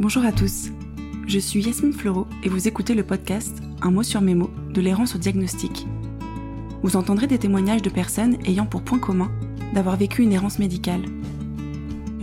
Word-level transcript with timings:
Bonjour 0.00 0.24
à 0.24 0.32
tous. 0.32 0.70
Je 1.26 1.38
suis 1.38 1.62
Yasmine 1.62 1.92
Fleureau 1.92 2.26
et 2.42 2.48
vous 2.48 2.66
écoutez 2.66 2.94
le 2.94 3.04
podcast 3.04 3.58
Un 3.82 3.90
mot 3.90 4.02
sur 4.02 4.22
mes 4.22 4.34
mots 4.34 4.50
de 4.70 4.80
l'errance 4.80 5.14
au 5.14 5.18
diagnostic. 5.18 5.86
Vous 6.82 6.96
entendrez 6.96 7.26
des 7.26 7.38
témoignages 7.38 7.82
de 7.82 7.90
personnes 7.90 8.38
ayant 8.46 8.64
pour 8.64 8.82
point 8.82 8.98
commun 8.98 9.30
d'avoir 9.74 9.98
vécu 9.98 10.22
une 10.22 10.32
errance 10.32 10.58
médicale. 10.58 11.02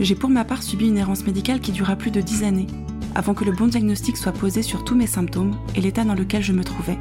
J'ai 0.00 0.16
pour 0.16 0.30
ma 0.30 0.44
part 0.44 0.64
subi 0.64 0.88
une 0.88 0.98
errance 0.98 1.24
médicale 1.24 1.60
qui 1.60 1.70
dura 1.70 1.94
plus 1.94 2.10
de 2.10 2.20
10 2.20 2.42
années 2.42 2.66
avant 3.14 3.34
que 3.34 3.44
le 3.44 3.52
bon 3.52 3.68
diagnostic 3.68 4.16
soit 4.16 4.32
posé 4.32 4.62
sur 4.62 4.82
tous 4.82 4.96
mes 4.96 5.06
symptômes 5.06 5.56
et 5.76 5.80
l'état 5.80 6.04
dans 6.04 6.14
lequel 6.14 6.42
je 6.42 6.52
me 6.52 6.64
trouvais. 6.64 6.98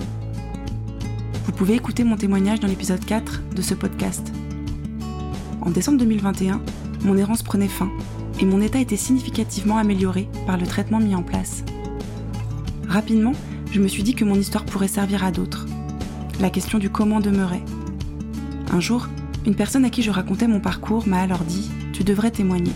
Vous 1.46 1.52
pouvez 1.52 1.74
écouter 1.74 2.04
mon 2.04 2.16
témoignage 2.16 2.60
dans 2.60 2.68
l'épisode 2.68 3.04
4 3.04 3.42
de 3.56 3.62
ce 3.64 3.74
podcast. 3.74 4.32
En 5.62 5.72
décembre 5.72 5.98
2021, 5.98 6.62
mon 7.06 7.18
errance 7.18 7.42
prenait 7.42 7.68
fin 7.68 7.90
et 8.40 8.46
mon 8.46 8.62
état 8.62 8.80
était 8.80 8.98
significativement 8.98 9.78
amélioré 9.78 10.30
par 10.48 10.58
le 10.58 10.66
traitement 10.66 11.00
mis 11.00 11.16
en 11.16 11.24
place. 11.24 11.64
Rapidement, 12.88 13.34
je 13.72 13.82
me 13.82 13.88
suis 13.88 14.04
dit 14.04 14.16
que 14.16 14.26
mon 14.26 14.36
histoire 14.36 14.66
pourrait 14.66 14.88
servir 14.88 15.24
à 15.24 15.32
d'autres. 15.32 15.66
La 16.40 16.50
question 16.50 16.80
du 16.80 16.90
comment 16.90 17.20
demeurait. 17.20 17.64
Un 18.72 18.80
jour, 18.80 19.08
une 19.46 19.56
personne 19.56 19.86
à 19.86 19.90
qui 19.90 20.02
je 20.02 20.12
racontais 20.12 20.48
mon 20.48 20.60
parcours 20.60 21.08
m'a 21.08 21.22
alors 21.22 21.44
dit⁇ 21.44 21.70
Tu 21.92 22.04
devrais 22.04 22.32
témoigner⁇ 22.32 22.72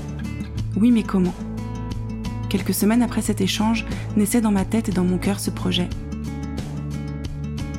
Oui, 0.75 0.91
mais 0.91 1.03
comment? 1.03 1.33
Quelques 2.49 2.73
semaines 2.73 3.01
après 3.01 3.21
cet 3.21 3.41
échange, 3.41 3.85
naissait 4.15 4.41
dans 4.41 4.51
ma 4.51 4.65
tête 4.65 4.89
et 4.89 4.91
dans 4.91 5.03
mon 5.03 5.17
cœur 5.17 5.39
ce 5.39 5.49
projet. 5.49 5.89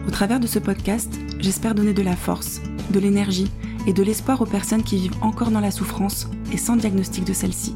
Au 0.09 0.11
travers 0.11 0.41
de 0.41 0.47
ce 0.47 0.59
podcast, 0.59 1.13
j'espère 1.39 1.75
donner 1.75 1.93
de 1.93 2.03
la 2.03 2.17
force, 2.17 2.61
de 2.91 2.99
l'énergie 2.99 3.51
et 3.87 3.93
de 3.93 4.03
l'espoir 4.03 4.41
aux 4.41 4.47
personnes 4.47 4.83
qui 4.83 4.97
vivent 4.97 5.17
encore 5.21 5.51
dans 5.51 5.61
la 5.61 5.71
souffrance 5.71 6.29
et 6.55 6.57
sans 6.57 6.77
diagnostic 6.77 7.25
de 7.25 7.33
celle-ci. 7.33 7.75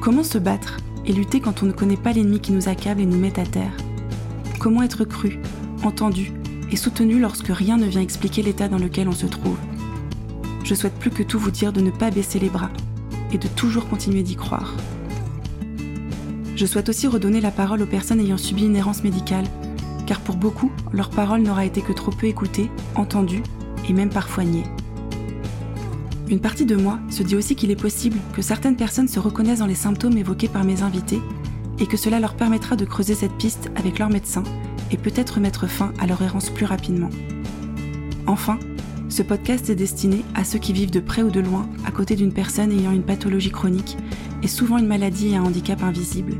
Comment 0.00 0.24
se 0.24 0.38
battre 0.38 0.78
et 1.04 1.12
lutter 1.12 1.40
quand 1.40 1.62
on 1.62 1.66
ne 1.66 1.72
connaît 1.72 1.98
pas 1.98 2.12
l'ennemi 2.12 2.40
qui 2.40 2.50
nous 2.50 2.68
accable 2.68 3.02
et 3.02 3.06
nous 3.06 3.18
met 3.18 3.38
à 3.38 3.44
terre? 3.44 3.76
Comment 4.58 4.82
être 4.82 5.04
cru, 5.04 5.38
entendu 5.84 6.32
et 6.72 6.76
soutenu 6.76 7.20
lorsque 7.20 7.48
rien 7.48 7.76
ne 7.76 7.86
vient 7.86 8.00
expliquer 8.00 8.42
l'état 8.42 8.68
dans 8.68 8.78
lequel 8.78 9.06
on 9.06 9.12
se 9.12 9.26
trouve? 9.26 9.58
Je 10.64 10.74
souhaite 10.74 10.98
plus 10.98 11.10
que 11.10 11.22
tout 11.22 11.38
vous 11.38 11.50
dire 11.50 11.74
de 11.74 11.82
ne 11.82 11.90
pas 11.90 12.10
baisser 12.10 12.38
les 12.38 12.48
bras 12.48 12.70
et 13.32 13.38
de 13.38 13.48
toujours 13.48 13.88
continuer 13.88 14.22
d'y 14.22 14.36
croire. 14.36 14.74
Je 16.56 16.66
souhaite 16.66 16.88
aussi 16.88 17.06
redonner 17.06 17.42
la 17.42 17.50
parole 17.50 17.82
aux 17.82 17.86
personnes 17.86 18.20
ayant 18.20 18.38
subi 18.38 18.64
une 18.64 18.76
errance 18.76 19.04
médicale, 19.04 19.44
car 20.06 20.20
pour 20.20 20.36
beaucoup, 20.36 20.70
leur 20.92 21.10
parole 21.10 21.42
n'aura 21.42 21.66
été 21.66 21.82
que 21.82 21.92
trop 21.92 22.12
peu 22.12 22.26
écoutée, 22.26 22.70
entendue 22.94 23.42
et 23.88 23.92
même 23.92 24.10
parfois 24.10 24.44
niée. 24.44 24.64
Une 26.30 26.38
partie 26.38 26.64
de 26.64 26.76
moi 26.76 27.00
se 27.10 27.24
dit 27.24 27.34
aussi 27.34 27.56
qu'il 27.56 27.72
est 27.72 27.80
possible 27.80 28.16
que 28.32 28.40
certaines 28.40 28.76
personnes 28.76 29.08
se 29.08 29.18
reconnaissent 29.18 29.58
dans 29.58 29.66
les 29.66 29.74
symptômes 29.74 30.16
évoqués 30.16 30.46
par 30.46 30.62
mes 30.62 30.82
invités 30.82 31.20
et 31.80 31.86
que 31.86 31.96
cela 31.96 32.20
leur 32.20 32.34
permettra 32.34 32.76
de 32.76 32.84
creuser 32.84 33.14
cette 33.14 33.36
piste 33.36 33.68
avec 33.74 33.98
leur 33.98 34.10
médecin 34.10 34.44
et 34.92 34.96
peut-être 34.96 35.40
mettre 35.40 35.66
fin 35.66 35.92
à 35.98 36.06
leur 36.06 36.22
errance 36.22 36.48
plus 36.48 36.66
rapidement. 36.66 37.10
Enfin, 38.28 38.60
ce 39.08 39.24
podcast 39.24 39.70
est 39.70 39.74
destiné 39.74 40.24
à 40.36 40.44
ceux 40.44 40.60
qui 40.60 40.72
vivent 40.72 40.92
de 40.92 41.00
près 41.00 41.24
ou 41.24 41.30
de 41.30 41.40
loin 41.40 41.68
à 41.84 41.90
côté 41.90 42.14
d'une 42.14 42.32
personne 42.32 42.70
ayant 42.70 42.92
une 42.92 43.02
pathologie 43.02 43.50
chronique 43.50 43.96
et 44.44 44.48
souvent 44.48 44.78
une 44.78 44.86
maladie 44.86 45.32
et 45.32 45.36
un 45.36 45.42
handicap 45.42 45.82
invisible. 45.82 46.34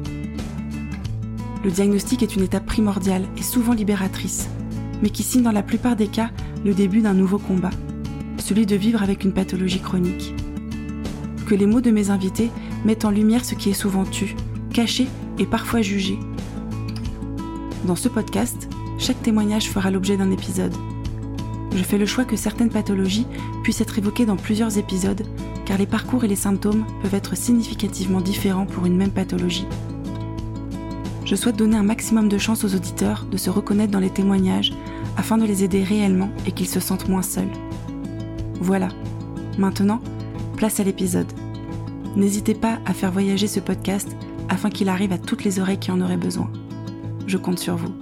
Le 1.64 1.70
diagnostic 1.72 2.22
est 2.22 2.36
une 2.36 2.44
étape 2.44 2.64
primordiale 2.64 3.27
et 3.36 3.42
souvent 3.42 3.72
libératrice, 3.72 4.48
mais 5.02 5.10
qui 5.10 5.25
signe 5.25 5.42
dans 5.42 5.50
la 5.50 5.64
plupart 5.64 5.97
des 5.97 6.06
cas 6.06 6.30
le 6.64 6.75
début 6.75 7.00
d'un 7.00 7.14
nouveau 7.14 7.38
combat 7.38 7.70
celui 8.41 8.66
de 8.66 8.77
vivre 8.77 9.02
avec 9.02 9.24
une 9.24 9.33
pathologie 9.33 9.80
chronique. 9.80 10.34
Que 11.46 11.55
les 11.55 11.66
mots 11.66 11.80
de 11.80 11.91
mes 11.91 12.10
invités 12.10 12.50
mettent 12.84 13.05
en 13.05 13.10
lumière 13.10 13.44
ce 13.44 13.55
qui 13.55 13.70
est 13.70 13.74
souvent 13.74 14.05
tu, 14.05 14.36
caché 14.72 15.08
et 15.38 15.47
parfois 15.47 15.82
jugé. 15.82 16.19
Dans 17.84 17.97
ce 17.97 18.09
podcast, 18.09 18.69
chaque 18.98 19.22
témoignage 19.22 19.69
fera 19.69 19.91
l'objet 19.91 20.16
d'un 20.16 20.31
épisode. 20.31 20.75
Je 21.75 21.82
fais 21.82 21.98
le 21.98 22.06
choix 22.06 22.25
que 22.25 22.37
certaines 22.37 22.70
pathologies 22.70 23.26
puissent 23.62 23.81
être 23.81 23.98
évoquées 23.98 24.26
dans 24.26 24.37
plusieurs 24.37 24.78
épisodes, 24.78 25.22
car 25.65 25.78
les 25.78 25.86
parcours 25.86 26.25
et 26.25 26.28
les 26.28 26.36
symptômes 26.36 26.84
peuvent 27.03 27.15
être 27.15 27.36
significativement 27.36 28.20
différents 28.20 28.66
pour 28.66 28.86
une 28.86 28.97
même 28.97 29.12
pathologie. 29.12 29.66
Je 31.25 31.36
souhaite 31.36 31.56
donner 31.56 31.76
un 31.76 31.84
maximum 31.84 32.28
de 32.28 32.38
chance 32.38 32.65
aux 32.65 32.75
auditeurs 32.75 33.25
de 33.31 33.36
se 33.36 33.50
reconnaître 33.50 33.92
dans 33.92 34.00
les 34.00 34.10
témoignages 34.10 34.72
afin 35.16 35.38
de 35.38 35.44
les 35.44 35.62
aider 35.62 35.84
réellement 35.84 36.31
et 36.47 36.53
qu'ils 36.53 36.69
se 36.69 36.81
sentent 36.81 37.09
moins 37.09 37.22
seuls. 37.22 37.53
Voilà. 38.60 38.88
Maintenant, 39.59 40.00
place 40.56 40.81
à 40.81 40.84
l'épisode. 40.84 41.32
N'hésitez 42.16 42.54
pas 42.54 42.78
à 42.87 42.93
faire 42.93 43.10
voyager 43.10 43.47
ce 43.47 43.60
podcast 43.60 44.09
afin 44.48 44.69
qu'il 44.69 44.88
arrive 44.88 45.12
à 45.12 45.19
toutes 45.19 45.44
les 45.44 45.60
oreilles 45.60 45.78
qui 45.78 45.91
en 45.91 46.00
auraient 46.00 46.16
besoin. 46.16 46.50
Je 47.26 47.37
compte 47.37 47.59
sur 47.59 47.76
vous. 47.76 47.94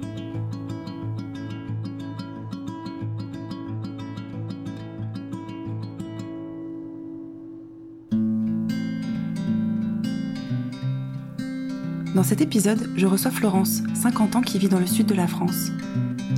Dans 12.14 12.24
cet 12.24 12.40
épisode, 12.40 12.90
je 12.96 13.06
reçois 13.06 13.30
Florence, 13.30 13.82
50 13.94 14.34
ans, 14.34 14.40
qui 14.40 14.58
vit 14.58 14.68
dans 14.68 14.80
le 14.80 14.88
sud 14.88 15.06
de 15.06 15.14
la 15.14 15.28
France. 15.28 15.70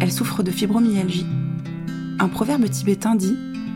Elle 0.00 0.12
souffre 0.12 0.42
de 0.42 0.50
fibromyalgie. 0.50 1.24
Un 2.18 2.28
proverbe 2.28 2.68
tibétain 2.68 3.14
dit 3.14 3.34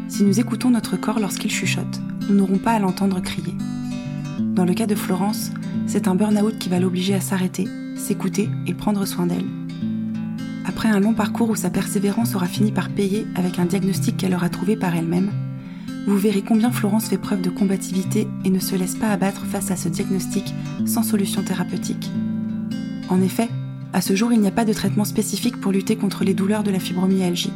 si 0.08 0.22
nous 0.24 0.40
écoutons 0.40 0.70
notre 0.70 0.96
corps 0.96 1.18
lorsqu'il 1.18 1.50
chuchote, 1.50 2.00
nous 2.28 2.34
n'aurons 2.34 2.58
pas 2.58 2.72
à 2.72 2.78
l'entendre 2.78 3.20
crier. 3.20 3.54
Dans 4.40 4.64
le 4.64 4.74
cas 4.74 4.86
de 4.86 4.94
Florence, 4.94 5.50
c'est 5.86 6.08
un 6.08 6.14
burn-out 6.14 6.58
qui 6.58 6.68
va 6.68 6.78
l'obliger 6.78 7.14
à 7.14 7.20
s'arrêter, 7.20 7.66
s'écouter 7.96 8.48
et 8.66 8.74
prendre 8.74 9.04
soin 9.06 9.26
d'elle. 9.26 9.46
Après 10.66 10.88
un 10.88 11.00
long 11.00 11.14
parcours 11.14 11.50
où 11.50 11.56
sa 11.56 11.70
persévérance 11.70 12.34
aura 12.34 12.46
fini 12.46 12.72
par 12.72 12.88
payer 12.88 13.26
avec 13.34 13.58
un 13.58 13.66
diagnostic 13.66 14.16
qu'elle 14.16 14.34
aura 14.34 14.48
trouvé 14.48 14.76
par 14.76 14.94
elle-même, 14.94 15.30
vous 16.06 16.18
verrez 16.18 16.42
combien 16.42 16.70
Florence 16.70 17.08
fait 17.08 17.18
preuve 17.18 17.40
de 17.40 17.50
combativité 17.50 18.28
et 18.44 18.50
ne 18.50 18.58
se 18.58 18.76
laisse 18.76 18.94
pas 18.94 19.10
abattre 19.10 19.46
face 19.46 19.70
à 19.70 19.76
ce 19.76 19.88
diagnostic 19.88 20.54
sans 20.86 21.02
solution 21.02 21.42
thérapeutique. 21.42 22.10
En 23.08 23.22
effet, 23.22 23.48
à 23.92 24.00
ce 24.00 24.14
jour, 24.14 24.32
il 24.32 24.40
n'y 24.40 24.48
a 24.48 24.52
pas 24.52 24.64
de 24.64 24.72
traitement 24.72 25.04
spécifique 25.04 25.60
pour 25.60 25.72
lutter 25.72 25.96
contre 25.96 26.24
les 26.24 26.34
douleurs 26.34 26.62
de 26.62 26.70
la 26.70 26.80
fibromyalgie. 26.80 27.52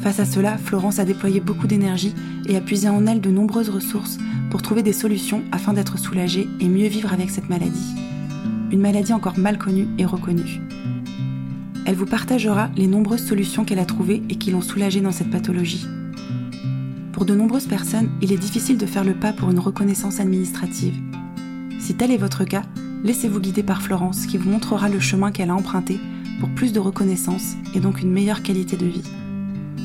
Face 0.00 0.20
à 0.20 0.24
cela, 0.24 0.58
Florence 0.58 1.00
a 1.00 1.04
déployé 1.04 1.40
beaucoup 1.40 1.66
d'énergie 1.66 2.14
et 2.46 2.56
a 2.56 2.60
puisé 2.60 2.88
en 2.88 3.06
elle 3.06 3.20
de 3.20 3.30
nombreuses 3.30 3.68
ressources 3.68 4.18
pour 4.48 4.62
trouver 4.62 4.82
des 4.82 4.92
solutions 4.92 5.42
afin 5.50 5.72
d'être 5.72 5.98
soulagée 5.98 6.48
et 6.60 6.68
mieux 6.68 6.86
vivre 6.86 7.12
avec 7.12 7.30
cette 7.30 7.48
maladie. 7.48 7.94
Une 8.70 8.80
maladie 8.80 9.12
encore 9.12 9.38
mal 9.38 9.58
connue 9.58 9.88
et 9.98 10.04
reconnue. 10.04 10.60
Elle 11.84 11.96
vous 11.96 12.06
partagera 12.06 12.70
les 12.76 12.86
nombreuses 12.86 13.24
solutions 13.24 13.64
qu'elle 13.64 13.80
a 13.80 13.84
trouvées 13.84 14.22
et 14.28 14.36
qui 14.36 14.50
l'ont 14.50 14.60
soulagée 14.60 15.00
dans 15.00 15.10
cette 15.10 15.30
pathologie. 15.30 15.86
Pour 17.12 17.24
de 17.24 17.34
nombreuses 17.34 17.66
personnes, 17.66 18.10
il 18.22 18.32
est 18.32 18.38
difficile 18.38 18.78
de 18.78 18.86
faire 18.86 19.04
le 19.04 19.14
pas 19.14 19.32
pour 19.32 19.50
une 19.50 19.58
reconnaissance 19.58 20.20
administrative. 20.20 20.94
Si 21.80 21.94
tel 21.96 22.12
est 22.12 22.18
votre 22.18 22.44
cas, 22.44 22.62
laissez-vous 23.02 23.40
guider 23.40 23.64
par 23.64 23.82
Florence 23.82 24.26
qui 24.26 24.38
vous 24.38 24.50
montrera 24.50 24.88
le 24.88 25.00
chemin 25.00 25.32
qu'elle 25.32 25.50
a 25.50 25.56
emprunté 25.56 25.98
pour 26.38 26.50
plus 26.50 26.72
de 26.72 26.78
reconnaissance 26.78 27.54
et 27.74 27.80
donc 27.80 28.00
une 28.00 28.12
meilleure 28.12 28.42
qualité 28.42 28.76
de 28.76 28.86
vie 28.86 29.02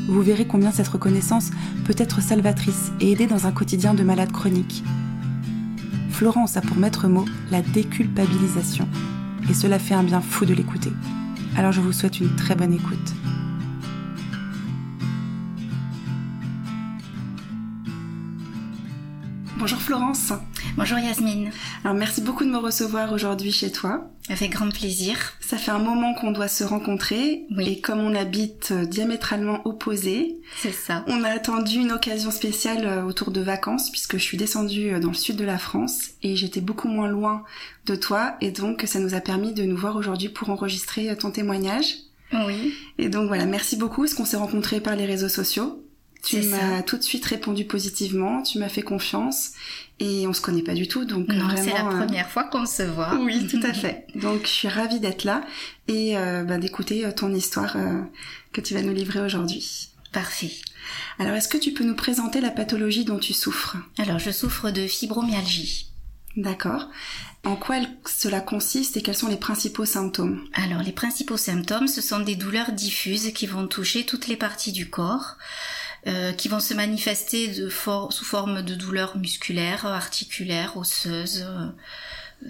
vous 0.07 0.21
verrez 0.21 0.45
combien 0.45 0.71
cette 0.71 0.87
reconnaissance 0.87 1.51
peut 1.85 1.95
être 1.97 2.21
salvatrice 2.21 2.91
et 2.99 3.11
aider 3.11 3.27
dans 3.27 3.47
un 3.47 3.51
quotidien 3.51 3.93
de 3.93 4.03
malade 4.03 4.31
chronique. 4.31 4.83
Florence 6.09 6.57
a 6.57 6.61
pour 6.61 6.77
maître 6.77 7.07
mot 7.07 7.25
la 7.51 7.61
déculpabilisation, 7.61 8.87
et 9.49 9.53
cela 9.53 9.79
fait 9.79 9.93
un 9.93 10.03
bien 10.03 10.21
fou 10.21 10.45
de 10.45 10.53
l'écouter. 10.53 10.91
Alors 11.57 11.71
je 11.71 11.81
vous 11.81 11.93
souhaite 11.93 12.19
une 12.19 12.35
très 12.35 12.55
bonne 12.55 12.73
écoute. 12.73 13.13
Bonjour 19.57 19.79
Florence. 19.79 20.33
Bonjour 20.75 20.97
Yasmine. 20.97 21.51
Alors 21.83 21.95
merci 21.95 22.19
beaucoup 22.19 22.43
de 22.45 22.49
me 22.49 22.57
recevoir 22.57 23.13
aujourd'hui 23.13 23.51
chez 23.51 23.71
toi. 23.71 24.09
Avec 24.29 24.53
grand 24.53 24.69
plaisir. 24.69 25.33
Ça 25.39 25.57
fait 25.57 25.69
un 25.69 25.77
moment 25.77 26.15
qu'on 26.15 26.31
doit 26.31 26.47
se 26.47 26.63
rencontrer 26.63 27.45
oui. 27.55 27.69
et 27.69 27.79
comme 27.79 27.99
on 27.99 28.15
habite 28.15 28.71
euh, 28.71 28.85
diamétralement 28.85 29.61
opposés, 29.67 30.41
c'est 30.57 30.71
ça. 30.71 31.03
On 31.07 31.23
a 31.23 31.29
attendu 31.29 31.77
une 31.77 31.91
occasion 31.91 32.31
spéciale 32.31 32.87
euh, 32.87 33.03
autour 33.03 33.29
de 33.29 33.39
vacances 33.39 33.91
puisque 33.91 34.17
je 34.17 34.23
suis 34.23 34.37
descendue 34.37 34.93
euh, 34.93 34.99
dans 34.99 35.09
le 35.09 35.13
sud 35.13 35.35
de 35.35 35.43
la 35.43 35.59
France 35.59 36.09
et 36.23 36.35
j'étais 36.35 36.61
beaucoup 36.61 36.87
moins 36.87 37.07
loin 37.07 37.43
de 37.85 37.95
toi 37.95 38.35
et 38.41 38.49
donc 38.49 38.83
ça 38.87 38.99
nous 38.99 39.13
a 39.13 39.21
permis 39.21 39.53
de 39.53 39.63
nous 39.63 39.77
voir 39.77 39.95
aujourd'hui 39.95 40.29
pour 40.29 40.49
enregistrer 40.49 41.15
ton 41.17 41.29
témoignage. 41.29 41.97
Oui. 42.33 42.73
Et 42.97 43.09
donc 43.09 43.27
voilà, 43.27 43.45
merci 43.45 43.75
beaucoup. 43.75 44.05
Est-ce 44.05 44.15
qu'on 44.15 44.25
s'est 44.25 44.37
rencontrés 44.37 44.79
par 44.79 44.95
les 44.95 45.05
réseaux 45.05 45.29
sociaux 45.29 45.83
tu 46.23 46.41
m'as 46.43 46.81
tout 46.83 46.97
de 46.97 47.03
suite 47.03 47.25
répondu 47.25 47.65
positivement, 47.65 48.41
tu 48.41 48.57
m'as 48.57 48.69
fait 48.69 48.81
confiance 48.81 49.51
et 49.99 50.25
on 50.25 50.33
se 50.33 50.41
connaît 50.41 50.63
pas 50.63 50.73
du 50.73 50.87
tout, 50.87 51.05
donc 51.05 51.27
c'est 51.57 51.73
la 51.73 51.83
première 51.83 52.29
fois 52.29 52.45
qu'on 52.45 52.65
se 52.65 52.83
voit. 52.83 53.15
Oui, 53.19 53.47
tout 53.47 53.59
à 53.63 53.73
fait. 53.73 54.07
Donc 54.15 54.43
je 54.43 54.49
suis 54.49 54.67
ravie 54.67 54.99
d'être 54.99 55.25
là 55.25 55.43
et 55.87 56.17
euh, 56.17 56.43
bah, 56.43 56.57
d'écouter 56.57 57.05
euh, 57.05 57.11
ton 57.11 57.33
histoire 57.33 57.75
euh, 57.75 58.01
que 58.53 58.61
tu 58.61 58.73
vas 58.73 58.81
nous 58.81 58.93
livrer 58.93 59.19
aujourd'hui. 59.19 59.89
Parfait. 60.11 60.51
Alors 61.19 61.35
est-ce 61.35 61.49
que 61.49 61.57
tu 61.57 61.73
peux 61.73 61.83
nous 61.83 61.95
présenter 61.95 62.39
la 62.39 62.51
pathologie 62.51 63.03
dont 63.03 63.19
tu 63.19 63.33
souffres? 63.33 63.77
Alors 63.97 64.19
je 64.19 64.31
souffre 64.31 64.71
de 64.71 64.87
fibromyalgie. 64.87 65.89
D'accord. 66.37 66.89
En 67.45 67.55
quoi 67.55 67.75
cela 68.05 68.39
consiste 68.39 68.95
et 68.95 69.01
quels 69.01 69.15
sont 69.15 69.27
les 69.27 69.37
principaux 69.37 69.85
symptômes? 69.85 70.41
Alors, 70.53 70.81
les 70.81 70.93
principaux 70.93 71.37
symptômes, 71.37 71.87
ce 71.87 72.01
sont 72.01 72.21
des 72.21 72.35
douleurs 72.35 72.71
diffuses 72.71 73.33
qui 73.33 73.45
vont 73.45 73.67
toucher 73.67 74.05
toutes 74.05 74.27
les 74.27 74.37
parties 74.37 74.71
du 74.71 74.89
corps. 74.89 75.35
Euh, 76.05 76.33
qui 76.33 76.49
vont 76.49 76.59
se 76.59 76.73
manifester 76.73 77.47
de 77.47 77.69
sous 77.69 78.25
forme 78.25 78.61
de 78.61 78.75
douleurs 78.75 79.15
musculaires, 79.15 79.85
articulaires, 79.85 80.75
osseuses, 80.75 81.45
euh, 81.47 81.67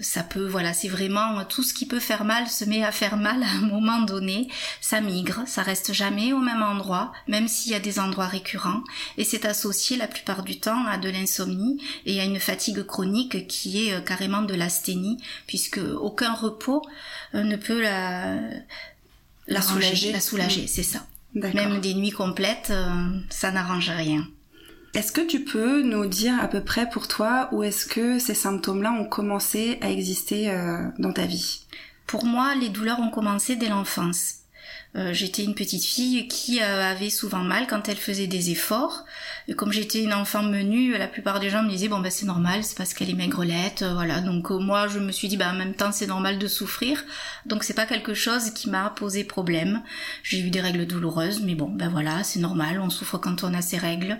ça 0.00 0.22
peut, 0.22 0.46
voilà, 0.46 0.72
c'est 0.72 0.88
vraiment 0.88 1.44
tout 1.44 1.62
ce 1.62 1.72
qui 1.72 1.86
peut 1.86 2.00
faire 2.00 2.24
mal 2.24 2.48
se 2.48 2.64
met 2.64 2.82
à 2.82 2.92
faire 2.92 3.16
mal 3.16 3.42
à 3.42 3.46
un 3.46 3.66
moment 3.66 4.00
donné. 4.00 4.48
Ça 4.80 5.00
migre, 5.00 5.42
ça 5.46 5.62
reste 5.62 5.92
jamais 5.92 6.32
au 6.32 6.38
même 6.38 6.62
endroit, 6.62 7.12
même 7.28 7.48
s'il 7.48 7.72
y 7.72 7.74
a 7.74 7.80
des 7.80 7.98
endroits 7.98 8.26
récurrents. 8.26 8.82
Et 9.18 9.24
c'est 9.24 9.44
associé 9.44 9.96
la 9.96 10.08
plupart 10.08 10.42
du 10.42 10.58
temps 10.58 10.86
à 10.86 10.98
de 10.98 11.08
l'insomnie 11.08 11.82
et 12.06 12.20
à 12.20 12.24
une 12.24 12.40
fatigue 12.40 12.82
chronique 12.82 13.46
qui 13.46 13.86
est 13.86 13.94
euh, 13.94 14.00
carrément 14.00 14.42
de 14.42 14.54
l'asthénie, 14.54 15.18
puisque 15.46 15.80
aucun 16.00 16.34
repos 16.34 16.82
euh, 17.34 17.42
ne 17.42 17.56
peut 17.56 17.80
la, 17.80 18.36
la, 19.46 19.62
soulager. 19.62 20.12
La 20.12 20.20
soulager, 20.20 20.66
c'est 20.66 20.82
ça. 20.82 21.06
Même 21.34 21.80
des 21.80 21.94
nuits 21.94 22.10
complètes, 22.10 22.70
euh, 22.70 23.18
ça 23.28 23.50
n'arrange 23.50 23.90
rien. 23.90 24.26
Est-ce 24.94 25.10
que 25.10 25.20
tu 25.20 25.40
peux 25.40 25.82
nous 25.82 26.06
dire 26.06 26.38
à 26.40 26.46
peu 26.46 26.62
près 26.62 26.88
pour 26.88 27.08
toi 27.08 27.48
où 27.50 27.64
est-ce 27.64 27.84
que 27.84 28.20
ces 28.20 28.34
symptômes-là 28.34 28.92
ont 28.92 29.06
commencé 29.06 29.78
à 29.80 29.90
exister 29.90 30.50
euh, 30.50 30.86
dans 30.98 31.12
ta 31.12 31.26
vie? 31.26 31.66
Pour 32.06 32.24
moi, 32.24 32.54
les 32.54 32.68
douleurs 32.68 33.00
ont 33.00 33.10
commencé 33.10 33.56
dès 33.56 33.68
l'enfance. 33.68 34.43
Euh, 34.96 35.12
j'étais 35.12 35.42
une 35.42 35.54
petite 35.54 35.84
fille 35.84 36.28
qui 36.28 36.62
euh, 36.62 36.90
avait 36.90 37.10
souvent 37.10 37.42
mal 37.42 37.66
quand 37.66 37.88
elle 37.88 37.96
faisait 37.96 38.28
des 38.28 38.50
efforts. 38.50 39.04
Et 39.48 39.54
comme 39.54 39.72
j'étais 39.72 40.02
une 40.04 40.12
enfant 40.12 40.42
menue, 40.42 40.96
la 40.96 41.08
plupart 41.08 41.40
des 41.40 41.50
gens 41.50 41.64
me 41.64 41.68
disaient 41.68 41.88
bon 41.88 41.98
ben 41.98 42.10
c'est 42.10 42.26
normal, 42.26 42.62
c'est 42.62 42.76
parce 42.76 42.94
qu'elle 42.94 43.10
est 43.10 43.14
maigrelette, 43.14 43.82
euh, 43.82 43.92
voilà. 43.92 44.20
Donc 44.20 44.50
moi 44.50 44.86
je 44.86 45.00
me 45.00 45.10
suis 45.10 45.26
dit 45.26 45.36
bah 45.36 45.50
en 45.50 45.56
même 45.56 45.74
temps 45.74 45.90
c'est 45.90 46.06
normal 46.06 46.38
de 46.38 46.46
souffrir. 46.46 47.04
Donc 47.44 47.64
c'est 47.64 47.74
pas 47.74 47.86
quelque 47.86 48.14
chose 48.14 48.50
qui 48.50 48.70
m'a 48.70 48.90
posé 48.90 49.24
problème. 49.24 49.82
J'ai 50.22 50.38
eu 50.38 50.50
des 50.50 50.60
règles 50.60 50.86
douloureuses, 50.86 51.42
mais 51.42 51.56
bon 51.56 51.68
ben 51.68 51.88
voilà 51.88 52.22
c'est 52.22 52.40
normal, 52.40 52.80
on 52.80 52.88
souffre 52.88 53.18
quand 53.18 53.42
on 53.42 53.52
a 53.52 53.62
ses 53.62 53.78
règles. 53.78 54.18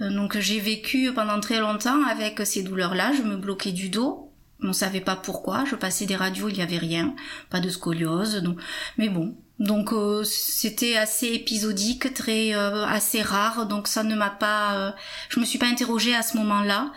donc 0.00 0.38
j'ai 0.38 0.60
vécu 0.60 1.12
pendant 1.12 1.40
très 1.40 1.60
longtemps 1.60 2.02
avec 2.04 2.40
ces 2.46 2.62
douleurs 2.62 2.94
là. 2.94 3.12
Je 3.14 3.22
me 3.22 3.36
bloquais 3.36 3.72
du 3.72 3.90
dos 3.90 4.22
on 4.62 4.72
savait 4.72 5.00
pas 5.02 5.16
pourquoi. 5.16 5.64
Je 5.66 5.76
passais 5.76 6.06
des 6.06 6.16
radios, 6.16 6.48
il 6.48 6.56
y 6.56 6.62
avait 6.62 6.78
rien, 6.78 7.14
pas 7.50 7.60
de 7.60 7.68
scoliose. 7.68 8.36
Donc, 8.36 8.58
mais 8.96 9.10
bon, 9.10 9.36
donc 9.58 9.92
euh, 9.92 10.22
c'était 10.22 10.96
assez 10.96 11.28
épisodique, 11.28 12.12
très 12.12 12.54
euh, 12.54 12.84
assez 12.84 13.22
rare. 13.22 13.66
Donc 13.66 13.88
ça 13.88 14.02
ne 14.02 14.14
m'a 14.14 14.28
pas, 14.28 14.74
euh, 14.74 14.90
je 15.30 15.40
me 15.40 15.46
suis 15.46 15.58
pas 15.58 15.66
interrogée 15.66 16.14
à 16.14 16.22
ce 16.22 16.36
moment-là, 16.36 16.92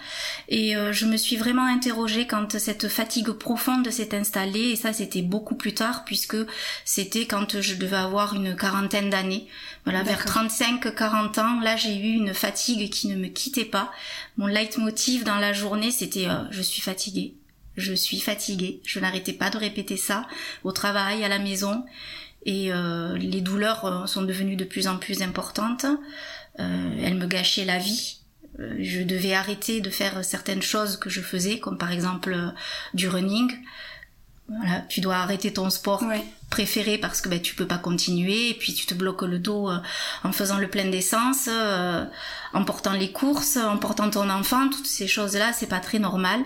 et 0.49 0.73
je 0.91 1.05
me 1.05 1.15
suis 1.15 1.37
vraiment 1.37 1.65
interrogée 1.65 2.27
quand 2.27 2.57
cette 2.57 2.89
fatigue 2.89 3.31
profonde 3.31 3.89
s'est 3.89 4.13
installée. 4.13 4.71
Et 4.71 4.75
ça 4.75 4.91
c'était 4.91 5.21
beaucoup 5.21 5.55
plus 5.55 5.73
tard 5.73 6.03
puisque 6.03 6.37
c'était 6.83 7.25
quand 7.25 7.61
je 7.61 7.75
devais 7.75 7.95
avoir 7.95 8.33
une 8.35 8.55
quarantaine 8.55 9.09
d'années. 9.09 9.47
Voilà, 9.85 10.03
vers 10.03 10.25
35-40 10.25 11.39
ans, 11.39 11.59
là 11.61 11.77
j'ai 11.77 11.95
eu 11.95 12.13
une 12.13 12.33
fatigue 12.33 12.89
qui 12.89 13.07
ne 13.07 13.15
me 13.15 13.27
quittait 13.27 13.65
pas. 13.65 13.91
Mon 14.37 14.47
leitmotiv 14.47 15.23
dans 15.23 15.37
la 15.37 15.53
journée 15.53 15.91
c'était 15.91 16.27
je 16.51 16.61
suis 16.61 16.81
fatiguée 16.81 17.35
je 17.77 17.93
suis 17.93 18.19
fatiguée. 18.19 18.81
Je 18.85 18.99
n'arrêtais 18.99 19.31
pas 19.31 19.49
de 19.49 19.57
répéter 19.57 19.95
ça 19.95 20.27
au 20.65 20.73
travail, 20.73 21.23
à 21.23 21.29
la 21.29 21.39
maison. 21.39 21.85
Et 22.45 22.71
euh, 22.71 23.17
les 23.17 23.41
douleurs 23.41 23.85
euh, 23.85 24.05
sont 24.05 24.21
devenues 24.21 24.55
de 24.55 24.63
plus 24.63 24.87
en 24.87 24.97
plus 24.97 25.21
importantes. 25.21 25.85
Euh, 26.59 26.95
elles 27.03 27.15
me 27.15 27.27
gâchaient 27.27 27.65
la 27.65 27.77
vie. 27.77 28.17
Je 28.57 29.03
devais 29.03 29.33
arrêter 29.33 29.79
de 29.79 29.89
faire 29.89 30.25
certaines 30.25 30.61
choses 30.61 30.97
que 30.97 31.09
je 31.09 31.21
faisais, 31.21 31.59
comme 31.59 31.77
par 31.77 31.93
exemple 31.93 32.35
du 32.93 33.07
running. 33.07 33.49
Voilà, 34.49 34.81
tu 34.89 34.99
dois 35.01 35.17
arrêter 35.17 35.53
ton 35.53 35.69
sport 35.69 36.03
préféré 36.49 36.97
parce 36.97 37.21
que 37.21 37.29
ben, 37.29 37.39
tu 37.39 37.53
peux 37.53 37.67
pas 37.67 37.77
continuer 37.77 38.49
et 38.49 38.53
puis 38.55 38.73
tu 38.73 38.87
te 38.87 38.95
bloques 38.95 39.21
le 39.21 39.37
dos 39.37 39.69
en 40.23 40.31
faisant 40.31 40.57
le 40.57 40.67
plein 40.67 40.85
d'essence 40.85 41.47
en 42.53 42.63
portant 42.63 42.93
les 42.93 43.11
courses, 43.11 43.57
en 43.57 43.77
portant 43.77 44.09
ton 44.09 44.29
enfant, 44.29 44.69
toutes 44.69 44.87
ces 44.87 45.07
choses-là, 45.07 45.53
c'est 45.53 45.67
pas 45.67 45.79
très 45.79 45.99
normal. 45.99 46.41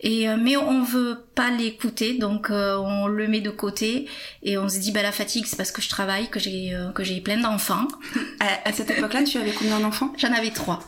Et 0.00 0.28
euh, 0.28 0.36
mais 0.38 0.56
on 0.56 0.82
veut 0.82 1.24
pas 1.34 1.50
l'écouter, 1.50 2.14
donc 2.18 2.50
euh, 2.50 2.76
on 2.76 3.06
le 3.06 3.28
met 3.28 3.40
de 3.40 3.50
côté 3.50 4.08
et 4.42 4.58
on 4.58 4.68
se 4.68 4.78
dit 4.78 4.92
bah 4.92 5.02
la 5.02 5.12
fatigue 5.12 5.46
c'est 5.46 5.56
parce 5.56 5.72
que 5.72 5.82
je 5.82 5.88
travaille, 5.88 6.28
que 6.28 6.40
j'ai 6.40 6.74
euh, 6.74 6.90
que 6.90 7.04
j'ai 7.04 7.20
plein 7.20 7.38
d'enfants. 7.38 7.88
À, 8.66 8.72
cette 8.72 8.90
époque-là, 8.90 9.22
tu 9.22 9.38
avais 9.38 9.52
combien 9.52 9.80
d'enfants? 9.80 10.12
J'en 10.18 10.32
avais 10.32 10.50
trois. 10.50 10.80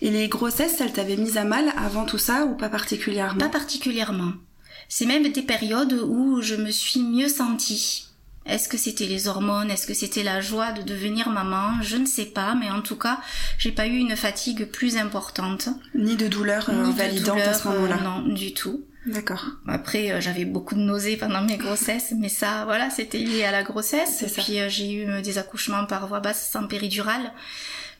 Et 0.00 0.10
les 0.10 0.28
grossesses, 0.28 0.80
elles 0.80 0.92
t'avaient 0.92 1.16
mise 1.16 1.36
à 1.36 1.44
mal 1.44 1.72
avant 1.76 2.06
tout 2.06 2.16
ça 2.18 2.44
ou 2.46 2.54
pas 2.54 2.68
particulièrement? 2.68 3.38
Pas 3.38 3.48
particulièrement. 3.48 4.32
C'est 4.88 5.06
même 5.06 5.30
des 5.30 5.42
périodes 5.42 5.92
où 5.92 6.42
je 6.42 6.54
me 6.54 6.70
suis 6.70 7.00
mieux 7.00 7.28
sentie. 7.28 8.06
Est-ce 8.44 8.68
que 8.68 8.76
c'était 8.76 9.06
les 9.06 9.28
hormones? 9.28 9.70
Est-ce 9.70 9.86
que 9.86 9.94
c'était 9.94 10.24
la 10.24 10.40
joie 10.40 10.72
de 10.72 10.82
devenir 10.82 11.28
maman? 11.30 11.80
Je 11.80 11.96
ne 11.96 12.06
sais 12.06 12.26
pas, 12.26 12.54
mais 12.54 12.70
en 12.70 12.82
tout 12.82 12.96
cas, 12.96 13.20
j'ai 13.58 13.70
pas 13.70 13.86
eu 13.86 13.96
une 13.96 14.16
fatigue 14.16 14.64
plus 14.66 14.96
importante. 14.96 15.68
Ni 15.94 16.16
de 16.16 16.26
douleur 16.26 16.68
euh, 16.68 16.90
validante 16.90 17.40
à 17.40 17.54
ce 17.54 17.68
moment-là. 17.68 17.98
Euh, 18.00 18.04
non, 18.04 18.34
du 18.34 18.52
tout. 18.52 18.84
D'accord. 19.06 19.44
Après, 19.68 20.10
euh, 20.10 20.20
j'avais 20.20 20.44
beaucoup 20.44 20.74
de 20.74 20.80
nausées 20.80 21.16
pendant 21.16 21.42
mes 21.42 21.56
grossesses, 21.56 22.14
mais 22.16 22.28
ça, 22.28 22.64
voilà, 22.64 22.90
c'était 22.90 23.18
lié 23.18 23.44
à 23.44 23.52
la 23.52 23.62
grossesse. 23.62 24.22
Et 24.22 24.26
puis 24.26 24.58
j'ai 24.68 24.92
eu 24.92 25.22
des 25.22 25.38
accouchements 25.38 25.86
par 25.86 26.08
voie 26.08 26.20
basse 26.20 26.50
sans 26.50 26.66
péridurale. 26.66 27.32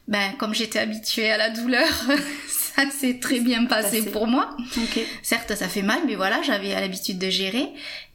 Ben, 0.09 0.33
comme 0.39 0.55
j'étais 0.55 0.79
habituée 0.79 1.31
à 1.31 1.37
la 1.37 1.51
douleur, 1.51 1.89
ça 2.49 2.91
s'est 2.91 3.19
très 3.21 3.41
bien 3.41 3.67
passé, 3.67 4.03
pour 4.03 4.27
moi. 4.27 4.57
Okay. 4.85 5.07
Certes, 5.23 5.55
ça 5.55 5.69
fait 5.69 5.83
mal, 5.83 6.01
mais 6.07 6.17
voilà, 6.17 6.43
j'avais 6.43 6.69
l'habitude 6.69 7.19
de 7.19 7.31
gérer. 7.31 7.69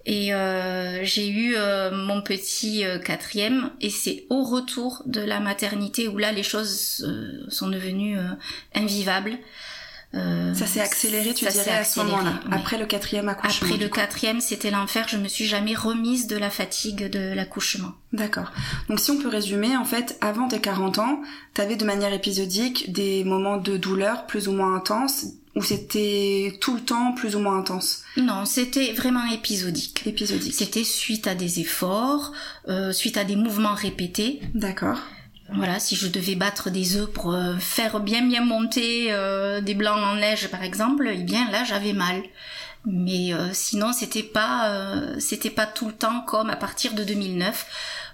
Et 0.08 0.34
euh, 0.34 1.04
j'ai 1.04 1.28
eu 1.28 1.56
euh, 1.58 1.92
mon 1.92 2.22
petit 2.22 2.86
euh, 2.86 2.98
quatrième 2.98 3.72
et 3.82 3.90
c'est 3.90 4.24
au 4.30 4.42
retour 4.42 5.04
de 5.06 5.20
la 5.20 5.42
maternité 5.42 6.08
où 6.08 6.18
là 6.18 6.32
les 6.32 6.44
choses 6.44 7.06
sont 7.50 7.68
devenues 7.68 8.18
invivables. 8.74 9.38
Ça 10.14 10.66
s'est 10.66 10.80
accéléré, 10.80 11.34
tu 11.34 11.46
dirais, 11.46 11.72
à 11.72 11.84
ce 11.84 12.00
moment-là, 12.00 12.40
après 12.52 12.78
le 12.78 12.86
quatrième 12.86 13.30
accouchement. 13.30 13.68
Après 13.68 13.78
le 13.78 13.90
quatrième, 13.90 14.42
c'était 14.42 14.72
l'enfer. 14.72 15.08
Je 15.08 15.18
me 15.18 15.28
suis 15.28 15.46
jamais 15.46 15.76
remise 15.76 16.28
de 16.28 16.38
la 16.38 16.50
fatigue 16.50 17.10
de 17.10 17.34
l'accouchement. 17.34 17.94
D'accord. 18.14 18.52
Donc 18.90 19.00
si 19.00 19.12
on 19.12 19.18
peut 19.18 19.28
résumer, 19.28 19.76
en 19.78 19.86
fait, 19.86 20.18
avant 20.22 20.48
tes 20.48 20.60
40 20.60 21.00
ans, 21.00 21.22
tu 21.54 21.62
avais 21.62 21.76
de 21.76 21.86
manière 21.86 22.14
épisodique 22.14 22.92
des 22.92 23.24
moments 23.24 23.58
de 23.58 23.78
douleur 23.78 24.26
plus 24.26 24.48
ou 24.48 24.54
moins 24.54 24.76
intenses, 24.76 25.28
ou 25.58 25.64
c'était 25.64 26.56
tout 26.62 26.76
le 26.76 26.82
temps 26.82 27.14
plus 27.14 27.36
ou 27.36 27.40
moins 27.40 27.58
intense? 27.58 28.04
Non, 28.16 28.46
c'était 28.46 28.94
vraiment 28.94 29.26
épisodique. 29.26 30.04
Épisodique. 30.06 30.54
C'était 30.54 30.84
suite 30.84 31.26
à 31.26 31.34
des 31.34 31.60
efforts, 31.60 32.32
euh, 32.70 32.92
suite 32.92 33.18
à 33.18 33.24
des 33.24 33.36
mouvements 33.36 33.74
répétés. 33.74 34.40
D'accord. 34.54 35.00
Voilà, 35.54 35.80
si 35.80 35.96
je 35.96 36.08
devais 36.08 36.36
battre 36.36 36.70
des 36.70 36.98
œufs 36.98 37.10
pour 37.10 37.34
euh, 37.34 37.56
faire 37.58 38.00
bien 38.02 38.26
bien 38.28 38.44
monter 38.44 39.08
euh, 39.12 39.62
des 39.62 39.76
blancs 39.76 39.98
en 39.98 40.16
neige 40.16 40.50
par 40.50 40.64
exemple, 40.64 41.10
eh 41.12 41.24
bien 41.24 41.50
là 41.52 41.64
j'avais 41.64 41.94
mal. 41.94 42.22
Mais 42.86 43.32
sinon 43.52 43.92
c'était 43.92 44.24
pas 44.24 44.72
c'était 45.20 45.50
pas 45.50 45.66
tout 45.66 45.88
le 45.88 45.94
temps 45.94 46.22
comme 46.22 46.50
à 46.50 46.56
partir 46.56 46.94
de 46.94 47.04
2009 47.04 47.66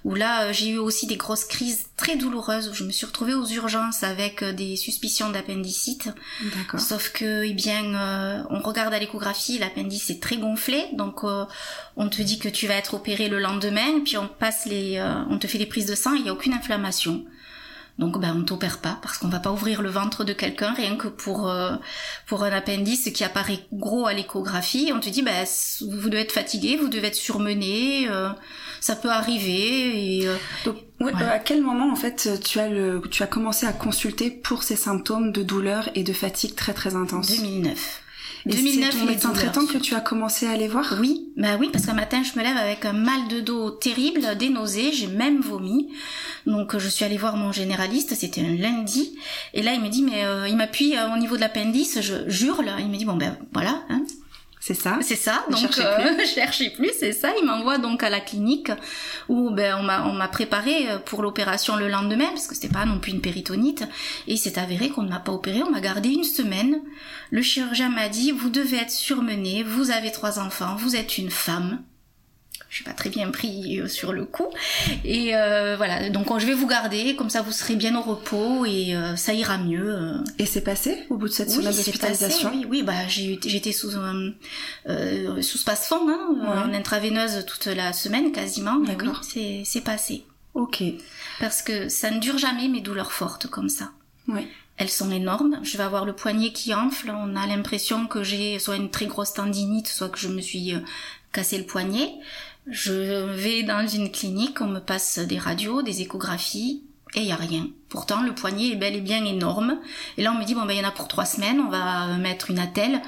où 0.03 0.15
là 0.15 0.43
euh, 0.43 0.53
j'ai 0.53 0.69
eu 0.69 0.77
aussi 0.77 1.07
des 1.07 1.15
grosses 1.15 1.45
crises 1.45 1.85
très 1.95 2.15
douloureuses 2.15 2.69
où 2.69 2.73
je 2.73 2.83
me 2.83 2.91
suis 2.91 3.05
retrouvée 3.05 3.33
aux 3.33 3.45
urgences 3.45 4.03
avec 4.03 4.43
euh, 4.43 4.51
des 4.51 4.75
suspicions 4.75 5.29
d'appendicite. 5.29 6.09
Sauf 6.77 7.11
que, 7.11 7.43
eh 7.43 7.53
bien, 7.53 7.95
euh, 7.95 8.43
on 8.49 8.59
regarde 8.59 8.93
à 8.93 8.99
l'échographie, 8.99 9.57
l'appendice 9.57 10.09
est 10.09 10.21
très 10.21 10.37
gonflé, 10.37 10.85
donc 10.93 11.23
on 11.23 12.09
te 12.09 12.21
dit 12.21 12.39
que 12.39 12.49
tu 12.49 12.67
vas 12.67 12.75
être 12.75 12.93
opéré 12.95 13.29
le 13.29 13.39
lendemain, 13.39 14.01
puis 14.03 14.17
on 14.17 14.27
passe 14.27 14.65
les, 14.65 15.01
on 15.29 15.37
te 15.37 15.47
fait 15.47 15.57
des 15.57 15.65
prises 15.65 15.85
de 15.85 15.95
sang, 15.95 16.13
il 16.13 16.23
n'y 16.23 16.29
a 16.29 16.33
aucune 16.33 16.53
inflammation. 16.53 17.23
Donc 17.99 18.19
ben 18.19 18.35
on 18.35 18.43
t'opère 18.43 18.79
pas 18.79 18.97
parce 19.01 19.19
qu'on 19.19 19.27
va 19.27 19.39
pas 19.39 19.51
ouvrir 19.51 19.81
le 19.83 19.89
ventre 19.89 20.23
de 20.23 20.33
quelqu'un 20.33 20.73
rien 20.73 20.95
que 20.95 21.07
pour 21.07 21.53
pour 22.25 22.43
un 22.43 22.51
appendice 22.51 23.11
qui 23.13 23.23
apparaît 23.23 23.67
gros 23.71 24.07
à 24.07 24.13
l'échographie. 24.13 24.91
On 24.95 24.99
te 24.99 25.09
dit 25.09 25.21
ben 25.21 25.45
vous 25.81 26.09
devez 26.09 26.21
être 26.21 26.31
fatigué, 26.31 26.75
vous 26.75 26.87
devez 26.89 27.07
être 27.07 27.15
surmené 27.15 28.09
ça 28.83 28.97
peut 28.97 29.09
arriver. 29.09 30.19
Et, 30.19 30.27
euh, 30.27 30.35
Donc, 30.65 30.75
à 31.15 31.39
quel 31.39 31.61
moment 31.61 31.91
en 31.91 31.95
fait 31.95 32.41
tu 32.43 32.59
as 32.59 32.67
le, 32.67 33.01
tu 33.09 33.23
as 33.23 33.27
commencé 33.27 33.65
à 33.65 33.71
consulter 33.71 34.29
pour 34.29 34.63
ces 34.63 34.75
symptômes 34.75 35.31
de 35.31 35.41
douleur 35.41 35.89
et 35.95 36.03
de 36.03 36.11
fatigue 36.11 36.55
très 36.55 36.73
très 36.73 36.95
intenses 36.95 37.29
2009. 37.29 38.02
Et 38.45 38.49
2009, 38.49 38.91
c'est 38.91 39.05
médecin 39.05 39.31
traitant 39.31 39.65
que 39.65 39.77
tu 39.77 39.95
as 39.95 40.01
commencé 40.01 40.47
à 40.47 40.51
aller 40.51 40.67
voir? 40.67 40.97
Oui, 40.99 41.31
bah 41.37 41.55
oui, 41.59 41.69
parce 41.71 41.85
qu'un 41.85 41.93
matin 41.93 42.23
je 42.23 42.37
me 42.37 42.43
lève 42.43 42.57
avec 42.57 42.83
un 42.83 42.93
mal 42.93 43.27
de 43.29 43.39
dos 43.39 43.71
terrible, 43.71 44.37
des 44.37 44.49
nausées, 44.49 44.91
j'ai 44.91 45.07
même 45.07 45.39
vomi. 45.39 45.89
Donc 46.45 46.77
je 46.77 46.89
suis 46.89 47.05
allée 47.05 47.17
voir 47.17 47.37
mon 47.37 47.53
généraliste, 47.53 48.13
c'était 48.15 48.41
un 48.41 48.55
lundi, 48.55 49.17
et 49.53 49.61
là 49.61 49.73
il 49.73 49.81
me 49.81 49.87
dit 49.87 50.03
mais 50.03 50.25
euh, 50.25 50.47
il 50.47 50.57
m'appuie 50.57 50.97
euh, 50.97 51.13
au 51.13 51.17
niveau 51.17 51.35
de 51.35 51.41
l'appendice, 51.41 52.01
je 52.01 52.29
jure 52.29 52.61
là, 52.61 52.77
il 52.79 52.89
me 52.89 52.97
dit 52.97 53.05
bon 53.05 53.15
ben 53.15 53.37
voilà, 53.53 53.81
hein, 53.89 54.01
C'est 54.65 54.75
ça. 54.75 54.97
C'est 55.01 55.17
ça. 55.17 55.43
Donc 55.49 55.77
euh, 55.77 56.25
cherchez 56.33 56.69
plus, 56.69 56.91
c'est 56.97 57.11
ça. 57.11 57.33
Il 57.37 57.45
m'envoie 57.45 57.79
donc 57.79 58.01
à 58.01 58.09
la 58.09 58.21
clinique 58.21 58.71
où 59.27 59.49
ben 59.49 59.75
on 59.77 59.83
m'a 59.83 60.05
on 60.05 60.13
m'a 60.13 60.29
préparé 60.29 60.89
euh, 60.89 60.99
pour 60.99 61.21
l'opération 61.21 61.75
le 61.75 61.89
lendemain 61.89 62.27
parce 62.29 62.47
que 62.47 62.55
c'était 62.55 62.73
pas 62.73 62.85
non 62.85 62.97
plus 62.97 63.11
une 63.11 63.19
péritonite 63.19 63.81
et 64.25 64.35
il 64.35 64.37
s'est 64.37 64.57
avéré 64.57 64.87
qu'on 64.87 65.01
ne 65.01 65.09
m'a 65.09 65.19
pas 65.19 65.33
opéré. 65.33 65.63
On 65.63 65.71
m'a 65.71 65.81
gardé 65.81 66.07
une 66.07 66.23
semaine. 66.23 66.79
Le 67.29 67.41
chirurgien 67.41 67.89
m'a 67.89 68.07
dit 68.07 68.31
vous 68.31 68.47
devez 68.47 68.77
être 68.77 68.89
surmenée. 68.89 69.63
Vous 69.63 69.91
avez 69.91 70.13
trois 70.13 70.39
enfants. 70.39 70.77
Vous 70.77 70.95
êtes 70.95 71.17
une 71.17 71.29
femme 71.29 71.83
je 72.73 72.77
suis 72.77 72.85
pas 72.85 72.93
très 72.93 73.11
bien 73.11 73.29
pris 73.29 73.79
euh, 73.79 73.87
sur 73.87 74.13
le 74.13 74.25
coup. 74.25 74.47
Et 75.05 75.35
euh, 75.35 75.75
voilà, 75.77 76.09
donc 76.09 76.27
je 76.39 76.47
vais 76.47 76.55
vous 76.55 76.65
garder, 76.65 77.15
comme 77.15 77.29
ça 77.29 77.43
vous 77.43 77.51
serez 77.51 77.75
bien 77.75 77.95
au 77.95 78.01
repos 78.01 78.65
et 78.65 78.95
euh, 78.95 79.15
ça 79.15 79.35
ira 79.35 79.59
mieux. 79.59 79.95
Et 80.39 80.47
c'est 80.47 80.63
passé 80.63 81.03
au 81.11 81.17
bout 81.17 81.27
de 81.27 81.33
cette 81.33 81.51
semaine 81.51 81.71
d'hospitalisation? 81.71 82.49
Oui, 82.51 82.65
oui, 82.67 82.81
bah 82.81 83.07
j'étais 83.07 83.73
sous 83.73 83.91
sous 83.91 85.57
space-fond, 85.59 86.09
hein, 86.09 86.65
en 86.65 86.73
intraveineuse 86.73 87.45
toute 87.45 87.67
la 87.67 87.93
semaine 87.93 88.31
quasiment. 88.31 88.77
D'accord. 88.79 89.21
Oui, 89.35 89.61
c'est 89.63 89.81
passé. 89.81 90.25
Ok. 90.55 90.81
Parce 91.39 91.61
que 91.61 91.89
ça 91.89 92.09
ne 92.09 92.19
dure 92.19 92.39
jamais 92.39 92.69
mes 92.69 92.81
douleurs 92.81 93.11
fortes 93.11 93.45
comme 93.45 93.69
ça. 93.69 93.91
Oui. 94.27 94.47
Elles 94.77 94.89
sont 94.89 95.11
énormes. 95.11 95.59
Je 95.61 95.77
vais 95.77 95.83
avoir 95.83 96.05
le 96.05 96.13
poignet 96.13 96.51
qui 96.51 96.73
enfle. 96.73 97.11
On 97.15 97.35
a 97.35 97.45
l'impression 97.45 98.07
que 98.07 98.23
j'ai 98.23 98.57
soit 98.57 98.77
une 98.77 98.89
très 98.89 99.05
grosse 99.05 99.33
tendinite, 99.33 99.87
soit 99.87 100.09
que 100.09 100.17
je 100.17 100.29
me 100.29 100.41
suis 100.41 100.73
cassé 101.31 101.57
le 101.57 101.65
poignet. 101.65 102.11
Je 102.67 103.33
vais 103.35 103.63
dans 103.63 103.85
une 103.87 104.11
clinique, 104.11 104.61
on 104.61 104.67
me 104.67 104.79
passe 104.79 105.19
des 105.19 105.37
radios, 105.37 105.81
des 105.81 106.01
échographies, 106.01 106.83
et 107.15 107.19
il 107.19 107.27
y 107.27 107.31
a 107.31 107.35
rien. 107.35 107.67
Pourtant, 107.89 108.23
le 108.23 108.33
poignet 108.33 108.69
est 108.69 108.75
bel 108.75 108.95
et 108.95 109.01
bien 109.01 109.23
énorme. 109.25 109.79
Et 110.17 110.23
là, 110.23 110.31
on 110.31 110.39
me 110.39 110.45
dit, 110.45 110.55
bon, 110.55 110.65
ben, 110.65 110.73
il 110.73 110.81
y 110.81 110.85
en 110.85 110.87
a 110.87 110.91
pour 110.91 111.07
trois 111.07 111.25
semaines, 111.25 111.59
on 111.59 111.69
va 111.69 112.17
mettre 112.17 112.49
une 112.49 112.59
attelle. 112.59 113.01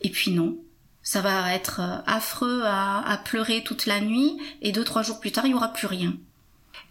Et 0.00 0.10
puis 0.10 0.32
non. 0.32 0.56
Ça 1.02 1.22
va 1.22 1.54
être 1.54 1.80
euh, 1.80 2.02
affreux 2.06 2.62
à, 2.64 3.08
à 3.08 3.16
pleurer 3.16 3.62
toute 3.64 3.86
la 3.86 4.00
nuit, 4.00 4.36
et 4.60 4.72
deux, 4.72 4.84
trois 4.84 5.02
jours 5.02 5.20
plus 5.20 5.32
tard, 5.32 5.46
il 5.46 5.52
y 5.52 5.54
aura 5.54 5.72
plus 5.72 5.86
rien. 5.86 6.14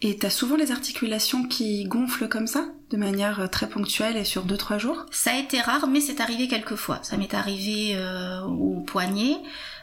Et 0.01 0.17
t'as 0.17 0.29
souvent 0.29 0.55
les 0.55 0.71
articulations 0.71 1.47
qui 1.47 1.85
gonflent 1.85 2.27
comme 2.27 2.47
ça, 2.47 2.65
de 2.89 2.97
manière 2.97 3.41
euh, 3.41 3.47
très 3.47 3.69
ponctuelle 3.69 4.17
et 4.17 4.23
sur 4.23 4.43
deux, 4.43 4.57
trois 4.57 4.77
jours? 4.77 5.05
Ça 5.11 5.31
a 5.31 5.39
été 5.39 5.61
rare, 5.61 5.87
mais 5.87 6.01
c'est 6.01 6.21
arrivé 6.21 6.47
quelques 6.47 6.75
fois. 6.75 6.99
Ça 7.03 7.17
m'est 7.17 7.33
arrivé 7.33 7.91
euh, 7.95 8.41
au 8.41 8.81
poignet, 8.81 9.37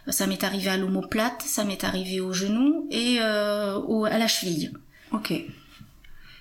ça 0.08 0.26
m'est 0.26 0.44
arrivé 0.44 0.68
à 0.68 0.76
l'omoplate, 0.76 1.42
ça 1.42 1.64
m'est 1.64 1.84
arrivé 1.84 2.20
au 2.20 2.32
genou 2.32 2.87
et 2.90 3.18
euh, 3.20 4.02
à 4.04 4.18
la 4.18 4.28
cheville. 4.28 4.73
Ok. 5.12 5.32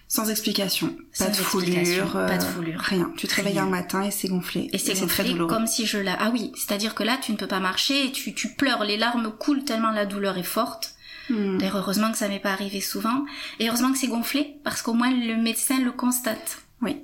Sans 0.08 0.30
explication. 0.30 0.96
Pas 1.18 1.30
de, 1.30 1.36
foulure, 1.36 2.12
pas 2.12 2.38
de 2.38 2.44
foulure. 2.44 2.80
Rien. 2.80 3.12
Tu 3.18 3.28
te 3.28 3.34
réveilles 3.34 3.58
un 3.58 3.66
matin 3.66 4.04
et 4.04 4.12
c'est 4.12 4.28
gonflé. 4.28 4.70
Et 4.72 4.78
c'est 4.78 4.94
très 5.08 5.24
douloureux. 5.24 5.48
comme 5.48 5.66
si 5.66 5.88
je 5.88 5.98
la... 5.98 6.16
Ah 6.20 6.30
oui, 6.32 6.52
c'est-à-dire 6.56 6.94
que 6.94 7.02
là, 7.02 7.18
tu 7.20 7.32
ne 7.32 7.38
peux 7.38 7.48
pas 7.48 7.60
marcher 7.60 8.06
et 8.06 8.12
tu, 8.12 8.34
tu 8.36 8.50
pleures. 8.50 8.84
Les 8.84 8.98
larmes 8.98 9.32
coulent 9.32 9.64
tellement 9.64 9.92
la 9.92 10.06
douleur 10.06 10.38
est 10.38 10.44
forte. 10.44 10.94
Hmm. 11.30 11.58
D'ailleurs, 11.58 11.78
heureusement 11.78 12.12
que 12.12 12.18
ça 12.18 12.28
m'est 12.28 12.40
pas 12.40 12.52
arrivé 12.52 12.80
souvent. 12.80 13.26
Et 13.60 13.70
heureusement 13.70 13.92
que 13.92 13.98
c'est 13.98 14.08
gonflé, 14.08 14.58
parce 14.64 14.82
qu'au 14.82 14.94
moins 14.94 15.10
le 15.10 15.36
médecin 15.42 15.80
le 15.80 15.92
constate. 15.92 16.60
Oui. 16.82 17.02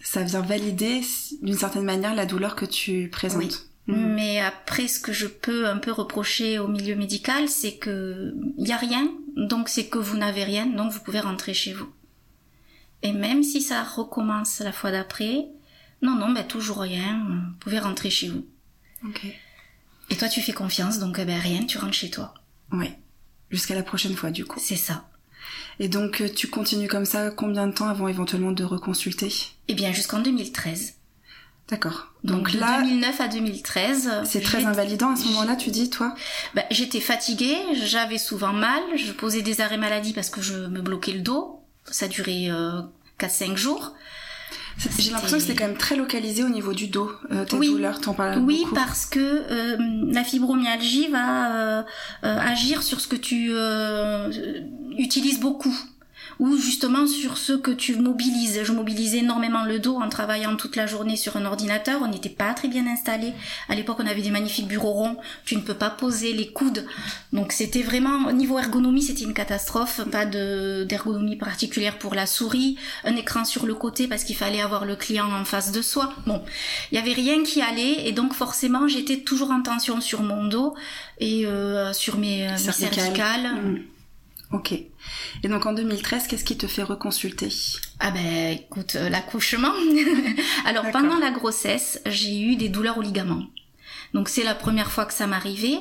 Ça 0.00 0.22
vient 0.22 0.42
valider, 0.42 1.00
d'une 1.42 1.58
certaine 1.58 1.84
manière, 1.84 2.14
la 2.14 2.26
douleur 2.26 2.54
que 2.54 2.64
tu 2.64 3.08
présentes. 3.08 3.67
Mais 3.90 4.38
après, 4.38 4.86
ce 4.86 5.00
que 5.00 5.14
je 5.14 5.26
peux 5.26 5.66
un 5.66 5.78
peu 5.78 5.90
reprocher 5.92 6.58
au 6.58 6.68
milieu 6.68 6.94
médical, 6.94 7.48
c'est 7.48 7.76
que 7.76 8.34
il 8.58 8.68
y 8.68 8.72
a 8.72 8.76
rien, 8.76 9.10
donc 9.34 9.70
c'est 9.70 9.86
que 9.86 9.96
vous 9.96 10.18
n'avez 10.18 10.44
rien, 10.44 10.66
donc 10.66 10.92
vous 10.92 11.00
pouvez 11.00 11.20
rentrer 11.20 11.54
chez 11.54 11.72
vous. 11.72 11.90
Et 13.02 13.12
même 13.12 13.42
si 13.42 13.62
ça 13.62 13.82
recommence 13.82 14.60
la 14.60 14.72
fois 14.72 14.90
d'après, 14.90 15.46
non, 16.02 16.16
non, 16.16 16.32
ben 16.32 16.46
toujours 16.46 16.80
rien, 16.80 17.24
vous 17.26 17.58
pouvez 17.60 17.78
rentrer 17.78 18.10
chez 18.10 18.28
vous. 18.28 18.46
Ok. 19.06 19.24
Et 20.10 20.16
toi, 20.16 20.28
tu 20.28 20.42
fais 20.42 20.52
confiance, 20.52 20.98
donc 20.98 21.16
ben 21.16 21.40
rien, 21.40 21.64
tu 21.64 21.78
rentres 21.78 21.94
chez 21.94 22.10
toi. 22.10 22.34
Oui. 22.72 22.90
Jusqu'à 23.50 23.74
la 23.74 23.82
prochaine 23.82 24.16
fois, 24.16 24.30
du 24.30 24.44
coup. 24.44 24.60
C'est 24.60 24.76
ça. 24.76 25.08
Et 25.78 25.88
donc, 25.88 26.22
tu 26.34 26.48
continues 26.48 26.88
comme 26.88 27.06
ça 27.06 27.30
combien 27.30 27.66
de 27.66 27.72
temps 27.72 27.88
avant 27.88 28.08
éventuellement 28.08 28.52
de 28.52 28.64
reconsulter? 28.64 29.32
Eh 29.68 29.74
bien, 29.74 29.92
jusqu'en 29.92 30.20
2013. 30.20 30.97
D'accord. 31.70 32.06
Donc, 32.24 32.52
de 32.52 32.58
là, 32.60 32.80
2009 32.82 33.20
à 33.20 33.28
2013. 33.28 34.10
C'est 34.24 34.40
très 34.42 34.64
invalidant 34.64 35.10
à 35.10 35.16
ce 35.16 35.26
moment-là, 35.26 35.54
tu 35.54 35.70
dis, 35.70 35.90
toi? 35.90 36.14
Bah, 36.54 36.62
J'étais 36.70 37.00
fatiguée, 37.00 37.56
j'avais 37.74 38.18
souvent 38.18 38.52
mal, 38.52 38.80
je 38.96 39.12
posais 39.12 39.42
des 39.42 39.60
arrêts 39.60 39.76
maladie 39.76 40.12
parce 40.14 40.30
que 40.30 40.40
je 40.40 40.54
me 40.54 40.80
bloquais 40.80 41.12
le 41.12 41.20
dos. 41.20 41.60
Ça 41.90 42.08
durait 42.08 42.48
euh, 42.50 42.80
4-5 43.20 43.56
jours. 43.56 43.94
J'ai 44.98 45.10
l'impression 45.10 45.38
que 45.38 45.42
c'était 45.42 45.56
quand 45.56 45.66
même 45.66 45.76
très 45.76 45.96
localisé 45.96 46.44
au 46.44 46.48
niveau 46.48 46.72
du 46.72 46.86
dos, 46.86 47.10
euh, 47.32 47.44
tes 47.44 47.56
oui. 47.56 47.68
douleurs, 47.68 48.00
t'en 48.00 48.14
parles 48.14 48.38
Oui, 48.38 48.64
parce 48.74 49.06
que 49.06 49.18
euh, 49.18 49.76
la 50.12 50.22
fibromyalgie 50.22 51.08
va 51.08 51.52
euh, 51.52 51.82
euh, 52.24 52.38
agir 52.38 52.82
sur 52.84 53.00
ce 53.00 53.08
que 53.08 53.16
tu 53.16 53.48
euh, 53.50 54.30
utilises 54.96 55.40
beaucoup 55.40 55.76
ou 56.38 56.56
justement 56.56 57.06
sur 57.06 57.36
ce 57.36 57.52
que 57.52 57.70
tu 57.70 57.96
mobilises. 57.96 58.60
Je 58.62 58.72
mobilisais 58.72 59.18
énormément 59.18 59.64
le 59.64 59.78
dos 59.78 59.96
en 59.96 60.08
travaillant 60.08 60.56
toute 60.56 60.76
la 60.76 60.86
journée 60.86 61.16
sur 61.16 61.36
un 61.36 61.44
ordinateur. 61.44 62.00
On 62.02 62.08
n'était 62.08 62.28
pas 62.28 62.54
très 62.54 62.68
bien 62.68 62.86
installé. 62.86 63.32
À 63.68 63.74
l'époque, 63.74 63.98
on 64.00 64.06
avait 64.06 64.22
des 64.22 64.30
magnifiques 64.30 64.68
bureaux 64.68 64.92
ronds. 64.92 65.16
Tu 65.44 65.56
ne 65.56 65.62
peux 65.62 65.74
pas 65.74 65.90
poser 65.90 66.32
les 66.32 66.48
coudes. 66.48 66.86
Donc 67.32 67.52
c'était 67.52 67.82
vraiment, 67.82 68.28
au 68.28 68.32
niveau 68.32 68.58
ergonomie, 68.58 69.02
c'était 69.02 69.24
une 69.24 69.34
catastrophe. 69.34 70.00
Pas 70.10 70.26
de, 70.26 70.84
d'ergonomie 70.88 71.36
particulière 71.36 71.98
pour 71.98 72.14
la 72.14 72.26
souris. 72.26 72.76
Un 73.04 73.16
écran 73.16 73.44
sur 73.44 73.66
le 73.66 73.74
côté 73.74 74.06
parce 74.06 74.24
qu'il 74.24 74.36
fallait 74.36 74.60
avoir 74.60 74.84
le 74.84 74.96
client 74.96 75.32
en 75.32 75.44
face 75.44 75.72
de 75.72 75.82
soi. 75.82 76.12
Bon, 76.26 76.42
il 76.92 76.96
y 76.96 76.98
avait 76.98 77.12
rien 77.12 77.42
qui 77.42 77.62
allait 77.62 78.06
et 78.06 78.12
donc 78.12 78.32
forcément, 78.32 78.86
j'étais 78.86 79.18
toujours 79.18 79.50
en 79.50 79.62
tension 79.62 80.00
sur 80.00 80.22
mon 80.22 80.46
dos 80.46 80.74
et 81.18 81.46
euh, 81.46 81.92
sur 81.92 82.18
mes, 82.18 82.48
euh, 82.48 82.56
cervicales. 82.56 83.54
Mmh. 83.54 83.97
Ok. 84.52 84.72
Et 84.72 85.48
donc 85.48 85.66
en 85.66 85.72
2013, 85.74 86.26
qu'est-ce 86.26 86.44
qui 86.44 86.56
te 86.56 86.66
fait 86.66 86.82
reconsulter? 86.82 87.52
Ah 88.00 88.10
ben 88.10 88.52
écoute, 88.52 88.96
euh, 88.96 89.08
l'accouchement. 89.08 89.72
Alors 90.64 90.90
pendant 90.90 91.18
la 91.18 91.30
grossesse, 91.30 92.00
j'ai 92.06 92.40
eu 92.40 92.56
des 92.56 92.68
douleurs 92.68 92.98
aux 92.98 93.02
ligaments. 93.02 93.44
Donc 94.14 94.28
c'est 94.28 94.42
la 94.42 94.54
première 94.54 94.90
fois 94.90 95.04
que 95.04 95.12
ça 95.12 95.26
m'arrivait. 95.26 95.78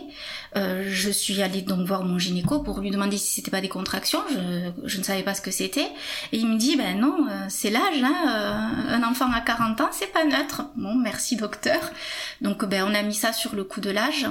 Euh, 0.56 0.84
je 0.90 1.10
suis 1.10 1.42
allée 1.42 1.62
donc 1.62 1.86
voir 1.88 2.04
mon 2.04 2.20
gynéco 2.20 2.60
pour 2.60 2.80
lui 2.80 2.92
demander 2.92 3.18
si 3.18 3.36
c'était 3.36 3.52
pas 3.52 3.62
des 3.62 3.70
contractions. 3.70 4.20
Je, 4.30 4.72
je, 4.86 4.98
ne 4.98 5.04
savais 5.04 5.24
pas 5.24 5.34
ce 5.34 5.42
que 5.42 5.52
c'était. 5.52 5.88
Et 6.32 6.38
il 6.38 6.48
me 6.48 6.58
dit 6.58 6.76
ben 6.76 7.00
non, 7.00 7.28
euh, 7.30 7.46
c'est 7.50 7.70
l'âge. 7.70 8.04
Hein, 8.04 8.16
euh, 8.28 8.96
un 8.96 9.04
enfant 9.04 9.32
à 9.32 9.42
40 9.42 9.82
ans, 9.82 9.90
c'est 9.92 10.12
pas 10.12 10.26
neutre. 10.26 10.64
Bon, 10.76 10.96
merci 10.96 11.38
docteur. 11.38 11.80
Donc 12.42 12.66
ben 12.66 12.84
on 12.88 12.94
a 12.94 13.02
mis 13.02 13.16
ça 13.16 13.32
sur 13.34 13.56
le 13.56 13.64
coup 13.64 13.82
de 13.82 13.90
l'âge. 13.90 14.28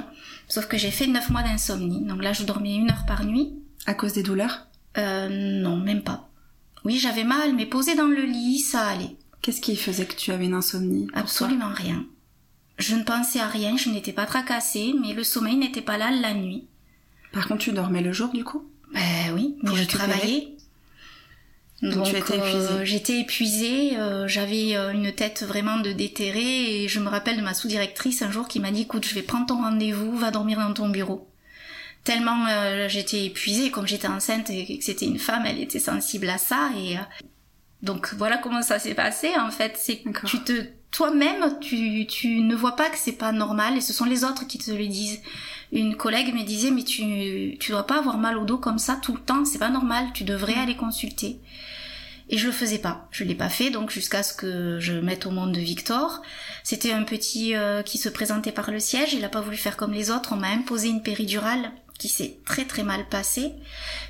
Sauf 0.49 0.66
que 0.66 0.76
j'ai 0.76 0.90
fait 0.90 1.07
9 1.07 1.31
mois 1.31 1.43
d'insomnie. 1.43 2.02
Donc 2.02 2.23
là 2.23 2.33
je 2.33 2.43
dormais 2.43 2.75
une 2.75 2.90
heure 2.90 3.07
par 3.07 3.25
nuit. 3.25 3.55
À 3.87 3.95
cause 3.95 4.12
des 4.12 4.23
douleurs? 4.23 4.66
Euh, 4.99 5.28
non, 5.28 5.76
même 5.76 6.02
pas. 6.02 6.28
Oui, 6.85 6.99
j'avais 6.99 7.25
mal, 7.25 7.55
mais 7.55 7.66
posé 7.66 7.95
dans 7.95 8.07
le 8.07 8.23
lit, 8.23 8.59
ça 8.59 8.87
allait. 8.87 9.16
Qu'est-ce 9.43 9.61
qui 9.61 9.76
faisait 9.76 10.07
que 10.07 10.16
tu 10.16 10.33
avais 10.33 10.47
une 10.47 10.55
insomnie 10.55 11.09
Absolument 11.14 11.73
rien. 11.73 12.05
Je 12.78 12.95
ne 12.95 13.05
pensais 13.05 13.40
à 13.40 13.47
rien, 13.47 13.76
je 13.76 13.90
n'étais 13.90 14.12
pas 14.12 14.26
tracassée, 14.26 14.95
mais 15.00 15.14
le 15.14 15.25
sommeil 15.25 15.57
n'était 15.57 15.81
pas 15.81 15.99
là 15.99 16.11
la 16.11 16.35
nuit. 16.35 16.69
Par 17.33 17.49
contre, 17.49 17.64
tu 17.64 17.73
dormais 17.73 18.02
le 18.02 18.12
jour, 18.12 18.28
du 18.28 18.45
coup? 18.45 18.69
Ben 18.93 19.33
oui, 19.35 19.57
mais 19.62 19.75
je 19.75 19.85
travaillais. 19.85 20.57
Donc, 21.83 22.07
tu 22.07 22.16
étais 22.16 22.38
épuisée. 22.38 22.73
Euh, 22.73 22.85
j'étais 22.85 23.21
épuisée, 23.21 23.99
euh, 23.99 24.26
j'avais 24.26 24.76
euh, 24.76 24.93
une 24.93 25.12
tête 25.12 25.43
vraiment 25.43 25.78
de 25.78 25.93
déterré 25.93 26.85
et 26.85 26.88
je 26.88 27.00
me 27.00 27.09
rappelle 27.09 27.37
de 27.37 27.43
ma 27.43 27.52
sous-directrice 27.52 28.23
un 28.23 28.31
jour 28.31 28.49
qui 28.49 28.61
m'a 28.61 28.71
dit 28.71 28.83
écoute, 28.83 29.07
je 29.07 29.14
vais 29.14 29.23
prendre 29.23 29.47
ton 29.47 29.57
rendez-vous, 29.57 30.16
va 30.16 30.31
dormir 30.31 30.59
dans 30.59 30.73
ton 30.73 30.88
bureau 30.88 31.28
tellement 32.07 32.47
euh, 32.47 32.89
j'étais 32.89 33.27
épuisée, 33.27 33.71
comme 33.71 33.87
j'étais 33.87 34.07
enceinte 34.07 34.49
et 34.49 34.79
que 34.79 34.85
c'était 34.85 35.07
une 35.07 35.19
femme, 35.19 35.45
elle 35.45 35.61
était 35.61 35.81
sensible 35.81 36.31
à 36.31 36.39
ça 36.39 36.71
et 36.79 36.97
euh, 36.97 37.01
donc 37.83 38.15
voilà 38.17 38.39
comment 38.39 38.63
ça 38.63 38.79
s'est 38.79 38.95
passé 38.95 39.31
en 39.39 39.51
fait. 39.51 39.77
C'est 39.77 39.99
que 39.99 40.27
tu 40.27 40.39
te 40.43 40.67
toi-même 40.93 41.59
tu, 41.61 42.07
tu 42.07 42.41
ne 42.41 42.55
vois 42.55 42.77
pas 42.77 42.89
que 42.89 42.97
c'est 42.97 43.19
pas 43.19 43.33
normal 43.33 43.77
et 43.77 43.81
ce 43.81 43.93
sont 43.93 44.05
les 44.05 44.25
autres 44.25 44.47
qui 44.47 44.59
te 44.59 44.71
le 44.71 44.87
disent. 44.87 45.21
Une 45.73 45.97
collègue 45.97 46.33
me 46.33 46.45
disait 46.45 46.71
mais 46.71 46.85
tu 46.85 47.59
tu 47.59 47.73
dois 47.73 47.87
pas 47.87 47.99
avoir 47.99 48.19
mal 48.19 48.39
au 48.39 48.45
dos 48.45 48.57
comme 48.59 48.79
ça 48.79 48.99
tout 49.03 49.13
le 49.13 49.21
temps, 49.21 49.45
c'est 49.45 49.59
pas 49.59 49.69
normal, 49.69 50.07
tu 50.15 50.23
devrais 50.23 50.55
mm. 50.55 50.61
aller 50.61 50.77
consulter. 50.77 51.41
Et 52.29 52.39
je 52.39 52.47
le 52.47 52.53
faisais 52.53 52.79
pas. 52.79 53.07
Je 53.13 53.23
l'ai 53.23 53.37
pas 53.37 53.49
fait, 53.49 53.71
donc 53.71 53.91
jusqu'à 53.91 54.25
ce 54.25 54.35
que 54.35 54.81
je 54.81 54.95
mette 54.95 55.27
au 55.27 55.31
monde 55.31 55.53
de 55.53 55.61
Victor. 55.61 56.23
C'était 56.65 56.91
un 56.91 57.05
petit 57.05 57.55
euh, 57.55 57.83
qui 57.83 57.99
se 57.99 58.09
présentait 58.09 58.51
par 58.51 58.73
le 58.73 58.81
siège. 58.81 59.15
Il 59.15 59.25
a 59.25 59.29
pas 59.29 59.41
voulu 59.41 59.57
faire 59.57 59.77
comme 59.77 59.93
les 59.93 60.11
autres. 60.11 60.33
On 60.33 60.37
m'a 60.37 60.49
imposé 60.49 60.89
une 60.89 61.03
péridurale 61.03 61.71
qui 61.99 62.09
s'est 62.09 62.38
très 62.45 62.65
très 62.65 62.83
mal 62.83 63.09
passé 63.09 63.53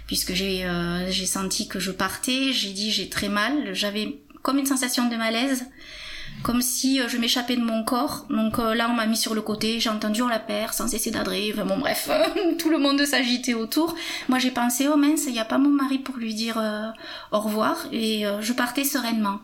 puisque 0.07 0.35
j'ai 0.35 0.65
euh, 0.65 1.11
j'ai 1.11 1.27
senti 1.27 1.69
que 1.69 1.79
je 1.79 1.91
partais, 1.91 2.53
j'ai 2.53 2.71
dit 2.71 2.91
j'ai 2.91 3.09
très 3.09 3.29
mal, 3.29 3.75
j'avais 3.75 4.19
comme 4.43 4.59
une 4.59 4.67
sensation 4.67 5.09
de 5.09 5.17
malaise, 5.17 5.67
comme 6.45 6.63
si 6.63 7.01
euh, 7.01 7.09
je 7.09 7.17
m'échappais 7.17 7.57
de 7.57 7.63
mon 7.63 7.83
corps. 7.85 8.27
Donc 8.31 8.59
euh, 8.59 8.75
là 8.75 8.89
on 8.91 8.95
m'a 8.95 9.07
mis 9.07 9.17
sur 9.17 9.35
le 9.35 9.43
côté, 9.43 9.81
j'ai 9.81 9.91
entendu 9.91 10.23
on 10.23 10.29
la 10.29 10.39
perd 10.39 10.73
sans 10.73 10.89
cesser 10.89 11.11
d'adrer, 11.11 11.51
enfin, 11.53 11.65
bon 11.65 11.79
bref, 11.79 12.09
tout 12.59 12.71
le 12.71 12.79
monde 12.79 13.05
s'agitait 13.05 13.55
autour. 13.55 13.95
Moi 14.29 14.39
j'ai 14.39 14.51
pensé 14.51 14.87
oh 14.89 14.97
mince, 14.97 15.25
il 15.27 15.33
n'y 15.33 15.41
a 15.41 15.45
pas 15.45 15.59
mon 15.59 15.71
mari 15.71 15.99
pour 15.99 16.17
lui 16.17 16.35
dire 16.35 16.63
au 17.33 17.41
revoir 17.41 17.87
et 17.93 18.25
je 18.41 18.53
partais 18.53 18.85
sereinement. 18.85 19.41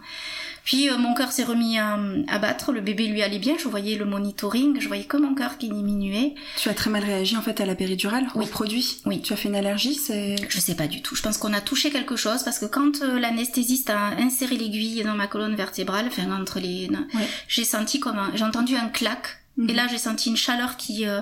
Puis 0.64 0.88
euh, 0.88 0.96
mon 0.96 1.14
cœur 1.14 1.32
s'est 1.32 1.44
remis 1.44 1.78
à, 1.78 1.98
à, 2.28 2.38
battre, 2.38 2.72
le 2.72 2.80
bébé 2.80 3.06
lui 3.06 3.22
allait 3.22 3.38
bien, 3.38 3.56
je 3.58 3.68
voyais 3.68 3.96
le 3.96 4.04
monitoring, 4.04 4.80
je 4.80 4.88
voyais 4.88 5.04
que 5.04 5.16
mon 5.16 5.34
cœur 5.34 5.58
qui 5.58 5.68
diminuait. 5.68 6.34
Tu 6.56 6.68
as 6.68 6.74
très 6.74 6.90
mal 6.90 7.04
réagi 7.04 7.36
en 7.36 7.42
fait 7.42 7.60
à 7.60 7.66
la 7.66 7.74
péridurale, 7.74 8.26
oui. 8.34 8.44
au 8.44 8.48
produit 8.48 9.00
Oui. 9.06 9.20
Tu 9.22 9.32
as 9.32 9.36
fait 9.36 9.48
une 9.48 9.56
allergie 9.56 9.94
c'est... 9.94 10.36
Je 10.48 10.60
sais 10.60 10.74
pas 10.74 10.86
du 10.86 11.02
tout, 11.02 11.14
je 11.14 11.22
pense 11.22 11.38
qu'on 11.38 11.52
a 11.52 11.60
touché 11.60 11.90
quelque 11.90 12.16
chose 12.16 12.42
parce 12.42 12.58
que 12.58 12.66
quand 12.66 13.02
euh, 13.02 13.18
l'anesthésiste 13.18 13.90
a 13.90 14.16
inséré 14.18 14.56
l'aiguille 14.56 15.02
dans 15.02 15.14
ma 15.14 15.26
colonne 15.26 15.54
vertébrale, 15.54 16.06
enfin 16.06 16.30
entre 16.32 16.60
les... 16.60 16.88
Ouais. 16.90 17.28
J'ai 17.48 17.64
senti 17.64 18.00
comme 18.00 18.18
un... 18.18 18.30
J'ai 18.34 18.44
entendu 18.44 18.76
un 18.76 18.88
clac 18.88 19.42
Mhm. 19.56 19.70
et 19.70 19.74
là, 19.74 19.86
j'ai 19.88 19.98
senti 19.98 20.30
une 20.30 20.36
chaleur 20.36 20.76
qui 20.76 21.06
euh, 21.06 21.20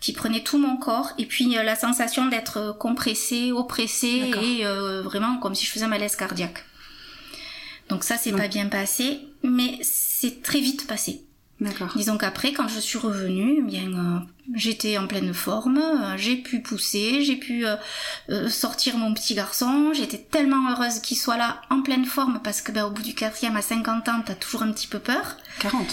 qui 0.00 0.12
prenait 0.12 0.42
tout 0.42 0.58
mon 0.58 0.76
corps 0.76 1.10
et 1.18 1.26
puis 1.26 1.56
euh, 1.56 1.62
la 1.62 1.74
sensation 1.74 2.26
d'être 2.26 2.76
compressée, 2.78 3.52
oppressée 3.52 4.20
D'accord. 4.20 4.42
et 4.42 4.64
euh, 4.64 5.02
vraiment 5.02 5.38
comme 5.38 5.54
si 5.54 5.66
je 5.66 5.72
faisais 5.72 5.84
un 5.84 5.88
malaise 5.88 6.16
cardiaque. 6.16 6.64
Donc 7.88 8.04
ça, 8.04 8.16
c'est 8.16 8.32
pas 8.32 8.48
bien 8.48 8.68
passé, 8.68 9.20
mais 9.42 9.78
c'est 9.82 10.42
très 10.42 10.60
vite 10.60 10.86
passé. 10.86 11.22
D'accord. 11.62 11.92
Disons 11.94 12.18
qu'après, 12.18 12.52
quand 12.52 12.66
je 12.66 12.80
suis 12.80 12.98
revenue, 12.98 13.58
eh 13.58 13.62
bien, 13.62 13.86
euh, 13.86 14.18
j'étais 14.54 14.98
en 14.98 15.06
pleine 15.06 15.32
forme, 15.32 15.78
euh, 15.78 16.16
j'ai 16.16 16.34
pu 16.36 16.60
pousser, 16.60 17.22
j'ai 17.22 17.36
pu 17.36 17.64
euh, 17.64 18.48
sortir 18.48 18.96
mon 18.96 19.14
petit 19.14 19.34
garçon, 19.34 19.92
j'étais 19.94 20.18
tellement 20.18 20.70
heureuse 20.70 20.98
qu'il 20.98 21.16
soit 21.16 21.36
là 21.36 21.60
en 21.70 21.82
pleine 21.82 22.04
forme 22.04 22.40
parce 22.42 22.62
que 22.62 22.72
ben, 22.72 22.84
au 22.86 22.90
bout 22.90 23.02
du 23.02 23.14
quatrième 23.14 23.56
à 23.56 23.62
50 23.62 24.08
ans, 24.08 24.22
t'as 24.26 24.34
toujours 24.34 24.64
un 24.64 24.72
petit 24.72 24.88
peu 24.88 24.98
peur. 24.98 25.36
40. 25.60 25.86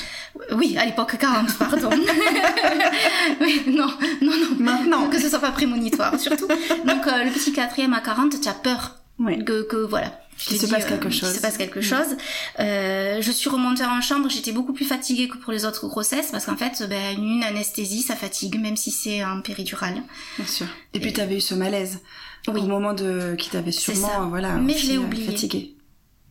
Oui, 0.54 0.76
à 0.76 0.86
l'époque 0.86 1.16
40, 1.20 1.56
pardon. 1.60 1.90
oui, 3.42 3.62
non, 3.68 3.94
non, 4.22 4.32
non. 4.32 4.56
Maintenant. 4.58 5.08
Que 5.10 5.20
ce 5.20 5.30
soit 5.30 5.40
pas 5.40 5.52
prémonitoire, 5.52 6.20
surtout. 6.20 6.48
Donc 6.48 7.06
le 7.06 7.32
petit 7.32 7.54
quatrième 7.54 7.94
à 7.94 8.02
40, 8.02 8.42
tu 8.42 8.48
as 8.48 8.54
peur 8.54 8.96
que, 9.20 9.62
que 9.64 9.78
voilà. 9.86 10.20
Qu'il 10.40 10.58
se 10.60 10.66
dis, 10.66 10.72
passe 10.72 10.86
euh, 10.86 10.90
quelque 10.90 11.10
qu'il 11.10 11.20
chose. 11.20 11.36
se 11.36 11.40
passe 11.42 11.58
quelque 11.58 11.80
Mm. 11.80 11.84
chose. 11.84 12.18
Euh, 12.60 13.22
je 13.22 13.32
suis 13.32 13.50
remontée 13.50 13.84
en 13.86 14.00
chambre, 14.02 14.30
j'étais 14.30 14.52
beaucoup 14.54 14.74
plus 14.74 14.86
fatiguée 14.86 15.28
que 15.28 15.38
pour 15.38 15.52
les 15.52 15.66
autres 15.66 15.88
grossesses 15.88 16.30
parce 16.32 16.46
qu'en 16.46 16.56
fait, 16.58 16.82
ben, 16.90 17.18
une 17.18 17.44
anesthésie, 17.44 18.02
ça 18.02 18.16
fatigue, 18.16 18.60
même 18.60 18.78
si 18.78 18.90
c'est 18.92 19.24
en 19.24 19.42
péridurale. 19.42 20.02
Bien 20.38 20.48
sûr. 20.48 20.68
Et 20.94 21.00
puis 21.00 21.12
tu 21.14 21.20
avais 21.22 21.36
eu 21.38 21.42
ce 21.42 21.54
malaise 21.56 22.00
Oui. 22.48 22.62
au 22.62 22.66
moment 22.68 22.94
de 22.94 23.36
qui 23.38 23.50
t'avait 23.50 23.72
sûrement 23.74 24.28
voilà 24.30 24.54
Mais 24.56 24.78
je 24.78 24.88
l'ai 24.88 24.96
euh, 24.98 25.02
oublié. 25.02 25.26
fatigué. 25.26 25.76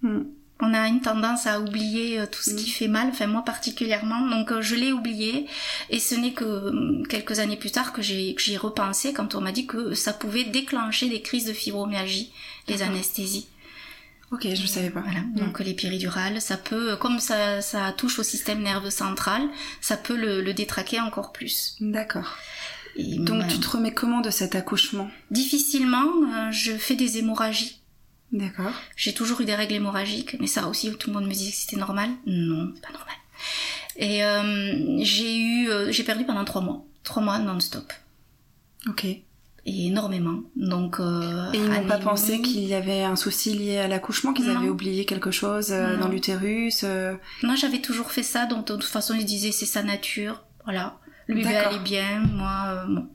Hmm. 0.02 0.20
On 0.60 0.74
a 0.74 0.88
une 0.88 1.00
tendance 1.00 1.46
à 1.46 1.60
oublier 1.60 2.18
euh, 2.18 2.26
tout 2.26 2.42
ce 2.42 2.50
Mm. 2.52 2.56
qui 2.56 2.70
fait 2.70 2.88
mal, 2.88 3.08
enfin 3.10 3.26
moi 3.28 3.42
particulièrement, 3.44 4.26
donc 4.26 4.50
euh, 4.50 4.60
je 4.62 4.74
l'ai 4.74 4.90
oublié 4.90 5.46
et 5.90 6.00
ce 6.00 6.14
n'est 6.16 6.32
que 6.32 6.44
euh, 6.44 7.02
quelques 7.08 7.38
années 7.38 7.56
plus 7.56 7.70
tard 7.70 7.92
que 7.92 8.02
j'y 8.02 8.34
repensé 8.56 9.12
quand 9.12 9.34
on 9.36 9.40
m'a 9.40 9.52
dit 9.52 9.66
que 9.66 9.94
ça 9.94 10.12
pouvait 10.12 10.44
déclencher 10.44 11.08
des 11.08 11.20
crises 11.22 11.44
de 11.44 11.52
fibromyalgie, 11.52 12.32
les 12.68 12.82
anesthésies. 12.82 13.46
Ok, 14.30 14.46
je 14.54 14.66
savais 14.66 14.90
pas. 14.90 15.00
Voilà. 15.00 15.20
Hmm. 15.20 15.34
Donc 15.36 15.60
les 15.60 15.74
péridurales, 15.74 16.40
ça 16.40 16.56
peut, 16.56 16.96
comme 16.96 17.18
ça, 17.18 17.62
ça 17.62 17.92
touche 17.92 18.18
au 18.18 18.22
système 18.22 18.62
nerveux 18.62 18.90
central, 18.90 19.42
ça 19.80 19.96
peut 19.96 20.16
le, 20.16 20.42
le 20.42 20.52
détraquer 20.52 21.00
encore 21.00 21.32
plus. 21.32 21.76
D'accord. 21.80 22.36
Et 22.96 23.18
Donc 23.18 23.46
tu 23.48 23.58
te 23.58 23.68
remets 23.68 23.94
comment 23.94 24.20
de 24.20 24.30
cet 24.30 24.54
accouchement? 24.54 25.10
Difficilement, 25.30 26.06
euh, 26.34 26.50
je 26.50 26.72
fais 26.72 26.96
des 26.96 27.18
hémorragies. 27.18 27.80
D'accord. 28.32 28.72
J'ai 28.96 29.14
toujours 29.14 29.40
eu 29.40 29.44
des 29.46 29.54
règles 29.54 29.74
hémorragiques, 29.74 30.36
mais 30.40 30.46
ça 30.46 30.66
aussi, 30.68 30.92
tout 30.98 31.08
le 31.08 31.14
monde 31.14 31.26
me 31.26 31.32
disait 31.32 31.50
que 31.50 31.56
c'était 31.56 31.76
normal. 31.76 32.10
Non, 32.26 32.72
c'est 32.74 32.82
pas 32.82 32.92
normal. 32.92 33.14
Et 33.96 34.24
euh, 34.24 34.98
j'ai 35.02 35.36
eu, 35.38 35.70
euh, 35.70 35.90
j'ai 35.90 36.02
perdu 36.04 36.24
pendant 36.24 36.44
trois 36.44 36.60
mois, 36.60 36.84
trois 37.04 37.22
mois 37.22 37.38
non-stop, 37.38 37.92
Ok. 38.88 39.06
Et 39.68 39.78
et 39.78 39.86
énormément. 39.86 40.40
Donc 40.56 40.98
euh, 40.98 41.50
ils 41.52 41.62
n'ont 41.62 41.86
pas 41.86 41.98
pensé 41.98 42.40
qu'il 42.40 42.64
y 42.64 42.74
avait 42.74 43.02
un 43.02 43.16
souci 43.16 43.52
lié 43.52 43.78
à 43.78 43.88
l'accouchement, 43.88 44.32
qu'ils 44.32 44.48
avaient 44.48 44.68
oublié 44.68 45.04
quelque 45.04 45.30
chose 45.30 45.68
euh, 45.70 45.96
dans 45.98 46.08
l'utérus 46.08 46.84
euh, 46.84 47.14
Moi, 47.42 47.54
j'avais 47.54 47.80
toujours 47.80 48.10
fait 48.10 48.22
ça, 48.22 48.46
donc 48.46 48.66
de 48.66 48.74
toute 48.74 48.84
façon, 48.84 49.14
ils 49.14 49.26
disaient 49.26 49.52
c'est 49.52 49.66
sa 49.66 49.82
nature, 49.82 50.44
voilà. 50.64 50.98
Le 51.26 51.34
bébé 51.34 51.54
allait 51.54 51.78
bien, 51.80 52.20
moi, 52.32 52.64
euh, 52.68 52.86
bon. 52.94 53.08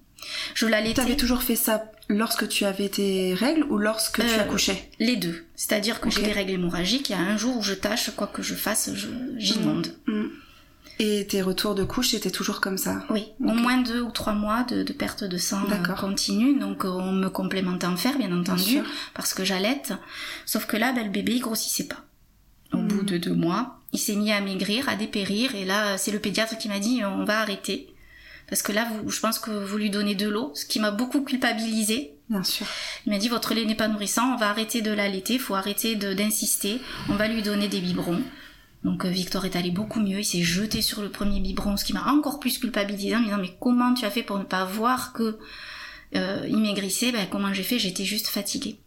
Je 0.53 0.67
l'allaitais. 0.67 0.93
Tu 0.93 1.01
avais 1.01 1.17
toujours 1.17 1.41
fait 1.41 1.55
ça 1.55 1.91
lorsque 2.07 2.47
tu 2.47 2.65
avais 2.65 2.87
tes 2.87 3.33
règles 3.33 3.63
ou 3.63 3.77
lorsque 3.77 4.25
tu 4.25 4.39
accouchais? 4.39 4.89
Les 4.99 5.15
deux. 5.15 5.43
C'est-à-dire 5.55 5.99
que 5.99 6.09
j'ai 6.09 6.21
des 6.21 6.31
règles 6.31 6.51
hémorragiques, 6.51 7.09
il 7.09 7.13
y 7.13 7.15
a 7.15 7.19
un 7.19 7.35
jour 7.35 7.57
où 7.57 7.63
je 7.63 7.73
tâche, 7.73 8.11
quoi 8.15 8.27
que 8.27 8.43
je 8.43 8.53
fasse, 8.53 8.91
je, 8.93 9.07
j'inonde. 9.37 9.87
Et 10.99 11.25
tes 11.27 11.41
retours 11.41 11.73
de 11.75 11.83
couche 11.83 12.13
étaient 12.13 12.29
toujours 12.31 12.61
comme 12.61 12.77
ça? 12.77 13.03
Oui, 13.09 13.25
au 13.41 13.53
moins 13.53 13.81
deux 13.81 14.01
ou 14.01 14.11
trois 14.11 14.33
mois 14.33 14.63
de, 14.63 14.83
de 14.83 14.93
perte 14.93 15.23
de 15.23 15.37
sang 15.37 15.63
euh, 15.71 15.93
continue, 15.95 16.59
donc 16.59 16.85
euh, 16.85 16.89
on 16.89 17.11
me 17.11 17.29
complémentait 17.29 17.87
en 17.87 17.97
fer, 17.97 18.17
bien 18.17 18.31
entendu, 18.37 18.79
parce 19.13 19.33
que 19.33 19.43
j'allaite. 19.43 19.93
Sauf 20.45 20.65
que 20.65 20.77
là, 20.77 20.93
ben, 20.93 21.03
le 21.05 21.09
bébé, 21.11 21.33
il 21.33 21.39
grossissait 21.41 21.85
pas. 21.87 22.01
Au 22.73 22.77
Hmm. 22.77 22.87
bout 22.87 23.03
de 23.03 23.17
deux 23.17 23.33
mois, 23.33 23.79
il 23.91 23.99
s'est 23.99 24.15
mis 24.15 24.31
à 24.31 24.39
maigrir, 24.41 24.87
à 24.89 24.95
dépérir, 24.95 25.55
et 25.55 25.65
là, 25.65 25.97
c'est 25.97 26.11
le 26.11 26.19
pédiatre 26.19 26.57
qui 26.57 26.69
m'a 26.69 26.79
dit, 26.79 27.01
euh, 27.03 27.09
on 27.09 27.23
va 27.25 27.39
arrêter. 27.41 27.87
Parce 28.49 28.61
que 28.61 28.71
là, 28.71 28.87
vous, 28.91 29.09
je 29.09 29.19
pense 29.19 29.39
que 29.39 29.51
vous 29.51 29.77
lui 29.77 29.89
donnez 29.89 30.15
de 30.15 30.27
l'eau, 30.29 30.51
ce 30.53 30.65
qui 30.65 30.79
m'a 30.79 30.91
beaucoup 30.91 31.21
culpabilisée. 31.21 32.13
Bien 32.29 32.43
sûr. 32.43 32.65
Il 33.05 33.11
m'a 33.11 33.17
dit, 33.17 33.29
votre 33.29 33.53
lait 33.53 33.65
n'est 33.65 33.75
pas 33.75 33.87
nourrissant, 33.87 34.33
on 34.33 34.37
va 34.37 34.49
arrêter 34.49 34.81
de 34.81 34.91
l'allaiter, 34.91 35.39
faut 35.39 35.55
arrêter 35.55 35.95
d'insister, 35.95 36.79
on 37.09 37.15
va 37.15 37.27
lui 37.27 37.41
donner 37.41 37.67
des 37.67 37.79
biberons. 37.79 38.21
Donc 38.83 39.05
euh, 39.05 39.09
Victor 39.09 39.45
est 39.45 39.55
allé 39.55 39.71
beaucoup 39.71 39.99
mieux, 40.01 40.19
il 40.19 40.25
s'est 40.25 40.41
jeté 40.41 40.81
sur 40.81 41.01
le 41.01 41.09
premier 41.09 41.39
biberon, 41.39 41.77
ce 41.77 41.85
qui 41.85 41.93
m'a 41.93 42.05
encore 42.11 42.39
plus 42.39 42.57
culpabilisé 42.57 43.15
en 43.15 43.19
me 43.19 43.25
disant, 43.25 43.37
mais 43.39 43.55
comment 43.59 43.93
tu 43.93 44.03
as 44.05 44.11
fait 44.11 44.23
pour 44.23 44.37
ne 44.39 44.43
pas 44.43 44.65
voir 44.65 45.13
que 45.13 45.37
euh, 46.15 46.45
il 46.49 46.57
maigrissait? 46.57 47.11
Ben 47.11 47.25
comment 47.31 47.53
j'ai 47.53 47.63
fait? 47.63 47.79
J'étais 47.79 48.03
juste 48.05 48.27
fatiguée. 48.27 48.77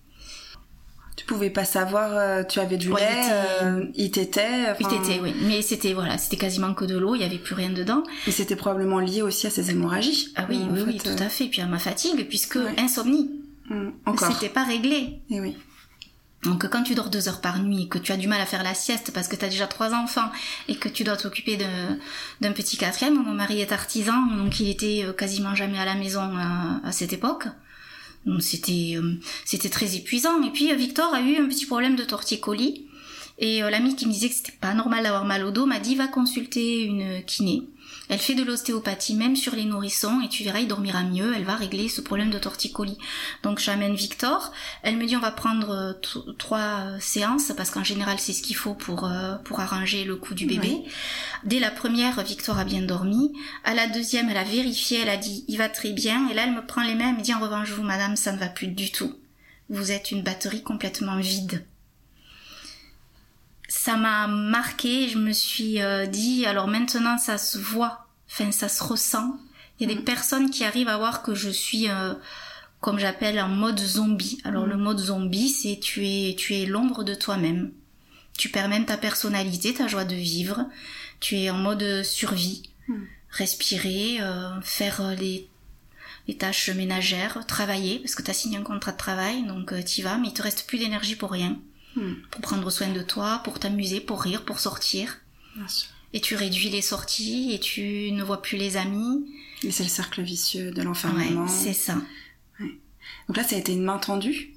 Tu 1.16 1.24
pouvais 1.24 1.48
pas 1.48 1.64
savoir, 1.64 2.10
euh, 2.12 2.44
tu 2.44 2.60
avais 2.60 2.76
du 2.76 2.90
Ouais, 2.92 3.00
lait, 3.00 3.06
il 3.14 3.20
était- 3.22 3.32
euh, 3.64 3.84
il 3.94 4.10
t'était. 4.10 4.74
Il 4.78 4.86
enfin, 4.86 5.02
était, 5.02 5.18
oui, 5.20 5.32
mais 5.44 5.62
c'était 5.62 5.94
voilà, 5.94 6.18
c'était 6.18 6.36
quasiment 6.36 6.74
que 6.74 6.84
de 6.84 6.96
l'eau, 6.98 7.14
il 7.14 7.22
y 7.22 7.24
avait 7.24 7.38
plus 7.38 7.54
rien 7.54 7.70
dedans. 7.70 8.02
Et 8.26 8.30
c'était 8.30 8.54
probablement 8.54 9.00
lié 9.00 9.22
aussi 9.22 9.46
à 9.46 9.50
ces 9.50 9.70
hémorragies. 9.70 10.28
Ah 10.36 10.44
oui, 10.50 10.60
oui, 10.70 10.80
oui, 10.86 10.98
tout 10.98 11.08
à 11.22 11.30
fait. 11.30 11.46
Puis 11.46 11.62
à 11.62 11.66
ma 11.66 11.78
fatigue, 11.78 12.28
puisque 12.28 12.56
Ouais. 12.56 12.74
insomnie, 12.78 13.30
hmm, 13.70 13.88
Encore. 14.04 14.30
c'était 14.30 14.50
pas 14.52 14.64
réglé. 14.64 15.20
Et 15.30 15.40
oui. 15.40 15.56
Donc 16.46 16.68
quand 16.68 16.82
tu 16.82 16.94
dors 16.94 17.10
deux 17.10 17.28
heures 17.28 17.40
par 17.40 17.62
nuit, 17.62 17.88
que 17.88 17.98
tu 17.98 18.12
as 18.12 18.16
du 18.16 18.28
mal 18.28 18.40
à 18.40 18.46
faire 18.46 18.62
la 18.62 18.72
sieste 18.72 19.10
parce 19.12 19.28
que 19.28 19.36
tu 19.36 19.44
as 19.44 19.48
déjà 19.48 19.66
trois 19.66 19.92
enfants 19.92 20.30
et 20.68 20.76
que 20.76 20.88
tu 20.88 21.04
dois 21.04 21.16
t'occuper 21.16 21.58
d'un 22.40 22.52
petit 22.52 22.76
quatrième, 22.76 23.22
mon 23.22 23.34
mari 23.34 23.60
est 23.60 23.72
artisan, 23.72 24.26
donc 24.38 24.58
il 24.60 24.70
était 24.70 25.02
euh, 25.04 25.12
quasiment 25.12 25.54
jamais 25.54 25.78
à 25.78 25.84
la 25.84 25.94
maison 25.94 26.22
à, 26.36 26.80
à 26.84 26.92
cette 26.92 27.12
époque. 27.12 27.48
Donc 28.26 28.42
c'était 28.42 28.94
euh, 28.96 29.14
c'était 29.44 29.68
très 29.68 29.96
épuisant. 29.96 30.42
Et 30.42 30.50
puis 30.50 30.72
euh, 30.72 30.74
Victor 30.74 31.14
a 31.14 31.20
eu 31.20 31.36
un 31.36 31.48
petit 31.48 31.66
problème 31.66 31.96
de 31.96 32.04
torticolis. 32.04 32.86
Et 33.38 33.62
euh, 33.62 33.70
l'amie 33.70 33.94
qui 33.96 34.06
me 34.06 34.12
disait 34.12 34.28
que 34.28 34.34
c'était 34.34 34.52
pas 34.60 34.74
normal 34.74 35.04
d'avoir 35.04 35.24
mal 35.24 35.44
au 35.44 35.50
dos 35.50 35.66
m'a 35.66 35.78
dit 35.78 35.94
va 35.94 36.08
consulter 36.08 36.82
une 36.82 37.22
kiné. 37.24 37.62
Elle 38.08 38.18
fait 38.20 38.34
de 38.34 38.44
l'ostéopathie 38.44 39.14
même 39.14 39.34
sur 39.34 39.54
les 39.56 39.64
nourrissons 39.64 40.20
et 40.24 40.28
tu 40.28 40.44
verras 40.44 40.60
il 40.60 40.68
dormira 40.68 41.02
mieux, 41.02 41.34
elle 41.34 41.44
va 41.44 41.56
régler 41.56 41.88
ce 41.88 42.00
problème 42.00 42.30
de 42.30 42.38
torticolis. 42.38 42.98
Donc 43.42 43.58
j'amène 43.58 43.94
Victor, 43.94 44.52
elle 44.82 44.96
me 44.96 45.06
dit 45.06 45.16
on 45.16 45.20
va 45.20 45.32
prendre 45.32 45.70
euh, 45.70 46.32
trois 46.38 46.58
euh, 46.58 46.98
séances 47.00 47.52
parce 47.56 47.70
qu'en 47.70 47.82
général 47.84 48.18
c'est 48.18 48.32
ce 48.32 48.42
qu'il 48.42 48.56
faut 48.56 48.74
pour 48.74 49.06
euh, 49.06 49.36
pour 49.44 49.60
arranger 49.60 50.04
le 50.04 50.16
cou 50.16 50.34
du 50.34 50.46
bébé. 50.46 50.82
Dès 51.44 51.58
la 51.58 51.70
première 51.70 52.22
Victor 52.22 52.58
a 52.58 52.64
bien 52.64 52.82
dormi, 52.82 53.32
à 53.64 53.74
la 53.74 53.88
deuxième 53.88 54.28
elle 54.30 54.36
a 54.36 54.44
vérifié, 54.44 55.00
elle 55.00 55.08
a 55.08 55.16
dit 55.16 55.44
il 55.48 55.58
va 55.58 55.68
très 55.68 55.92
bien 55.92 56.28
et 56.28 56.34
là 56.34 56.44
elle 56.44 56.54
me 56.54 56.64
prend 56.64 56.82
les 56.82 56.94
mains 56.94 57.10
et 57.10 57.16
me 57.16 57.22
dit 57.22 57.34
en 57.34 57.40
revanche 57.40 57.70
vous 57.70 57.82
madame 57.82 58.16
ça 58.16 58.32
ne 58.32 58.38
va 58.38 58.48
plus 58.48 58.68
du 58.68 58.92
tout. 58.92 59.14
Vous 59.68 59.90
êtes 59.90 60.12
une 60.12 60.22
batterie 60.22 60.62
complètement 60.62 61.18
vide 61.18 61.64
ça 63.68 63.96
m'a 63.96 64.26
marqué. 64.26 65.08
Je 65.08 65.18
me 65.18 65.32
suis 65.32 65.80
euh, 65.82 66.06
dit, 66.06 66.46
alors 66.46 66.68
maintenant 66.68 67.18
ça 67.18 67.38
se 67.38 67.58
voit, 67.58 68.06
enfin 68.30 68.52
ça 68.52 68.68
se 68.68 68.82
ressent. 68.82 69.36
Il 69.78 69.86
y 69.88 69.90
a 69.90 69.94
des 69.94 69.98
Mhm. 70.00 70.04
personnes 70.04 70.50
qui 70.50 70.64
arrivent 70.64 70.88
à 70.88 70.96
voir 70.96 71.22
que 71.22 71.34
je 71.34 71.50
suis, 71.50 71.88
euh, 71.88 72.14
comme 72.80 72.98
j'appelle, 72.98 73.38
en 73.40 73.48
mode 73.48 73.78
zombie. 73.80 74.40
Alors 74.44 74.64
Mhm. 74.64 74.70
le 74.70 74.76
mode 74.76 74.98
zombie, 74.98 75.48
c'est 75.48 75.78
tu 75.80 76.06
es, 76.06 76.34
tu 76.36 76.54
es 76.54 76.66
l'ombre 76.66 77.04
de 77.04 77.14
toi-même. 77.14 77.72
Tu 78.38 78.48
perds 78.50 78.68
même 78.68 78.84
ta 78.86 78.96
personnalité, 78.96 79.74
ta 79.74 79.88
joie 79.88 80.04
de 80.04 80.14
vivre. 80.14 80.66
Tu 81.20 81.36
es 81.36 81.50
en 81.50 81.56
mode 81.58 82.02
survie. 82.04 82.70
Mhm. 82.88 83.06
Respirer, 83.30 84.18
euh, 84.20 84.60
faire 84.62 85.00
euh, 85.00 85.14
les 85.14 85.48
les 86.28 86.36
tâches 86.36 86.70
ménagères, 86.70 87.46
travailler, 87.46 88.00
parce 88.00 88.16
que 88.16 88.22
tu 88.22 88.30
as 88.32 88.34
signé 88.34 88.56
un 88.58 88.64
contrat 88.64 88.90
de 88.90 88.96
travail, 88.96 89.44
donc 89.44 89.72
tu 89.78 89.84
t'y 89.84 90.02
vas, 90.02 90.18
mais 90.18 90.26
il 90.28 90.32
te 90.34 90.42
reste 90.42 90.66
plus 90.66 90.76
d'énergie 90.78 91.14
pour 91.14 91.30
rien 91.30 91.56
Hmm, 91.96 92.12
pour 92.30 92.40
prendre 92.42 92.70
soin 92.70 92.88
de 92.92 93.02
toi, 93.02 93.40
pour 93.42 93.58
t'amuser, 93.58 94.00
pour 94.00 94.20
rire, 94.22 94.44
pour 94.44 94.60
sortir. 94.60 95.18
bien 95.56 95.66
sûr. 95.68 95.88
Et 96.12 96.20
tu 96.20 96.34
réduis 96.36 96.70
les 96.70 96.82
sorties 96.82 97.52
et 97.52 97.58
tu 97.60 98.10
ne 98.12 98.22
vois 98.22 98.40
plus 98.42 98.56
les 98.58 98.76
amis. 98.76 99.26
Et 99.62 99.70
c'est 99.70 99.82
le 99.82 99.88
cercle 99.88 100.22
vicieux 100.22 100.70
de 100.70 100.78
Ouais, 100.78 100.84
l'enfermement. 100.84 101.48
c'est 101.48 101.72
ça. 101.72 101.96
Donc 103.28 103.36
là, 103.36 103.42
ça 103.44 103.56
a 103.56 103.58
été 103.58 103.72
une 103.72 103.82
main 103.84 103.98
tendue? 103.98 104.52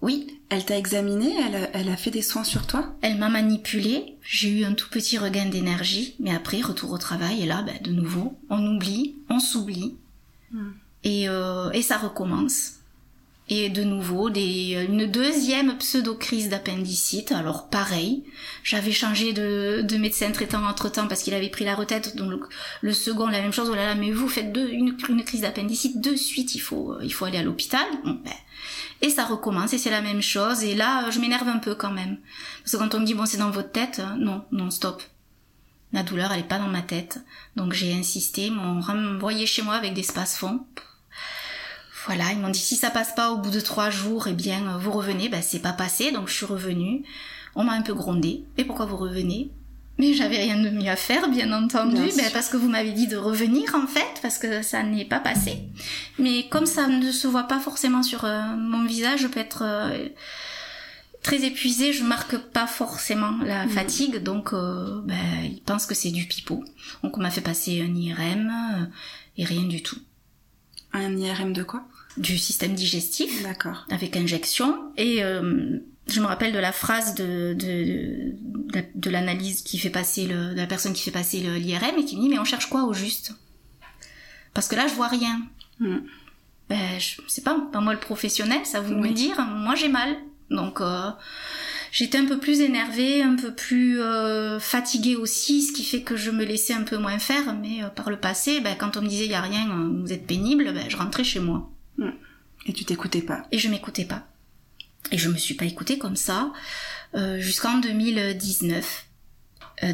Oui, 0.00 0.38
Elle 0.50 0.64
t'a 0.64 0.78
examiné, 0.78 1.34
elle 1.44 1.56
a, 1.56 1.70
elle 1.74 1.88
a 1.88 1.96
fait 1.96 2.10
des 2.12 2.22
soins 2.22 2.44
sur 2.44 2.66
toi? 2.66 2.96
elle 3.02 3.18
m'a 3.18 3.28
manipulée. 3.28 4.14
J'ai 4.22 4.48
eu 4.60 4.64
un 4.64 4.72
tout 4.74 4.88
petit 4.88 5.18
regain 5.18 5.46
d'énergie, 5.46 6.14
mais 6.20 6.30
après 6.34 6.60
retour 6.62 6.92
au 6.92 6.98
travail 6.98 7.42
et 7.42 7.46
là, 7.46 7.62
ben, 7.62 7.76
de 7.82 7.90
nouveau, 7.92 8.38
on 8.48 8.64
oublie, 8.76 9.16
on 9.28 9.40
s'oublie 9.40 9.94
Hmm. 10.52 10.70
et, 11.04 11.28
euh, 11.28 11.70
et 11.72 11.82
ça 11.82 11.98
recommence. 11.98 12.77
Et 13.50 13.70
de 13.70 13.82
nouveau, 13.82 14.28
des, 14.28 14.86
une 14.88 15.06
deuxième 15.06 15.78
pseudo-crise 15.78 16.50
d'appendicite. 16.50 17.32
Alors 17.32 17.68
pareil, 17.68 18.24
j'avais 18.62 18.92
changé 18.92 19.32
de, 19.32 19.80
de 19.82 19.96
médecin 19.96 20.30
traitant 20.32 20.64
entre-temps 20.66 21.08
parce 21.08 21.22
qu'il 21.22 21.32
avait 21.32 21.48
pris 21.48 21.64
la 21.64 21.74
retraite. 21.74 22.14
Donc 22.16 22.42
le, 22.82 22.92
second, 22.92 23.26
la 23.26 23.40
même 23.40 23.52
chose. 23.52 23.70
Oh 23.72 23.74
là 23.74 23.86
là, 23.86 23.94
mais 23.94 24.10
vous 24.10 24.28
faites 24.28 24.52
deux, 24.52 24.68
une, 24.68 24.96
une 25.08 25.24
crise 25.24 25.40
d'appendicite 25.42 26.00
de 26.00 26.14
suite, 26.14 26.54
il 26.54 26.60
faut, 26.60 27.00
il 27.02 27.12
faut 27.12 27.24
aller 27.24 27.38
à 27.38 27.42
l'hôpital. 27.42 27.86
Bon, 28.04 28.18
ben, 28.22 28.32
et 29.00 29.10
ça 29.10 29.24
recommence 29.24 29.72
et 29.72 29.78
c'est 29.78 29.90
la 29.90 30.02
même 30.02 30.22
chose. 30.22 30.62
Et 30.62 30.74
là, 30.74 31.10
je 31.10 31.18
m'énerve 31.18 31.48
un 31.48 31.58
peu 31.58 31.74
quand 31.74 31.92
même. 31.92 32.18
Parce 32.62 32.72
que 32.72 32.76
quand 32.76 32.94
on 32.94 33.00
me 33.00 33.06
dit, 33.06 33.14
bon, 33.14 33.24
c'est 33.26 33.38
dans 33.38 33.50
votre 33.50 33.70
tête, 33.70 34.02
non, 34.18 34.44
non, 34.52 34.70
stop. 34.70 35.02
La 35.92 36.02
douleur, 36.02 36.32
elle 36.32 36.40
est 36.40 36.48
pas 36.48 36.58
dans 36.58 36.68
ma 36.68 36.82
tête. 36.82 37.20
Donc 37.56 37.72
j'ai 37.72 37.94
insisté, 37.94 38.50
m'ont 38.50 38.80
renvoyé 38.80 39.46
chez 39.46 39.62
moi 39.62 39.74
avec 39.74 39.94
des 39.94 40.02
spasmes 40.02 40.60
voilà, 42.06 42.32
ils 42.32 42.38
m'ont 42.38 42.50
dit 42.50 42.58
si 42.58 42.76
ça 42.76 42.90
passe 42.90 43.14
pas 43.14 43.30
au 43.30 43.38
bout 43.38 43.50
de 43.50 43.60
trois 43.60 43.90
jours, 43.90 44.26
eh 44.28 44.32
bien 44.32 44.78
vous 44.78 44.92
revenez. 44.92 45.28
Ben 45.28 45.42
c'est 45.42 45.58
pas 45.58 45.72
passé, 45.72 46.12
donc 46.12 46.28
je 46.28 46.34
suis 46.34 46.46
revenue. 46.46 47.02
On 47.54 47.64
m'a 47.64 47.72
un 47.72 47.82
peu 47.82 47.94
grondé. 47.94 48.44
Et 48.56 48.64
pourquoi 48.64 48.86
vous 48.86 48.96
revenez? 48.96 49.50
Mais 49.98 50.14
j'avais 50.14 50.36
rien 50.36 50.56
de 50.56 50.70
mieux 50.70 50.88
à 50.88 50.94
faire, 50.94 51.28
bien 51.28 51.52
entendu, 51.52 51.96
ben, 52.16 52.30
parce 52.32 52.48
que 52.48 52.56
vous 52.56 52.68
m'avez 52.68 52.92
dit 52.92 53.08
de 53.08 53.16
revenir 53.16 53.74
en 53.74 53.88
fait, 53.88 54.06
parce 54.22 54.38
que 54.38 54.62
ça 54.62 54.84
n'est 54.84 55.04
pas 55.04 55.18
passé. 55.18 55.58
Mais 56.20 56.48
comme 56.48 56.66
ça 56.66 56.86
ne 56.86 57.10
se 57.10 57.26
voit 57.26 57.48
pas 57.48 57.58
forcément 57.58 58.04
sur 58.04 58.24
euh, 58.24 58.42
mon 58.56 58.84
visage, 58.84 59.22
je 59.22 59.26
peux 59.26 59.40
être 59.40 59.62
euh, 59.64 60.08
très 61.24 61.44
épuisée, 61.44 61.92
je 61.92 62.04
marque 62.04 62.36
pas 62.36 62.68
forcément 62.68 63.38
la 63.44 63.66
mm. 63.66 63.70
fatigue, 63.70 64.22
donc 64.22 64.52
euh, 64.52 65.00
ben, 65.02 65.16
ils 65.42 65.62
pensent 65.62 65.86
que 65.86 65.96
c'est 65.96 66.12
du 66.12 66.26
pipeau. 66.26 66.62
Donc 67.02 67.18
on 67.18 67.20
m'a 67.20 67.30
fait 67.30 67.40
passer 67.40 67.82
un 67.82 67.92
IRM 67.92 68.88
et 69.36 69.44
rien 69.44 69.64
du 69.64 69.82
tout. 69.82 69.98
Un 70.92 71.16
IRM 71.16 71.52
de 71.52 71.62
quoi? 71.62 71.82
Du 72.16 72.38
système 72.38 72.74
digestif. 72.74 73.42
D'accord. 73.42 73.86
Avec 73.90 74.16
injection. 74.16 74.92
Et 74.96 75.22
euh, 75.22 75.78
je 76.08 76.20
me 76.20 76.26
rappelle 76.26 76.52
de 76.52 76.58
la 76.58 76.72
phrase 76.72 77.14
de, 77.14 77.54
de, 77.54 78.34
de, 78.94 79.10
l'analyse 79.10 79.62
qui 79.62 79.78
fait 79.78 79.90
passer 79.90 80.26
le, 80.26 80.54
de 80.54 80.56
la 80.56 80.66
personne 80.66 80.92
qui 80.92 81.02
fait 81.02 81.10
passer 81.10 81.38
l'IRM 81.40 81.98
et 81.98 82.04
qui 82.04 82.16
me 82.16 82.22
dit 82.22 82.28
mais 82.28 82.38
on 82.38 82.44
cherche 82.44 82.68
quoi 82.68 82.84
au 82.84 82.94
juste? 82.94 83.32
Parce 84.54 84.68
que 84.68 84.76
là 84.76 84.88
je 84.88 84.94
vois 84.94 85.08
rien. 85.08 85.42
Hmm. 85.80 85.98
Ben 86.68 86.98
je 86.98 87.20
sais 87.28 87.42
pas, 87.42 87.58
pas 87.72 87.80
moi 87.80 87.92
le 87.92 88.00
professionnel, 88.00 88.64
ça 88.64 88.80
vous 88.80 88.94
me 88.94 89.10
dire. 89.10 89.40
Moi 89.40 89.74
j'ai 89.74 89.88
mal. 89.88 90.16
Donc 90.50 90.80
euh, 90.80 91.10
J'étais 91.92 92.18
un 92.18 92.26
peu 92.26 92.38
plus 92.38 92.60
énervée, 92.60 93.22
un 93.22 93.36
peu 93.36 93.54
plus 93.54 94.00
euh, 94.00 94.60
fatiguée 94.60 95.16
aussi, 95.16 95.62
ce 95.62 95.72
qui 95.72 95.84
fait 95.84 96.02
que 96.02 96.16
je 96.16 96.30
me 96.30 96.44
laissais 96.44 96.74
un 96.74 96.82
peu 96.82 96.98
moins 96.98 97.18
faire. 97.18 97.54
Mais 97.54 97.82
euh, 97.82 97.88
par 97.88 98.10
le 98.10 98.18
passé, 98.18 98.60
ben, 98.60 98.76
quand 98.76 98.96
on 98.96 99.02
me 99.02 99.08
disait 99.08 99.24
il 99.24 99.30
y 99.30 99.34
a 99.34 99.40
rien, 99.40 99.70
euh, 99.70 100.00
vous 100.00 100.12
êtes 100.12 100.26
pénible, 100.26 100.72
ben, 100.72 100.88
je 100.88 100.96
rentrais 100.96 101.24
chez 101.24 101.40
moi. 101.40 101.70
Et 102.66 102.72
tu 102.72 102.84
t'écoutais 102.84 103.22
pas 103.22 103.46
Et 103.50 103.58
je 103.58 103.68
m'écoutais 103.68 104.04
pas. 104.04 104.28
Et 105.10 105.18
je 105.18 105.28
me 105.28 105.36
suis 105.36 105.54
pas 105.54 105.64
écoutée 105.64 105.98
comme 105.98 106.16
ça 106.16 106.52
jusqu'en 107.38 107.78
2019. 107.78 109.06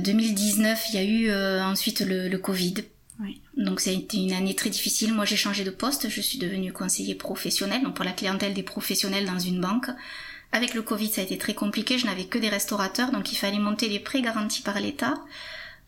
2019, 0.00 0.84
il 0.88 0.94
y 0.94 0.98
a 0.98 1.04
eu 1.04 1.62
ensuite 1.62 2.00
le, 2.00 2.28
le 2.28 2.38
Covid. 2.38 2.74
Oui. 3.20 3.40
Donc 3.56 3.80
ça 3.80 3.90
a 3.90 3.92
été 3.92 4.16
une 4.16 4.32
année 4.32 4.54
très 4.54 4.70
difficile. 4.70 5.14
Moi 5.14 5.24
j'ai 5.24 5.36
changé 5.36 5.62
de 5.62 5.70
poste, 5.70 6.08
je 6.08 6.20
suis 6.20 6.38
devenue 6.38 6.72
conseiller 6.72 7.14
professionnel, 7.14 7.82
donc 7.82 7.94
pour 7.94 8.04
la 8.04 8.12
clientèle 8.12 8.54
des 8.54 8.64
professionnels 8.64 9.26
dans 9.26 9.38
une 9.38 9.60
banque. 9.60 9.86
Avec 10.54 10.74
le 10.74 10.82
Covid, 10.82 11.08
ça 11.08 11.20
a 11.20 11.24
été 11.24 11.36
très 11.36 11.52
compliqué. 11.52 11.98
Je 11.98 12.06
n'avais 12.06 12.26
que 12.26 12.38
des 12.38 12.48
restaurateurs, 12.48 13.10
donc 13.10 13.32
il 13.32 13.34
fallait 13.34 13.58
monter 13.58 13.88
les 13.88 13.98
prêts 13.98 14.22
garantis 14.22 14.62
par 14.62 14.78
l'État. 14.78 15.14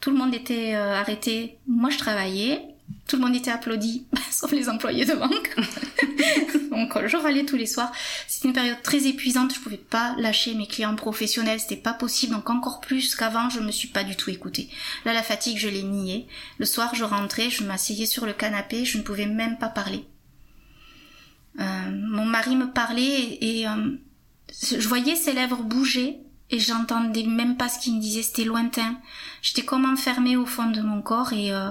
Tout 0.01 0.11
le 0.11 0.17
monde 0.17 0.35
était 0.35 0.75
euh, 0.75 1.01
arrêté. 1.01 1.59
Moi, 1.69 1.89
je 1.89 1.99
travaillais. 1.99 2.63
Tout 3.07 3.15
le 3.15 3.23
monde 3.23 3.37
était 3.37 3.53
applaudi, 3.53 4.07
sauf 4.33 4.51
les 4.51 4.69
employés 4.69 5.05
de 5.05 5.15
banque. 5.15 5.57
donc, 6.73 7.07
je 7.07 7.17
râlais 7.17 7.45
tous 7.45 7.55
les 7.55 7.67
soirs. 7.67 7.93
C'était 8.27 8.49
une 8.49 8.55
période 8.55 8.83
très 8.83 9.07
épuisante. 9.07 9.55
Je 9.55 9.61
pouvais 9.61 9.77
pas 9.77 10.17
lâcher 10.19 10.53
mes 10.55 10.67
clients 10.67 10.97
professionnels. 10.97 11.61
C'était 11.61 11.77
pas 11.77 11.95
possible. 11.95 12.35
Donc, 12.35 12.51
encore 12.51 12.81
plus 12.81 13.15
qu'avant, 13.15 13.49
je 13.51 13.61
me 13.61 13.71
suis 13.71 13.89
pas 13.89 14.03
du 14.03 14.17
tout 14.17 14.31
écoutée. 14.31 14.69
Là, 15.05 15.13
la 15.13 15.23
fatigue, 15.23 15.59
je 15.59 15.69
l'ai 15.69 15.85
niée. 15.85 16.27
Le 16.59 16.67
soir, 16.67 16.93
je 16.97 17.05
rentrais, 17.05 17.51
je 17.51 17.63
m'asseyais 17.63 18.07
sur 18.07 18.27
le 18.27 18.33
canapé. 18.33 18.85
Je 18.85 18.99
ne 18.99 19.05
pouvais 19.05 19.27
même 19.27 19.59
pas 19.59 19.69
parler. 19.69 20.05
Euh, 21.61 21.91
mon 22.11 22.25
mari 22.25 22.57
me 22.57 22.71
parlait 22.71 23.39
et, 23.41 23.67
euh, 23.69 23.97
je 24.51 24.89
voyais 24.89 25.17
ses 25.17 25.33
lèvres 25.33 25.63
bouger 25.63 26.21
et 26.51 26.59
j'entendais 26.59 27.25
même 27.25 27.57
pas 27.57 27.69
ce 27.69 27.79
qu'il 27.79 27.97
me 27.97 28.01
disait, 28.01 28.23
c'était 28.23 28.45
lointain. 28.45 28.97
J'étais 29.43 29.65
comme 29.65 29.85
enfermée 29.85 30.37
au 30.37 30.47
fond 30.47 30.71
de 30.71 30.81
mon 30.81 31.03
corps 31.03 31.33
et 31.33 31.53
euh, 31.53 31.71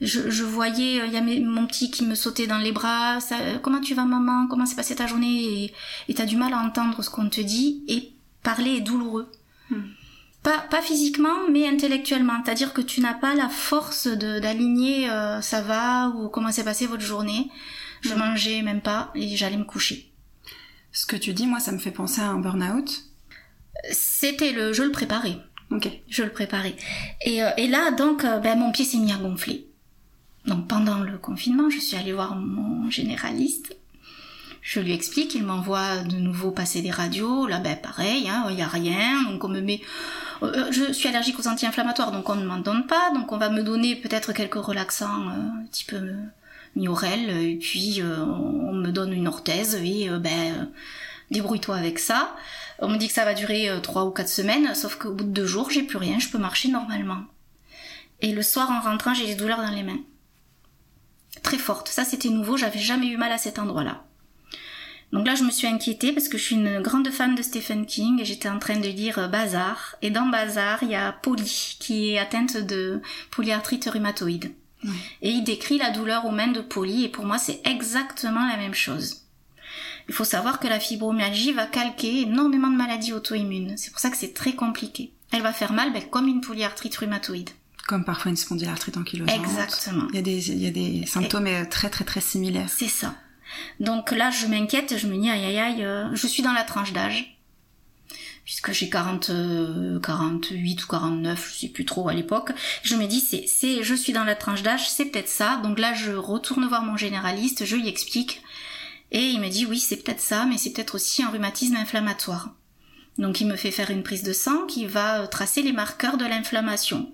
je, 0.00 0.30
je, 0.30 0.42
voyais, 0.42 1.06
il 1.06 1.12
y 1.12 1.16
a 1.16 1.20
mon 1.20 1.66
petit 1.66 1.90
qui 1.90 2.04
me 2.04 2.14
sautait 2.14 2.48
dans 2.48 2.58
les 2.58 2.72
bras, 2.72 3.20
ça, 3.20 3.36
comment 3.62 3.80
tu 3.80 3.94
vas 3.94 4.04
maman, 4.04 4.48
comment 4.48 4.66
s'est 4.66 4.74
passée 4.74 4.96
ta 4.96 5.06
journée 5.06 5.72
et 6.08 6.14
t'as 6.14 6.26
du 6.26 6.36
mal 6.36 6.52
à 6.52 6.58
entendre 6.58 7.02
ce 7.02 7.10
qu'on 7.10 7.28
te 7.28 7.40
dit 7.40 7.84
et 7.88 8.12
parler 8.42 8.76
est 8.76 8.80
douloureux. 8.80 9.30
Hmm. 9.70 9.82
Pas, 10.42 10.58
pas 10.58 10.82
physiquement, 10.82 11.48
mais 11.50 11.66
intellectuellement. 11.66 12.34
C'est-à-dire 12.44 12.74
que 12.74 12.82
tu 12.82 13.00
n'as 13.00 13.14
pas 13.14 13.34
la 13.34 13.48
force 13.48 14.08
d'aligner 14.08 15.08
euh, 15.08 15.40
ça 15.40 15.62
va 15.62 16.10
ou 16.10 16.28
comment 16.28 16.52
s'est 16.52 16.64
passée 16.64 16.86
votre 16.86 17.02
journée. 17.02 17.50
Je 18.02 18.12
hmm. 18.12 18.18
mangeais 18.18 18.62
même 18.62 18.82
pas 18.82 19.10
et 19.14 19.36
j'allais 19.36 19.56
me 19.56 19.64
coucher. 19.64 20.10
Ce 20.94 21.06
que 21.06 21.16
tu 21.16 21.32
dis, 21.32 21.48
moi, 21.48 21.58
ça 21.58 21.72
me 21.72 21.78
fait 21.78 21.90
penser 21.90 22.20
à 22.20 22.28
un 22.28 22.38
burn-out. 22.38 23.02
C'était 23.90 24.52
le... 24.52 24.72
Je 24.72 24.84
le 24.84 24.92
préparais. 24.92 25.36
Ok. 25.72 25.88
Je 26.08 26.22
le 26.22 26.30
préparais. 26.30 26.76
Et, 27.26 27.42
euh, 27.42 27.50
et 27.56 27.66
là, 27.66 27.90
donc, 27.90 28.24
euh, 28.24 28.38
ben, 28.38 28.56
mon 28.56 28.70
pied 28.70 28.84
s'est 28.84 28.98
mis 28.98 29.12
à 29.12 29.16
gonfler. 29.16 29.66
Donc, 30.46 30.68
pendant 30.68 31.00
le 31.00 31.18
confinement, 31.18 31.68
je 31.68 31.80
suis 31.80 31.96
allée 31.96 32.12
voir 32.12 32.36
mon 32.36 32.88
généraliste. 32.90 33.76
Je 34.62 34.78
lui 34.78 34.92
explique, 34.92 35.34
il 35.34 35.42
m'envoie 35.42 35.98
de 36.04 36.16
nouveau 36.16 36.52
passer 36.52 36.80
des 36.80 36.92
radios. 36.92 37.48
Là, 37.48 37.58
ben, 37.58 37.76
pareil, 37.76 38.28
hein, 38.28 38.46
il 38.50 38.54
n'y 38.54 38.62
a 38.62 38.68
rien. 38.68 39.24
Donc, 39.24 39.42
on 39.42 39.48
me 39.48 39.60
met... 39.60 39.80
Euh, 40.44 40.70
je 40.70 40.92
suis 40.92 41.08
allergique 41.08 41.40
aux 41.40 41.48
anti-inflammatoires, 41.48 42.12
donc 42.12 42.28
on 42.28 42.36
ne 42.36 42.46
m'en 42.46 42.58
donne 42.58 42.86
pas. 42.86 43.10
Donc, 43.14 43.32
on 43.32 43.36
va 43.36 43.50
me 43.50 43.64
donner 43.64 43.96
peut-être 43.96 44.32
quelques 44.32 44.54
relaxants, 44.54 45.28
un 45.28 45.64
petit 45.68 45.84
peu 45.84 45.98
Miorel, 46.76 47.30
et 47.30 47.56
puis 47.56 48.00
euh, 48.00 48.24
on 48.24 48.72
me 48.72 48.90
donne 48.90 49.12
une 49.12 49.28
orthèse 49.28 49.76
et 49.76 50.08
euh, 50.08 50.18
ben 50.18 50.70
débrouille-toi 51.30 51.76
avec 51.76 51.98
ça. 51.98 52.34
On 52.80 52.88
me 52.88 52.96
dit 52.96 53.08
que 53.08 53.14
ça 53.14 53.24
va 53.24 53.34
durer 53.34 53.70
euh, 53.70 53.80
trois 53.80 54.04
ou 54.04 54.10
quatre 54.10 54.28
semaines, 54.28 54.74
sauf 54.74 54.96
qu'au 54.96 55.12
bout 55.12 55.24
de 55.24 55.30
deux 55.30 55.46
jours, 55.46 55.70
j'ai 55.70 55.82
plus 55.82 55.98
rien, 55.98 56.18
je 56.18 56.28
peux 56.28 56.38
marcher 56.38 56.68
normalement. 56.68 57.24
Et 58.20 58.32
le 58.32 58.42
soir 58.42 58.70
en 58.70 58.80
rentrant, 58.80 59.14
j'ai 59.14 59.26
des 59.26 59.34
douleurs 59.34 59.62
dans 59.62 59.70
les 59.70 59.82
mains. 59.82 60.00
Très 61.42 61.58
fortes. 61.58 61.88
Ça, 61.88 62.04
c'était 62.04 62.28
nouveau, 62.28 62.56
j'avais 62.56 62.78
jamais 62.78 63.06
eu 63.06 63.16
mal 63.16 63.32
à 63.32 63.38
cet 63.38 63.58
endroit-là. 63.58 64.04
Donc 65.12 65.26
là, 65.26 65.36
je 65.36 65.44
me 65.44 65.50
suis 65.50 65.68
inquiétée 65.68 66.12
parce 66.12 66.28
que 66.28 66.38
je 66.38 66.42
suis 66.42 66.56
une 66.56 66.80
grande 66.80 67.08
fan 67.10 67.36
de 67.36 67.42
Stephen 67.42 67.86
King 67.86 68.20
et 68.20 68.24
j'étais 68.24 68.48
en 68.48 68.58
train 68.58 68.76
de 68.76 68.88
lire 68.88 69.28
Bazar. 69.28 69.94
Et 70.02 70.10
dans 70.10 70.26
Bazar, 70.26 70.82
il 70.82 70.90
y 70.90 70.96
a 70.96 71.12
Polly 71.12 71.76
qui 71.78 72.10
est 72.10 72.18
atteinte 72.18 72.56
de 72.56 73.00
polyarthrite 73.30 73.88
rhumatoïde. 73.88 74.52
Et 75.22 75.30
il 75.30 75.44
décrit 75.44 75.78
la 75.78 75.90
douleur 75.90 76.26
aux 76.26 76.30
mains 76.30 76.48
de 76.48 76.60
Polly 76.60 77.04
et 77.04 77.08
pour 77.08 77.24
moi 77.24 77.38
c'est 77.38 77.60
exactement 77.64 78.46
la 78.46 78.56
même 78.56 78.74
chose. 78.74 79.22
Il 80.08 80.14
faut 80.14 80.24
savoir 80.24 80.60
que 80.60 80.68
la 80.68 80.80
fibromyalgie 80.80 81.52
va 81.52 81.66
calquer 81.66 82.22
énormément 82.22 82.68
de 82.68 82.76
maladies 82.76 83.12
auto-immunes. 83.12 83.74
C'est 83.76 83.90
pour 83.90 84.00
ça 84.00 84.10
que 84.10 84.16
c'est 84.16 84.34
très 84.34 84.54
compliqué. 84.54 85.12
Elle 85.32 85.42
va 85.42 85.52
faire 85.52 85.72
mal 85.72 85.92
ben, 85.92 86.02
comme 86.02 86.28
une 86.28 86.40
polyarthrite 86.40 86.96
rhumatoïde. 86.96 87.50
Comme 87.86 88.04
parfois 88.04 88.30
une 88.30 88.36
spondylarthrite 88.36 88.96
ankylosante. 88.96 89.36
Exactement. 89.36 90.06
Il 90.10 90.16
y 90.16 90.18
a 90.18 90.22
des, 90.22 90.50
il 90.50 90.62
y 90.62 90.66
a 90.66 90.70
des 90.70 91.06
symptômes 91.06 91.46
euh, 91.46 91.64
très 91.64 91.90
très 91.90 92.04
très 92.04 92.20
similaires. 92.20 92.68
C'est 92.68 92.88
ça. 92.88 93.14
Donc 93.80 94.10
là, 94.10 94.30
je 94.30 94.46
m'inquiète, 94.46 94.96
je 94.96 95.06
me 95.06 95.16
dis 95.18 95.28
aïe 95.28 95.44
aïe 95.44 95.58
aïe, 95.58 95.84
euh, 95.84 96.08
je 96.14 96.26
suis 96.26 96.42
dans 96.42 96.52
la 96.52 96.64
tranche 96.64 96.92
d'âge 96.92 97.33
puisque 98.44 98.72
j'ai 98.72 98.90
40, 98.90 99.30
48 100.02 100.80
euh, 100.80 100.84
ou 100.84 100.86
49, 100.86 101.50
je 101.52 101.58
sais 101.60 101.68
plus 101.68 101.84
trop 101.84 102.08
à 102.08 102.14
l'époque. 102.14 102.52
Je 102.82 102.94
me 102.94 103.06
dis, 103.06 103.20
c'est, 103.20 103.44
c'est, 103.46 103.82
je 103.82 103.94
suis 103.94 104.12
dans 104.12 104.24
la 104.24 104.34
tranche 104.34 104.62
d'âge, 104.62 104.88
c'est 104.88 105.06
peut-être 105.06 105.28
ça. 105.28 105.60
Donc 105.62 105.78
là, 105.78 105.94
je 105.94 106.12
retourne 106.12 106.66
voir 106.66 106.82
mon 106.82 106.96
généraliste, 106.96 107.64
je 107.64 107.76
lui 107.76 107.88
explique. 107.88 108.42
Et 109.12 109.30
il 109.30 109.40
me 109.40 109.48
dit, 109.48 109.64
oui, 109.66 109.78
c'est 109.78 109.96
peut-être 109.96 110.20
ça, 110.20 110.44
mais 110.46 110.58
c'est 110.58 110.72
peut-être 110.72 110.96
aussi 110.96 111.22
un 111.22 111.30
rhumatisme 111.30 111.76
inflammatoire. 111.76 112.50
Donc 113.18 113.40
il 113.40 113.46
me 113.46 113.56
fait 113.56 113.70
faire 113.70 113.90
une 113.90 114.02
prise 114.02 114.24
de 114.24 114.32
sang 114.32 114.66
qui 114.66 114.86
va 114.86 115.22
euh, 115.22 115.26
tracer 115.26 115.62
les 115.62 115.72
marqueurs 115.72 116.16
de 116.16 116.24
l'inflammation. 116.24 117.12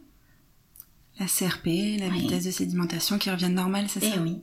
La 1.19 1.27
CRP, 1.27 1.99
la 1.99 2.09
vitesse 2.09 2.45
de 2.45 2.51
sédimentation 2.51 3.19
qui 3.19 3.31
revient 3.31 3.51
normale, 3.51 3.87
c'est 3.89 4.03
eh 4.03 4.13
ça? 4.13 4.21
oui. 4.23 4.39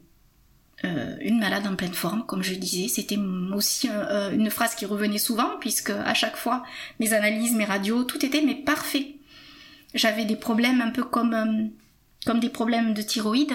Euh, 0.86 1.16
une 1.22 1.40
malade 1.40 1.66
en 1.66 1.76
pleine 1.76 1.94
forme, 1.94 2.24
comme 2.26 2.44
je 2.44 2.54
disais. 2.54 2.88
C'était 2.88 3.18
aussi 3.54 3.90
euh, 3.92 4.32
une 4.32 4.52
phrase 4.52 4.76
qui 4.76 4.86
revenait 4.86 5.18
souvent, 5.18 5.58
puisque 5.60 5.90
à 5.90 6.14
chaque 6.14 6.38
fois, 6.38 6.64
mes 7.00 7.14
analyses, 7.14 7.56
mes 7.56 7.66
radios, 7.66 8.04
tout 8.04 8.24
était 8.24 8.42
mais 8.42 8.56
parfait. 8.56 9.16
J'avais 9.96 10.26
des 10.26 10.36
problèmes 10.36 10.82
un 10.82 10.92
peu 10.92 11.04
comme 11.04 11.34
euh, 11.34 11.68
comme 12.26 12.40
des 12.40 12.50
problèmes 12.50 12.94
de 12.94 13.02
thyroïde 13.02 13.54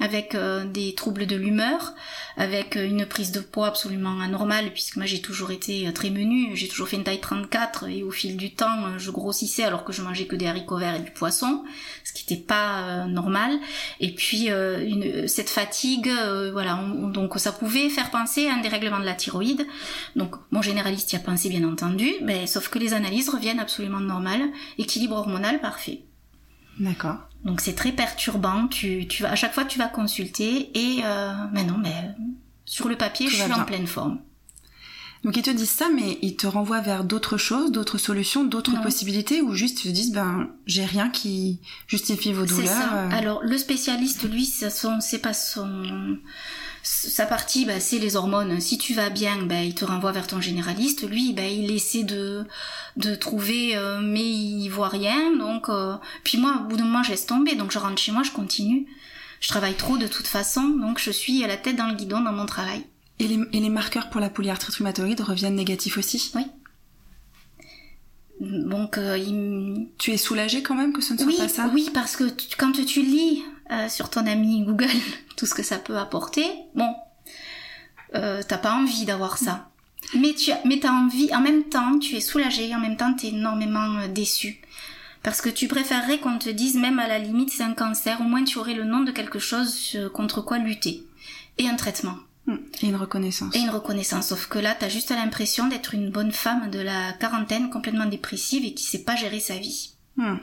avec 0.00 0.34
euh, 0.34 0.64
des 0.64 0.94
troubles 0.94 1.26
de 1.26 1.36
l'humeur, 1.36 1.94
avec 2.36 2.76
euh, 2.76 2.86
une 2.86 3.04
prise 3.06 3.32
de 3.32 3.40
poids 3.40 3.66
absolument 3.66 4.20
anormale, 4.20 4.72
puisque 4.72 4.96
moi 4.96 5.06
j'ai 5.06 5.20
toujours 5.20 5.50
été 5.50 5.88
euh, 5.88 5.92
très 5.92 6.10
menue, 6.10 6.54
j'ai 6.54 6.68
toujours 6.68 6.88
fait 6.88 6.96
une 6.96 7.04
taille 7.04 7.20
34 7.20 7.88
et 7.88 8.02
au 8.02 8.10
fil 8.10 8.36
du 8.36 8.54
temps 8.54 8.98
je 8.98 9.10
grossissais 9.10 9.64
alors 9.64 9.84
que 9.84 9.92
je 9.92 10.02
mangeais 10.02 10.26
que 10.26 10.36
des 10.36 10.46
haricots 10.46 10.78
verts 10.78 10.94
et 10.94 11.00
du 11.00 11.10
poisson, 11.10 11.64
ce 12.04 12.12
qui 12.12 12.24
n'était 12.24 12.44
pas 12.44 13.06
normal. 13.06 13.58
Et 14.00 14.14
puis 14.14 14.48
une, 14.48 15.26
cette 15.28 15.50
fatigue, 15.50 16.10
voilà, 16.52 16.80
donc 17.12 17.38
ça 17.38 17.52
pouvait 17.52 17.88
faire 17.88 18.10
penser 18.10 18.48
à 18.48 18.54
un 18.54 18.60
dérèglement 18.60 19.00
de 19.00 19.04
la 19.04 19.14
thyroïde. 19.14 19.66
Donc 20.16 20.36
mon 20.50 20.62
généraliste 20.62 21.12
y 21.12 21.16
a 21.16 21.20
pensé 21.20 21.48
bien 21.48 21.68
entendu, 21.68 22.12
mais 22.22 22.46
sauf 22.46 22.68
que 22.68 22.78
les 22.78 22.94
analyses 22.94 23.28
reviennent 23.28 23.60
absolument 23.60 24.00
normales, 24.00 24.42
équilibre 24.78 25.16
hormonal 25.16 25.60
parfait. 25.60 26.02
D'accord. 26.78 27.27
Donc 27.44 27.60
c'est 27.60 27.74
très 27.74 27.92
perturbant. 27.92 28.68
Tu, 28.68 29.06
tu 29.08 29.22
vas, 29.22 29.30
à 29.30 29.36
chaque 29.36 29.54
fois 29.54 29.64
tu 29.64 29.78
vas 29.78 29.88
consulter 29.88 30.70
et 30.74 31.02
euh, 31.04 31.32
mais 31.52 31.64
non, 31.64 31.78
mais 31.78 32.14
sur 32.64 32.88
le 32.88 32.96
papier, 32.96 33.28
je 33.28 33.36
suis 33.36 33.52
en 33.52 33.64
pleine 33.64 33.86
forme. 33.86 34.20
Donc 35.24 35.36
ils 35.36 35.42
te 35.42 35.50
disent 35.50 35.70
ça, 35.70 35.86
mais 35.92 36.18
ils 36.22 36.36
te 36.36 36.46
renvoient 36.46 36.80
vers 36.80 37.02
d'autres 37.02 37.38
choses, 37.38 37.72
d'autres 37.72 37.98
solutions, 37.98 38.44
d'autres 38.44 38.80
possibilités, 38.82 39.42
ou 39.42 39.52
juste 39.52 39.84
ils 39.84 39.88
te 39.88 39.94
disent 39.94 40.12
ben 40.12 40.50
j'ai 40.66 40.84
rien 40.84 41.10
qui 41.10 41.60
justifie 41.88 42.32
vos 42.32 42.46
douleurs. 42.46 42.68
Ça. 42.68 42.94
Euh. 42.94 43.10
Alors 43.10 43.42
le 43.42 43.58
spécialiste, 43.58 44.30
lui, 44.30 44.44
c'est 44.44 45.18
pas 45.18 45.34
son 45.34 46.18
sa 46.82 47.26
partie, 47.26 47.66
bah, 47.66 47.80
c'est 47.80 47.98
les 47.98 48.16
hormones. 48.16 48.60
Si 48.60 48.78
tu 48.78 48.94
vas 48.94 49.10
bien, 49.10 49.42
bah, 49.42 49.62
il 49.62 49.74
te 49.74 49.84
renvoie 49.84 50.12
vers 50.12 50.26
ton 50.26 50.40
généraliste. 50.40 51.08
Lui, 51.08 51.32
bah, 51.32 51.46
il 51.46 51.70
essaie 51.70 52.04
de, 52.04 52.46
de 52.96 53.14
trouver, 53.14 53.76
euh, 53.76 54.00
mais 54.00 54.28
il 54.28 54.68
voit 54.68 54.88
rien. 54.88 55.36
Donc, 55.36 55.68
euh, 55.68 55.96
puis 56.24 56.38
moi, 56.38 56.62
au 56.62 56.68
bout 56.68 56.76
d'un 56.76 56.84
moment, 56.84 57.02
je 57.02 57.10
laisse 57.10 57.26
tomber. 57.26 57.54
Donc, 57.54 57.70
je 57.70 57.78
rentre 57.78 58.00
chez 58.00 58.12
moi, 58.12 58.22
je 58.22 58.30
continue. 58.30 58.86
Je 59.40 59.48
travaille 59.48 59.74
trop 59.74 59.98
de 59.98 60.08
toute 60.08 60.26
façon, 60.26 60.62
donc 60.68 60.98
je 60.98 61.12
suis 61.12 61.44
à 61.44 61.46
la 61.46 61.56
tête 61.56 61.76
dans 61.76 61.86
le 61.86 61.94
guidon 61.94 62.20
dans 62.20 62.32
mon 62.32 62.46
travail. 62.46 62.84
Et 63.20 63.28
les, 63.28 63.38
et 63.52 63.60
les 63.60 63.68
marqueurs 63.68 64.10
pour 64.10 64.20
la 64.20 64.30
polyarthrite 64.30 64.76
rhumatoïde 64.76 65.20
reviennent 65.20 65.54
négatifs 65.54 65.96
aussi? 65.96 66.32
Oui. 66.34 66.46
Donc, 68.40 68.98
euh, 68.98 69.76
tu 69.98 70.12
es 70.12 70.16
soulagée 70.16 70.62
quand 70.62 70.74
même 70.74 70.92
que 70.92 71.00
ce 71.00 71.12
ne 71.12 71.18
soit 71.18 71.36
pas 71.36 71.48
ça? 71.48 71.70
Oui, 71.72 71.90
parce 71.94 72.16
que 72.16 72.24
quand 72.56 72.72
tu 72.72 73.02
lis 73.02 73.44
euh, 73.70 73.88
sur 73.88 74.10
ton 74.10 74.26
ami 74.26 74.62
Google 74.62 74.88
tout 75.36 75.46
ce 75.46 75.54
que 75.54 75.62
ça 75.62 75.78
peut 75.78 75.98
apporter, 75.98 76.46
bon, 76.74 76.94
t'as 78.12 78.58
pas 78.58 78.74
envie 78.74 79.04
d'avoir 79.04 79.38
ça. 79.38 79.70
Mais 80.14 80.34
tu 80.34 80.50
as, 80.52 80.60
mais 80.64 80.80
t'as 80.80 80.92
envie, 80.92 81.34
en 81.34 81.40
même 81.40 81.64
temps, 81.64 81.98
tu 81.98 82.16
es 82.16 82.20
soulagée, 82.20 82.74
en 82.74 82.80
même 82.80 82.96
temps, 82.96 83.14
t'es 83.14 83.28
énormément 83.28 83.98
euh, 83.98 84.08
déçu. 84.08 84.60
Parce 85.22 85.40
que 85.40 85.48
tu 85.48 85.68
préférerais 85.68 86.18
qu'on 86.18 86.38
te 86.38 86.48
dise, 86.48 86.76
même 86.76 86.98
à 86.98 87.08
la 87.08 87.18
limite, 87.18 87.50
c'est 87.50 87.62
un 87.62 87.74
cancer, 87.74 88.20
au 88.20 88.24
moins 88.24 88.44
tu 88.44 88.58
aurais 88.58 88.74
le 88.74 88.84
nom 88.84 89.00
de 89.00 89.10
quelque 89.10 89.38
chose 89.38 89.98
contre 90.14 90.40
quoi 90.42 90.58
lutter. 90.58 91.02
Et 91.58 91.68
un 91.68 91.74
traitement. 91.74 92.16
Et 92.82 92.86
une 92.86 92.96
reconnaissance. 92.96 93.54
Et 93.54 93.58
une 93.58 93.70
reconnaissance. 93.70 94.28
Sauf 94.28 94.46
que 94.46 94.58
là, 94.58 94.74
t'as 94.78 94.88
juste 94.88 95.10
l'impression 95.10 95.68
d'être 95.68 95.94
une 95.94 96.10
bonne 96.10 96.32
femme 96.32 96.70
de 96.70 96.78
la 96.78 97.12
quarantaine, 97.14 97.70
complètement 97.70 98.06
dépressive 98.06 98.64
et 98.64 98.74
qui 98.74 98.84
sait 98.84 99.02
pas 99.02 99.16
gérer 99.16 99.40
sa 99.40 99.56
vie. 99.56 99.92
Hmm. 100.16 100.36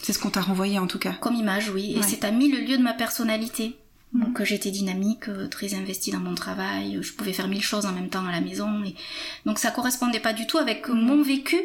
C'est 0.00 0.12
ce 0.12 0.18
qu'on 0.18 0.30
t'a 0.30 0.40
renvoyé 0.40 0.78
en 0.78 0.86
tout 0.86 0.98
cas. 0.98 1.14
Comme 1.14 1.34
image, 1.34 1.70
oui. 1.70 1.96
Et 1.96 2.02
c'est 2.02 2.24
à 2.24 2.30
mis 2.30 2.50
le 2.50 2.60
lieu 2.60 2.78
de 2.78 2.82
ma 2.82 2.92
personnalité. 2.92 3.76
Donc 4.12 4.42
j'étais 4.42 4.70
dynamique, 4.70 5.28
euh, 5.28 5.48
très 5.48 5.74
investie 5.74 6.10
dans 6.10 6.20
mon 6.20 6.34
travail, 6.34 6.98
je 7.02 7.12
pouvais 7.12 7.32
faire 7.32 7.48
mille 7.48 7.62
choses 7.62 7.86
en 7.86 7.92
même 7.92 8.08
temps 8.08 8.26
à 8.26 8.32
la 8.32 8.40
maison. 8.40 8.82
Et... 8.84 8.94
Donc 9.44 9.58
ça 9.58 9.70
correspondait 9.70 10.20
pas 10.20 10.32
du 10.32 10.46
tout 10.46 10.58
avec 10.58 10.88
mon 10.88 11.22
vécu. 11.22 11.56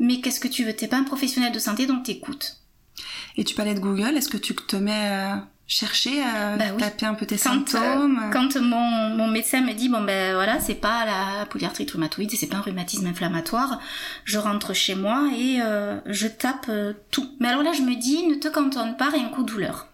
Mais 0.00 0.20
qu'est-ce 0.20 0.40
que 0.40 0.48
tu 0.48 0.64
veux? 0.64 0.74
T'es 0.74 0.88
pas 0.88 0.96
un 0.96 1.04
professionnel 1.04 1.52
de 1.52 1.58
santé, 1.58 1.86
donc 1.86 2.04
t'écoutes. 2.04 2.56
Et 3.36 3.44
tu 3.44 3.54
parlais 3.54 3.74
de 3.74 3.80
Google, 3.80 4.16
est-ce 4.16 4.28
que 4.28 4.36
tu 4.36 4.54
te 4.54 4.76
mets 4.76 5.30
chercher 5.66 6.22
à 6.22 6.56
bah 6.56 6.70
taper 6.78 7.06
un 7.06 7.14
peu 7.14 7.26
tes 7.26 7.36
quand, 7.36 7.66
symptômes? 7.66 8.20
euh, 8.22 8.30
Quand 8.30 8.56
mon, 8.56 9.10
mon, 9.16 9.28
médecin 9.28 9.62
me 9.62 9.72
dit 9.72 9.88
bon 9.88 10.02
ben 10.02 10.34
voilà 10.34 10.60
c'est 10.60 10.74
pas 10.74 11.04
la 11.06 11.46
polyarthrite 11.46 11.90
rhumatoïde, 11.90 12.30
c'est 12.32 12.46
pas 12.46 12.58
un 12.58 12.60
rhumatisme 12.60 13.06
inflammatoire, 13.06 13.80
je 14.24 14.38
rentre 14.38 14.74
chez 14.74 14.94
moi 14.94 15.30
et 15.36 15.60
euh, 15.62 15.98
je 16.06 16.26
tape 16.26 16.66
euh, 16.68 16.92
tout. 17.10 17.28
Mais 17.40 17.48
alors 17.48 17.62
là 17.62 17.72
je 17.72 17.82
me 17.82 17.94
dis 17.94 18.26
ne 18.26 18.34
te 18.34 18.48
cantonne 18.48 18.96
pas 18.96 19.08
rien 19.08 19.28
qu'aux 19.28 19.42
douleurs. 19.42 19.88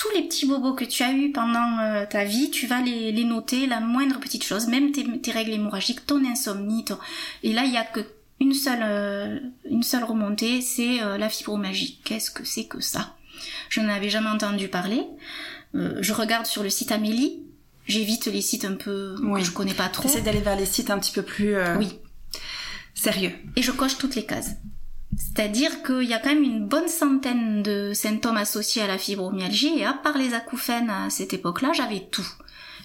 Tous 0.00 0.08
les 0.14 0.22
petits 0.22 0.46
bobos 0.46 0.72
que 0.72 0.86
tu 0.86 1.02
as 1.02 1.12
eu 1.12 1.30
pendant 1.30 2.06
ta 2.08 2.24
vie, 2.24 2.50
tu 2.50 2.66
vas 2.66 2.80
les, 2.80 3.12
les, 3.12 3.24
noter, 3.24 3.66
la 3.66 3.80
moindre 3.80 4.18
petite 4.18 4.44
chose, 4.44 4.66
même 4.66 4.92
tes, 4.92 5.04
tes 5.20 5.30
règles 5.30 5.52
hémorragiques, 5.52 6.06
ton 6.06 6.24
insomnie, 6.24 6.86
et 7.42 7.52
là 7.52 7.64
il 7.64 7.72
y 7.72 7.76
a 7.76 7.84
que 7.84 8.00
une 8.40 8.54
seule 8.54 9.52
une 9.68 9.82
seule 9.82 10.04
remontée, 10.04 10.62
c'est 10.62 10.96
la 11.18 11.28
fibromagie. 11.28 12.00
Qu'est-ce 12.02 12.30
que 12.30 12.44
c'est 12.44 12.64
que 12.64 12.80
ça? 12.80 13.14
Je 13.68 13.80
n'en 13.80 13.88
avais 13.88 14.10
jamais 14.10 14.28
entendu 14.30 14.68
parler. 14.68 15.02
Euh, 15.74 15.98
je 16.00 16.12
regarde 16.12 16.46
sur 16.46 16.62
le 16.62 16.70
site 16.70 16.92
Amélie. 16.92 17.42
J'évite 17.86 18.26
les 18.26 18.42
sites 18.42 18.64
un 18.64 18.74
peu 18.74 19.16
que 19.18 19.42
je 19.42 19.50
connais 19.50 19.74
pas 19.74 19.88
trop. 19.88 20.08
J'essaie 20.08 20.22
d'aller 20.22 20.40
vers 20.40 20.56
les 20.56 20.66
sites 20.66 20.90
un 20.90 20.98
petit 20.98 21.12
peu 21.12 21.22
plus 21.22 21.56
euh, 21.56 21.76
oui. 21.76 21.98
sérieux. 22.94 23.32
Et 23.56 23.62
je 23.62 23.72
coche 23.72 23.98
toutes 23.98 24.14
les 24.14 24.24
cases. 24.24 24.50
C'est-à-dire 25.20 25.82
qu'il 25.82 26.08
y 26.08 26.14
a 26.14 26.18
quand 26.18 26.34
même 26.34 26.42
une 26.42 26.66
bonne 26.66 26.88
centaine 26.88 27.62
de 27.62 27.92
symptômes 27.94 28.36
associés 28.36 28.82
à 28.82 28.86
la 28.86 28.98
fibromyalgie 28.98 29.78
et 29.78 29.84
à 29.84 29.92
part 29.92 30.18
les 30.18 30.34
acouphènes 30.34 30.90
à 30.90 31.10
cette 31.10 31.32
époque-là, 31.32 31.72
j'avais 31.72 32.00
tout. 32.10 32.26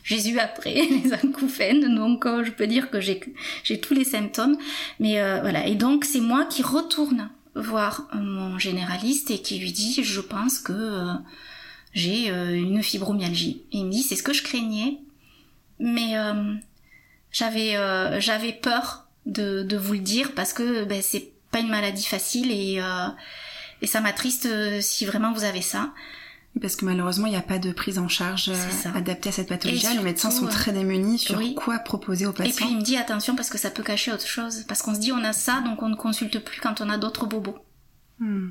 J'ai 0.03 0.29
eu 0.29 0.37
après 0.37 0.73
les 1.03 1.13
acouphènes, 1.13 1.95
donc 1.95 2.25
euh, 2.25 2.43
je 2.43 2.51
peux 2.51 2.67
dire 2.67 2.91
que 2.91 2.99
j'ai 3.01 3.81
tous 3.81 3.93
les 3.93 4.03
symptômes. 4.03 4.57
Mais 4.99 5.13
voilà, 5.41 5.65
et 5.65 5.75
donc 5.75 6.05
c'est 6.05 6.19
moi 6.19 6.45
qui 6.45 6.61
retourne 6.61 7.29
voir 7.55 8.07
mon 8.13 8.59
généraliste 8.59 9.31
et 9.31 9.41
qui 9.41 9.59
lui 9.59 9.71
dit 9.71 10.03
je 10.03 10.21
pense 10.21 10.59
que 10.59 10.73
euh, 10.73 11.13
j'ai 11.93 12.29
euh, 12.29 12.53
une 12.53 12.83
fibromyalgie. 12.83 13.63
Et 13.71 13.77
il 13.77 13.85
me 13.85 13.91
dit 13.91 14.03
c'est 14.03 14.15
ce 14.15 14.23
que 14.23 14.33
je 14.33 14.43
craignais, 14.43 14.99
mais 15.79 16.17
euh, 16.17 16.53
j'avais 17.31 17.75
j'avais 18.19 18.53
peur 18.53 19.07
de, 19.25 19.63
de, 19.63 19.77
vous 19.77 19.93
le 19.93 19.99
dire 19.99 20.33
parce 20.33 20.53
que 20.53 20.83
ben, 20.83 21.01
c'est 21.01 21.31
pas 21.55 21.61
une 21.61 21.69
maladie 21.69 22.05
facile 22.05 22.51
et 22.51 22.81
et 23.81 23.87
ça 23.87 24.01
m'attriste 24.01 24.47
si 24.81 25.05
vraiment 25.05 25.31
vous 25.33 25.43
avez 25.43 25.61
ça. 25.61 25.93
Parce 26.61 26.77
que 26.77 26.85
malheureusement, 26.85 27.27
il 27.27 27.31
n'y 27.31 27.37
a 27.37 27.41
pas 27.41 27.59
de 27.59 27.73
prise 27.73 27.99
en 27.99 28.07
charge 28.07 28.49
adaptée 28.93 29.29
à 29.29 29.31
cette 29.31 29.49
pathologie. 29.49 29.87
Les 29.95 30.03
médecins 30.03 30.31
sont 30.31 30.47
très 30.47 30.71
démunis 30.71 31.19
sur 31.19 31.41
quoi 31.55 31.79
proposer 31.79 32.25
aux 32.25 32.31
patients. 32.31 32.51
Et 32.51 32.53
puis 32.53 32.65
il 32.69 32.77
me 32.77 32.81
dit 32.81 32.97
attention 32.97 33.35
parce 33.35 33.49
que 33.49 33.57
ça 33.57 33.69
peut 33.69 33.83
cacher 33.83 34.11
autre 34.11 34.27
chose. 34.27 34.63
Parce 34.67 34.81
qu'on 34.81 34.95
se 34.95 34.99
dit 34.99 35.11
on 35.11 35.23
a 35.23 35.33
ça, 35.33 35.61
donc 35.61 35.81
on 35.81 35.89
ne 35.89 35.95
consulte 35.95 36.39
plus 36.39 36.61
quand 36.61 36.81
on 36.81 36.89
a 36.89 36.97
d'autres 36.97 37.25
bobos. 37.25 37.57
Hmm. 38.19 38.49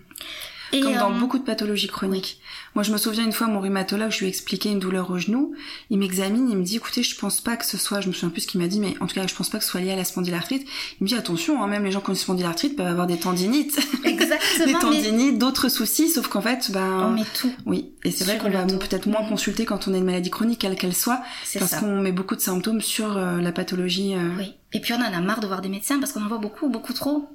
Comme 0.81 0.95
dans 0.95 1.13
euh, 1.13 1.19
beaucoup 1.19 1.39
de 1.39 1.45
pathologies 1.45 1.89
chroniques. 1.89 2.41
Moi, 2.75 2.83
je 2.83 2.93
me 2.93 2.97
souviens 2.97 3.25
une 3.25 3.33
fois, 3.33 3.47
mon 3.47 3.61
rhumatologue, 3.61 4.11
je 4.11 4.21
lui 4.21 4.27
ai 4.27 4.29
expliqué 4.29 4.71
une 4.71 4.79
douleur 4.79 5.11
au 5.11 5.19
genou. 5.19 5.55
Il 5.91 5.99
m'examine, 5.99 6.49
il 6.51 6.57
me 6.57 6.65
dit, 6.65 6.77
écoutez, 6.77 7.03
je 7.03 7.17
pense 7.17 7.41
pas 7.41 7.57
que 7.57 7.65
ce 7.65 7.77
soit, 7.77 8.01
je 8.01 8.09
me 8.09 8.13
souviens 8.13 8.31
plus 8.31 8.43
ce 8.43 8.47
qu'il 8.47 8.61
m'a 8.61 8.67
dit, 8.67 8.81
mais 8.81 8.95
en 9.01 9.07
tout 9.07 9.15
cas, 9.15 9.27
je 9.27 9.35
pense 9.35 9.49
pas 9.49 9.59
que 9.59 9.65
ce 9.65 9.71
soit 9.71 9.81
lié 9.81 9.93
à 9.93 9.97
la 9.97 10.05
spondylarthrite. 10.05 10.67
Il 11.01 11.05
me 11.05 11.09
dit, 11.09 11.15
attention, 11.15 11.63
hein, 11.63 11.67
même 11.67 11.85
les 11.85 11.93
gens 11.93 12.01
qui 12.01 12.11
ont 12.11 12.15
une 12.15 12.19
spondylarthrite 12.19 12.77
peuvent 12.77 12.87
avoir 12.87 13.07
des 13.07 13.19
tendinites. 13.19 13.79
Exactement. 14.05 14.67
des 14.67 14.73
tendinites, 14.73 15.39
d'autres 15.39 15.69
soucis, 15.69 16.09
sauf 16.09 16.29
qu'en 16.29 16.43
fait, 16.43 16.71
ben. 16.73 17.09
On 17.09 17.11
met 17.11 17.27
tout. 17.41 17.53
Oui. 17.67 17.93
Et 18.05 18.11
c'est 18.11 18.25
vrai 18.25 18.39
qu'on 18.39 18.51
va 18.51 18.65
peut-être 18.65 19.07
moins 19.07 19.25
consulter 19.27 19.65
quand 19.65 19.89
on 19.89 19.95
a 19.95 19.97
une 19.97 20.05
maladie 20.05 20.31
chronique, 20.31 20.61
quelle 20.61 20.77
qu'elle 20.77 20.95
soit, 20.95 21.23
parce 21.59 21.77
qu'on 21.77 22.01
met 22.01 22.13
beaucoup 22.13 22.37
de 22.37 22.41
symptômes 22.41 22.81
sur 22.81 23.17
euh, 23.17 23.41
la 23.41 23.53
pathologie. 23.53 24.15
Euh. 24.15 24.31
Oui. 24.39 24.55
Et 24.73 24.81
puis 24.81 24.93
on 24.93 24.97
en 24.97 25.13
a 25.13 25.21
marre 25.21 25.41
de 25.41 25.47
voir 25.47 25.61
des 25.61 25.69
médecins 25.69 25.99
parce 26.01 26.13
qu'on 26.13 26.23
en 26.23 26.29
voit 26.29 26.39
beaucoup, 26.39 26.69
beaucoup 26.69 26.93
trop. 26.93 27.29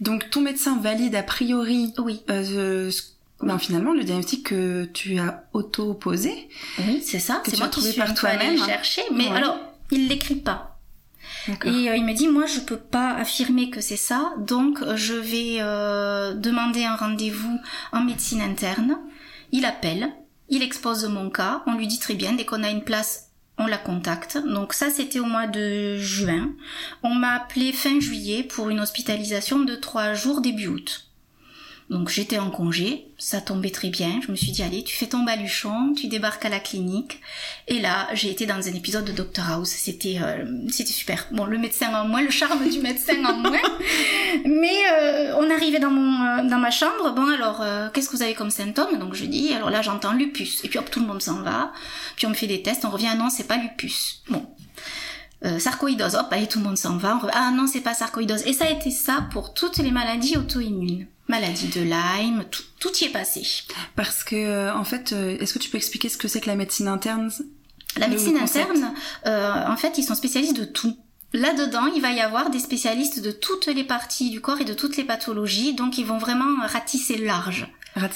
Donc 0.00 0.30
ton 0.30 0.40
médecin 0.40 0.78
valide 0.78 1.14
a 1.14 1.22
priori 1.22 1.92
oui. 1.98 2.22
Euh, 2.30 2.90
ben, 3.40 3.58
finalement 3.58 3.92
le 3.92 4.02
diagnostic 4.02 4.46
que 4.46 4.84
tu 4.86 5.18
as 5.18 5.44
auto-posé. 5.52 6.48
Oui, 6.80 7.02
c'est 7.04 7.20
ça. 7.20 7.42
C'est 7.46 7.58
moi 7.58 7.68
qui 7.68 7.82
suis 7.82 7.98
par 7.98 8.14
toi-même 8.14 8.58
chercher. 8.58 9.02
Mais 9.12 9.28
alors, 9.28 9.58
il 9.90 10.08
l'écrit 10.08 10.36
pas. 10.36 10.78
Et 11.64 11.88
euh, 11.88 11.96
il 11.96 12.04
me 12.04 12.12
dit, 12.14 12.28
moi, 12.28 12.46
je 12.46 12.60
peux 12.60 12.76
pas 12.76 13.14
affirmer 13.14 13.70
que 13.70 13.80
c'est 13.80 13.96
ça, 13.96 14.34
donc 14.38 14.80
je 14.96 15.14
vais 15.14 15.56
euh, 15.60 16.34
demander 16.34 16.84
un 16.84 16.96
rendez-vous 16.96 17.58
en 17.92 18.02
médecine 18.02 18.40
interne. 18.40 18.98
Il 19.52 19.64
appelle, 19.64 20.12
il 20.48 20.62
expose 20.62 21.06
mon 21.06 21.30
cas, 21.30 21.62
on 21.66 21.74
lui 21.74 21.86
dit 21.86 21.98
très 21.98 22.14
bien, 22.14 22.32
dès 22.32 22.44
qu'on 22.44 22.62
a 22.62 22.70
une 22.70 22.84
place 22.84 23.27
on 23.58 23.66
la 23.66 23.78
contacte. 23.78 24.38
Donc 24.38 24.72
ça, 24.72 24.90
c'était 24.90 25.18
au 25.18 25.24
mois 25.24 25.46
de 25.46 25.96
juin. 25.98 26.50
On 27.02 27.14
m'a 27.14 27.34
appelé 27.34 27.72
fin 27.72 28.00
juillet 28.00 28.42
pour 28.42 28.70
une 28.70 28.80
hospitalisation 28.80 29.60
de 29.60 29.74
trois 29.74 30.14
jours 30.14 30.40
début 30.40 30.68
août. 30.68 31.07
Donc 31.90 32.10
j'étais 32.10 32.38
en 32.38 32.50
congé, 32.50 33.08
ça 33.16 33.40
tombait 33.40 33.70
très 33.70 33.88
bien. 33.88 34.20
Je 34.22 34.30
me 34.30 34.36
suis 34.36 34.52
dit 34.52 34.62
allez, 34.62 34.84
tu 34.84 34.94
fais 34.94 35.06
ton 35.06 35.20
baluchon, 35.24 35.94
tu 35.94 36.06
débarques 36.06 36.44
à 36.44 36.50
la 36.50 36.60
clinique. 36.60 37.20
Et 37.66 37.80
là, 37.80 38.08
j'ai 38.12 38.30
été 38.30 38.44
dans 38.44 38.56
un 38.56 38.74
épisode 38.74 39.06
de 39.06 39.12
Doctor 39.12 39.48
House. 39.50 39.70
C'était 39.70 40.18
euh, 40.20 40.44
c'était 40.68 40.92
super. 40.92 41.26
Bon, 41.32 41.46
le 41.46 41.56
médecin 41.56 41.94
en 41.94 42.06
moins, 42.06 42.20
le 42.20 42.30
charme 42.30 42.68
du 42.68 42.80
médecin 42.80 43.24
en 43.24 43.38
moins. 43.38 43.62
Mais 44.44 44.76
euh, 44.92 45.34
on 45.38 45.50
arrivait 45.50 45.78
dans 45.78 45.90
mon 45.90 46.26
euh, 46.26 46.48
dans 46.48 46.58
ma 46.58 46.70
chambre. 46.70 47.14
Bon 47.14 47.26
alors, 47.26 47.64
qu'est-ce 47.94 48.10
que 48.10 48.16
vous 48.16 48.22
avez 48.22 48.34
comme 48.34 48.50
symptômes? 48.50 48.98
Donc 48.98 49.14
je 49.14 49.24
dis 49.24 49.54
alors 49.54 49.70
là 49.70 49.80
j'entends 49.80 50.12
lupus. 50.12 50.62
Et 50.64 50.68
puis 50.68 50.78
hop 50.78 50.90
tout 50.90 51.00
le 51.00 51.06
monde 51.06 51.22
s'en 51.22 51.40
va. 51.40 51.72
Puis 52.16 52.26
on 52.26 52.30
me 52.30 52.34
fait 52.34 52.46
des 52.46 52.60
tests. 52.60 52.84
On 52.84 52.90
revient 52.90 53.14
non 53.16 53.30
c'est 53.30 53.48
pas 53.48 53.56
lupus. 53.56 54.22
Bon. 54.28 54.44
sarcoïdose, 55.58 56.16
hop, 56.16 56.26
allez, 56.32 56.48
tout 56.48 56.58
le 56.58 56.66
monde 56.66 56.76
s'en 56.76 56.98
va. 56.98 57.18
Ah 57.32 57.50
non, 57.50 57.66
c'est 57.66 57.80
pas 57.80 57.94
sarcoïdose. 57.94 58.42
Et 58.46 58.52
ça 58.52 58.66
a 58.66 58.70
été 58.70 58.90
ça 58.90 59.26
pour 59.32 59.54
toutes 59.54 59.78
les 59.78 59.90
maladies 59.90 60.36
auto-immunes. 60.36 61.06
Maladie 61.28 61.68
de 61.68 61.82
Lyme, 61.82 62.44
tout, 62.50 62.62
tout 62.80 62.96
y 63.00 63.04
est 63.04 63.12
passé. 63.12 63.46
Parce 63.96 64.24
que, 64.24 64.36
euh, 64.36 64.74
en 64.74 64.84
fait, 64.84 65.12
euh, 65.12 65.36
est-ce 65.38 65.54
que 65.54 65.58
tu 65.58 65.70
peux 65.70 65.76
expliquer 65.76 66.08
ce 66.08 66.16
que 66.16 66.28
c'est 66.28 66.40
que 66.40 66.48
la 66.48 66.56
médecine 66.56 66.88
interne? 66.88 67.30
La 67.96 68.08
médecine 68.08 68.36
interne, 68.36 68.92
euh, 69.26 69.66
en 69.66 69.76
fait, 69.76 69.98
ils 69.98 70.04
sont 70.04 70.14
spécialistes 70.14 70.56
de 70.56 70.64
tout. 70.64 70.96
Là-dedans, 71.34 71.86
il 71.94 72.00
va 72.00 72.12
y 72.12 72.20
avoir 72.20 72.48
des 72.48 72.58
spécialistes 72.58 73.20
de 73.20 73.30
toutes 73.30 73.66
les 73.66 73.84
parties 73.84 74.30
du 74.30 74.40
corps 74.40 74.60
et 74.60 74.64
de 74.64 74.72
toutes 74.72 74.96
les 74.96 75.04
pathologies, 75.04 75.74
donc 75.74 75.98
ils 75.98 76.06
vont 76.06 76.18
vraiment 76.18 76.66
ratisser 76.66 77.18
large. 77.18 77.68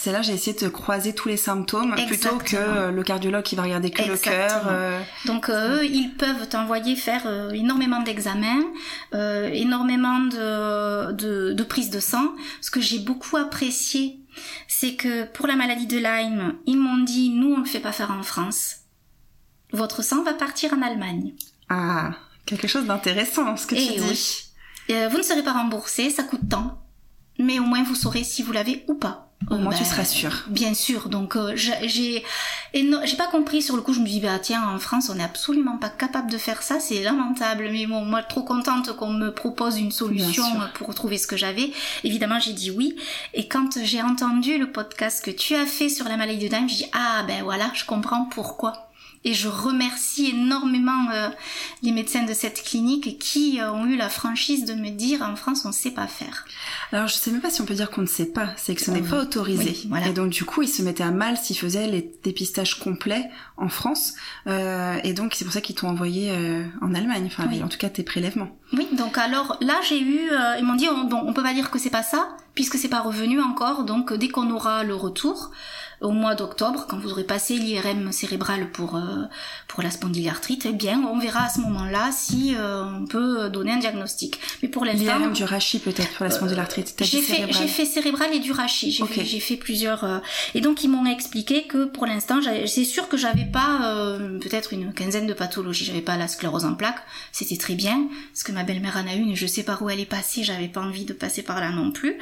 Là, 0.06 0.22
j'ai 0.22 0.32
essayé 0.34 0.56
de 0.56 0.68
croiser 0.68 1.14
tous 1.14 1.28
les 1.28 1.36
symptômes 1.36 1.94
plutôt 2.06 2.38
que 2.38 2.56
euh, 2.56 2.90
le 2.90 3.02
cardiologue 3.02 3.42
qui 3.42 3.54
va 3.56 3.62
regarder 3.62 3.90
que 3.90 4.02
le 4.02 4.16
cœur. 4.16 4.64
euh, 4.68 5.00
Donc 5.26 5.48
euh, 5.48 5.78
eux, 5.80 5.84
ils 5.86 6.14
peuvent 6.16 6.48
t'envoyer 6.48 6.96
faire 6.96 7.22
euh, 7.26 7.50
énormément 7.50 8.00
d'examens, 8.02 8.62
euh, 9.14 9.48
énormément 9.52 10.20
de, 10.20 11.12
de, 11.12 11.52
de 11.52 11.62
prises 11.62 11.90
de 11.90 12.00
sang. 12.00 12.32
Ce 12.60 12.70
que 12.70 12.80
j'ai 12.80 12.98
beaucoup 12.98 13.36
apprécié, 13.36 14.18
c'est 14.68 14.94
que 14.94 15.24
pour 15.24 15.46
la 15.46 15.56
maladie 15.56 15.86
de 15.86 15.98
Lyme, 15.98 16.54
ils 16.66 16.78
m'ont 16.78 17.02
dit, 17.02 17.30
nous, 17.30 17.48
on 17.52 17.58
ne 17.58 17.64
le 17.64 17.68
fait 17.68 17.80
pas 17.80 17.92
faire 17.92 18.10
en 18.10 18.22
France. 18.22 18.76
Votre 19.72 20.02
sang 20.02 20.22
va 20.22 20.34
partir 20.34 20.72
en 20.74 20.82
Allemagne. 20.82 21.32
Ah, 21.68 22.10
quelque 22.46 22.66
chose 22.68 22.86
d'intéressant, 22.86 23.56
ce 23.56 23.66
que 23.66 23.74
Eh 23.74 23.86
tu 23.86 23.92
dis. 24.00 24.00
oui. 24.08 24.98
Vous 25.10 25.16
ne 25.18 25.22
serez 25.22 25.42
pas 25.42 25.52
remboursé, 25.54 26.10
ça 26.10 26.22
coûte 26.22 26.46
tant. 26.50 26.78
Mais 27.38 27.58
au 27.58 27.62
moins, 27.64 27.82
vous 27.82 27.94
saurez 27.94 28.24
si 28.24 28.42
vous 28.42 28.52
l'avez 28.52 28.84
ou 28.88 28.94
pas. 28.94 29.31
Au 29.50 29.56
tu 29.56 29.64
ben, 29.64 29.84
seras 29.84 30.04
sûr. 30.04 30.44
Bien 30.48 30.72
sûr, 30.74 31.08
donc 31.08 31.36
euh, 31.36 31.52
j'ai- 31.56 32.24
non- 32.82 33.00
j'ai 33.04 33.16
pas 33.16 33.26
compris 33.26 33.60
sur 33.62 33.76
le 33.76 33.82
coup. 33.82 33.92
Je 33.92 34.00
me 34.00 34.06
dis 34.06 34.20
bah 34.20 34.38
tiens 34.38 34.62
en 34.68 34.78
France 34.78 35.08
on 35.10 35.14
n'est 35.16 35.24
absolument 35.24 35.76
pas 35.78 35.88
capable 35.90 36.30
de 36.30 36.38
faire 36.38 36.62
ça, 36.62 36.80
c'est 36.80 37.02
lamentable. 37.02 37.68
Mais 37.70 37.86
bon 37.86 38.04
moi 38.04 38.22
trop 38.22 38.42
contente 38.42 38.96
qu'on 38.96 39.12
me 39.12 39.30
propose 39.32 39.78
une 39.78 39.90
solution 39.92 40.44
pour 40.74 40.94
trouver 40.94 41.18
ce 41.18 41.26
que 41.26 41.36
j'avais. 41.36 41.70
Évidemment 42.04 42.38
j'ai 42.38 42.52
dit 42.52 42.70
oui. 42.70 42.96
Et 43.34 43.48
quand 43.48 43.78
j'ai 43.82 44.02
entendu 44.02 44.58
le 44.58 44.70
podcast 44.70 45.24
que 45.24 45.30
tu 45.30 45.54
as 45.54 45.66
fait 45.66 45.88
sur 45.88 46.06
la 46.08 46.16
maladie 46.16 46.48
de 46.48 46.54
Lyme, 46.54 46.68
j'ai 46.68 46.76
dit 46.76 46.90
ah 46.92 47.24
ben 47.26 47.42
voilà 47.42 47.70
je 47.74 47.84
comprends 47.84 48.24
pourquoi. 48.26 48.91
Et 49.24 49.34
je 49.34 49.48
remercie 49.48 50.30
énormément 50.30 51.08
euh, 51.12 51.28
les 51.82 51.92
médecins 51.92 52.24
de 52.24 52.34
cette 52.34 52.62
clinique 52.64 53.18
qui 53.20 53.60
euh, 53.60 53.70
ont 53.72 53.86
eu 53.86 53.96
la 53.96 54.08
franchise 54.08 54.64
de 54.64 54.74
me 54.74 54.90
dire 54.90 55.22
en 55.22 55.36
France 55.36 55.64
on 55.64 55.70
sait 55.72 55.92
pas 55.92 56.08
faire. 56.08 56.44
Alors, 56.90 57.06
je 57.06 57.14
sais 57.14 57.30
même 57.30 57.40
pas 57.40 57.50
si 57.50 57.60
on 57.60 57.64
peut 57.64 57.74
dire 57.74 57.90
qu'on 57.90 58.02
ne 58.02 58.06
sait 58.06 58.26
pas, 58.26 58.48
c'est 58.56 58.74
que 58.74 58.82
ce 58.82 58.90
n'est 58.90 59.00
Oui. 59.00 59.08
pas 59.08 59.20
autorisé. 59.22 59.64
Oui, 59.70 59.86
voilà. 59.88 60.08
Et 60.08 60.12
donc, 60.12 60.30
du 60.30 60.44
coup, 60.44 60.62
ils 60.62 60.68
se 60.68 60.82
mettaient 60.82 61.04
à 61.04 61.10
mal 61.12 61.36
s'ils 61.36 61.56
faisaient 61.56 61.86
les 61.86 62.10
dépistages 62.24 62.78
complets 62.80 63.30
en 63.56 63.68
France. 63.68 64.14
Euh, 64.48 64.98
et 65.04 65.12
donc, 65.12 65.34
c'est 65.34 65.44
pour 65.44 65.54
ça 65.54 65.60
qu'ils 65.60 65.76
t'ont 65.76 65.88
envoyé 65.88 66.30
euh, 66.32 66.64
en 66.80 66.92
Allemagne, 66.94 67.24
enfin, 67.26 67.46
Oui. 67.48 67.62
en 67.62 67.68
tout 67.68 67.78
cas, 67.78 67.88
tes 67.88 68.02
prélèvements. 68.02 68.48
Oui, 68.74 68.88
donc 68.92 69.18
alors 69.18 69.58
là 69.60 69.74
j'ai 69.86 70.00
eu, 70.00 70.30
euh, 70.30 70.56
ils 70.58 70.64
m'ont 70.64 70.76
dit 70.76 70.88
on, 70.88 71.04
bon, 71.04 71.22
on 71.26 71.34
peut 71.34 71.42
pas 71.42 71.52
dire 71.52 71.70
que 71.70 71.78
c'est 71.78 71.90
pas 71.90 72.02
ça 72.02 72.28
puisque 72.54 72.76
c'est 72.78 72.88
pas 72.88 73.00
revenu 73.02 73.38
encore. 73.42 73.84
Donc 73.84 74.12
euh, 74.12 74.16
dès 74.16 74.28
qu'on 74.28 74.50
aura 74.50 74.82
le 74.82 74.94
retour 74.94 75.50
au 76.02 76.10
mois 76.10 76.34
d'octobre, 76.34 76.86
quand 76.88 76.98
vous 76.98 77.10
aurez 77.10 77.24
passé 77.24 77.56
l'IRM 77.56 78.12
cérébral 78.12 78.70
pour 78.70 78.96
euh, 78.96 79.00
pour 79.68 79.82
la 79.82 79.90
spondylarthrite, 79.90 80.66
eh 80.66 80.72
bien 80.72 81.00
on 81.10 81.18
verra 81.18 81.44
à 81.44 81.48
ce 81.48 81.60
moment-là 81.60 82.10
si 82.12 82.54
euh, 82.56 82.84
on 82.84 83.06
peut 83.06 83.48
donner 83.48 83.72
un 83.72 83.78
diagnostic. 83.78 84.38
Mais 84.62 84.68
pour 84.68 84.84
l'instant, 84.84 85.18
L'IRM 85.18 85.32
du 85.32 85.44
rachis, 85.44 85.78
peut-être, 85.78 86.12
pour 86.16 86.24
la 86.24 86.30
spondylarthrite. 86.30 86.94
Euh, 87.00 87.04
j'ai 87.04 87.22
fait, 87.22 87.46
j'ai 87.52 87.68
fait 87.68 87.84
cérébral 87.84 88.34
et 88.34 88.40
du 88.40 88.52
rachis. 88.52 88.90
J'ai 88.92 89.40
fait, 89.40 89.56
plusieurs. 89.56 90.22
et 90.54 90.60
donc 90.60 90.82
ils 90.82 90.88
m'ont 90.88 91.06
expliqué 91.06 91.64
que 91.64 91.84
pour 91.84 92.06
l'instant, 92.06 92.40
c'est 92.66 92.84
sûr 92.84 93.08
que 93.08 93.16
j'avais 93.16 93.44
pas 93.44 94.18
peut-être 94.40 94.72
une 94.72 94.92
quinzaine 94.92 95.26
de 95.26 95.34
pathologies. 95.34 95.84
J'avais 95.84 96.00
pas 96.00 96.16
la 96.16 96.28
sclérose 96.28 96.64
en 96.64 96.74
plaques. 96.74 97.02
C'était 97.30 97.56
très 97.56 97.74
bien 97.74 98.08
parce 98.32 98.42
que 98.42 98.52
ma 98.52 98.64
belle-mère 98.64 98.96
en 98.96 99.08
a 99.08 99.14
une 99.14 99.30
et 99.30 99.36
je 99.36 99.46
sais 99.46 99.62
par 99.62 99.82
où 99.82 99.90
elle 99.90 100.00
est 100.00 100.06
passée. 100.06 100.42
J'avais 100.42 100.68
pas 100.68 100.80
envie 100.80 101.04
de 101.04 101.12
passer 101.12 101.42
par 101.42 101.60
là 101.60 101.70
non 101.70 101.92
plus. 101.92 102.16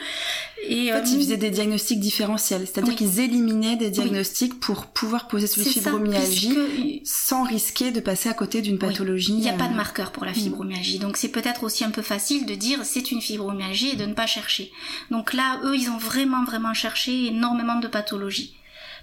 Et 0.68 0.92
En 0.92 0.96
fait, 0.96 1.10
ils 1.10 1.18
faisaient 1.18 1.36
des 1.36 1.50
diagnostics 1.50 2.00
différentiels, 2.00 2.66
c'est-à-dire 2.66 2.90
Oui. 2.92 2.96
qu'ils 2.96 3.20
éliminaient 3.20 3.69
des 3.76 3.90
diagnostics 3.90 4.58
pour 4.60 4.86
pouvoir 4.86 5.28
poser 5.28 5.46
ça, 5.46 5.62
fibromyalgie 5.62 6.54
puisque 6.54 7.06
sans 7.08 7.44
risquer 7.44 7.90
de 7.90 8.00
passer 8.00 8.28
à 8.28 8.34
côté 8.34 8.62
d'une 8.62 8.78
pathologie. 8.78 9.32
Il 9.32 9.40
n'y 9.40 9.48
a 9.48 9.54
pas 9.54 9.64
euh, 9.64 9.68
de 9.68 9.74
marqueur 9.74 10.12
pour 10.12 10.24
la 10.24 10.32
fibromyalgie. 10.32 10.98
Donc 10.98 11.16
c'est 11.16 11.28
peut-être 11.28 11.64
aussi 11.64 11.84
un 11.84 11.90
peu 11.90 12.02
facile 12.02 12.46
de 12.46 12.54
dire 12.54 12.80
c'est 12.84 13.10
une 13.10 13.20
fibromyalgie 13.20 13.90
et 13.90 13.96
de 13.96 14.06
ne 14.06 14.14
pas 14.14 14.26
chercher. 14.26 14.70
Donc 15.10 15.32
là, 15.32 15.60
eux, 15.64 15.76
ils 15.76 15.90
ont 15.90 15.98
vraiment, 15.98 16.44
vraiment 16.44 16.74
cherché 16.74 17.26
énormément 17.26 17.80
de 17.80 17.88
pathologies. 17.88 18.56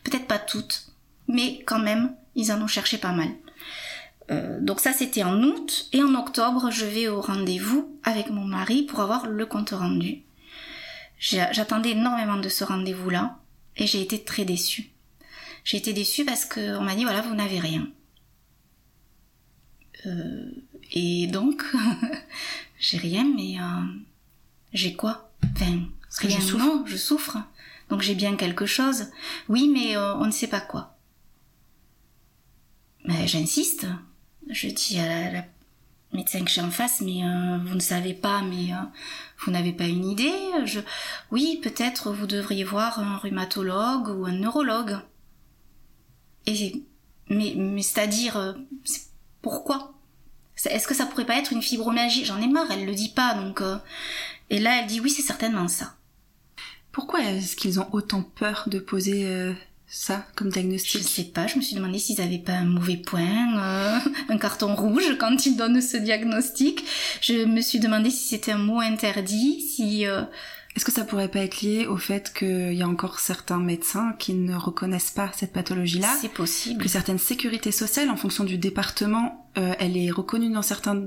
Peut-être 0.03 0.27
pas 0.27 0.39
toutes, 0.39 0.87
mais 1.27 1.63
quand 1.65 1.79
même, 1.79 2.13
ils 2.35 2.51
en 2.51 2.61
ont 2.61 2.67
cherché 2.67 2.97
pas 2.97 3.11
mal. 3.11 3.29
Euh, 4.29 4.59
donc 4.61 4.79
ça, 4.79 4.93
c'était 4.93 5.23
en 5.23 5.41
août. 5.41 5.87
Et 5.93 6.03
en 6.03 6.13
octobre, 6.15 6.69
je 6.71 6.85
vais 6.85 7.07
au 7.07 7.21
rendez-vous 7.21 7.97
avec 8.03 8.29
mon 8.29 8.45
mari 8.45 8.83
pour 8.83 8.99
avoir 8.99 9.27
le 9.27 9.45
compte 9.45 9.71
rendu. 9.71 10.23
J'attendais 11.19 11.91
énormément 11.91 12.37
de 12.37 12.49
ce 12.49 12.63
rendez-vous-là 12.63 13.39
et 13.77 13.87
j'ai 13.87 14.01
été 14.01 14.23
très 14.23 14.45
déçue. 14.45 14.91
J'ai 15.63 15.77
été 15.77 15.93
déçue 15.93 16.25
parce 16.25 16.45
qu'on 16.45 16.81
m'a 16.81 16.95
dit 16.95 17.03
voilà, 17.03 17.21
vous 17.21 17.35
n'avez 17.35 17.59
rien. 17.59 17.87
Euh, 20.05 20.51
et 20.91 21.27
donc, 21.27 21.63
j'ai 22.79 22.97
rien, 22.97 23.25
mais 23.35 23.59
euh, 23.59 23.85
j'ai 24.73 24.93
quoi? 24.93 25.31
Enfin, 25.53 25.79
rien, 26.19 26.39
je 26.39 26.45
souffre. 26.45 26.57
non, 26.57 26.85
je 26.85 26.97
souffre. 26.97 27.37
Donc 27.89 28.01
j'ai 28.01 28.15
bien 28.15 28.35
quelque 28.35 28.65
chose. 28.65 29.07
Oui, 29.49 29.69
mais 29.73 29.95
euh, 29.95 30.15
on 30.15 30.25
ne 30.25 30.31
sait 30.31 30.47
pas 30.47 30.61
quoi. 30.61 30.97
Mais 33.05 33.27
j'insiste. 33.27 33.87
Je 34.49 34.67
dis 34.67 34.99
à 34.99 35.07
la, 35.07 35.31
la 35.31 35.45
médecin 36.13 36.43
que 36.43 36.49
j'ai 36.49 36.61
en 36.61 36.71
face, 36.71 37.01
mais 37.01 37.23
euh, 37.23 37.57
vous 37.65 37.75
ne 37.75 37.79
savez 37.79 38.13
pas, 38.13 38.41
mais 38.41 38.73
euh, 38.73 38.77
vous 39.39 39.51
n'avez 39.51 39.73
pas 39.73 39.87
une 39.87 40.05
idée. 40.05 40.33
Je... 40.65 40.79
Oui, 41.31 41.59
peut-être 41.61 42.11
vous 42.11 42.27
devriez 42.27 42.63
voir 42.63 42.99
un 42.99 43.17
rhumatologue 43.17 44.09
ou 44.09 44.25
un 44.25 44.31
neurologue. 44.31 44.97
Et 46.45 46.83
mais, 47.29 47.53
mais 47.57 47.81
c'est-à-dire, 47.81 48.37
euh, 48.37 48.53
pourquoi? 49.41 49.93
Est-ce 50.65 50.87
que 50.87 50.95
ça 50.95 51.05
pourrait 51.05 51.25
pas 51.25 51.37
être 51.37 51.51
une 51.53 51.61
fibromyalgie? 51.61 52.25
J'en 52.25 52.41
ai 52.41 52.47
marre, 52.47 52.71
elle 52.71 52.85
le 52.85 52.95
dit 52.95 53.09
pas, 53.09 53.33
donc. 53.35 53.61
Et 54.49 54.59
là, 54.59 54.79
elle 54.79 54.87
dit 54.87 55.01
oui, 55.01 55.09
c'est 55.09 55.21
certainement 55.21 55.67
ça. 55.67 55.95
Pourquoi 56.91 57.21
est-ce 57.21 57.55
qu'ils 57.55 57.79
ont 57.79 57.87
autant 57.91 58.23
peur 58.23 58.63
de 58.67 58.79
poser 58.79 59.53
ça 59.89 60.25
comme 60.35 60.47
Je 60.49 60.53
diagnostic 60.53 61.03
sais 61.03 61.23
pas, 61.23 61.47
je 61.47 61.55
me 61.55 61.61
suis 61.61 61.75
demandé 61.75 61.97
s'ils 61.97 62.19
avaient 62.21 62.37
pas 62.39 62.53
un 62.53 62.65
mauvais 62.65 62.97
point, 62.97 63.57
euh, 63.57 63.99
un 64.29 64.37
carton 64.37 64.75
rouge 64.75 65.15
quand 65.17 65.45
ils 65.45 65.55
donnent 65.55 65.81
ce 65.81 65.97
diagnostic. 65.97 66.83
Je 67.21 67.45
me 67.45 67.61
suis 67.61 67.79
demandé 67.79 68.09
si 68.09 68.27
c'était 68.27 68.51
un 68.51 68.57
mot 68.57 68.79
interdit, 68.81 69.61
si. 69.61 70.05
euh, 70.05 70.23
Est-ce 70.75 70.83
que 70.83 70.91
ça 70.91 71.05
pourrait 71.05 71.29
pas 71.29 71.39
être 71.39 71.61
lié 71.61 71.85
au 71.87 71.95
fait 71.97 72.33
qu'il 72.37 72.73
y 72.73 72.81
a 72.83 72.87
encore 72.87 73.19
certains 73.19 73.59
médecins 73.59 74.13
qui 74.19 74.33
ne 74.33 74.55
reconnaissent 74.55 75.11
pas 75.11 75.31
cette 75.35 75.53
pathologie-là? 75.53 76.13
C'est 76.19 76.33
possible. 76.33 76.83
que 76.83 76.89
certaines 76.89 77.17
sécurités 77.19 77.71
sociales, 77.71 78.09
en 78.09 78.17
fonction 78.17 78.43
du 78.43 78.57
département, 78.57 79.49
euh, 79.57 79.73
elle 79.79 79.95
est 79.95 80.11
reconnue 80.11 80.51
dans 80.51 80.61
certains 80.61 81.01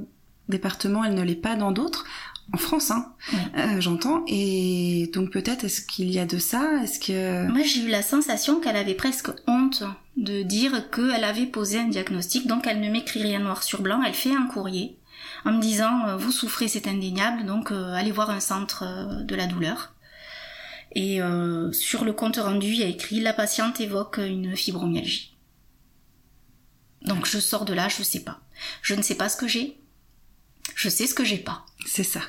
départements, 0.48 1.04
elle 1.04 1.14
ne 1.14 1.22
l'est 1.22 1.34
pas 1.36 1.54
dans 1.54 1.70
d'autres. 1.70 2.04
En 2.52 2.58
France, 2.58 2.90
hein, 2.90 3.12
euh, 3.56 3.80
j'entends. 3.80 4.24
Et 4.26 5.10
donc 5.12 5.30
peut-être 5.30 5.64
est-ce 5.64 5.82
qu'il 5.82 6.10
y 6.10 6.18
a 6.18 6.26
de 6.26 6.38
ça? 6.38 6.82
Est-ce 6.82 6.98
que 6.98 7.46
Moi, 7.48 7.62
j'ai 7.62 7.82
eu 7.82 7.88
la 7.88 8.02
sensation 8.02 8.60
qu'elle 8.60 8.76
avait 8.76 8.94
presque 8.94 9.30
honte 9.46 9.84
de 10.16 10.42
dire 10.42 10.90
qu'elle 10.90 11.24
avait 11.24 11.46
posé 11.46 11.78
un 11.78 11.88
diagnostic, 11.88 12.46
donc 12.46 12.66
elle 12.66 12.80
ne 12.80 12.90
m'écrit 12.90 13.22
rien 13.22 13.38
noir 13.38 13.62
sur 13.62 13.82
blanc, 13.82 14.02
elle 14.04 14.14
fait 14.14 14.34
un 14.34 14.46
courrier 14.46 14.98
en 15.44 15.52
me 15.52 15.60
disant 15.60 16.08
euh, 16.08 16.16
vous 16.16 16.32
souffrez, 16.32 16.66
c'est 16.66 16.88
indéniable, 16.88 17.46
donc 17.46 17.70
euh, 17.70 17.92
allez 17.94 18.10
voir 18.10 18.30
un 18.30 18.40
centre 18.40 18.84
de 19.22 19.34
la 19.34 19.46
douleur. 19.46 19.94
Et 20.96 21.20
sur 21.70 22.04
le 22.04 22.12
compte 22.12 22.38
rendu, 22.38 22.66
il 22.66 22.80
y 22.80 22.82
a 22.82 22.88
écrit 22.88 23.20
la 23.20 23.32
patiente 23.32 23.80
évoque 23.80 24.18
une 24.18 24.56
fibromyalgie. 24.56 25.36
Donc 27.02 27.26
je 27.26 27.38
sors 27.38 27.64
de 27.64 27.72
là, 27.72 27.88
je 27.88 28.02
sais 28.02 28.20
pas. 28.24 28.40
Je 28.82 28.94
ne 28.94 29.02
sais 29.02 29.14
pas 29.14 29.28
ce 29.28 29.36
que 29.36 29.48
j'ai. 29.48 29.78
Je 30.74 30.88
sais 30.88 31.06
ce 31.06 31.14
que 31.14 31.24
j'ai 31.24 31.38
pas. 31.38 31.64
C'est 31.86 32.04
ça 32.04 32.20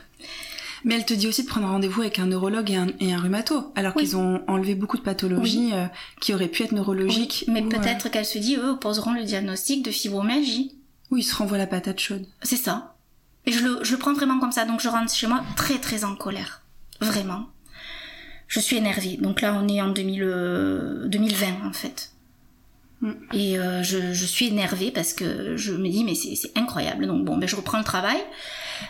Mais 0.84 0.96
elle 0.96 1.06
te 1.06 1.14
dit 1.14 1.28
aussi 1.28 1.44
de 1.44 1.48
prendre 1.48 1.68
rendez-vous 1.68 2.02
avec 2.02 2.18
un 2.20 2.26
neurologue 2.26 2.72
et 2.72 2.76
un, 2.76 2.88
et 3.00 3.14
un 3.14 3.20
rhumato, 3.20 3.72
alors 3.76 3.94
Oui. 3.96 4.04
qu'ils 4.04 4.18
ont 4.18 4.42
enlevé 4.48 4.74
beaucoup 4.76 4.98
de 4.98 5.04
pathologies 5.04 5.72
euh, 5.74 5.86
qui 6.20 6.34
auraient 6.34 6.48
pu 6.48 6.64
être 6.64 6.72
neurologiques. 6.72 7.44
Oui, 7.48 7.54
mais 7.54 7.62
ou, 7.62 7.68
euh, 7.68 7.70
peut-être 7.70 8.10
qu'elle 8.10 8.26
se 8.26 8.40
dit 8.40 8.56
eux 8.56 8.78
poseront 8.80 9.14
le 9.14 9.24
diagnostic 9.24 9.84
de 9.86 9.92
fibromyalgie. 9.92 10.76
Ou 11.12 11.18
ils 11.18 11.24
se 11.24 11.36
renvoient 11.36 11.58
la 11.58 11.68
patate 11.68 12.00
chaude. 12.00 12.26
C'est 12.42 12.56
ça. 12.58 12.96
Et 13.46 13.52
je 13.52 13.64
le, 13.64 13.80
je 13.84 13.92
le 13.92 13.98
prends 14.00 14.14
vraiment 14.14 14.40
comme 14.40 14.52
ça. 14.52 14.66
Donc 14.66 14.80
je 14.82 14.88
rentre 14.88 15.14
chez 15.14 15.28
moi 15.28 15.44
très 15.56 15.78
très 15.78 16.04
en 16.04 16.16
colère. 16.16 16.62
Vraiment. 17.00 17.48
Je 18.48 18.60
suis 18.60 18.76
énervée. 18.78 19.18
Donc 19.18 19.42
là 19.42 19.54
on 19.62 19.68
est 19.68 19.82
en 19.82 19.90
2000, 19.90 20.24
euh, 20.24 21.08
2020 21.08 21.68
en 21.68 21.74
fait. 21.74 22.12
Mm. 23.02 23.12
Et 23.34 23.56
je, 23.82 24.14
je 24.14 24.26
suis 24.26 24.48
énervée 24.48 24.92
parce 24.92 25.14
que 25.14 25.58
je 25.58 25.74
me 25.74 25.90
dis 25.90 26.04
mais 26.04 26.16
c'est 26.16 26.36
c'est 26.36 26.56
incroyable. 26.58 27.08
Donc 27.08 27.26
bon 27.26 27.38
ben 27.38 27.48
je 27.50 27.56
reprends 27.56 27.80
le 27.80 27.84
travail. 27.84 28.20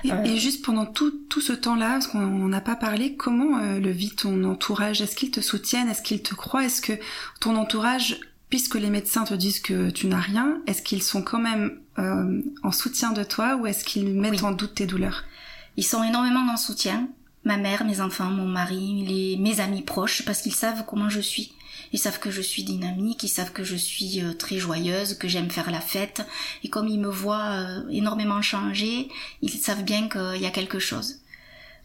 Et, 0.03 0.11
Euh. 0.11 0.23
et 0.23 0.37
juste 0.37 0.63
pendant 0.65 0.85
tout, 0.85 1.11
tout 1.29 1.41
ce 1.41 1.53
temps-là, 1.53 1.91
parce 1.93 2.07
qu'on 2.07 2.19
n'en 2.19 2.51
a 2.53 2.61
pas 2.61 2.75
parlé, 2.75 3.15
comment 3.15 3.57
euh, 3.59 3.79
le 3.79 3.91
vit 3.91 4.11
ton 4.15 4.43
entourage? 4.43 5.01
Est-ce 5.01 5.15
qu'ils 5.15 5.31
te 5.31 5.41
soutiennent? 5.41 5.89
Est-ce 5.89 6.01
qu'ils 6.01 6.21
te 6.21 6.33
croient? 6.35 6.63
Est-ce 6.65 6.81
que 6.81 6.93
ton 7.39 7.55
entourage, 7.55 8.19
puisque 8.49 8.75
les 8.75 8.89
médecins 8.89 9.23
te 9.23 9.33
disent 9.33 9.59
que 9.59 9.89
tu 9.89 10.07
n'as 10.07 10.19
rien, 10.19 10.59
est-ce 10.67 10.81
qu'ils 10.81 11.03
sont 11.03 11.21
quand 11.21 11.39
même 11.39 11.79
euh, 11.99 12.41
en 12.63 12.71
soutien 12.71 13.11
de 13.11 13.23
toi 13.23 13.55
ou 13.57 13.65
est-ce 13.67 13.83
qu'ils 13.83 14.13
mettent 14.13 14.31
Oui. 14.41 14.43
en 14.43 14.51
doute 14.51 14.75
tes 14.75 14.85
douleurs? 14.87 15.23
Ils 15.77 15.85
sont 15.85 16.03
énormément 16.03 16.41
en 16.51 16.57
soutien. 16.57 17.07
ma 17.43 17.57
mère, 17.57 17.85
mes 17.85 18.01
enfants, 18.01 18.29
mon 18.29 18.45
mari, 18.47 19.03
les, 19.07 19.35
mes 19.37 19.59
amis 19.61 19.81
proches, 19.81 20.23
parce 20.25 20.41
qu'ils 20.43 20.53
savent 20.53 20.83
comment 20.87 21.09
je 21.09 21.21
suis. 21.21 21.53
Ils 21.93 21.99
savent 21.99 22.19
que 22.19 22.31
je 22.31 22.41
suis 22.41 22.63
dynamique, 22.63 23.23
ils 23.23 23.29
savent 23.29 23.51
que 23.51 23.63
je 23.63 23.75
suis 23.75 24.21
euh, 24.21 24.33
très 24.33 24.57
joyeuse, 24.57 25.15
que 25.15 25.27
j'aime 25.27 25.49
faire 25.49 25.71
la 25.71 25.81
fête. 25.81 26.21
Et 26.63 26.69
comme 26.69 26.87
ils 26.87 26.99
me 26.99 27.09
voient 27.09 27.51
euh, 27.51 27.87
énormément 27.89 28.41
changer, 28.41 29.09
ils 29.41 29.49
savent 29.49 29.83
bien 29.83 30.09
qu'il 30.09 30.41
y 30.41 30.45
a 30.45 30.51
quelque 30.51 30.79
chose. 30.79 31.20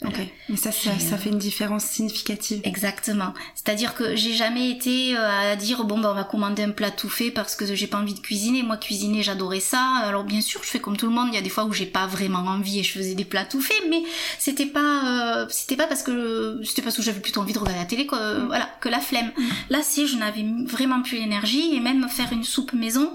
Ok. 0.04 0.18
Mais 0.50 0.56
ça, 0.56 0.72
ça, 0.72 0.90
ça, 0.98 1.16
fait 1.16 1.30
une 1.30 1.38
différence 1.38 1.84
significative. 1.84 2.60
Exactement. 2.64 3.32
C'est-à-dire 3.54 3.94
que 3.94 4.14
j'ai 4.14 4.34
jamais 4.34 4.70
été 4.70 5.16
euh, 5.16 5.52
à 5.52 5.56
dire 5.56 5.84
bon 5.84 5.98
ben 5.98 6.10
on 6.10 6.14
va 6.14 6.24
commander 6.24 6.64
un 6.64 6.70
plat 6.70 6.90
tout 6.90 7.08
fait 7.08 7.30
parce 7.30 7.56
que 7.56 7.74
j'ai 7.74 7.86
pas 7.86 7.96
envie 7.96 8.12
de 8.12 8.20
cuisiner. 8.20 8.62
Moi 8.62 8.76
cuisiner 8.76 9.22
j'adorais 9.22 9.60
ça. 9.60 9.82
Alors 10.04 10.24
bien 10.24 10.42
sûr 10.42 10.62
je 10.62 10.68
fais 10.68 10.80
comme 10.80 10.98
tout 10.98 11.06
le 11.06 11.12
monde. 11.12 11.28
Il 11.32 11.34
y 11.34 11.38
a 11.38 11.42
des 11.42 11.48
fois 11.48 11.64
où 11.64 11.72
j'ai 11.72 11.86
pas 11.86 12.06
vraiment 12.06 12.40
envie 12.40 12.80
et 12.80 12.82
je 12.82 12.92
faisais 12.92 13.14
des 13.14 13.24
plats 13.24 13.46
tout 13.46 13.62
faits, 13.62 13.84
mais 13.88 14.02
c'était 14.38 14.66
pas 14.66 15.40
euh, 15.40 15.46
c'était 15.48 15.76
pas 15.76 15.86
parce 15.86 16.02
que 16.02 16.60
c'était 16.62 16.82
parce 16.82 16.96
que 16.96 17.02
j'avais 17.02 17.20
plutôt 17.20 17.40
envie 17.40 17.54
de 17.54 17.58
regarder 17.58 17.80
la 17.80 17.86
télé 17.86 18.06
que 18.06 18.16
mm. 18.16 18.46
voilà 18.48 18.68
que 18.80 18.90
la 18.90 19.00
flemme. 19.00 19.32
Mm. 19.34 19.48
Là 19.70 19.82
si 19.82 20.06
je 20.06 20.18
n'avais 20.18 20.44
vraiment 20.66 21.00
plus 21.00 21.16
l'énergie 21.16 21.74
et 21.74 21.80
même 21.80 22.06
faire 22.10 22.32
une 22.32 22.44
soupe 22.44 22.74
maison, 22.74 23.14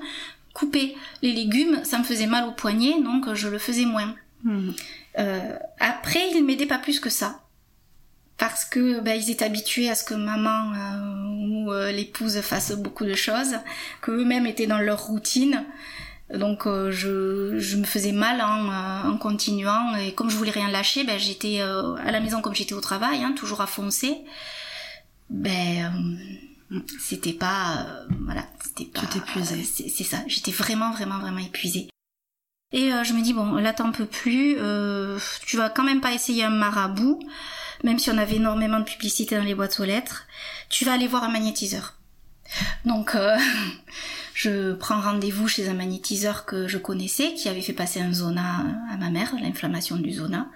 couper 0.55 0.95
les 1.21 1.31
légumes, 1.31 1.81
ça 1.83 1.99
me 1.99 2.03
faisait 2.03 2.25
mal 2.25 2.45
au 2.47 2.51
poignet 2.51 2.99
donc 3.03 3.31
je 3.35 3.47
le 3.47 3.59
faisais 3.59 3.85
moins. 3.85 4.15
Mm. 4.43 4.71
Euh, 5.19 5.57
après, 5.79 6.31
ils 6.33 6.43
m'aidaient 6.43 6.65
pas 6.65 6.77
plus 6.77 6.99
que 6.99 7.09
ça. 7.09 7.41
Parce 8.37 8.65
que 8.65 8.99
ben, 9.01 9.13
ils 9.13 9.29
étaient 9.29 9.45
habitués 9.45 9.89
à 9.89 9.95
ce 9.95 10.03
que 10.03 10.15
maman 10.15 10.73
euh, 10.73 11.47
ou 11.47 11.71
euh, 11.71 11.91
l'épouse 11.91 12.41
fasse 12.41 12.71
beaucoup 12.71 13.05
de 13.05 13.13
choses, 13.13 13.55
que 14.01 14.11
eux-mêmes 14.11 14.47
étaient 14.47 14.67
dans 14.67 14.79
leur 14.79 15.03
routine. 15.03 15.63
Donc 16.33 16.63
je, 16.65 17.59
je, 17.59 17.75
me 17.75 17.83
faisais 17.83 18.13
mal 18.13 18.39
en, 18.41 19.11
en, 19.11 19.17
continuant 19.17 19.97
et 19.97 20.13
comme 20.13 20.29
je 20.29 20.37
voulais 20.37 20.51
rien 20.51 20.69
lâcher, 20.69 21.03
ben, 21.03 21.19
j'étais 21.19 21.59
à 21.59 22.09
la 22.09 22.21
maison 22.21 22.41
comme 22.41 22.55
j'étais 22.55 22.73
au 22.73 22.79
travail, 22.79 23.21
hein, 23.21 23.33
toujours 23.35 23.59
à 23.59 23.67
foncer. 23.67 24.17
Ben 25.29 25.91
c'était 26.99 27.33
pas 27.33 27.85
voilà, 28.21 28.45
c'était 28.63 28.85
pas. 28.85 29.01
Tu 29.11 29.43
c'est 29.89 30.03
ça, 30.05 30.19
j'étais 30.27 30.51
vraiment 30.51 30.91
vraiment 30.91 31.19
vraiment 31.19 31.39
épuisée. 31.39 31.90
Et 32.73 32.93
euh, 32.93 33.03
je 33.03 33.13
me 33.13 33.21
dis, 33.21 33.33
bon, 33.33 33.55
là 33.55 33.73
t'en 33.73 33.91
peux 33.91 34.05
plus, 34.05 34.55
euh, 34.57 35.19
tu 35.45 35.57
vas 35.57 35.69
quand 35.69 35.83
même 35.83 36.01
pas 36.01 36.13
essayer 36.13 36.43
un 36.43 36.49
marabout, 36.49 37.19
même 37.83 37.99
si 37.99 38.09
on 38.09 38.17
avait 38.17 38.37
énormément 38.37 38.79
de 38.79 38.85
publicité 38.85 39.35
dans 39.35 39.43
les 39.43 39.55
boîtes 39.55 39.79
aux 39.79 39.85
lettres, 39.85 40.25
tu 40.69 40.85
vas 40.85 40.93
aller 40.93 41.07
voir 41.07 41.23
un 41.23 41.31
magnétiseur. 41.31 41.95
Donc 42.85 43.15
euh, 43.15 43.37
je 44.33 44.73
prends 44.73 45.01
rendez-vous 45.01 45.47
chez 45.47 45.67
un 45.67 45.73
magnétiseur 45.73 46.45
que 46.45 46.67
je 46.67 46.77
connaissais, 46.77 47.33
qui 47.33 47.49
avait 47.49 47.61
fait 47.61 47.73
passer 47.73 47.99
un 47.99 48.13
zona 48.13 48.65
à 48.91 48.97
ma 48.97 49.09
mère, 49.09 49.33
l'inflammation 49.41 49.97
du 49.97 50.11
zona. 50.11 50.47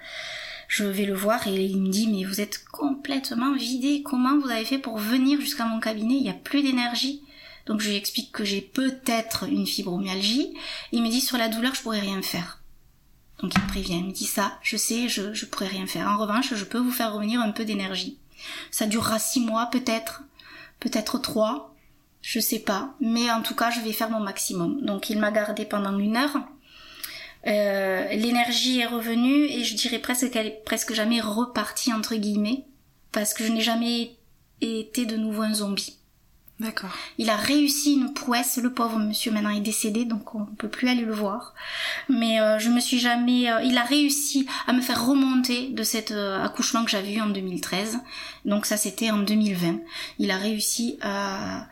Je 0.68 0.84
vais 0.84 1.04
le 1.04 1.14
voir 1.14 1.46
et 1.46 1.64
il 1.64 1.80
me 1.80 1.90
dit 1.90 2.08
mais 2.08 2.24
vous 2.24 2.40
êtes 2.40 2.64
complètement 2.64 3.54
vidé, 3.54 4.02
comment 4.02 4.38
vous 4.38 4.50
avez 4.50 4.64
fait 4.64 4.78
pour 4.78 4.98
venir 4.98 5.40
jusqu'à 5.40 5.66
mon 5.66 5.80
cabinet, 5.80 6.14
il 6.14 6.22
n'y 6.22 6.30
a 6.30 6.34
plus 6.34 6.62
d'énergie. 6.62 7.22
Donc 7.66 7.80
je 7.80 7.88
lui 7.88 7.96
explique 7.96 8.32
que 8.32 8.44
j'ai 8.44 8.60
peut-être 8.60 9.44
une 9.48 9.66
fibromyalgie. 9.66 10.54
Il 10.92 11.02
me 11.02 11.08
dit 11.08 11.20
sur 11.20 11.36
la 11.36 11.48
douleur 11.48 11.74
je 11.74 11.82
pourrais 11.82 12.00
rien 12.00 12.22
faire. 12.22 12.62
Donc 13.40 13.52
il 13.54 13.62
me 13.62 13.68
prévient, 13.68 13.98
il 13.98 14.06
me 14.06 14.12
dit 14.12 14.24
ça, 14.24 14.58
je 14.62 14.76
sais, 14.76 15.08
je, 15.08 15.34
je 15.34 15.44
pourrais 15.44 15.66
rien 15.66 15.86
faire. 15.86 16.08
En 16.08 16.16
revanche, 16.16 16.54
je 16.54 16.64
peux 16.64 16.78
vous 16.78 16.92
faire 16.92 17.12
revenir 17.12 17.40
un 17.40 17.50
peu 17.50 17.64
d'énergie. 17.64 18.18
Ça 18.70 18.86
durera 18.86 19.18
six 19.18 19.40
mois 19.40 19.66
peut-être, 19.66 20.22
peut-être 20.80 21.18
trois, 21.18 21.74
je 22.22 22.40
sais 22.40 22.60
pas. 22.60 22.94
Mais 23.00 23.30
en 23.30 23.42
tout 23.42 23.54
cas, 23.54 23.70
je 23.70 23.80
vais 23.80 23.92
faire 23.92 24.10
mon 24.10 24.20
maximum. 24.20 24.80
Donc 24.82 25.10
il 25.10 25.18
m'a 25.18 25.30
gardé 25.30 25.64
pendant 25.64 25.98
une 25.98 26.16
heure. 26.16 26.38
Euh, 27.46 28.08
l'énergie 28.14 28.80
est 28.80 28.86
revenue 28.86 29.44
et 29.44 29.62
je 29.62 29.76
dirais 29.76 30.00
presque 30.00 30.30
qu'elle 30.30 30.46
est 30.46 30.62
presque 30.64 30.94
jamais 30.94 31.20
repartie 31.20 31.92
entre 31.92 32.16
guillemets 32.16 32.64
parce 33.12 33.34
que 33.34 33.44
je 33.44 33.52
n'ai 33.52 33.60
jamais 33.60 34.16
été 34.60 35.06
de 35.06 35.16
nouveau 35.16 35.42
un 35.42 35.54
zombie. 35.54 35.96
D'accord. 36.58 36.90
Il 37.18 37.28
a 37.28 37.36
réussi 37.36 37.94
une 37.94 38.14
prouesse, 38.14 38.56
le 38.56 38.72
pauvre 38.72 38.98
monsieur 38.98 39.30
maintenant 39.30 39.50
est 39.50 39.60
décédé, 39.60 40.06
donc 40.06 40.34
on 40.34 40.46
peut 40.46 40.68
plus 40.68 40.88
aller 40.88 41.02
le 41.02 41.12
voir. 41.12 41.52
Mais 42.08 42.40
euh, 42.40 42.58
je 42.58 42.70
me 42.70 42.80
suis 42.80 42.98
jamais, 42.98 43.52
euh, 43.52 43.60
il 43.62 43.76
a 43.76 43.82
réussi 43.82 44.46
à 44.66 44.72
me 44.72 44.80
faire 44.80 45.04
remonter 45.06 45.68
de 45.68 45.82
cet 45.82 46.12
euh, 46.12 46.42
accouchement 46.42 46.82
que 46.84 46.90
j'avais 46.90 47.12
eu 47.12 47.20
en 47.20 47.28
2013. 47.28 47.98
Donc 48.46 48.64
ça 48.64 48.78
c'était 48.78 49.10
en 49.10 49.18
2020. 49.18 49.80
Il 50.18 50.30
a 50.30 50.38
réussi 50.38 50.98
à 51.02 51.66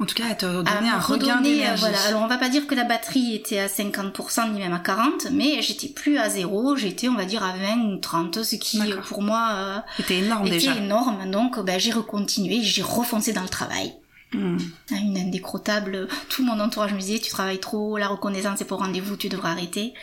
en 0.00 0.06
tout 0.06 0.14
cas, 0.14 0.28
à 0.30 0.34
te 0.36 0.46
donner 0.46 0.90
un 0.90 1.00
regain 1.00 1.40
d'énergie. 1.40 1.80
Voilà. 1.80 2.00
Alors, 2.06 2.22
on 2.22 2.28
va 2.28 2.38
pas 2.38 2.48
dire 2.48 2.68
que 2.68 2.74
la 2.76 2.84
batterie 2.84 3.34
était 3.34 3.58
à 3.58 3.66
50% 3.66 4.52
ni 4.52 4.60
même 4.60 4.72
à 4.72 4.78
40, 4.78 5.32
mais 5.32 5.60
j'étais 5.60 5.88
plus 5.88 6.18
à 6.18 6.28
zéro, 6.28 6.76
j'étais, 6.76 7.08
on 7.08 7.16
va 7.16 7.24
dire, 7.24 7.42
à 7.42 7.56
20 7.56 7.80
ou 7.80 7.96
30, 7.96 8.44
ce 8.44 8.54
qui, 8.54 8.80
pour 9.08 9.22
moi, 9.22 9.82
était 9.98 10.18
énorme 10.18 10.46
était 10.46 10.58
déjà. 10.58 10.76
énorme. 10.76 11.28
Donc, 11.32 11.58
ben, 11.58 11.80
j'ai 11.80 11.90
recontinué, 11.90 12.62
j'ai 12.62 12.82
refoncé 12.82 13.32
dans 13.32 13.42
le 13.42 13.48
travail. 13.48 13.92
Hmm. 14.32 14.58
Une 14.90 15.16
indécrottable, 15.16 16.06
tout 16.28 16.44
mon 16.44 16.60
entourage 16.60 16.92
me 16.92 17.00
disait 17.00 17.18
tu 17.18 17.30
travailles 17.30 17.60
trop, 17.60 17.96
la 17.96 18.08
reconnaissance 18.08 18.60
est 18.60 18.66
pour 18.66 18.80
rendez-vous, 18.80 19.16
tu 19.16 19.28
devras 19.28 19.52
arrêter. 19.52 19.94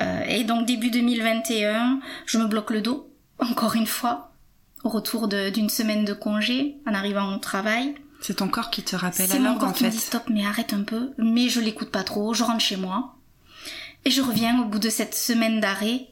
Euh, 0.00 0.24
et 0.24 0.42
donc 0.42 0.66
début 0.66 0.90
2021, 0.90 2.00
je 2.26 2.38
me 2.38 2.46
bloque 2.46 2.70
le 2.70 2.80
dos, 2.80 3.08
encore 3.38 3.76
une 3.76 3.86
fois, 3.86 4.32
au 4.82 4.88
retour 4.88 5.28
d'une 5.28 5.68
semaine 5.68 6.04
de 6.04 6.12
congé, 6.12 6.76
en 6.86 6.94
arrivant 6.94 7.34
au 7.34 7.38
travail. 7.38 7.94
C'est 8.20 8.36
ton 8.36 8.48
corps 8.48 8.70
qui 8.70 8.82
te 8.82 8.96
rappelle 8.96 9.30
alors 9.30 9.52
mon 9.52 9.58
corps 9.58 9.72
qui 9.72 9.84
me 9.84 9.90
dit 9.90 9.98
stop 9.98 10.24
mais 10.30 10.46
arrête 10.46 10.72
un 10.72 10.82
peu, 10.82 11.12
mais 11.18 11.48
je 11.48 11.60
l'écoute 11.60 11.90
pas 11.90 12.04
trop, 12.04 12.34
je 12.34 12.42
rentre 12.42 12.60
chez 12.60 12.76
moi. 12.76 13.14
Et 14.04 14.10
je 14.10 14.20
reviens 14.20 14.60
au 14.62 14.64
bout 14.64 14.78
de 14.78 14.90
cette 14.90 15.14
semaine 15.14 15.60
d'arrêt, 15.60 16.08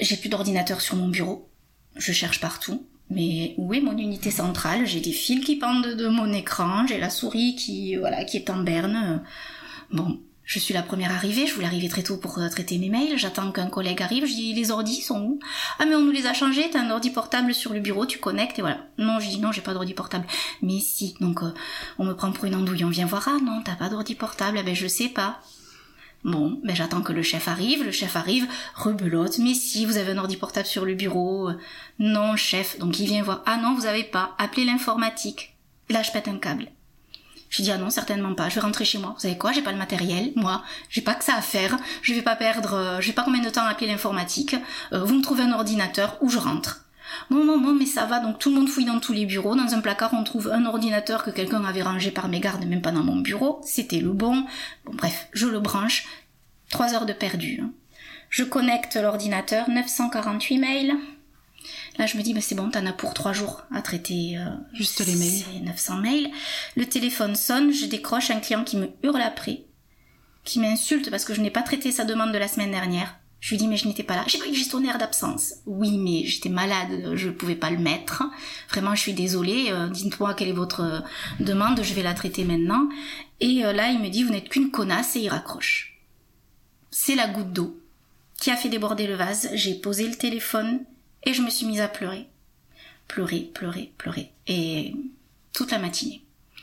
j'ai 0.00 0.16
plus 0.16 0.28
d'ordinateur 0.28 0.80
sur 0.80 0.96
mon 0.96 1.08
bureau, 1.08 1.48
je 1.96 2.12
cherche 2.12 2.40
partout, 2.40 2.86
mais 3.10 3.54
où 3.56 3.72
est 3.74 3.80
mon 3.80 3.96
unité 3.96 4.30
centrale? 4.30 4.86
J'ai 4.86 5.00
des 5.00 5.12
fils 5.12 5.44
qui 5.44 5.56
pendent 5.56 5.94
de 5.94 6.08
mon 6.08 6.32
écran, 6.32 6.86
j'ai 6.86 6.98
la 6.98 7.10
souris 7.10 7.54
qui 7.56 7.96
voilà 7.96 8.24
qui 8.24 8.36
est 8.36 8.50
en 8.50 8.58
berne. 8.58 9.22
Bon, 9.90 10.20
je 10.44 10.58
suis 10.58 10.72
la 10.72 10.82
première 10.82 11.12
arrivée, 11.12 11.46
je 11.46 11.54
voulais 11.54 11.66
arriver 11.66 11.88
très 11.88 12.02
tôt 12.02 12.16
pour 12.16 12.38
euh, 12.38 12.48
traiter 12.48 12.78
mes 12.78 12.88
mails, 12.88 13.18
j'attends 13.18 13.52
qu'un 13.52 13.68
collègue 13.68 14.00
arrive, 14.00 14.24
je 14.24 14.32
dis 14.32 14.54
les 14.54 14.70
ordis 14.70 15.02
sont 15.02 15.20
où? 15.20 15.40
Ah 15.78 15.84
mais 15.84 15.94
on 15.94 16.00
nous 16.00 16.10
les 16.10 16.26
a 16.26 16.32
changés, 16.32 16.70
t'as 16.70 16.80
un 16.80 16.90
ordi 16.90 17.10
portable 17.10 17.52
sur 17.52 17.74
le 17.74 17.80
bureau, 17.80 18.06
tu 18.06 18.18
connectes 18.18 18.58
et 18.58 18.62
voilà. 18.62 18.78
Non, 18.96 19.20
je 19.20 19.28
dis 19.28 19.38
non, 19.38 19.52
j'ai 19.52 19.60
pas 19.60 19.74
d'ordi 19.74 19.92
portable. 19.92 20.26
Mais 20.62 20.80
si, 20.80 21.14
donc 21.20 21.42
euh, 21.42 21.52
on 21.98 22.04
me 22.04 22.14
prend 22.14 22.32
pour 22.32 22.46
une 22.46 22.54
andouille, 22.54 22.84
on 22.84 22.88
vient 22.88 23.04
voir, 23.04 23.28
ah 23.28 23.38
non, 23.44 23.60
t'as 23.62 23.76
pas 23.76 23.90
d'ordi 23.90 24.14
portable, 24.14 24.56
eh 24.58 24.62
ben 24.62 24.74
je 24.74 24.86
sais 24.86 25.08
pas. 25.08 25.40
Bon, 26.24 26.60
ben 26.64 26.74
j'attends 26.74 27.00
que 27.00 27.12
le 27.12 27.22
chef 27.22 27.46
arrive, 27.48 27.84
le 27.84 27.92
chef 27.92 28.16
arrive, 28.16 28.46
rebelote, 28.74 29.38
mais 29.38 29.54
si, 29.54 29.86
vous 29.86 29.96
avez 29.96 30.12
un 30.12 30.18
ordi 30.18 30.36
portable 30.36 30.66
sur 30.66 30.84
le 30.84 30.94
bureau. 30.94 31.50
Non, 31.98 32.36
chef, 32.36 32.78
donc 32.78 32.98
il 32.98 33.06
vient 33.06 33.22
voir, 33.22 33.42
ah 33.46 33.56
non, 33.56 33.74
vous 33.74 33.86
avez 33.86 34.04
pas, 34.04 34.34
appelez 34.38 34.64
l'informatique. 34.64 35.56
Là, 35.88 36.02
je 36.02 36.10
pète 36.10 36.28
un 36.28 36.38
câble. 36.38 36.68
Je 37.50 37.62
dis 37.62 37.70
ah 37.70 37.78
non 37.78 37.90
certainement 37.90 38.34
pas. 38.34 38.48
Je 38.48 38.56
vais 38.56 38.60
rentrer 38.60 38.84
chez 38.84 38.98
moi. 38.98 39.12
Vous 39.14 39.20
savez 39.20 39.38
quoi 39.38 39.52
J'ai 39.52 39.62
pas 39.62 39.72
le 39.72 39.78
matériel. 39.78 40.32
Moi, 40.36 40.62
j'ai 40.90 41.00
pas 41.00 41.14
que 41.14 41.24
ça 41.24 41.34
à 41.34 41.40
faire. 41.40 41.76
Je 42.02 42.12
vais 42.12 42.22
pas 42.22 42.36
perdre. 42.36 42.74
Euh, 42.74 43.12
pas 43.14 43.22
combien 43.22 43.42
de 43.42 43.48
temps 43.48 43.64
appeler 43.64 43.86
l'informatique. 43.86 44.54
Euh, 44.92 45.04
vous 45.04 45.14
me 45.14 45.22
trouvez 45.22 45.44
un 45.44 45.52
ordinateur 45.52 46.18
ou 46.20 46.28
je 46.28 46.38
rentre. 46.38 46.84
Non, 47.30 47.44
non, 47.44 47.60
non, 47.60 47.74
mais 47.74 47.86
ça 47.86 48.06
va. 48.06 48.20
Donc 48.20 48.38
tout 48.38 48.50
le 48.50 48.56
monde 48.56 48.68
fouille 48.68 48.84
dans 48.84 49.00
tous 49.00 49.12
les 49.12 49.26
bureaux. 49.26 49.54
Dans 49.54 49.74
un 49.74 49.80
placard, 49.80 50.14
on 50.14 50.24
trouve 50.24 50.50
un 50.50 50.64
ordinateur 50.66 51.24
que 51.24 51.30
quelqu'un 51.30 51.64
avait 51.64 51.82
rangé 51.82 52.10
par 52.10 52.28
mégarde, 52.28 52.64
même 52.64 52.82
pas 52.82 52.92
dans 52.92 53.04
mon 53.04 53.16
bureau. 53.16 53.60
C'était 53.64 54.00
le 54.00 54.12
bon. 54.12 54.44
Bon, 54.84 54.94
bref, 54.94 55.28
je 55.32 55.46
le 55.46 55.60
branche. 55.60 56.06
Trois 56.70 56.94
heures 56.94 57.06
de 57.06 57.12
perdu. 57.12 57.60
Hein. 57.62 57.70
Je 58.30 58.44
connecte 58.44 58.96
l'ordinateur, 58.96 59.70
948 59.70 60.58
mails. 60.58 60.94
Là, 61.98 62.06
je 62.06 62.16
me 62.16 62.22
dis, 62.22 62.34
bah, 62.34 62.40
c'est 62.40 62.54
bon, 62.54 62.70
t'en 62.70 62.86
as 62.86 62.92
pour 62.92 63.14
trois 63.14 63.32
jours 63.32 63.62
à 63.74 63.82
traiter. 63.82 64.38
Euh, 64.38 64.50
Juste 64.72 65.04
les 65.04 65.16
mails. 65.16 65.64
900 65.64 65.96
mails. 65.96 66.30
Le 66.76 66.86
téléphone 66.86 67.34
sonne, 67.34 67.72
je 67.72 67.86
décroche 67.86 68.30
un 68.30 68.40
client 68.40 68.64
qui 68.64 68.76
me 68.76 68.90
hurle 69.02 69.20
après, 69.20 69.64
qui 70.44 70.60
m'insulte 70.60 71.10
parce 71.10 71.24
que 71.24 71.34
je 71.34 71.40
n'ai 71.40 71.50
pas 71.50 71.62
traité 71.62 71.90
sa 71.90 72.04
demande 72.04 72.32
de 72.32 72.38
la 72.38 72.48
semaine 72.48 72.70
dernière. 72.70 73.17
Je 73.40 73.50
lui 73.50 73.56
dis 73.56 73.68
mais 73.68 73.76
je 73.76 73.86
n'étais 73.86 74.02
pas 74.02 74.16
là. 74.16 74.24
J'ai 74.26 74.38
pas 74.38 74.46
eu 74.46 74.50
de 74.50 74.54
gestionnaire 74.54 74.98
d'absence. 74.98 75.54
Oui 75.66 75.98
mais 75.98 76.24
j'étais 76.24 76.48
malade, 76.48 77.12
je 77.14 77.30
pouvais 77.30 77.54
pas 77.54 77.70
le 77.70 77.78
mettre. 77.78 78.24
Vraiment 78.70 78.94
je 78.94 79.00
suis 79.00 79.12
désolée. 79.12 79.66
Euh, 79.70 79.88
dites-moi 79.88 80.34
quelle 80.34 80.48
est 80.48 80.52
votre 80.52 80.80
euh, 80.80 81.00
demande, 81.40 81.82
je 81.82 81.94
vais 81.94 82.02
la 82.02 82.14
traiter 82.14 82.44
maintenant. 82.44 82.88
Et 83.40 83.64
euh, 83.64 83.72
là 83.72 83.90
il 83.90 84.00
me 84.00 84.08
dit 84.08 84.24
vous 84.24 84.32
n'êtes 84.32 84.48
qu'une 84.48 84.70
connasse 84.70 85.16
et 85.16 85.20
il 85.20 85.28
raccroche. 85.28 86.00
C'est 86.90 87.14
la 87.14 87.28
goutte 87.28 87.52
d'eau 87.52 87.78
qui 88.40 88.50
a 88.50 88.56
fait 88.56 88.68
déborder 88.68 89.06
le 89.06 89.14
vase. 89.14 89.50
J'ai 89.54 89.74
posé 89.74 90.08
le 90.08 90.16
téléphone 90.16 90.80
et 91.24 91.32
je 91.32 91.42
me 91.42 91.50
suis 91.50 91.66
mise 91.66 91.80
à 91.80 91.88
pleurer, 91.88 92.26
pleurer, 93.06 93.50
pleurer, 93.54 93.92
pleurer 93.98 94.32
et 94.46 94.94
toute 95.52 95.70
la 95.70 95.78
matinée. 95.78 96.22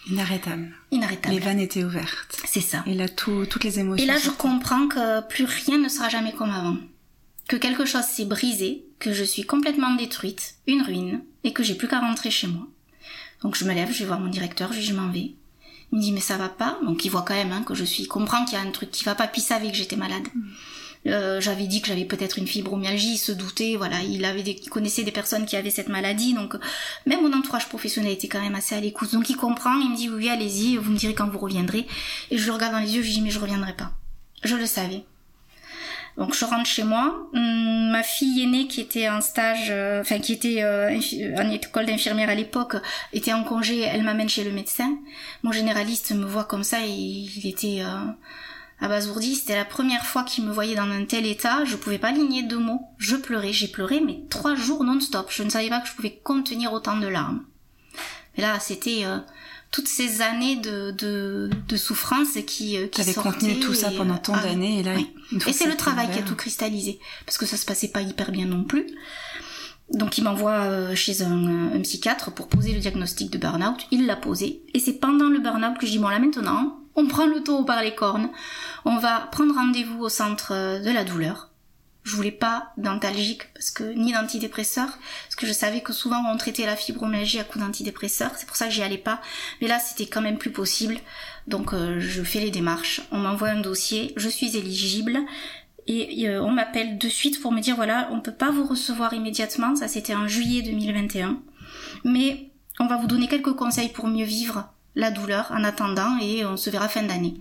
Inarrêtable. 0.10 0.72
Inarrêtable. 0.92 1.34
Les 1.34 1.40
vannes 1.40 1.60
étaient 1.60 1.84
ouvertes. 1.84 2.38
C'est 2.46 2.62
ça. 2.62 2.84
Et 2.86 2.94
là, 2.94 3.10
tout, 3.10 3.46
toutes 3.46 3.64
les 3.64 3.80
émotions. 3.80 4.04
Et 4.04 4.08
là, 4.08 4.18
je 4.18 4.30
comprends 4.30 4.88
que 4.88 5.22
plus 5.28 5.46
rien 5.46 5.78
ne 5.78 5.90
sera 5.90 6.10
jamais 6.10 6.34
comme 6.34 6.52
avant. 6.52 6.78
Que 7.48 7.56
quelque 7.56 7.86
chose 7.86 8.04
s'est 8.04 8.26
brisé, 8.26 8.86
que 9.00 9.14
je 9.14 9.24
suis 9.24 9.44
complètement 9.44 9.96
détruite, 9.96 10.56
une 10.68 10.82
ruine, 10.82 11.22
et 11.44 11.54
que 11.54 11.64
j'ai 11.64 11.76
plus 11.76 11.88
qu'à 11.88 12.00
rentrer 12.00 12.32
chez 12.32 12.48
moi. 12.48 12.68
Donc 13.42 13.56
je 13.56 13.66
me 13.66 13.74
lève, 13.74 13.92
je 13.92 14.00
vais 14.00 14.06
voir 14.06 14.20
mon 14.20 14.30
directeur, 14.30 14.74
je 14.74 14.82
je 14.82 14.94
m'en 14.94 15.10
vais. 15.10 15.34
Il 15.92 15.98
me 15.98 16.02
dit 16.02 16.12
mais 16.12 16.20
ça 16.20 16.38
va 16.38 16.50
pas, 16.50 16.80
donc 16.84 17.06
il 17.06 17.10
voit 17.10 17.22
quand 17.22 17.36
même 17.36 17.52
hein, 17.52 17.64
que 17.64 17.76
je 17.76 17.84
suis, 17.84 18.04
il 18.04 18.08
comprend 18.08 18.44
qu'il 18.46 18.58
y 18.58 18.62
a 18.62 18.66
un 18.66 18.72
truc 18.72 18.90
qui 18.90 19.04
va 19.04 19.14
pas, 19.14 19.28
puis 19.28 19.42
il 19.42 19.46
savait 19.46 19.70
que 19.70 19.78
j'étais 19.78 19.96
malade. 19.96 20.28
Mm. 20.34 20.42
Euh, 21.08 21.40
j'avais 21.40 21.68
dit 21.68 21.82
que 21.82 21.88
j'avais 21.88 22.06
peut-être 22.06 22.40
une 22.40 22.48
fibromyalgie, 22.48 23.14
il 23.14 23.18
se 23.18 23.32
doutait, 23.32 23.76
voilà, 23.76 24.02
il 24.02 24.26
avait 24.26 24.42
des, 24.42 24.60
il 24.62 24.70
connaissait 24.70 25.04
des 25.04 25.12
personnes 25.12 25.46
qui 25.46 25.56
avaient 25.56 25.70
cette 25.70 25.90
maladie, 25.90 26.34
donc 26.34 26.56
même 27.06 27.22
mon 27.22 27.38
entourage 27.38 27.70
professionnel 27.70 28.12
était 28.12 28.28
quand 28.28 28.42
même 28.42 28.56
assez 28.56 28.76
à 28.76 28.80
l'écoute. 28.80 29.14
Donc 29.14 29.30
il 29.30 29.38
comprend, 29.38 29.76
il 29.80 29.92
me 29.92 29.96
dit 29.96 30.10
oui, 30.10 30.30
allez-y, 30.30 30.78
vous 30.78 30.92
me 30.92 30.98
direz 30.98 31.14
quand 31.14 31.30
vous 31.30 31.40
reviendrez. 31.40 31.86
Et 32.32 32.38
je 32.38 32.46
le 32.48 32.54
regarde 32.54 32.74
dans 32.74 32.80
les 32.80 32.96
yeux, 32.96 33.02
je 33.02 33.08
lui 33.08 33.14
dis 33.14 33.22
mais 33.22 33.32
je 33.32 33.40
reviendrai 33.40 33.74
pas. 33.74 33.92
Je 34.44 34.56
le 34.56 34.66
savais. 34.66 35.04
Donc 36.18 36.34
je 36.34 36.46
rentre 36.46 36.66
chez 36.66 36.84
moi. 36.84 37.28
Hum, 37.34 37.90
ma 37.92 38.04
fille 38.04 38.44
aînée 38.44 38.68
qui 38.68 38.82
était 38.82 39.10
en 39.10 39.22
stage, 39.22 39.68
euh, 39.70 40.02
enfin 40.02 40.20
qui 40.20 40.34
était 40.34 40.64
euh, 40.64 40.98
en 41.38 41.50
école 41.52 41.86
d'infirmière 41.86 42.30
à 42.30 42.36
l'époque, 42.36 42.78
était 43.14 43.34
en 43.34 43.44
congé. 43.44 43.82
Elle 43.82 44.04
m'amène 44.04 44.30
chez 44.30 44.44
le 44.44 44.52
médecin. 44.52 44.98
Mon 45.44 45.52
généraliste 45.52 46.12
me 46.12 46.26
voit 46.26 46.46
comme 46.46 46.64
ça 46.64 46.86
et 46.86 46.90
il 46.90 47.48
était 47.48 47.82
euh, 47.82 48.12
abasourdi. 48.80 49.36
C'était 49.36 49.56
la 49.56 49.66
première 49.66 50.06
fois 50.06 50.24
qu'il 50.24 50.46
me 50.46 50.52
voyait 50.52 50.76
dans 50.76 50.90
un 50.90 51.06
tel 51.06 51.26
état. 51.26 51.66
Je 51.66 51.76
pouvais 51.76 51.98
pas 51.98 52.10
aligner 52.10 52.44
deux 52.44 52.60
mots. 52.60 52.82
Je 52.98 53.16
pleurais. 53.16 53.54
J'ai 53.54 53.68
pleuré 53.68 54.02
mais 54.02 54.22
trois 54.30 54.56
jours 54.56 54.84
non-stop. 54.84 55.28
Je 55.30 55.44
ne 55.44 55.50
savais 55.50 55.70
pas 55.70 55.82
que 55.82 55.88
je 55.88 55.94
pouvais 55.94 56.20
contenir 56.24 56.74
autant 56.74 56.98
de 56.98 57.08
larmes. 57.08 57.44
Et 58.38 58.42
là, 58.42 58.60
c'était 58.60 59.06
euh, 59.06 59.20
toutes 59.72 59.88
ces 59.88 60.22
années 60.22 60.58
de, 60.58 60.92
de, 60.92 61.50
de 61.68 61.78
souffrance 61.78 62.38
qui, 62.46 62.78
euh, 62.78 62.88
qui 62.88 63.02
T'avais 63.02 63.14
contenu 63.14 63.60
tout 63.60 63.74
ça 63.74 63.92
pendant 63.92 64.18
tant 64.18 64.34
ah, 64.36 64.44
d'années 64.44 64.80
et 64.80 64.84
là, 64.84 64.94
Et 65.48 65.54
c'est 65.54 65.68
le 65.68 65.78
travail 65.78 66.12
qui 66.12 66.20
a 66.20 66.22
tout 66.22 66.36
cristallisé. 66.36 67.00
Parce 67.26 67.38
que 67.38 67.46
ça 67.46 67.58
se 67.58 67.66
passait 67.66 67.90
pas 67.90 68.02
hyper 68.02 68.32
bien 68.32 68.46
non 68.46 68.64
plus. 68.64 68.86
Donc 69.92 70.18
il 70.18 70.24
m'envoie 70.24 70.64
euh, 70.64 70.96
chez 70.96 71.22
un, 71.22 71.72
un 71.74 71.82
psychiatre 71.82 72.32
pour 72.32 72.48
poser 72.48 72.74
le 72.74 72.80
diagnostic 72.80 73.30
de 73.30 73.38
burn-out. 73.38 73.86
Il 73.92 74.06
l'a 74.06 74.16
posé. 74.16 74.64
Et 74.74 74.80
c'est 74.80 74.94
pendant 74.94 75.30
le 75.30 75.40
burn-out 75.40 75.78
que 75.78 75.86
je 75.86 75.92
dis, 75.92 76.00
bon 76.00 76.10
là 76.10 76.20
maintenant, 76.20 76.80
on 76.96 77.08
prend 77.08 77.26
le 77.26 77.44
taureau 77.44 77.64
par 77.64 77.82
les 77.82 77.96
cornes. 77.96 78.30
On 78.86 78.98
va 78.98 79.28
prendre 79.32 79.54
rendez-vous 79.54 80.02
au 80.02 80.10
centre 80.10 80.54
euh, 80.54 80.80
de 80.80 80.92
la 80.92 81.04
douleur. 81.04 81.50
Je 82.04 82.16
voulais 82.16 82.32
pas 82.32 82.72
d'antalgique 82.78 83.52
parce 83.56 83.72
que 83.72 83.84
ni 83.84 84.14
d'antidépresseur 84.14 84.88
parce 85.24 85.36
que 85.36 85.48
je 85.48 85.54
savais 85.54 85.82
que 85.82 85.92
souvent 85.92 86.22
on 86.32 86.38
traitait 86.38 86.68
la 86.68 86.76
fibromyalgie 86.76 87.40
à 87.40 87.44
coup 87.44 87.58
d'antidépresseur. 87.58 88.32
C'est 88.38 88.46
pour 88.46 88.56
ça 88.56 88.68
que 88.68 88.72
j'y 88.72 88.84
allais 88.84 89.00
pas. 89.00 89.22
Mais 89.60 89.68
là 89.68 89.80
c'était 89.80 90.06
quand 90.06 90.22
même 90.22 90.38
plus 90.38 90.52
possible. 90.52 91.00
Donc 91.48 91.74
euh, 91.74 92.00
je 92.00 92.22
fais 92.22 92.40
les 92.42 92.52
démarches. 92.52 93.02
On 93.12 93.18
m'envoie 93.18 93.50
un 93.50 93.60
dossier. 93.60 94.14
Je 94.18 94.30
suis 94.30 94.56
éligible. 94.56 95.18
Et 95.88 96.28
euh, 96.28 96.42
on 96.42 96.52
m'appelle 96.52 96.98
de 96.98 97.10
suite 97.10 97.42
pour 97.42 97.52
me 97.52 97.60
dire 97.60 97.76
voilà, 97.76 98.10
on 98.12 98.20
peut 98.20 98.32
pas 98.32 98.52
vous 98.52 98.66
recevoir 98.66 99.14
immédiatement, 99.14 99.76
ça 99.76 99.88
c'était 99.88 100.16
en 100.16 100.28
juillet 100.28 100.64
2021, 100.64 101.40
mais 102.04 102.50
on 102.80 102.88
va 102.88 102.98
vous 102.98 103.06
donner 103.06 103.28
quelques 103.28 103.54
conseils 103.54 103.90
pour 103.90 104.08
mieux 104.08 104.26
vivre 104.26 104.74
la 104.96 105.12
douleur 105.12 105.52
en 105.52 105.64
attendant 105.64 106.18
et 106.22 106.46
on 106.46 106.58
se 106.58 106.70
verra 106.70 106.88
fin 106.88 107.04
d'année. 107.04 107.36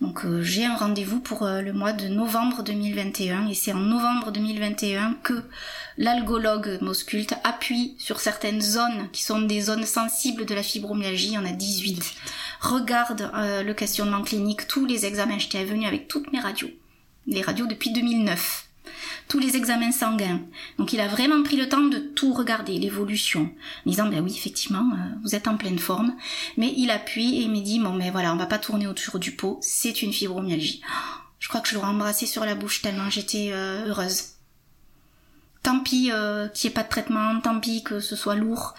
Donc 0.00 0.24
euh, 0.26 0.42
j'ai 0.42 0.66
un 0.66 0.76
rendez-vous 0.76 1.20
pour 1.20 1.44
euh, 1.44 1.62
le 1.62 1.72
mois 1.72 1.92
de 1.92 2.06
novembre 2.06 2.62
2021 2.62 3.48
et 3.48 3.54
c'est 3.54 3.72
en 3.72 3.80
novembre 3.80 4.30
2021 4.30 5.14
que 5.22 5.42
l'algologue 5.96 6.78
Mosculte 6.82 7.34
appuie 7.44 7.94
sur 7.98 8.20
certaines 8.20 8.60
zones 8.60 9.08
qui 9.12 9.22
sont 9.22 9.40
des 9.40 9.62
zones 9.62 9.86
sensibles 9.86 10.44
de 10.44 10.54
la 10.54 10.62
fibromyalgie, 10.62 11.28
il 11.28 11.32
y 11.34 11.38
en 11.38 11.46
a 11.46 11.52
18. 11.52 12.14
Regarde 12.60 13.30
euh, 13.34 13.62
le 13.62 13.72
questionnement 13.72 14.22
clinique, 14.22 14.68
tous 14.68 14.84
les 14.84 15.06
examens, 15.06 15.38
j'étais 15.38 15.64
venue 15.64 15.86
avec 15.86 16.08
toutes 16.08 16.30
mes 16.30 16.40
radios 16.40 16.68
les 17.26 17.42
radios 17.42 17.66
depuis 17.66 17.92
2009, 17.92 18.65
tous 19.28 19.38
les 19.38 19.56
examens 19.56 19.92
sanguins. 19.92 20.40
Donc 20.78 20.92
il 20.92 21.00
a 21.00 21.08
vraiment 21.08 21.42
pris 21.42 21.56
le 21.56 21.68
temps 21.68 21.82
de 21.82 21.98
tout 21.98 22.32
regarder, 22.32 22.78
l'évolution, 22.78 23.50
en 23.86 23.90
disant 23.90 24.08
ben 24.08 24.20
oui 24.24 24.34
effectivement 24.36 24.88
euh, 24.94 25.14
vous 25.22 25.34
êtes 25.34 25.48
en 25.48 25.56
pleine 25.56 25.78
forme, 25.78 26.14
mais 26.56 26.72
il 26.76 26.90
appuie 26.90 27.36
et 27.36 27.42
il 27.42 27.50
me 27.50 27.60
dit 27.60 27.78
bon 27.80 27.92
mais 27.92 28.10
voilà 28.10 28.32
on 28.32 28.36
va 28.36 28.46
pas 28.46 28.58
tourner 28.58 28.86
autour 28.86 29.18
du 29.18 29.32
pot, 29.32 29.58
c'est 29.62 30.02
une 30.02 30.12
fibromyalgie. 30.12 30.80
Oh, 30.84 31.20
je 31.38 31.48
crois 31.48 31.60
que 31.60 31.68
je 31.68 31.74
l'aurais 31.74 31.88
embrassé 31.88 32.26
sur 32.26 32.44
la 32.44 32.54
bouche 32.54 32.82
tellement 32.82 33.10
j'étais 33.10 33.50
euh, 33.52 33.86
heureuse. 33.88 34.22
Tant 35.62 35.80
pis 35.80 36.10
euh, 36.12 36.48
qu'il 36.48 36.68
n'y 36.68 36.72
ait 36.72 36.74
pas 36.74 36.84
de 36.84 36.88
traitement, 36.88 37.40
tant 37.40 37.58
pis 37.58 37.82
que 37.82 37.98
ce 38.00 38.14
soit 38.14 38.36
lourd, 38.36 38.74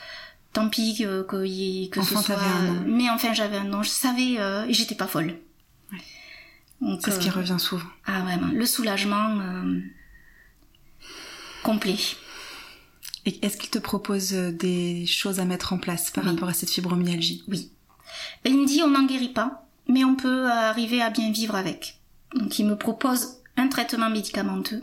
tant 0.54 0.70
pis 0.70 0.98
que, 0.98 1.22
que, 1.24 1.46
y 1.46 1.86
ait- 1.86 1.90
que 1.90 2.00
Enfin, 2.00 2.22
ce 2.22 2.26
soit. 2.28 2.40
Mais 2.86 3.10
enfin 3.10 3.34
j'avais 3.34 3.58
un 3.58 3.66
nom, 3.66 3.84
je 3.84 3.90
savais 3.90 4.38
et 4.68 4.74
j'étais 4.74 4.96
pas 4.96 5.08
folle. 5.08 5.36
C'est 7.02 7.12
ce 7.12 7.20
qui 7.20 7.30
euh, 7.30 7.34
revient 7.34 7.58
souvent. 7.60 7.86
ah 8.06 8.22
vraiment, 8.22 8.48
le 8.54 8.66
soulagement 8.66 9.40
euh, 9.40 9.80
complet. 11.64 11.98
Et 13.26 13.44
est-ce 13.46 13.58
qu'il 13.58 13.70
te 13.70 13.80
propose 13.80 14.34
euh, 14.34 14.52
des 14.52 15.06
choses 15.06 15.40
à 15.40 15.46
mettre 15.46 15.74
en 15.74 15.78
place 15.78 16.12
par 16.12 16.24
Oui. 16.24 16.30
rapport 16.32 16.50
à 16.50 16.54
cette 16.54 16.70
fibromyalgie? 16.70 17.44
Oui. 17.48 17.72
Et 18.46 18.50
il 18.50 18.58
me 18.62 18.66
dit 18.68 18.82
on 18.84 18.90
n'en 18.90 19.06
guérit 19.06 19.34
pas, 19.34 19.68
mais 19.88 20.04
on 20.04 20.16
peut 20.16 20.50
arriver 20.50 21.02
à 21.02 21.10
bien 21.10 21.32
vivre 21.32 21.56
avec. 21.56 22.00
Donc 22.36 22.58
il 22.60 22.66
me 22.66 22.78
propose 22.78 23.38
un 23.58 23.68
traitement 23.68 24.10
médicamenteux. 24.10 24.82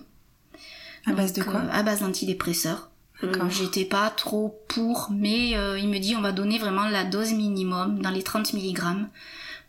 À 1.06 1.12
base 1.12 1.32
de 1.32 1.42
quoi? 1.42 1.60
euh, 1.60 1.68
À 1.72 1.82
base 1.82 2.00
d'antidépresseurs. 2.00 2.90
Euh. 3.22 3.32
J'étais 3.48 3.84
pas 3.84 4.10
trop 4.10 4.60
pour, 4.68 5.08
mais 5.10 5.56
euh, 5.56 5.78
il 5.78 5.88
me 5.88 5.98
dit 5.98 6.16
on 6.16 6.20
va 6.20 6.32
donner 6.32 6.58
vraiment 6.58 6.88
la 6.88 7.04
dose 7.04 7.32
minimum 7.32 8.00
dans 8.02 8.10
les 8.10 8.22
30 8.22 8.52
mg. 8.54 9.06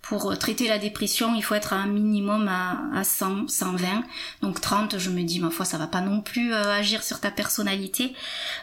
Pour 0.08 0.32
euh, 0.32 0.36
traiter 0.36 0.68
la 0.68 0.78
dépression, 0.78 1.34
il 1.36 1.42
faut 1.44 1.56
être 1.56 1.74
à 1.74 1.78
un 1.78 1.88
minimum 1.88 2.48
à, 2.48 2.80
à 2.94 3.04
100, 3.04 3.48
120. 3.48 4.04
Donc 4.42 4.62
30, 4.62 5.00
je 5.00 5.10
me 5.10 5.24
dis, 5.24 5.40
ma 5.40 5.50
foi, 5.50 5.66
ça 5.66 5.78
va 5.78 5.88
pas 5.88 6.02
non 6.02 6.22
plus 6.22 6.54
euh, 6.54 6.74
agir 6.74 7.04
sur 7.04 7.20
ta 7.20 7.32
personnalité. 7.32 8.14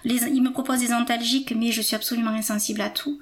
Les, 0.05 0.23
il 0.25 0.43
me 0.43 0.53
propose 0.53 0.79
des 0.81 0.93
antalgiques, 0.93 1.53
mais 1.57 1.73
je 1.73 1.83
suis 1.83 1.97
absolument 1.97 2.31
insensible 2.31 2.81
à 2.81 2.91
tout. 2.91 3.21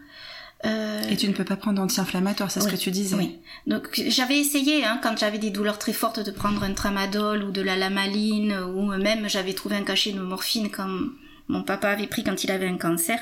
Euh, 0.66 1.00
Et 1.08 1.16
tu 1.16 1.26
ne 1.26 1.32
peux 1.32 1.44
pas 1.44 1.56
prendre 1.56 1.78
d'anti-inflammatoire, 1.78 2.50
c'est 2.50 2.60
ce 2.60 2.68
que 2.68 2.76
tu 2.76 2.90
disais. 2.90 3.16
Oui. 3.16 3.38
Donc 3.66 3.88
j'avais 4.08 4.38
essayé, 4.38 4.84
hein, 4.84 5.00
quand 5.02 5.18
j'avais 5.18 5.38
des 5.38 5.48
douleurs 5.48 5.78
très 5.78 5.94
fortes, 5.94 6.20
de 6.20 6.30
prendre 6.30 6.62
un 6.62 6.74
tramadol 6.74 7.42
ou 7.42 7.50
de 7.50 7.62
la 7.62 7.76
lamaline, 7.76 8.52
ou 8.76 8.94
même 8.98 9.26
j'avais 9.30 9.54
trouvé 9.54 9.76
un 9.76 9.84
cachet 9.84 10.12
de 10.12 10.20
morphine 10.20 10.70
comme 10.70 11.16
mon 11.48 11.62
papa 11.62 11.88
avait 11.88 12.06
pris 12.06 12.22
quand 12.22 12.44
il 12.44 12.50
avait 12.50 12.68
un 12.68 12.76
cancer. 12.76 13.18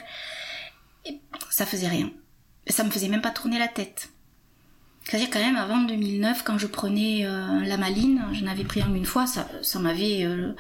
Et 1.07 1.21
ça 1.51 1.65
faisait 1.65 1.87
rien. 1.87 2.11
Ça 2.67 2.83
me 2.83 2.91
faisait 2.91 3.09
même 3.09 3.23
pas 3.23 3.31
tourner 3.31 3.61
la 3.61 3.69
tête. 3.69 4.11
C'est-à-dire 5.09 5.31
quand 5.31 5.41
même 5.41 5.57
avant 5.57 5.79
2009, 5.83 6.43
quand 6.45 6.59
je 6.59 6.67
prenais 6.67 7.25
euh, 7.25 7.61
la 7.65 7.79
maline, 7.79 8.23
j'en 8.33 8.47
avais 8.47 8.65
pris 8.65 8.83
un 8.83 8.95
une 8.95 9.07
fois, 9.07 9.27
ça, 9.27 9.49
ça 9.63 9.79
m'avait... 9.79 10.25
euh, 10.25 10.53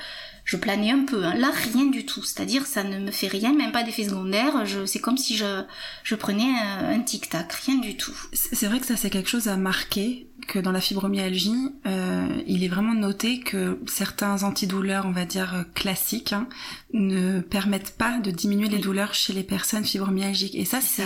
je 0.44 0.57
planais 0.57 0.90
un 0.90 1.05
peu. 1.05 1.24
hein. 1.24 1.34
Là, 1.34 1.51
rien 1.74 1.84
du 1.84 2.07
tout. 2.07 2.22
C'est-à-dire, 2.22 2.64
ça 2.64 2.82
ne 2.82 2.99
me 2.99 3.11
fait 3.11 3.26
rien, 3.26 3.53
même 3.53 3.70
pas 3.70 3.82
d'effet 3.82 4.05
secondaire. 4.05 4.64
Je, 4.64 4.86
c'est 4.86 4.99
comme 4.99 5.18
si 5.18 5.36
je, 5.36 5.62
je 6.03 6.14
prenais 6.14 6.49
un, 6.59 6.88
un 6.94 7.01
tic-tac. 7.01 7.53
Rien 7.66 7.74
du 7.76 7.99
tout. 7.99 8.14
C'est 8.32 8.66
vrai 8.66 8.80
que 8.80 8.86
ça 8.86 8.96
c'est 8.96 9.11
quelque 9.11 9.28
chose 9.28 9.49
à 9.49 9.59
marquer, 9.59 10.26
que 10.46 10.59
dans 10.59 10.72
la 10.72 10.80
fibromyalgie, 10.80 11.53
euh, 11.86 12.26
il 12.46 12.64
est 12.64 12.68
vraiment 12.68 12.94
noté 12.94 13.40
que 13.40 13.78
certains 13.86 14.42
antidouleurs, 14.42 15.05
on 15.05 15.12
va 15.12 15.26
dire 15.26 15.55
euh, 15.55 15.64
classiques, 15.74 16.32
hein, 16.32 16.49
ne 16.94 17.40
permettent 17.40 17.99
pas 17.99 18.16
de 18.18 18.30
diminuer 18.30 18.70
les 18.70 18.78
douleurs 18.78 19.12
chez 19.12 19.34
les 19.34 19.42
personnes 19.42 19.84
fibromyalgiques. 19.84 20.55
Et 20.55 20.64
ça 20.64 20.80
C'est 20.80 21.05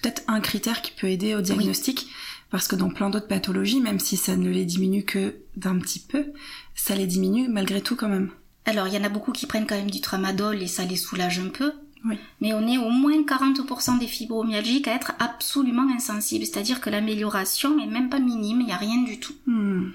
peut-être 0.00 0.22
un 0.26 0.40
critère 0.40 0.80
qui 0.80 0.92
peut 0.92 1.08
aider 1.08 1.34
au 1.34 1.42
diagnostic, 1.42 2.06
parce 2.50 2.68
que 2.68 2.76
dans 2.76 2.90
plein 2.90 3.10
d'autres 3.10 3.28
pathologies, 3.28 3.80
même 3.80 4.00
si 4.00 4.16
ça 4.16 4.36
ne 4.36 4.50
les 4.50 4.64
diminue 4.64 5.04
que 5.04 5.36
d'un 5.56 5.78
petit 5.78 6.00
peu, 6.00 6.26
ça 6.74 6.94
les 6.94 7.06
diminue 7.06 7.48
malgré 7.48 7.80
tout 7.80 7.96
quand 7.96 8.08
même. 8.08 8.30
Alors, 8.66 8.88
il 8.88 8.94
y 8.94 8.98
en 8.98 9.04
a 9.04 9.08
beaucoup 9.08 9.32
qui 9.32 9.46
prennent 9.46 9.66
quand 9.66 9.76
même 9.76 9.90
du 9.90 10.00
tramadol 10.00 10.62
et 10.62 10.66
ça 10.66 10.84
les 10.84 10.96
soulage 10.96 11.38
un 11.38 11.48
peu. 11.48 11.72
Oui. 12.04 12.18
Mais 12.40 12.52
on 12.52 12.66
est 12.66 12.78
au 12.78 12.90
moins 12.90 13.22
40% 13.22 13.98
des 13.98 14.06
fibromyalgiques 14.06 14.88
à 14.88 14.94
être 14.94 15.12
absolument 15.18 15.88
insensibles. 15.94 16.46
C'est-à-dire 16.46 16.80
que 16.80 16.90
l'amélioration 16.90 17.78
est 17.78 17.86
même 17.86 18.08
pas 18.08 18.18
minime, 18.18 18.60
il 18.60 18.66
n'y 18.66 18.72
a 18.72 18.76
rien 18.76 19.02
du 19.02 19.20
tout. 19.20 19.34
Hmm. 19.46 19.90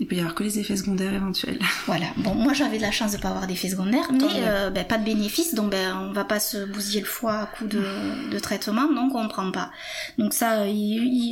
Il 0.00 0.06
peut 0.08 0.16
y 0.16 0.18
avoir 0.18 0.34
que 0.34 0.42
les 0.42 0.58
effets 0.58 0.76
secondaires 0.76 1.14
éventuels. 1.14 1.58
Voilà. 1.86 2.06
Bon, 2.16 2.34
moi 2.34 2.52
j'avais 2.52 2.78
de 2.78 2.82
la 2.82 2.90
chance 2.90 3.12
de 3.12 3.18
pas 3.18 3.28
avoir 3.28 3.46
d'effets 3.46 3.68
secondaires, 3.68 4.10
mais 4.12 4.18
euh, 4.48 4.70
ben, 4.70 4.84
pas 4.84 4.98
de 4.98 5.04
bénéfices, 5.04 5.54
donc 5.54 5.70
ben, 5.70 5.96
on 6.08 6.12
va 6.12 6.24
pas 6.24 6.40
se 6.40 6.64
bousiller 6.64 7.00
le 7.00 7.06
foie 7.06 7.34
à 7.40 7.46
coup 7.46 7.66
de, 7.66 7.82
de 8.32 8.38
traitement, 8.38 8.90
donc 8.92 9.14
on 9.14 9.28
prend 9.28 9.50
pas. 9.52 9.70
Donc 10.18 10.32
ça, 10.34 10.66
il- 10.66 10.74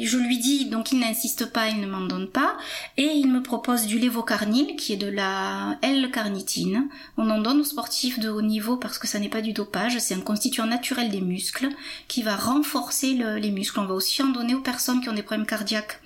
il- 0.02 0.06
je 0.06 0.16
lui 0.18 0.38
dis, 0.38 0.66
donc 0.66 0.92
il 0.92 1.00
n'insiste 1.00 1.46
pas, 1.46 1.68
il 1.68 1.80
ne 1.80 1.86
m'en 1.86 2.02
donne 2.02 2.28
pas, 2.28 2.56
et 2.96 3.10
il 3.14 3.30
me 3.32 3.42
propose 3.42 3.86
du 3.86 3.98
lévocarnil, 3.98 4.76
qui 4.76 4.92
est 4.92 4.96
de 4.96 5.08
la 5.08 5.78
L-carnitine. 5.82 6.88
On 7.16 7.30
en 7.30 7.40
donne 7.40 7.60
aux 7.60 7.64
sportifs 7.64 8.18
de 8.20 8.28
haut 8.28 8.42
niveau 8.42 8.76
parce 8.76 8.98
que 8.98 9.08
ça 9.08 9.18
n'est 9.18 9.28
pas 9.28 9.40
du 9.42 9.52
dopage, 9.52 9.98
c'est 9.98 10.14
un 10.14 10.20
constituant 10.20 10.66
naturel 10.66 11.10
des 11.10 11.20
muscles 11.20 11.68
qui 12.08 12.22
va 12.22 12.36
renforcer 12.36 13.14
le- 13.14 13.36
les 13.38 13.50
muscles. 13.50 13.80
On 13.80 13.86
va 13.86 13.94
aussi 13.94 14.22
en 14.22 14.28
donner 14.28 14.54
aux 14.54 14.60
personnes 14.60 15.00
qui 15.00 15.08
ont 15.08 15.14
des 15.14 15.22
problèmes 15.22 15.46
cardiaques 15.46 16.00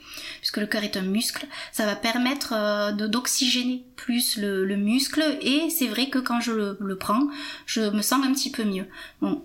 puisque 0.47 0.59
le 0.59 0.67
cœur 0.67 0.85
est 0.85 0.97
un 0.97 1.03
muscle, 1.03 1.45
ça 1.73 1.87
va 1.87 1.97
permettre 1.97 2.53
euh, 2.55 2.93
d'oxygéner 2.93 3.85
plus 3.97 4.37
le, 4.37 4.65
le 4.65 4.77
muscle 4.77 5.25
et 5.41 5.71
c'est 5.71 5.89
vrai 5.89 6.09
que 6.09 6.21
quand 6.21 6.41
je 6.41 6.53
le, 6.53 6.77
le 6.79 6.97
prends, 6.97 7.27
je 7.67 7.81
me 7.81 8.01
sens 8.01 8.25
un 8.25 8.33
petit 8.33 8.53
peu 8.53 8.63
mieux. 8.63 8.87
Bon, 9.21 9.43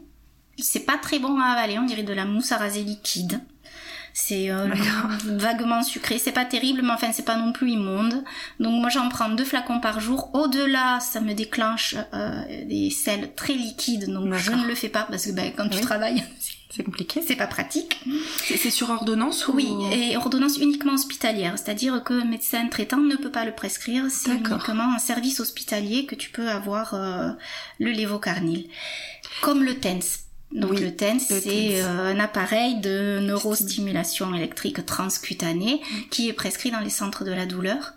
c'est 0.59 0.85
pas 0.85 0.99
très 0.99 1.17
bon 1.17 1.39
à 1.39 1.45
avaler, 1.45 1.79
on 1.79 1.85
dirait 1.85 2.03
de 2.03 2.13
la 2.13 2.25
mousse 2.25 2.51
à 2.51 2.57
raser 2.57 2.83
liquide. 2.83 3.41
C'est 4.13 4.51
euh, 4.51 4.67
vaguement 5.25 5.81
sucré, 5.81 6.19
c'est 6.19 6.33
pas 6.33 6.45
terrible, 6.45 6.81
mais 6.83 6.91
enfin 6.91 7.11
c'est 7.11 7.25
pas 7.25 7.37
non 7.37 7.51
plus 7.51 7.71
immonde. 7.71 8.23
Donc 8.59 8.79
moi 8.79 8.89
j'en 8.89 9.09
prends 9.09 9.29
deux 9.29 9.45
flacons 9.45 9.79
par 9.79 10.01
jour. 10.01 10.29
Au-delà, 10.35 10.99
ça 10.99 11.19
me 11.19 11.33
déclenche 11.33 11.95
euh, 12.13 12.43
des 12.67 12.91
selles 12.91 13.33
très 13.33 13.53
liquides, 13.53 14.07
donc 14.13 14.35
je 14.35 14.51
ne 14.51 14.67
le 14.67 14.75
fais 14.75 14.89
pas 14.89 15.07
parce 15.09 15.25
que 15.25 15.31
ben, 15.31 15.51
quand 15.57 15.67
tu 15.67 15.81
travailles, 15.81 16.23
C'est 16.73 16.83
compliqué. 16.83 17.21
C'est 17.25 17.35
pas 17.35 17.47
pratique. 17.47 18.01
C'est 18.39 18.69
sur 18.69 18.89
ordonnance 18.89 19.47
ou... 19.47 19.53
Oui, 19.53 19.69
et 19.91 20.15
ordonnance 20.15 20.57
uniquement 20.57 20.93
hospitalière, 20.93 21.57
c'est-à-dire 21.57 22.03
que 22.03 22.13
le 22.13 22.23
médecin 22.23 22.67
traitant 22.67 22.97
ne 22.97 23.15
peut 23.15 23.31
pas 23.31 23.45
le 23.45 23.51
prescrire, 23.51 24.05
c'est 24.09 24.31
uniquement 24.31 24.93
un 24.95 24.99
service 24.99 25.39
hospitalier 25.39 26.05
que 26.05 26.15
tu 26.15 26.29
peux 26.29 26.49
avoir 26.49 26.93
euh, 26.93 27.29
le 27.79 27.91
lévocarnil. 27.91 28.69
Comme 29.41 29.63
le 29.63 29.75
TENS. 29.75 30.21
Donc 30.53 30.79
le 30.79 30.93
TENS, 30.93 31.19
c'est 31.19 31.81
euh, 31.81 32.13
un 32.13 32.19
appareil 32.19 32.79
de 32.81 33.19
neurostimulation 33.21 34.33
électrique 34.33 34.85
transcutanée 34.85 35.81
mm. 35.81 36.09
qui 36.09 36.29
est 36.29 36.33
prescrit 36.33 36.71
dans 36.71 36.81
les 36.81 36.89
centres 36.89 37.23
de 37.23 37.31
la 37.31 37.45
douleur. 37.45 37.93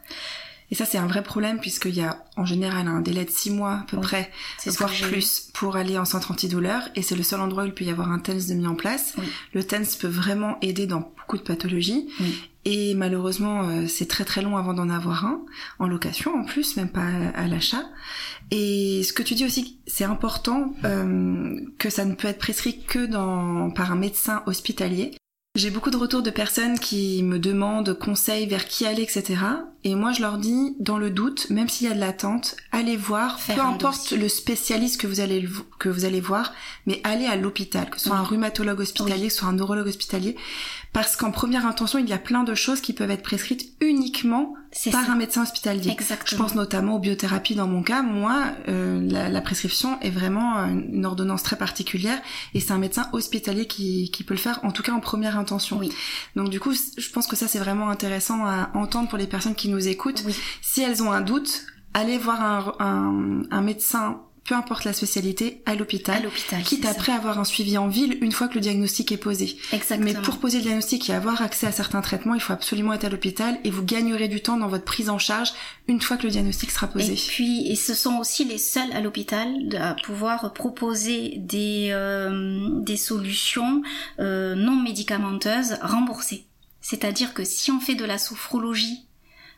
Et 0.74 0.76
ça, 0.76 0.86
c'est 0.86 0.98
un 0.98 1.06
vrai 1.06 1.22
problème 1.22 1.60
puisqu'il 1.60 1.94
y 1.94 2.00
a 2.00 2.24
en 2.36 2.44
général 2.44 2.88
un 2.88 3.00
délai 3.00 3.24
de 3.24 3.30
six 3.30 3.52
mois 3.52 3.74
à 3.74 3.86
peu 3.88 4.00
près, 4.00 4.32
voire 4.66 4.90
plus, 4.90 5.48
pour 5.54 5.76
aller 5.76 5.96
en 5.98 6.04
centre 6.04 6.32
antidouleur. 6.32 6.88
Et 6.96 7.02
c'est 7.02 7.14
le 7.14 7.22
seul 7.22 7.40
endroit 7.40 7.62
où 7.62 7.66
il 7.66 7.74
peut 7.74 7.84
y 7.84 7.90
avoir 7.90 8.10
un 8.10 8.18
TENS 8.18 8.48
de 8.48 8.54
mis 8.54 8.66
en 8.66 8.74
place. 8.74 9.14
Le 9.52 9.62
TENS 9.62 9.96
peut 10.00 10.08
vraiment 10.08 10.58
aider 10.62 10.88
dans 10.88 10.98
beaucoup 10.98 11.38
de 11.38 11.44
pathologies. 11.44 12.08
Et 12.64 12.94
malheureusement, 12.94 13.68
euh, 13.68 13.86
c'est 13.86 14.08
très 14.08 14.24
très 14.24 14.42
long 14.42 14.56
avant 14.56 14.74
d'en 14.74 14.90
avoir 14.90 15.26
un, 15.26 15.42
en 15.78 15.86
location 15.86 16.34
en 16.34 16.44
plus, 16.44 16.76
même 16.76 16.88
pas 16.88 17.06
à, 17.36 17.46
l'achat. 17.46 17.84
Et 18.50 19.04
ce 19.04 19.12
que 19.12 19.22
tu 19.22 19.34
dis 19.34 19.44
aussi, 19.44 19.78
c'est 19.86 20.02
important 20.02 20.74
euh, 20.82 21.54
que 21.78 21.88
ça 21.88 22.04
ne 22.04 22.16
peut 22.16 22.26
être 22.26 22.40
prescrit 22.40 22.82
que 22.82 23.06
dans, 23.06 23.70
par 23.70 23.92
un 23.92 23.96
médecin 23.96 24.42
hospitalier. 24.46 25.12
J'ai 25.56 25.70
beaucoup 25.70 25.90
de 25.90 25.96
retours 25.96 26.24
de 26.24 26.30
personnes 26.30 26.80
qui 26.80 27.22
me 27.22 27.38
demandent 27.38 27.96
conseils 27.96 28.48
vers 28.48 28.66
qui 28.66 28.86
aller, 28.86 29.02
etc. 29.02 29.36
Et 29.84 29.94
moi, 29.94 30.10
je 30.10 30.20
leur 30.20 30.38
dis, 30.38 30.74
dans 30.80 30.98
le 30.98 31.10
doute, 31.10 31.48
même 31.48 31.68
s'il 31.68 31.86
y 31.86 31.90
a 31.92 31.94
de 31.94 32.00
l'attente, 32.00 32.56
allez 32.72 32.96
voir, 32.96 33.38
peu 33.46 33.60
importe 33.60 34.10
le 34.10 34.28
spécialiste 34.28 35.00
que 35.00 35.06
vous 35.06 35.20
allez 35.20 35.48
que 35.78 35.88
vous 35.88 36.04
allez 36.06 36.20
voir, 36.20 36.52
mais 36.86 37.00
allez 37.04 37.26
à 37.26 37.36
l'hôpital, 37.36 37.88
que 37.88 38.00
ce 38.00 38.08
soit 38.08 38.16
un 38.16 38.24
rhumatologue 38.24 38.80
hospitalier, 38.80 39.28
que 39.28 39.32
ce 39.32 39.38
soit 39.38 39.48
un 39.48 39.52
neurologue 39.52 39.86
hospitalier, 39.86 40.34
parce 40.92 41.14
qu'en 41.14 41.30
première 41.30 41.66
intention, 41.66 42.00
il 42.00 42.08
y 42.08 42.12
a 42.12 42.18
plein 42.18 42.42
de 42.42 42.56
choses 42.56 42.80
qui 42.80 42.92
peuvent 42.92 43.12
être 43.12 43.22
prescrites 43.22 43.76
uniquement 43.80 44.54
par 44.90 45.10
un 45.10 45.16
médecin 45.16 45.42
hospitalier. 45.42 45.90
Exactement. 45.90 46.30
Je 46.30 46.36
pense 46.36 46.54
notamment 46.54 46.96
aux 46.96 46.98
biothérapies 46.98 47.54
dans 47.54 47.66
mon 47.66 47.82
cas. 47.82 48.02
Moi, 48.02 48.44
euh, 48.68 49.00
la, 49.08 49.28
la, 49.28 49.40
prescription 49.40 50.00
est 50.00 50.10
vraiment 50.10 50.64
une 50.66 51.06
ordonnance 51.06 51.42
très 51.42 51.56
particulière 51.56 52.20
et 52.54 52.60
c'est 52.60 52.72
un 52.72 52.78
médecin 52.78 53.08
hospitalier 53.12 53.66
qui, 53.66 54.10
qui, 54.10 54.24
peut 54.24 54.34
le 54.34 54.40
faire, 54.40 54.60
en 54.62 54.72
tout 54.72 54.82
cas 54.82 54.92
en 54.92 55.00
première 55.00 55.38
intention. 55.38 55.78
Oui. 55.78 55.92
Donc 56.36 56.50
du 56.50 56.60
coup, 56.60 56.72
je 56.72 57.10
pense 57.10 57.26
que 57.26 57.36
ça 57.36 57.46
c'est 57.46 57.58
vraiment 57.58 57.90
intéressant 57.90 58.44
à 58.46 58.70
entendre 58.74 59.08
pour 59.08 59.18
les 59.18 59.26
personnes 59.26 59.54
qui 59.54 59.68
nous 59.68 59.88
écoutent. 59.88 60.22
Oui. 60.26 60.34
Si 60.62 60.82
elles 60.82 61.02
ont 61.02 61.12
un 61.12 61.20
doute, 61.20 61.66
allez 61.92 62.18
voir 62.18 62.42
un, 62.42 62.74
un, 62.80 63.42
un 63.50 63.62
médecin 63.62 64.20
peu 64.44 64.54
importe 64.54 64.84
la 64.84 64.92
spécialité, 64.92 65.62
à 65.64 65.74
l'hôpital, 65.74 66.28
quitte 66.64 66.84
après 66.84 67.12
avoir 67.12 67.38
un 67.38 67.44
suivi 67.44 67.78
en 67.78 67.88
ville 67.88 68.18
une 68.20 68.32
fois 68.32 68.46
que 68.46 68.54
le 68.54 68.60
diagnostic 68.60 69.10
est 69.10 69.16
posé. 69.16 69.56
Exactement. 69.72 70.12
Mais 70.12 70.20
pour 70.20 70.38
poser 70.38 70.58
le 70.58 70.64
diagnostic 70.64 71.08
et 71.08 71.14
avoir 71.14 71.40
accès 71.40 71.66
à 71.66 71.72
certains 71.72 72.02
traitements, 72.02 72.34
il 72.34 72.40
faut 72.40 72.52
absolument 72.52 72.92
être 72.92 73.04
à 73.04 73.08
l'hôpital 73.08 73.58
et 73.64 73.70
vous 73.70 73.82
gagnerez 73.82 74.28
du 74.28 74.42
temps 74.42 74.58
dans 74.58 74.68
votre 74.68 74.84
prise 74.84 75.08
en 75.08 75.18
charge 75.18 75.52
une 75.88 76.00
fois 76.00 76.18
que 76.18 76.24
le 76.24 76.30
diagnostic 76.30 76.70
sera 76.70 76.88
posé. 76.88 77.14
Et 77.14 77.16
puis, 77.16 77.68
et 77.70 77.74
ce 77.74 77.94
sont 77.94 78.18
aussi 78.18 78.44
les 78.44 78.58
seuls 78.58 78.92
à 78.92 79.00
l'hôpital 79.00 79.48
à 79.80 79.94
pouvoir 79.94 80.52
proposer 80.52 81.36
des, 81.38 81.88
euh, 81.92 82.80
des 82.80 82.98
solutions 82.98 83.82
euh, 84.18 84.54
non 84.54 84.76
médicamenteuses 84.76 85.78
remboursées. 85.80 86.44
C'est-à-dire 86.82 87.32
que 87.32 87.44
si 87.44 87.70
on 87.70 87.80
fait 87.80 87.94
de 87.94 88.04
la 88.04 88.18
sophrologie 88.18 89.06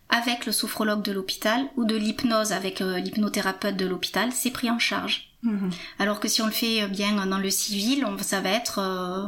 avec 0.09 0.47
le 0.47 0.53
sophrologue 0.53 1.03
de 1.03 1.13
l'hôpital 1.13 1.67
ou 1.77 1.85
de 1.85 1.97
l'hypnose 1.97 2.53
avec 2.53 2.81
euh, 2.81 2.99
l'hypnothérapeute 2.99 3.77
de 3.77 3.87
l'hôpital, 3.87 4.31
c'est 4.33 4.51
pris 4.51 4.71
en 4.71 4.79
charge. 4.79 5.31
Mhm. 5.43 5.71
Alors 5.99 6.21
que 6.21 6.29
si 6.29 6.43
on 6.43 6.47
le 6.47 6.53
fait 6.53 6.83
euh, 6.83 6.89
bien 6.89 7.27
dans 7.27 7.39
le 7.39 7.51
civil, 7.51 8.05
on, 8.05 8.17
ça 8.19 8.41
va 8.41 8.51
être 8.51 8.79
euh, 8.79 9.27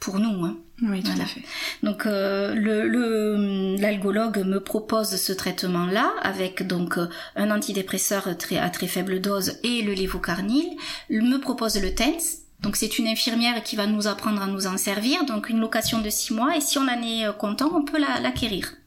pour 0.00 0.18
nous. 0.18 0.44
Hein. 0.44 0.56
Oui, 0.82 1.02
tout 1.02 1.20
à 1.20 1.24
fait. 1.24 1.42
Donc 1.82 2.04
le 2.04 3.76
l'algologue 3.80 4.44
me 4.46 4.60
propose 4.60 5.16
ce 5.16 5.32
traitement-là 5.32 6.12
avec 6.22 6.64
donc 6.64 6.98
un 7.34 7.50
antidépresseur 7.50 8.38
très, 8.38 8.58
à 8.58 8.70
très 8.70 8.86
faible 8.86 9.20
dose 9.20 9.58
et 9.64 9.82
le 9.82 9.92
lévocarnil. 9.94 10.76
Il 11.10 11.22
me 11.22 11.40
propose 11.40 11.82
le 11.82 11.92
TENS. 11.92 12.44
Donc 12.60 12.76
c'est 12.76 13.00
une 13.00 13.08
infirmière 13.08 13.60
qui 13.64 13.74
va 13.74 13.86
nous 13.86 14.06
apprendre 14.06 14.40
à 14.40 14.46
nous 14.46 14.68
en 14.68 14.76
servir. 14.76 15.24
Donc 15.24 15.48
une 15.48 15.58
location 15.58 16.00
de 16.00 16.10
six 16.10 16.32
mois 16.32 16.56
et 16.56 16.60
si 16.60 16.78
on 16.78 16.82
en 16.82 17.02
est 17.02 17.36
content, 17.36 17.72
on 17.74 17.84
peut 17.84 17.98
l'acquérir. 17.98 18.77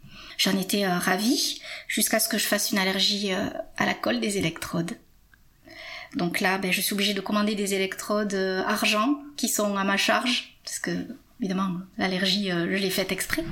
J'en 0.41 0.57
étais 0.57 0.85
euh, 0.85 0.97
ravie 0.97 1.61
jusqu'à 1.87 2.19
ce 2.19 2.27
que 2.27 2.39
je 2.39 2.47
fasse 2.47 2.71
une 2.71 2.79
allergie 2.79 3.31
euh, 3.31 3.45
à 3.77 3.85
la 3.85 3.93
colle 3.93 4.19
des 4.19 4.39
électrodes. 4.39 4.93
Donc 6.15 6.39
là, 6.39 6.57
ben, 6.57 6.73
je 6.73 6.81
suis 6.81 6.93
obligée 6.93 7.13
de 7.13 7.21
commander 7.21 7.53
des 7.53 7.75
électrodes 7.75 8.33
euh, 8.33 8.63
argent 8.63 9.19
qui 9.37 9.47
sont 9.47 9.77
à 9.77 9.83
ma 9.83 9.97
charge 9.97 10.57
parce 10.65 10.79
que 10.79 10.89
évidemment 11.39 11.73
l'allergie 11.97 12.49
je 12.49 12.75
l'ai 12.75 12.89
faite 12.91 13.11
exprès. 13.11 13.43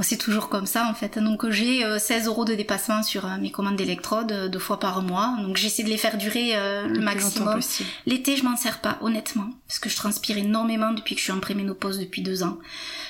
c'est 0.00 0.16
toujours 0.16 0.48
comme 0.48 0.66
ça 0.66 0.88
en 0.88 0.94
fait. 0.94 1.18
Donc 1.18 1.48
j'ai 1.50 1.82
16 1.98 2.26
euros 2.26 2.44
de 2.44 2.54
dépassement 2.54 3.02
sur 3.02 3.26
mes 3.38 3.50
commandes 3.50 3.76
d'électrodes 3.76 4.50
deux 4.50 4.58
fois 4.60 4.78
par 4.78 5.02
mois. 5.02 5.36
Donc 5.40 5.56
j'essaie 5.56 5.82
de 5.82 5.88
les 5.88 5.98
faire 5.98 6.16
durer 6.16 6.52
le 6.86 7.00
maximum. 7.00 7.58
L'été 8.06 8.36
je 8.36 8.44
m'en 8.44 8.56
sers 8.56 8.80
pas 8.80 8.98
honnêtement 9.00 9.50
parce 9.66 9.80
que 9.80 9.88
je 9.88 9.96
transpire 9.96 10.38
énormément 10.38 10.92
depuis 10.92 11.16
que 11.16 11.20
je 11.20 11.24
suis 11.24 11.32
en 11.32 11.40
préménopause 11.40 11.98
depuis 11.98 12.22
deux 12.22 12.44
ans 12.44 12.58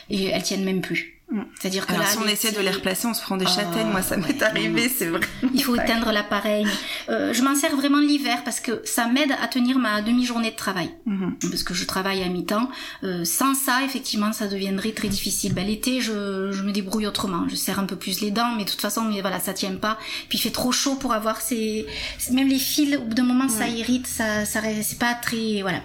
et 0.09 0.25
elles 0.29 0.43
tiennent 0.43 0.65
même 0.65 0.81
plus. 0.81 1.18
Mm. 1.31 1.43
C'est-à-dire 1.59 1.87
que 1.87 1.93
là, 1.93 2.07
si 2.07 2.18
on 2.18 2.26
essaie 2.26 2.53
de 2.53 2.61
les 2.61 2.70
replacer, 2.70 3.07
on 3.07 3.14
se 3.14 3.22
prend 3.22 3.37
des 3.37 3.47
ah, 3.47 3.51
châtaignes. 3.51 3.89
Moi, 3.89 4.03
ça 4.03 4.16
m'est 4.16 4.43
arrivé, 4.43 4.89
c'est 4.89 5.07
vrai. 5.07 5.20
Il 5.53 5.62
faut 5.62 5.74
éteindre 5.81 6.11
l'appareil. 6.11 6.66
Euh, 7.09 7.33
je 7.33 7.43
m'en 7.43 7.55
sers 7.55 7.74
vraiment 7.76 7.99
l'hiver 7.99 8.43
parce 8.45 8.61
que 8.61 8.81
ça 8.85 9.07
m'aide 9.07 9.33
à 9.43 9.47
tenir 9.49 9.79
ma 9.79 10.01
demi-journée 10.01 10.51
de 10.51 10.57
travail. 10.57 10.91
Mm-hmm. 11.07 11.51
Parce 11.51 11.62
que 11.62 11.74
je 11.74 11.85
travaille 11.85 12.22
à 12.22 12.29
mi-temps. 12.29 12.70
Euh, 13.05 13.24
sans 13.24 13.55
ça, 13.55 13.83
effectivement, 13.85 14.33
ça 14.33 14.47
deviendrait 14.47 14.93
très 14.93 15.09
difficile. 15.09 15.53
Ben, 15.53 15.66
l'été, 15.66 16.01
je, 16.01 16.51
je, 16.53 16.62
me 16.62 16.72
débrouille 16.72 17.07
autrement. 17.07 17.47
Je 17.49 17.57
serre 17.57 17.79
un 17.79 17.85
peu 17.85 17.97
plus 17.97 18.20
les 18.20 18.31
dents, 18.31 18.55
mais 18.57 18.64
de 18.64 18.70
toute 18.70 18.81
façon, 18.81 19.03
mais 19.03 19.20
voilà, 19.20 19.41
ça 19.41 19.53
tient 19.53 19.74
pas. 19.74 19.99
Puis 20.29 20.39
il 20.39 20.41
fait 20.41 20.51
trop 20.51 20.72
chaud 20.72 20.95
pour 20.95 21.12
avoir 21.12 21.41
ces, 21.41 21.87
même 22.31 22.49
les 22.49 22.59
fils. 22.59 22.97
Au 22.97 23.03
bout 23.03 23.14
d'un 23.14 23.24
moment, 23.24 23.49
ça 23.49 23.68
irrite. 23.68 24.07
Ça, 24.07 24.45
ça, 24.45 24.61
c'est 24.83 24.99
pas 24.99 25.14
très, 25.14 25.61
voilà. 25.61 25.81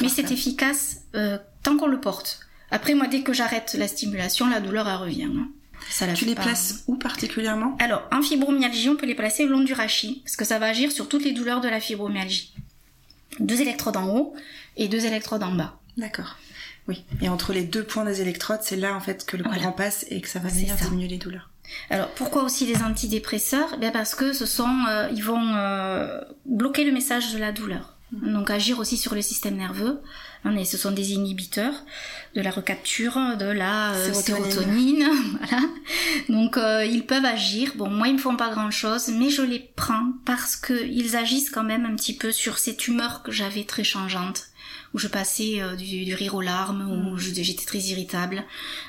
Mais 0.00 0.08
c'est 0.08 0.30
efficace 0.30 0.98
euh, 1.14 1.38
tant 1.62 1.76
qu'on 1.76 1.88
le 1.88 2.00
porte. 2.00 2.43
Après, 2.74 2.94
moi, 2.94 3.06
dès 3.06 3.22
que 3.22 3.32
j'arrête 3.32 3.76
la 3.78 3.86
stimulation, 3.86 4.48
la 4.48 4.60
douleur, 4.60 4.88
elle 4.88 4.96
revient. 4.96 5.30
Hein. 5.32 5.48
Ça 5.90 6.12
tu 6.12 6.24
les 6.24 6.34
places 6.34 6.82
où 6.88 6.96
particulièrement? 6.96 7.76
Alors, 7.78 8.02
en 8.10 8.20
fibromyalgie, 8.20 8.88
on 8.88 8.96
peut 8.96 9.06
les 9.06 9.14
placer 9.14 9.44
le 9.44 9.52
long 9.52 9.60
du 9.60 9.74
rachis, 9.74 10.22
parce 10.24 10.34
que 10.34 10.44
ça 10.44 10.58
va 10.58 10.66
agir 10.66 10.90
sur 10.90 11.08
toutes 11.08 11.24
les 11.24 11.32
douleurs 11.32 11.60
de 11.60 11.68
la 11.68 11.78
fibromyalgie. 11.78 12.52
Deux 13.38 13.60
électrodes 13.60 13.96
en 13.96 14.08
haut 14.08 14.34
et 14.76 14.88
deux 14.88 15.06
électrodes 15.06 15.44
en 15.44 15.52
bas. 15.52 15.78
D'accord. 15.96 16.36
Oui. 16.88 17.04
Et 17.22 17.28
entre 17.28 17.52
les 17.52 17.62
deux 17.62 17.84
points 17.84 18.04
des 18.04 18.20
électrodes, 18.20 18.60
c'est 18.62 18.76
là 18.76 18.94
en 18.94 19.00
fait 19.00 19.24
que 19.24 19.36
le 19.36 19.44
courant 19.44 19.72
passe 19.72 20.04
et 20.10 20.20
que 20.20 20.28
ça 20.28 20.40
va 20.40 20.48
venir 20.48 20.74
diminuer 20.74 21.08
les 21.08 21.18
douleurs. 21.18 21.50
Alors 21.90 22.08
pourquoi 22.10 22.42
aussi 22.42 22.66
des 22.66 22.82
antidépresseurs? 22.82 23.78
Bien 23.78 23.90
parce 23.90 24.14
que 24.14 24.32
ce 24.32 24.46
sont, 24.46 24.84
euh, 24.88 25.08
ils 25.14 25.22
vont 25.22 25.54
euh, 25.54 26.20
bloquer 26.44 26.84
le 26.84 26.92
message 26.92 27.32
de 27.32 27.38
la 27.38 27.52
douleur, 27.52 27.94
mmh. 28.12 28.32
donc 28.32 28.50
agir 28.50 28.78
aussi 28.80 28.96
sur 28.96 29.14
le 29.14 29.22
système 29.22 29.56
nerveux. 29.56 30.00
Hein, 30.44 30.56
et 30.56 30.64
ce 30.64 30.76
sont 30.76 30.90
des 30.90 31.12
inhibiteurs 31.12 31.74
de 32.34 32.42
la 32.42 32.50
recapture 32.50 33.18
de 33.38 33.46
la 33.46 33.94
euh, 33.94 34.12
sérotonine. 34.12 35.08
voilà. 35.40 35.62
Donc 36.28 36.56
euh, 36.58 36.84
ils 36.84 37.06
peuvent 37.06 37.24
agir. 37.24 37.72
Bon, 37.76 37.88
moi 37.88 38.08
ils 38.08 38.14
me 38.14 38.18
font 38.18 38.36
pas 38.36 38.50
grand 38.50 38.70
chose, 38.70 39.08
mais 39.08 39.30
je 39.30 39.42
les 39.42 39.70
prends 39.76 40.12
parce 40.26 40.56
qu'ils 40.56 41.16
agissent 41.16 41.50
quand 41.50 41.64
même 41.64 41.86
un 41.86 41.96
petit 41.96 42.16
peu 42.16 42.30
sur 42.30 42.58
cette 42.58 42.86
humeur 42.86 43.22
que 43.22 43.32
j'avais 43.32 43.64
très 43.64 43.84
changeante 43.84 44.48
où 44.94 44.98
je 44.98 45.08
passais 45.08 45.60
euh, 45.60 45.74
du, 45.74 46.14
rire 46.14 46.36
aux 46.36 46.40
larmes, 46.40 46.88
où 46.88 47.16
mm. 47.16 47.18
j'étais 47.18 47.64
très 47.64 47.78
irritable. 47.78 48.44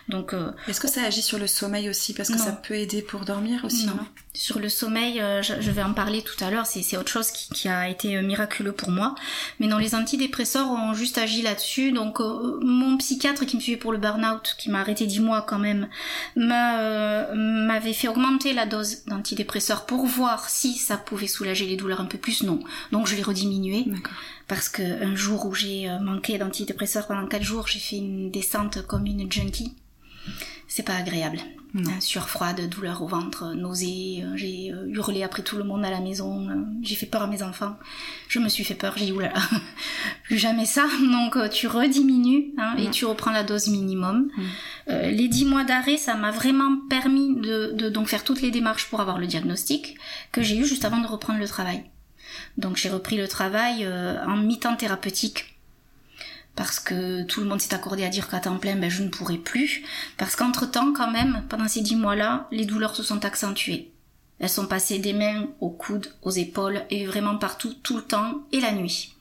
Donc, 0.07 0.33
euh, 0.33 0.51
est-ce 0.67 0.79
que 0.79 0.87
ça 0.87 1.01
agit 1.03 1.23
sur 1.23 1.39
le 1.39 1.47
sommeil 1.47 1.89
aussi 1.89 2.13
parce 2.13 2.29
que 2.29 2.37
ça 2.37 2.51
peut 2.51 2.75
aider 2.75 3.01
pour 3.01 3.25
dormir 3.25 3.65
aussi 3.65 3.87
Non. 3.87 3.97
Sur 4.33 4.59
le 4.59 4.69
sommeil, 4.69 5.19
euh, 5.19 5.41
je, 5.41 5.71
vais 5.71 5.81
en 5.81 5.93
parler 5.93 6.21
tout 6.21 6.41
à 6.43 6.51
l'heure. 6.51 6.67
C'est 6.67 6.97
autre 6.97 7.09
chose 7.09 7.31
qui, 7.31 7.49
qui, 7.49 7.67
a 7.67 7.89
été 7.89 8.21
miraculeux 8.21 8.71
pour 8.71 8.91
moi. 8.91 9.15
Mais 9.59 9.65
non, 9.65 9.77
les 9.77 9.95
antidépresseurs 9.95 10.69
ont 10.69 10.93
juste 10.93 11.17
agi 11.17 11.41
là-dessus. 11.41 11.91
Donc, 11.91 12.19
mon 12.19 12.97
psychiatre 12.97 13.45
qui 13.45 13.55
me 13.55 13.61
suivait 13.61 13.77
pour 13.77 13.91
le 13.91 13.97
burn-out, 13.97 14.55
qui 14.59 14.69
m'a 14.69 14.81
arrêté 14.81 15.07
dix 15.07 15.19
mois 15.19 15.41
quand 15.41 15.59
même, 15.59 15.87
m'avait 16.35 17.93
fait 17.93 18.07
augmenter 18.07 18.53
la 18.53 18.67
dose 18.67 19.05
d'antidépresseurs 19.05 19.87
pour 19.87 20.05
voir 20.05 20.49
si 20.49 20.75
ça 20.75 20.97
pouvait 20.97 21.27
soulager 21.27 21.65
les 21.65 21.77
douleurs 21.77 22.01
un 22.01 22.05
peu 22.05 22.19
plus. 22.19 22.43
Non. 22.43 22.59
Donc, 22.91 23.07
je 23.07 23.15
l'ai 23.15 23.23
rediminué. 23.23 23.85
D'accord 23.87 24.13
parce 24.47 24.69
que 24.69 25.03
un 25.03 25.15
jour 25.15 25.45
où 25.45 25.53
j'ai 25.53 25.89
euh, 25.89 25.99
manqué 25.99 26.37
d'antidépresseurs 26.37 27.07
pendant 27.07 27.25
quatre 27.25 27.43
jours, 27.43 27.67
j'ai 27.67 27.79
fait 27.79 27.97
une 27.97 28.29
descente 28.31 28.85
comme 28.85 29.05
une 29.05 29.31
junkie. 29.31 29.73
C'est 30.67 30.83
pas 30.83 30.95
agréable. 30.95 31.39
Un 31.75 31.99
sueur 31.99 32.29
froide, 32.29 32.69
douleur 32.69 33.01
au 33.01 33.07
ventre, 33.07 33.53
nausée. 33.53 34.23
Euh, 34.23 34.37
j'ai 34.37 34.71
euh, 34.71 34.87
hurlé 34.87 35.23
après 35.23 35.41
tout 35.41 35.57
le 35.57 35.63
monde 35.63 35.83
à 35.83 35.89
la 35.89 35.99
maison. 35.99 36.47
J'ai 36.81 36.95
fait 36.95 37.05
peur 37.05 37.23
à 37.23 37.27
mes 37.27 37.43
enfants. 37.43 37.75
Je 38.29 38.39
me 38.39 38.47
suis 38.47 38.63
fait 38.63 38.75
peur. 38.75 38.93
J'ai 38.97 39.05
dit 39.05 39.11
oulala, 39.11 39.33
plus 40.23 40.37
jamais 40.37 40.65
ça. 40.65 40.85
Donc 41.01 41.37
tu 41.49 41.67
rediminues 41.67 42.53
hein, 42.57 42.75
et 42.77 42.89
tu 42.91 43.05
reprends 43.05 43.31
la 43.31 43.43
dose 43.43 43.67
minimum. 43.67 44.29
les 44.87 45.27
dix 45.27 45.43
mois 45.43 45.63
d'arrêt, 45.63 45.97
ça 45.97 46.15
m'a 46.15 46.31
vraiment 46.31 46.77
permis 46.87 47.35
de, 47.35 47.73
de 47.73 47.89
donc 47.89 48.07
faire 48.07 48.23
toutes 48.23 48.41
les 48.41 48.51
démarches 48.51 48.89
pour 48.89 49.01
avoir 49.01 49.17
le 49.17 49.27
diagnostic 49.27 49.97
que 50.31 50.43
j'ai 50.43 50.57
eu 50.57 50.65
juste 50.65 50.85
avant 50.85 51.01
de 51.01 51.07
reprendre 51.07 51.39
le 51.39 51.47
travail. 51.47 51.83
Donc 52.57 52.77
j'ai 52.77 52.89
repris 52.89 53.17
le 53.17 53.27
travail 53.27 53.85
euh, 53.85 54.23
en 54.25 54.37
mi-temps 54.37 54.75
thérapeutique. 54.75 55.57
parce 56.55 56.79
que 56.79 57.23
tout 57.23 57.41
le 57.41 57.47
monde 57.47 57.59
s'est 57.59 57.75
accordé 57.75 58.05
à 58.05 58.09
dire 58.09 58.29
qu'à 58.29 58.39
temps 58.39 58.57
plein, 58.57 58.77
ben, 58.77 58.89
je 58.89 59.03
ne 59.03 59.09
pourrais 59.09 59.37
plus. 59.37 59.83
Parce 60.17 60.35
qu'entre-temps, 60.35 60.93
quand 60.93 61.11
même, 61.11 61.43
pendant 61.49 61.67
ces 61.67 61.81
dix 61.81 61.97
mois-là, 61.97 62.47
les 62.51 62.65
douleurs 62.65 62.95
se 62.95 63.03
sont 63.03 63.25
accentuées. 63.25 63.91
Elles 64.39 64.49
sont 64.49 64.67
passées 64.67 64.99
des 64.99 65.13
mains 65.13 65.47
aux 65.59 65.69
coudes, 65.69 66.13
aux 66.21 66.31
épaules, 66.31 66.83
et 66.89 67.05
vraiment 67.05 67.37
partout, 67.37 67.73
tout 67.83 67.97
le 67.97 68.03
temps, 68.03 68.43
et 68.51 68.59
la 68.59 68.71
nuit. 68.71 69.15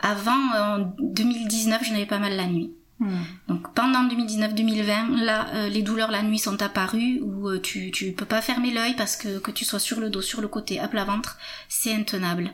Avant, 0.00 0.32
en 0.32 0.94
2019, 1.00 1.82
je 1.84 1.92
n'avais 1.92 2.06
pas 2.06 2.18
mal 2.18 2.36
la 2.36 2.46
nuit. 2.46 2.72
Hmm. 3.00 3.22
Donc 3.46 3.72
pendant 3.74 4.08
2019-2020, 4.08 5.22
là, 5.22 5.46
euh, 5.54 5.68
les 5.68 5.82
douleurs 5.82 6.10
la 6.10 6.22
nuit 6.22 6.38
sont 6.38 6.60
apparues 6.62 7.20
où 7.22 7.48
euh, 7.48 7.60
tu 7.60 7.92
tu 7.92 8.10
peux 8.10 8.24
pas 8.24 8.42
fermer 8.42 8.72
l'œil 8.72 8.96
parce 8.96 9.16
que 9.16 9.38
que 9.38 9.52
tu 9.52 9.64
sois 9.64 9.78
sur 9.78 10.00
le 10.00 10.10
dos, 10.10 10.20
sur 10.20 10.40
le 10.40 10.48
côté, 10.48 10.80
à 10.80 10.88
plat 10.88 11.04
ventre, 11.04 11.38
c'est 11.68 11.94
intenable. 11.94 12.52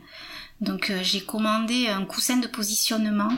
Donc 0.60 0.90
euh, 0.90 0.98
j'ai 1.02 1.22
commandé 1.22 1.88
un 1.88 2.04
coussin 2.04 2.36
de 2.36 2.46
positionnement 2.46 3.32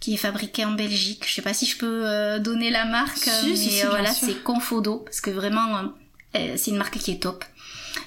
qui 0.00 0.14
est 0.14 0.18
fabriqué 0.18 0.64
en 0.64 0.72
Belgique. 0.72 1.24
Je 1.28 1.34
sais 1.34 1.42
pas 1.42 1.54
si 1.54 1.64
je 1.64 1.78
peux 1.78 2.40
donner 2.40 2.70
la 2.70 2.84
marque, 2.84 3.28
mais 3.44 3.82
voilà, 3.86 4.12
c'est 4.12 4.42
Confodo 4.42 4.98
parce 4.98 5.20
que 5.20 5.30
vraiment 5.30 5.92
c'est 6.34 6.68
une 6.68 6.76
marque 6.76 6.98
qui 6.98 7.12
est 7.12 7.22
top. 7.22 7.44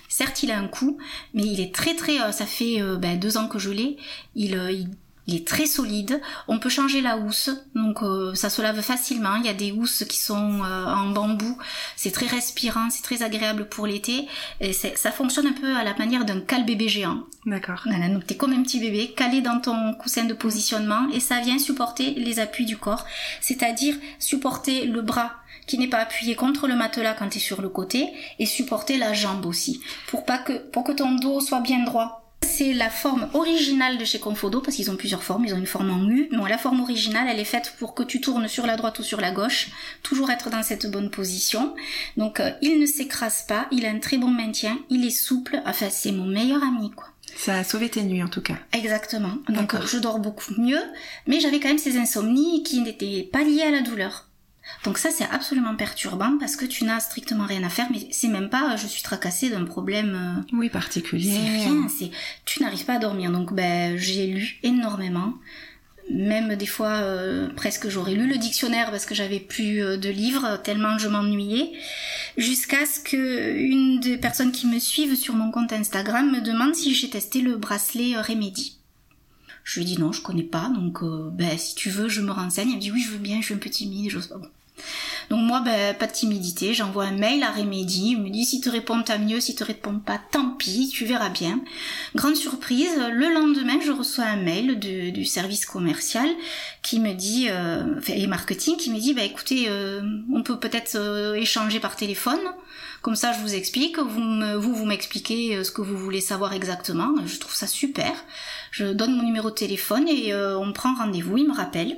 Certes, 0.07 0.43
il 0.43 0.51
a 0.51 0.57
un 0.57 0.67
coût, 0.67 0.97
mais 1.33 1.43
il 1.43 1.59
est 1.59 1.73
très 1.73 1.95
très. 1.95 2.31
ça 2.31 2.45
fait 2.45 2.81
ben, 2.97 3.19
deux 3.19 3.37
ans 3.37 3.47
que 3.47 3.59
je 3.59 3.71
l'ai. 3.71 3.97
Il, 4.35 4.53
il 4.71 4.89
il 5.31 5.37
est 5.37 5.47
très 5.47 5.65
solide. 5.65 6.21
On 6.47 6.59
peut 6.59 6.69
changer 6.69 7.01
la 7.01 7.17
housse, 7.17 7.49
donc 7.75 8.03
euh, 8.03 8.35
ça 8.35 8.49
se 8.49 8.61
lave 8.61 8.81
facilement. 8.81 9.35
Il 9.35 9.45
y 9.45 9.49
a 9.49 9.53
des 9.53 9.71
housses 9.71 10.03
qui 10.07 10.17
sont 10.17 10.63
euh, 10.63 10.85
en 10.85 11.09
bambou. 11.09 11.57
C'est 11.95 12.11
très 12.11 12.27
respirant, 12.27 12.89
c'est 12.89 13.03
très 13.03 13.23
agréable 13.23 13.67
pour 13.69 13.87
l'été. 13.87 14.27
Et 14.59 14.73
ça 14.73 15.11
fonctionne 15.11 15.47
un 15.47 15.53
peu 15.53 15.75
à 15.75 15.83
la 15.83 15.95
manière 15.97 16.25
d'un 16.25 16.41
cale 16.41 16.65
bébé 16.65 16.87
géant. 16.87 17.23
D'accord. 17.45 17.81
Voilà, 17.85 18.09
donc 18.09 18.27
t'es 18.27 18.35
comme 18.35 18.53
un 18.53 18.61
petit 18.61 18.79
bébé 18.79 19.13
calé 19.15 19.41
dans 19.41 19.59
ton 19.59 19.93
coussin 19.93 20.25
de 20.25 20.33
positionnement 20.33 21.07
et 21.13 21.19
ça 21.19 21.39
vient 21.39 21.57
supporter 21.57 22.11
les 22.11 22.39
appuis 22.39 22.65
du 22.65 22.77
corps, 22.77 23.05
c'est-à-dire 23.39 23.95
supporter 24.19 24.85
le 24.85 25.01
bras 25.01 25.33
qui 25.67 25.77
n'est 25.77 25.87
pas 25.87 25.99
appuyé 25.99 26.35
contre 26.35 26.67
le 26.67 26.75
matelas 26.75 27.13
quand 27.13 27.29
tu 27.29 27.37
es 27.37 27.41
sur 27.41 27.61
le 27.61 27.69
côté 27.69 28.09
et 28.39 28.45
supporter 28.45 28.97
la 28.97 29.13
jambe 29.13 29.45
aussi 29.45 29.81
pour 30.07 30.25
pas 30.25 30.37
que 30.37 30.53
pour 30.53 30.83
que 30.83 30.91
ton 30.91 31.15
dos 31.15 31.39
soit 31.39 31.61
bien 31.61 31.83
droit 31.83 32.20
c'est 32.45 32.73
la 32.73 32.89
forme 32.89 33.29
originale 33.33 33.97
de 33.97 34.05
chez 34.05 34.19
Confodo, 34.19 34.61
parce 34.61 34.75
qu'ils 34.75 34.91
ont 34.91 34.95
plusieurs 34.95 35.23
formes, 35.23 35.45
ils 35.45 35.53
ont 35.53 35.57
une 35.57 35.65
forme 35.65 35.89
en 35.89 36.07
U. 36.07 36.29
Bon, 36.31 36.45
la 36.45 36.57
forme 36.57 36.81
originale, 36.81 37.27
elle 37.29 37.39
est 37.39 37.43
faite 37.43 37.73
pour 37.79 37.95
que 37.95 38.03
tu 38.03 38.21
tournes 38.21 38.47
sur 38.47 38.67
la 38.67 38.77
droite 38.77 38.99
ou 38.99 39.03
sur 39.03 39.19
la 39.19 39.31
gauche, 39.31 39.69
toujours 40.03 40.29
être 40.29 40.49
dans 40.49 40.61
cette 40.61 40.89
bonne 40.89 41.09
position. 41.09 41.73
Donc, 42.17 42.39
euh, 42.39 42.51
il 42.61 42.79
ne 42.79 42.85
s'écrase 42.85 43.45
pas, 43.47 43.67
il 43.71 43.85
a 43.85 43.89
un 43.89 43.99
très 43.99 44.17
bon 44.17 44.27
maintien, 44.27 44.77
il 44.89 45.05
est 45.05 45.09
souple, 45.09 45.61
enfin, 45.65 45.87
c'est 45.89 46.11
mon 46.11 46.25
meilleur 46.25 46.61
ami, 46.63 46.91
quoi. 46.91 47.07
Ça 47.35 47.55
a 47.55 47.63
sauvé 47.63 47.89
tes 47.89 48.03
nuits 48.03 48.21
en 48.21 48.27
tout 48.27 48.41
cas. 48.41 48.57
Exactement. 48.73 49.37
Donc 49.47 49.73
je 49.85 49.97
dors 49.97 50.19
beaucoup 50.19 50.53
mieux, 50.57 50.81
mais 51.27 51.39
j'avais 51.39 51.61
quand 51.61 51.69
même 51.69 51.77
ces 51.77 51.97
insomnies 51.97 52.61
qui 52.63 52.81
n'étaient 52.81 53.27
pas 53.31 53.43
liées 53.43 53.63
à 53.63 53.71
la 53.71 53.81
douleur. 53.81 54.27
Donc 54.83 54.97
ça 54.97 55.09
c'est 55.11 55.25
absolument 55.25 55.75
perturbant 55.75 56.37
parce 56.39 56.55
que 56.55 56.65
tu 56.65 56.83
n'as 56.85 56.99
strictement 56.99 57.45
rien 57.45 57.63
à 57.63 57.69
faire, 57.69 57.87
mais 57.91 58.07
c'est 58.11 58.27
même 58.27 58.49
pas 58.49 58.75
je 58.75 58.87
suis 58.87 59.03
tracassée 59.03 59.49
d'un 59.49 59.65
problème 59.65 60.43
euh, 60.51 60.55
oui 60.57 60.69
particulier. 60.69 61.31
C'est 61.31 61.65
rien, 61.65 61.87
c'est 61.87 62.11
tu 62.45 62.61
n'arrives 62.61 62.85
pas 62.85 62.95
à 62.95 62.99
dormir. 62.99 63.31
Donc 63.31 63.53
ben 63.53 63.97
j'ai 63.97 64.27
lu 64.27 64.59
énormément, 64.63 65.33
même 66.09 66.55
des 66.55 66.65
fois 66.65 66.89
euh, 66.89 67.49
presque 67.55 67.89
j'aurais 67.89 68.13
lu 68.13 68.27
le 68.27 68.37
dictionnaire 68.37 68.89
parce 68.91 69.05
que 69.05 69.13
j'avais 69.13 69.39
plus 69.39 69.83
euh, 69.83 69.97
de 69.97 70.09
livres 70.09 70.57
tellement 70.63 70.97
je 70.97 71.07
m'ennuyais, 71.07 71.71
jusqu'à 72.37 72.85
ce 72.85 72.99
que 72.99 73.55
une 73.57 73.99
des 73.99 74.17
personnes 74.17 74.51
qui 74.51 74.67
me 74.67 74.79
suivent 74.79 75.15
sur 75.15 75.35
mon 75.35 75.51
compte 75.51 75.73
Instagram 75.73 76.31
me 76.31 76.41
demande 76.41 76.73
si 76.73 76.95
j'ai 76.95 77.09
testé 77.09 77.41
le 77.41 77.55
bracelet 77.55 78.19
Remedy. 78.19 78.80
Je 79.63 79.79
lui 79.79 79.81
ai 79.83 79.95
dit 79.95 80.01
non, 80.01 80.11
je 80.11 80.21
connais 80.21 80.43
pas, 80.43 80.69
donc 80.69 81.03
ben, 81.33 81.57
si 81.57 81.75
tu 81.75 81.89
veux, 81.89 82.09
je 82.09 82.21
me 82.21 82.31
renseigne. 82.31 82.69
Elle 82.69 82.75
me 82.75 82.81
dit 82.81 82.91
oui, 82.91 83.01
je 83.01 83.11
veux 83.11 83.17
bien, 83.17 83.39
je 83.41 83.45
suis 83.45 83.53
un 83.53 83.57
peu 83.57 83.69
timide, 83.69 84.11
pas. 84.27 84.35
Donc 85.29 85.41
moi, 85.43 85.61
ben, 85.61 85.95
pas 85.95 86.07
de 86.07 86.11
timidité, 86.11 86.73
j'envoie 86.73 87.05
un 87.05 87.11
mail 87.11 87.43
à 87.43 87.51
Remedy, 87.51 88.11
il 88.11 88.21
me 88.21 88.29
dit 88.29 88.43
si 88.43 88.59
te 88.59 88.69
répond 88.69 89.01
tant 89.01 89.19
mieux, 89.19 89.39
si 89.39 89.55
te 89.55 89.63
répond 89.63 89.97
pas, 89.99 90.19
tant 90.31 90.49
pis, 90.51 90.89
tu 90.89 91.05
verras 91.05 91.29
bien. 91.29 91.61
Grande 92.15 92.35
surprise, 92.35 92.97
le 92.97 93.33
lendemain, 93.33 93.79
je 93.85 93.91
reçois 93.91 94.25
un 94.25 94.37
mail 94.37 94.79
du 94.79 95.25
service 95.25 95.65
commercial 95.65 96.27
qui 96.81 96.99
me 96.99 97.13
dit, 97.13 97.47
euh, 97.49 98.01
et 98.07 98.27
marketing, 98.27 98.75
qui 98.75 98.91
me 98.91 98.99
dit, 98.99 99.13
bah 99.13 99.23
écoutez, 99.23 99.65
euh, 99.69 100.01
on 100.33 100.43
peut 100.43 100.59
peut-être 100.59 100.95
euh, 100.95 101.35
échanger 101.35 101.79
par 101.79 101.95
téléphone. 101.95 102.39
Comme 103.01 103.15
ça, 103.15 103.33
je 103.33 103.39
vous 103.39 103.55
explique, 103.55 103.97
vous 103.97 104.59
vous, 104.59 104.75
vous 104.75 104.85
m'expliquez 104.85 105.55
euh, 105.55 105.63
ce 105.63 105.71
que 105.71 105.81
vous 105.81 105.97
voulez 105.97 106.21
savoir 106.21 106.53
exactement. 106.53 107.15
Je 107.25 107.39
trouve 107.39 107.53
ça 107.53 107.67
super. 107.67 108.13
Je 108.71 108.85
donne 108.85 109.15
mon 109.15 109.23
numéro 109.23 109.49
de 109.49 109.55
téléphone 109.55 110.07
et 110.07 110.33
on 110.33 110.73
prend 110.73 110.95
rendez-vous, 110.95 111.37
il 111.37 111.47
me 111.47 111.53
rappelle. 111.53 111.97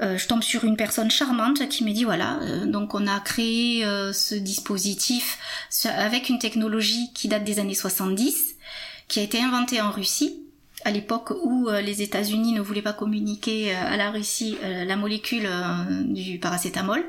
Euh, 0.00 0.18
je 0.18 0.26
tombe 0.26 0.42
sur 0.42 0.64
une 0.64 0.76
personne 0.76 1.10
charmante 1.10 1.68
qui 1.68 1.84
me 1.84 1.92
dit 1.92 2.04
voilà, 2.04 2.38
euh, 2.42 2.66
donc 2.66 2.94
on 2.94 3.06
a 3.06 3.20
créé 3.20 3.84
euh, 3.84 4.12
ce 4.12 4.34
dispositif 4.34 5.38
avec 5.84 6.28
une 6.28 6.38
technologie 6.38 7.12
qui 7.14 7.28
date 7.28 7.44
des 7.44 7.58
années 7.58 7.74
70, 7.74 8.56
qui 9.08 9.20
a 9.20 9.22
été 9.22 9.40
inventée 9.40 9.80
en 9.80 9.90
Russie 9.90 10.38
à 10.84 10.90
l'époque 10.90 11.32
où 11.44 11.68
les 11.70 12.02
États-Unis 12.02 12.54
ne 12.54 12.60
voulaient 12.60 12.82
pas 12.82 12.92
communiquer 12.92 13.72
à 13.72 13.96
la 13.96 14.10
Russie 14.10 14.58
la 14.62 14.96
molécule 14.96 15.48
du 16.06 16.40
paracétamol. 16.40 17.04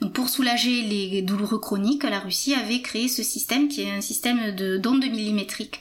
Donc 0.00 0.12
pour 0.12 0.28
soulager 0.28 0.82
les 0.82 1.20
douloureux 1.22 1.58
chroniques, 1.58 2.04
la 2.04 2.20
Russie 2.20 2.54
avait 2.54 2.80
créé 2.80 3.08
ce 3.08 3.24
système 3.24 3.66
qui 3.66 3.82
est 3.82 3.90
un 3.90 4.02
système 4.02 4.54
de 4.54 4.76
d'ondes 4.76 5.04
millimétriques 5.04 5.80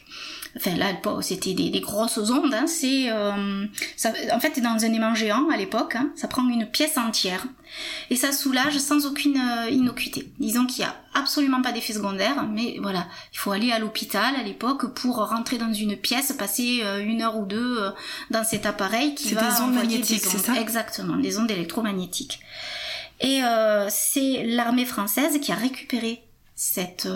enfin 0.56 0.76
là 0.76 0.88
c'était 1.22 1.54
des, 1.54 1.70
des, 1.70 1.80
grosses 1.80 2.18
ondes 2.18 2.54
hein, 2.54 2.68
c'est 2.68 3.10
euh, 3.10 3.66
en 4.32 4.39
fait 4.39 4.60
dans 4.60 4.84
un 4.84 4.93
aimant 4.93 5.16
géant 5.16 5.50
à 5.50 5.58
l'époque 5.58 5.95
hein, 5.95 6.12
ça 6.16 6.28
prend 6.28 6.48
une 6.48 6.66
pièce 6.66 6.98
entière. 6.98 7.45
Et 8.10 8.16
ça 8.16 8.32
soulage 8.32 8.78
sans 8.78 9.06
aucune 9.06 9.38
euh, 9.38 9.70
innocuité. 9.70 10.32
Disons 10.39 10.66
qu'il 10.66 10.80
y 10.80 10.88
a 10.88 10.95
absolument 11.14 11.62
pas 11.62 11.72
d'effet 11.72 11.93
secondaire 11.93 12.48
mais 12.48 12.78
voilà 12.82 13.08
il 13.34 13.38
faut 13.38 13.52
aller 13.52 13.72
à 13.72 13.80
l'hôpital 13.80 14.36
à 14.36 14.43
l'époque 14.43 14.93
pour 14.93 15.18
rentrer 15.18 15.58
dans 15.58 15.74
une 15.74 15.98
pièce 15.98 16.32
passer 16.34 16.82
euh, 16.84 17.04
une 17.04 17.22
heure 17.22 17.38
ou 17.38 17.45
deux 17.45 17.80
dans 18.32 18.43
cet 18.43 18.66
appareil 18.66 19.16
qui 19.16 19.34
va 19.34 19.50
des 19.50 19.62
ondes 19.62 19.74
magnétiques 19.74 20.24
c'est 20.24 20.38
ça? 20.38 20.60
Exactement 20.60 21.18
des 21.18 21.38
ondes 21.39 21.52
électromagnétiques. 21.52 22.39
Et 23.20 23.41
c'est 23.89 24.43
l'armée 24.45 24.86
française 24.86 25.39
qui 25.39 25.52
a 25.52 25.56
récupéré 25.56 26.22
cette, 26.56 27.08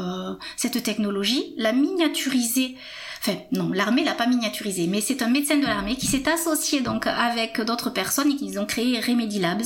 cette 0.58 0.82
technologie, 0.82 1.54
l'a 1.58 1.74
miniaturisée 1.74 2.76
Enfin, 3.24 3.38
non, 3.52 3.70
l'armée 3.72 4.04
l'a 4.04 4.16
pas 4.16 4.26
miniaturisé, 4.26 4.88
mais 4.88 5.00
c'est 5.00 5.22
un 5.22 5.30
médecin 5.30 5.58
de 5.58 5.66
l'armée 5.66 5.96
qui 5.96 6.08
s'est 6.08 6.28
associé 6.28 6.82
donc 6.82 7.06
avec 7.06 7.62
d'autres 7.62 7.92
personnes 7.92 8.32
et 8.32 8.36
qu'ils 8.36 8.60
ont 8.60 8.66
créé 8.66 9.00
Remedy 9.00 9.38
Labs. 9.38 9.62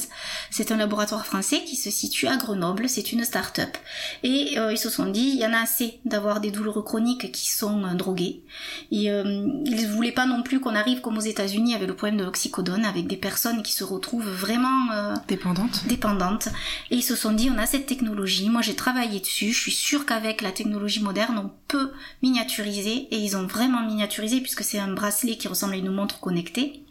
C'est 0.51 0.73
un 0.73 0.77
laboratoire 0.77 1.25
français 1.25 1.63
qui 1.63 1.77
se 1.77 1.89
situe 1.89 2.27
à 2.27 2.35
Grenoble, 2.35 2.89
c'est 2.89 3.13
une 3.13 3.23
start-up. 3.23 3.77
Et 4.23 4.59
euh, 4.59 4.73
ils 4.73 4.77
se 4.77 4.89
sont 4.89 5.05
dit, 5.05 5.31
il 5.33 5.39
y 5.39 5.45
en 5.45 5.53
a 5.53 5.59
assez 5.59 5.99
d'avoir 6.03 6.41
des 6.41 6.51
douleurs 6.51 6.83
chroniques 6.83 7.31
qui 7.31 7.49
sont 7.49 7.85
euh, 7.85 7.93
drogués. 7.93 8.43
Et 8.91 9.09
euh, 9.09 9.47
ils 9.65 9.87
voulaient 9.87 10.11
pas 10.11 10.25
non 10.25 10.43
plus 10.43 10.59
qu'on 10.59 10.75
arrive 10.75 10.99
comme 10.99 11.17
aux 11.17 11.21
États-Unis 11.21 11.75
avec 11.75 11.87
le 11.87 11.95
problème 11.95 12.19
de 12.19 12.25
l'oxycodone, 12.25 12.83
avec 12.83 13.07
des 13.07 13.15
personnes 13.15 13.63
qui 13.63 13.71
se 13.71 13.85
retrouvent 13.85 14.27
vraiment 14.29 14.91
euh, 14.91 15.13
dépendantes. 15.29 15.87
dépendantes. 15.87 16.49
Et 16.91 16.97
ils 16.97 17.03
se 17.03 17.15
sont 17.15 17.31
dit, 17.31 17.49
on 17.49 17.57
a 17.57 17.65
cette 17.65 17.85
technologie, 17.85 18.49
moi 18.49 18.61
j'ai 18.61 18.75
travaillé 18.75 19.21
dessus, 19.21 19.53
je 19.53 19.59
suis 19.61 19.71
sûre 19.71 20.05
qu'avec 20.05 20.41
la 20.41 20.51
technologie 20.51 21.01
moderne, 21.01 21.37
on 21.37 21.51
peut 21.69 21.91
miniaturiser 22.21 23.07
et 23.11 23.17
ils 23.17 23.37
ont 23.37 23.44
vraiment 23.45 23.81
miniaturisé 23.81 24.41
puisque 24.41 24.63
c'est 24.63 24.79
un 24.79 24.93
bracelet 24.93 25.37
qui 25.37 25.47
ressemble 25.47 25.73
à 25.73 25.77
une 25.77 25.91
montre 25.91 26.19
connectée 26.19 26.85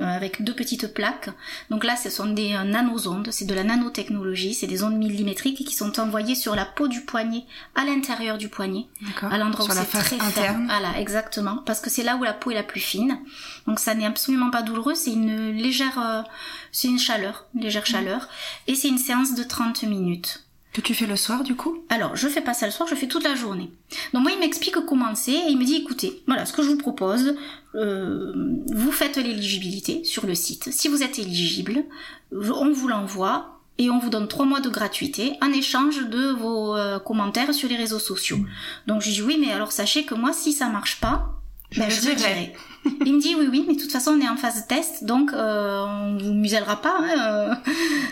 euh, 0.00 0.04
avec 0.04 0.42
deux 0.42 0.54
petites 0.54 0.92
plaques. 0.92 1.30
Donc 1.70 1.84
là, 1.84 1.94
ce 1.94 2.10
sont 2.10 2.26
des 2.26 2.52
euh, 2.54 2.64
nanosondes, 2.64 3.28
c'est 3.30 3.44
de 3.44 3.54
la 3.54 3.62
nanotechnologie, 3.62 4.52
c'est 4.52 4.66
des 4.66 4.82
ondes 4.82 4.96
millimétriques 4.96 5.64
qui 5.64 5.72
sont 5.72 6.00
envoyées 6.00 6.34
sur 6.34 6.56
la 6.56 6.64
peau 6.64 6.88
du 6.88 7.02
poignet, 7.02 7.44
à 7.76 7.84
l'intérieur 7.84 8.36
du 8.36 8.48
poignet, 8.48 8.86
à 9.22 9.38
l'endroit 9.38 9.66
où 9.66 9.70
c'est 9.70 9.84
très 9.84 10.20
interne. 10.20 10.66
Voilà, 10.66 10.98
exactement, 10.98 11.58
parce 11.58 11.80
que 11.80 11.90
c'est 11.90 12.02
là 12.02 12.16
où 12.16 12.24
la 12.24 12.32
peau 12.32 12.50
est 12.50 12.54
la 12.54 12.64
plus 12.64 12.80
fine. 12.80 13.20
Donc 13.68 13.78
ça 13.78 13.94
n'est 13.94 14.04
absolument 14.04 14.50
pas 14.50 14.62
douloureux, 14.62 14.96
c'est 14.96 15.12
une 15.12 15.52
légère, 15.52 16.00
euh, 16.00 16.22
c'est 16.72 16.88
une 16.88 16.98
chaleur, 16.98 17.46
une 17.54 17.60
légère 17.60 17.84
mmh. 17.84 17.86
chaleur, 17.86 18.28
et 18.66 18.74
c'est 18.74 18.88
une 18.88 18.98
séance 18.98 19.36
de 19.36 19.44
30 19.44 19.84
minutes. 19.84 20.43
Que 20.74 20.80
tu 20.80 20.92
fais 20.92 21.06
le 21.06 21.14
soir 21.14 21.44
du 21.44 21.54
coup? 21.54 21.78
Alors, 21.88 22.16
je 22.16 22.26
fais 22.26 22.40
pas 22.40 22.52
ça 22.52 22.66
le 22.66 22.72
soir, 22.72 22.88
je 22.88 22.96
fais 22.96 23.06
toute 23.06 23.22
la 23.22 23.36
journée. 23.36 23.70
Donc 24.12 24.24
moi, 24.24 24.32
il 24.32 24.40
m'explique 24.40 24.74
comment 24.86 25.14
c'est 25.14 25.30
et 25.30 25.48
il 25.48 25.56
me 25.56 25.64
dit, 25.64 25.76
écoutez, 25.76 26.24
voilà, 26.26 26.46
ce 26.46 26.52
que 26.52 26.64
je 26.64 26.68
vous 26.68 26.76
propose, 26.76 27.36
euh, 27.76 28.32
vous 28.66 28.90
faites 28.90 29.16
l'éligibilité 29.16 30.02
sur 30.02 30.26
le 30.26 30.34
site. 30.34 30.72
Si 30.72 30.88
vous 30.88 31.04
êtes 31.04 31.20
éligible, 31.20 31.84
on 32.32 32.72
vous 32.72 32.88
l'envoie 32.88 33.60
et 33.78 33.88
on 33.88 34.00
vous 34.00 34.10
donne 34.10 34.26
trois 34.26 34.46
mois 34.46 34.58
de 34.58 34.68
gratuité 34.68 35.34
en 35.40 35.52
échange 35.52 36.08
de 36.08 36.32
vos 36.32 36.76
euh, 36.76 36.98
commentaires 36.98 37.54
sur 37.54 37.68
les 37.68 37.76
réseaux 37.76 38.00
sociaux. 38.00 38.40
Donc 38.88 39.00
je 39.00 39.10
dis 39.10 39.22
oui, 39.22 39.38
mais 39.40 39.52
alors 39.52 39.70
sachez 39.70 40.04
que 40.04 40.16
moi, 40.16 40.32
si 40.32 40.52
ça 40.52 40.68
marche 40.68 41.00
pas, 41.00 41.40
je, 41.74 41.80
ben, 41.80 41.90
je 41.90 42.00
dirai. 42.00 42.52
Il 43.06 43.14
me 43.14 43.20
dit 43.20 43.34
oui 43.34 43.46
oui 43.50 43.64
mais 43.66 43.74
de 43.74 43.80
toute 43.80 43.92
façon 43.92 44.12
on 44.12 44.20
est 44.20 44.28
en 44.28 44.36
phase 44.36 44.62
de 44.62 44.68
test 44.68 45.04
donc 45.04 45.32
euh, 45.32 45.84
on 45.86 46.18
vous 46.18 46.34
musellera 46.34 46.76
pas 46.76 46.96
hein, 47.00 47.18
euh, 47.18 47.54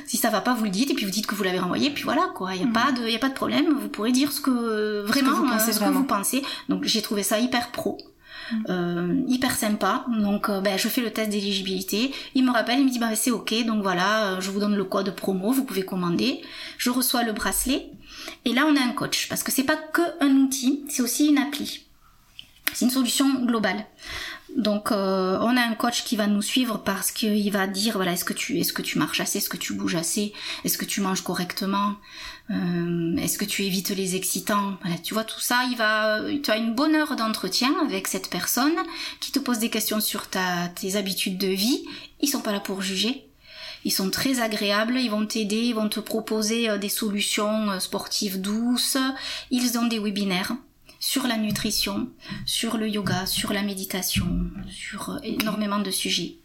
si 0.06 0.16
ça 0.16 0.30
va 0.30 0.40
pas 0.40 0.54
vous 0.54 0.64
le 0.64 0.70
dites 0.70 0.90
et 0.90 0.94
puis 0.94 1.04
vous 1.04 1.10
dites 1.10 1.26
que 1.26 1.34
vous 1.34 1.42
l'avez 1.42 1.58
renvoyé 1.58 1.90
puis 1.90 2.04
voilà 2.04 2.30
quoi 2.34 2.54
il 2.54 2.62
y 2.62 2.64
a 2.64 2.66
mm. 2.66 2.72
pas 2.72 2.92
de 2.92 3.06
y 3.06 3.14
a 3.14 3.18
pas 3.18 3.28
de 3.28 3.34
problème 3.34 3.66
vous 3.68 3.88
pourrez 3.88 4.12
dire 4.12 4.32
ce 4.32 4.40
que 4.40 5.02
vraiment 5.02 5.30
ce 5.30 5.34
que 5.34 5.40
vous 5.40 5.46
pensez, 5.46 5.72
ce 5.72 5.80
que 5.80 5.84
vous 5.84 6.04
pensez. 6.04 6.42
donc 6.70 6.84
j'ai 6.84 7.02
trouvé 7.02 7.22
ça 7.22 7.38
hyper 7.38 7.70
pro 7.70 7.98
euh, 8.68 9.22
hyper 9.28 9.56
sympa. 9.56 10.04
Donc 10.08 10.48
euh, 10.48 10.60
ben, 10.60 10.78
je 10.78 10.88
fais 10.88 11.00
le 11.00 11.10
test 11.10 11.30
d'éligibilité. 11.30 12.12
Il 12.34 12.44
me 12.44 12.50
rappelle, 12.50 12.80
il 12.80 12.84
me 12.84 12.90
dit 12.90 12.98
bah, 12.98 13.14
c'est 13.14 13.30
ok, 13.30 13.54
donc 13.64 13.82
voilà, 13.82 14.38
je 14.40 14.50
vous 14.50 14.60
donne 14.60 14.74
le 14.74 14.84
code 14.84 15.14
promo, 15.14 15.52
vous 15.52 15.64
pouvez 15.64 15.84
commander. 15.84 16.42
Je 16.76 16.90
reçois 16.90 17.22
le 17.22 17.32
bracelet. 17.32 17.88
Et 18.44 18.52
là 18.52 18.66
on 18.68 18.76
a 18.76 18.80
un 18.80 18.92
coach, 18.92 19.28
parce 19.28 19.42
que 19.42 19.50
c'est 19.50 19.64
pas 19.64 19.76
que 19.76 20.02
un 20.20 20.36
outil, 20.36 20.84
c'est 20.88 21.02
aussi 21.02 21.28
une 21.28 21.38
appli. 21.38 21.86
C'est 22.74 22.84
une 22.84 22.90
solution 22.90 23.44
globale. 23.44 23.86
Donc 24.56 24.92
euh, 24.92 25.38
on 25.40 25.56
a 25.56 25.62
un 25.62 25.74
coach 25.74 26.04
qui 26.04 26.16
va 26.16 26.26
nous 26.26 26.42
suivre 26.42 26.78
parce 26.78 27.10
qu'il 27.10 27.50
va 27.52 27.66
dire 27.66 27.94
voilà 27.94 28.12
est-ce 28.12 28.24
que 28.24 28.34
tu 28.34 28.58
est-ce 28.60 28.72
que 28.72 28.82
tu 28.82 28.98
marches 28.98 29.20
assez, 29.20 29.38
est-ce 29.38 29.48
que 29.48 29.56
tu 29.56 29.72
bouges 29.72 29.94
assez, 29.94 30.34
est-ce 30.64 30.76
que 30.76 30.84
tu 30.84 31.00
manges 31.00 31.22
correctement, 31.22 31.94
euh, 32.50 33.16
est-ce 33.16 33.38
que 33.38 33.46
tu 33.46 33.64
évites 33.64 33.90
les 33.90 34.14
excitants. 34.14 34.76
Voilà, 34.82 34.98
tu 34.98 35.14
vois 35.14 35.24
tout 35.24 35.40
ça, 35.40 35.64
il 35.70 35.76
va 35.76 36.20
tu 36.42 36.50
as 36.50 36.56
une 36.58 36.74
bonne 36.74 36.94
heure 36.94 37.16
d'entretien 37.16 37.74
avec 37.82 38.08
cette 38.08 38.28
personne 38.28 38.76
qui 39.20 39.32
te 39.32 39.38
pose 39.38 39.58
des 39.58 39.70
questions 39.70 40.00
sur 40.00 40.28
ta 40.28 40.68
tes 40.68 40.96
habitudes 40.96 41.38
de 41.38 41.48
vie. 41.48 41.86
Ils 42.20 42.28
sont 42.28 42.42
pas 42.42 42.52
là 42.52 42.60
pour 42.60 42.82
juger. 42.82 43.26
Ils 43.84 43.90
sont 43.90 44.10
très 44.10 44.40
agréables, 44.40 44.98
ils 45.00 45.10
vont 45.10 45.26
t'aider, 45.26 45.62
ils 45.62 45.74
vont 45.74 45.88
te 45.88 45.98
proposer 45.98 46.68
euh, 46.68 46.78
des 46.78 46.90
solutions 46.90 47.80
sportives 47.80 48.40
douces. 48.40 48.98
Ils 49.50 49.78
ont 49.78 49.86
des 49.86 49.98
webinaires 49.98 50.52
sur 51.02 51.26
la 51.26 51.36
nutrition, 51.36 52.08
sur 52.46 52.78
le 52.78 52.88
yoga, 52.88 53.26
sur 53.26 53.52
la 53.52 53.62
méditation, 53.62 54.24
sur 54.70 55.10
euh, 55.10 55.18
énormément 55.24 55.80
de 55.80 55.90
sujets. 55.90 56.36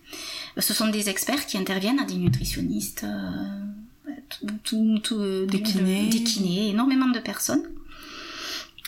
Ce 0.57 0.73
sont 0.73 0.87
des 0.87 1.09
experts 1.09 1.45
qui 1.45 1.59
interviennent, 1.59 1.99
à 1.99 2.05
des 2.05 2.15
nutritionnistes, 2.15 3.03
euh, 3.03 4.47
euh, 4.73 5.45
des, 5.45 5.61
kinés. 5.61 6.69
énormément 6.69 7.07
de 7.09 7.19
personnes. 7.19 7.69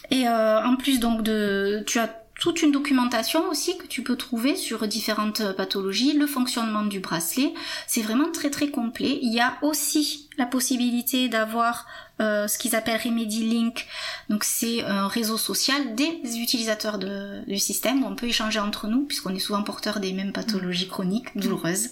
Et 0.10 0.28
en 0.28 0.76
plus 0.76 1.00
donc 1.00 1.22
de, 1.22 1.84
tu 1.86 2.00
as 2.00 2.08
toute 2.40 2.64
une 2.64 2.72
documentation 2.72 3.48
aussi 3.50 3.78
que 3.78 3.86
tu 3.86 4.02
peux 4.02 4.16
trouver 4.16 4.56
sur 4.56 4.88
différentes 4.88 5.56
pathologies, 5.56 6.14
le 6.14 6.26
fonctionnement 6.26 6.84
du 6.84 7.00
bracelet. 7.00 7.54
C'est 7.86 8.02
vraiment 8.02 8.32
très 8.32 8.50
très 8.50 8.70
complet. 8.70 9.20
Il 9.22 9.32
y 9.32 9.40
a 9.40 9.60
aussi 9.62 10.30
la 10.40 10.48
possibilité 10.48 11.30
d'avoir 11.30 11.86
euh, 12.22 12.48
ce 12.48 12.58
qu'ils 12.58 12.76
appellent 12.76 13.00
Remedy 13.02 13.48
Link. 13.48 13.88
Donc 14.30 14.44
c'est 14.44 14.84
un 14.84 15.08
réseau 15.08 15.38
social 15.38 15.96
des 15.96 16.22
utilisateurs 16.38 17.00
de, 17.00 17.42
du 17.48 17.58
système 17.58 18.04
où 18.04 18.08
on 18.08 18.16
peut 18.16 18.28
échanger 18.28 18.60
entre 18.60 18.88
nous 18.88 19.06
puisqu'on 19.06 19.34
est 19.34 19.40
souvent 19.40 19.64
porteurs 19.64 20.00
des 20.00 20.14
mêmes 20.14 20.34
pathologies 20.34 20.88
mm. 20.88 20.90
chroniques 20.90 21.38
douloureuses. 21.38 21.90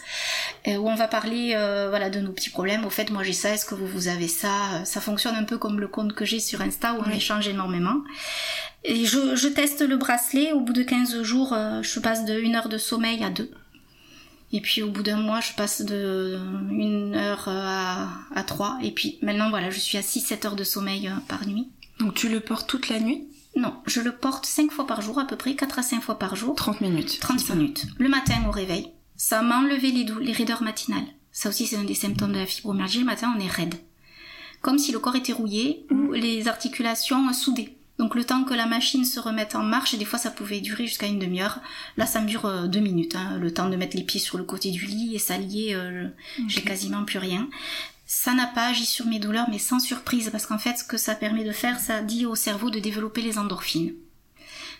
Euh, 0.67 0.77
où 0.77 0.89
on 0.89 0.95
va 0.95 1.07
parler 1.07 1.53
euh, 1.55 1.87
voilà 1.89 2.09
de 2.09 2.19
nos 2.19 2.31
petits 2.31 2.49
problèmes. 2.49 2.85
Au 2.85 2.89
fait, 2.89 3.09
moi 3.09 3.23
j'ai 3.23 3.33
ça. 3.33 3.51
Est-ce 3.51 3.65
que 3.65 3.75
vous 3.75 3.87
vous 3.87 4.07
avez 4.07 4.27
ça? 4.27 4.83
Ça 4.85 5.01
fonctionne 5.01 5.35
un 5.35 5.43
peu 5.43 5.57
comme 5.57 5.79
le 5.79 5.87
compte 5.87 6.13
que 6.13 6.25
j'ai 6.25 6.39
sur 6.39 6.61
Insta 6.61 6.93
où 6.93 7.03
on 7.05 7.11
échange 7.11 7.47
énormément. 7.47 8.01
Et 8.83 9.05
je, 9.05 9.35
je, 9.35 9.47
teste 9.47 9.81
le 9.81 9.97
bracelet. 9.97 10.51
Au 10.51 10.59
bout 10.59 10.73
de 10.73 10.83
15 10.83 11.21
jours, 11.23 11.55
je 11.81 11.99
passe 11.99 12.25
de 12.25 12.39
une 12.39 12.55
heure 12.55 12.69
de 12.69 12.77
sommeil 12.77 13.23
à 13.23 13.29
deux. 13.29 13.51
Et 14.53 14.61
puis 14.61 14.81
au 14.81 14.89
bout 14.89 15.03
d'un 15.03 15.17
mois, 15.17 15.41
je 15.41 15.53
passe 15.53 15.81
de 15.81 16.39
une 16.71 17.15
heure 17.15 17.47
à, 17.47 18.09
à 18.33 18.43
3. 18.43 18.79
Et 18.81 18.91
puis 18.91 19.19
maintenant, 19.21 19.49
voilà, 19.49 19.69
je 19.69 19.79
suis 19.79 19.97
à 19.97 20.01
6-7 20.01 20.47
heures 20.47 20.55
de 20.55 20.63
sommeil 20.63 21.07
euh, 21.07 21.15
par 21.27 21.45
nuit. 21.45 21.69
Donc 21.99 22.13
tu 22.13 22.29
le 22.29 22.39
portes 22.39 22.69
toute 22.69 22.89
la 22.89 22.99
nuit? 22.99 23.27
Non, 23.55 23.73
je 23.87 24.01
le 24.01 24.15
porte 24.15 24.45
5 24.45 24.71
fois 24.71 24.85
par 24.85 25.01
jour, 25.01 25.19
à 25.19 25.25
peu 25.25 25.35
près 25.35 25.55
4 25.55 25.79
à 25.79 25.83
5 25.83 26.01
fois 26.01 26.19
par 26.19 26.35
jour. 26.35 26.55
30 26.55 26.81
minutes. 26.81 27.19
30 27.19 27.49
minutes. 27.49 27.87
Le 27.97 28.07
matin 28.07 28.35
au 28.47 28.51
réveil. 28.51 28.91
Ça 29.15 29.41
m'a 29.41 29.59
enlevé 29.59 29.91
les, 29.91 30.05
les 30.21 30.31
raideurs 30.31 30.61
matinales. 30.61 31.07
Ça 31.31 31.49
aussi, 31.49 31.65
c'est 31.65 31.75
un 31.75 31.83
des 31.83 31.95
symptômes 31.95 32.33
de 32.33 32.39
la 32.39 32.45
fibromyalgie. 32.45 32.99
Le 32.99 33.05
matin, 33.05 33.33
on 33.35 33.39
est 33.39 33.47
raide. 33.47 33.75
Comme 34.61 34.79
si 34.79 34.91
le 34.91 34.99
corps 34.99 35.15
était 35.15 35.33
rouillé 35.33 35.85
ou 35.91 35.95
mmh. 35.95 36.15
les 36.15 36.47
articulations 36.47 37.33
soudées. 37.33 37.76
Donc 37.97 38.13
le 38.13 38.23
temps 38.23 38.43
que 38.43 38.53
la 38.53 38.67
machine 38.67 39.05
se 39.05 39.19
remette 39.19 39.55
en 39.55 39.63
marche, 39.63 39.93
et 39.93 39.97
des 39.97 40.05
fois 40.05 40.19
ça 40.19 40.29
pouvait 40.29 40.61
durer 40.61 40.85
jusqu'à 40.85 41.07
une 41.07 41.19
demi-heure. 41.19 41.59
Là 41.97 42.05
ça 42.05 42.21
me 42.21 42.27
dure 42.27 42.45
euh, 42.45 42.67
deux 42.67 42.79
minutes, 42.79 43.15
hein, 43.15 43.37
le 43.39 43.53
temps 43.53 43.69
de 43.69 43.75
mettre 43.75 43.97
les 43.97 44.03
pieds 44.03 44.19
sur 44.19 44.37
le 44.37 44.43
côté 44.43 44.69
du 44.71 44.85
lit 44.85 45.15
et 45.15 45.19
s'allier, 45.19 45.73
euh, 45.73 46.07
j'ai 46.47 46.61
quasiment 46.61 47.05
plus 47.05 47.19
rien. 47.19 47.49
Ça 48.05 48.33
n'a 48.33 48.47
pas 48.47 48.67
agi 48.67 48.85
sur 48.85 49.05
mes 49.05 49.19
douleurs, 49.19 49.49
mais 49.49 49.59
sans 49.59 49.79
surprise, 49.79 50.29
parce 50.31 50.45
qu'en 50.45 50.59
fait 50.59 50.77
ce 50.77 50.83
que 50.83 50.97
ça 50.97 51.15
permet 51.15 51.43
de 51.43 51.51
faire, 51.51 51.79
ça 51.79 52.01
dit 52.01 52.25
au 52.25 52.35
cerveau 52.35 52.69
de 52.69 52.79
développer 52.79 53.21
les 53.21 53.37
endorphines. 53.37 53.93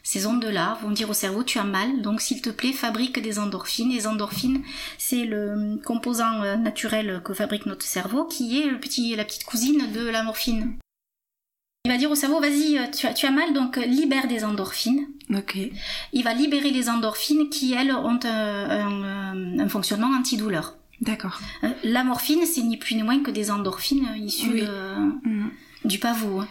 Ces 0.03 0.25
ondes-là 0.25 0.77
vont 0.81 0.91
dire 0.91 1.09
au 1.09 1.13
cerveau 1.13 1.43
tu 1.43 1.57
as 1.57 1.63
mal, 1.63 2.01
donc 2.01 2.21
s'il 2.21 2.41
te 2.41 2.49
plaît 2.49 2.71
fabrique 2.71 3.19
des 3.21 3.39
endorphines. 3.39 3.89
Les 3.89 4.05
endorphines, 4.05 4.61
c'est 4.97 5.25
le 5.25 5.81
composant 5.83 6.43
euh, 6.43 6.55
naturel 6.55 7.21
que 7.25 7.33
fabrique 7.33 7.65
notre 7.65 7.85
cerveau, 7.85 8.25
qui 8.25 8.61
est 8.61 8.69
le 8.69 8.79
petit, 8.79 9.15
la 9.15 9.25
petite 9.25 9.43
cousine 9.43 9.91
de 9.91 10.07
la 10.07 10.23
morphine. 10.23 10.77
Il 11.87 11.91
va 11.93 11.97
dire 11.97 12.11
au 12.11 12.15
cerveau, 12.15 12.41
vas-y, 12.41 12.77
euh, 12.77 12.87
tu 12.93 13.07
as, 13.07 13.13
tu 13.13 13.25
as 13.25 13.31
mal, 13.31 13.53
donc 13.53 13.77
euh, 13.77 13.85
libère 13.85 14.27
des 14.27 14.43
endorphines. 14.43 15.07
Ok. 15.33 15.57
Il 16.11 16.21
va 16.21 16.33
libérer 16.33 16.69
les 16.69 16.89
endorphines 16.89 17.49
qui, 17.49 17.75
elles, 17.75 17.93
ont 17.93 18.19
un, 18.25 19.57
un, 19.57 19.69
fonctionnement 19.69 20.09
antidouleur. 20.09 20.75
D'accord. 20.99 21.39
Euh, 21.63 21.69
la 21.85 22.03
morphine, 22.03 22.45
c'est 22.45 22.63
ni 22.63 22.75
plus 22.75 22.95
ni 22.95 23.03
moins 23.03 23.23
que 23.23 23.31
des 23.31 23.51
endorphines 23.51 24.05
issues 24.17 24.63
mm. 24.63 25.49
du 25.85 25.97
pavot. 25.97 26.43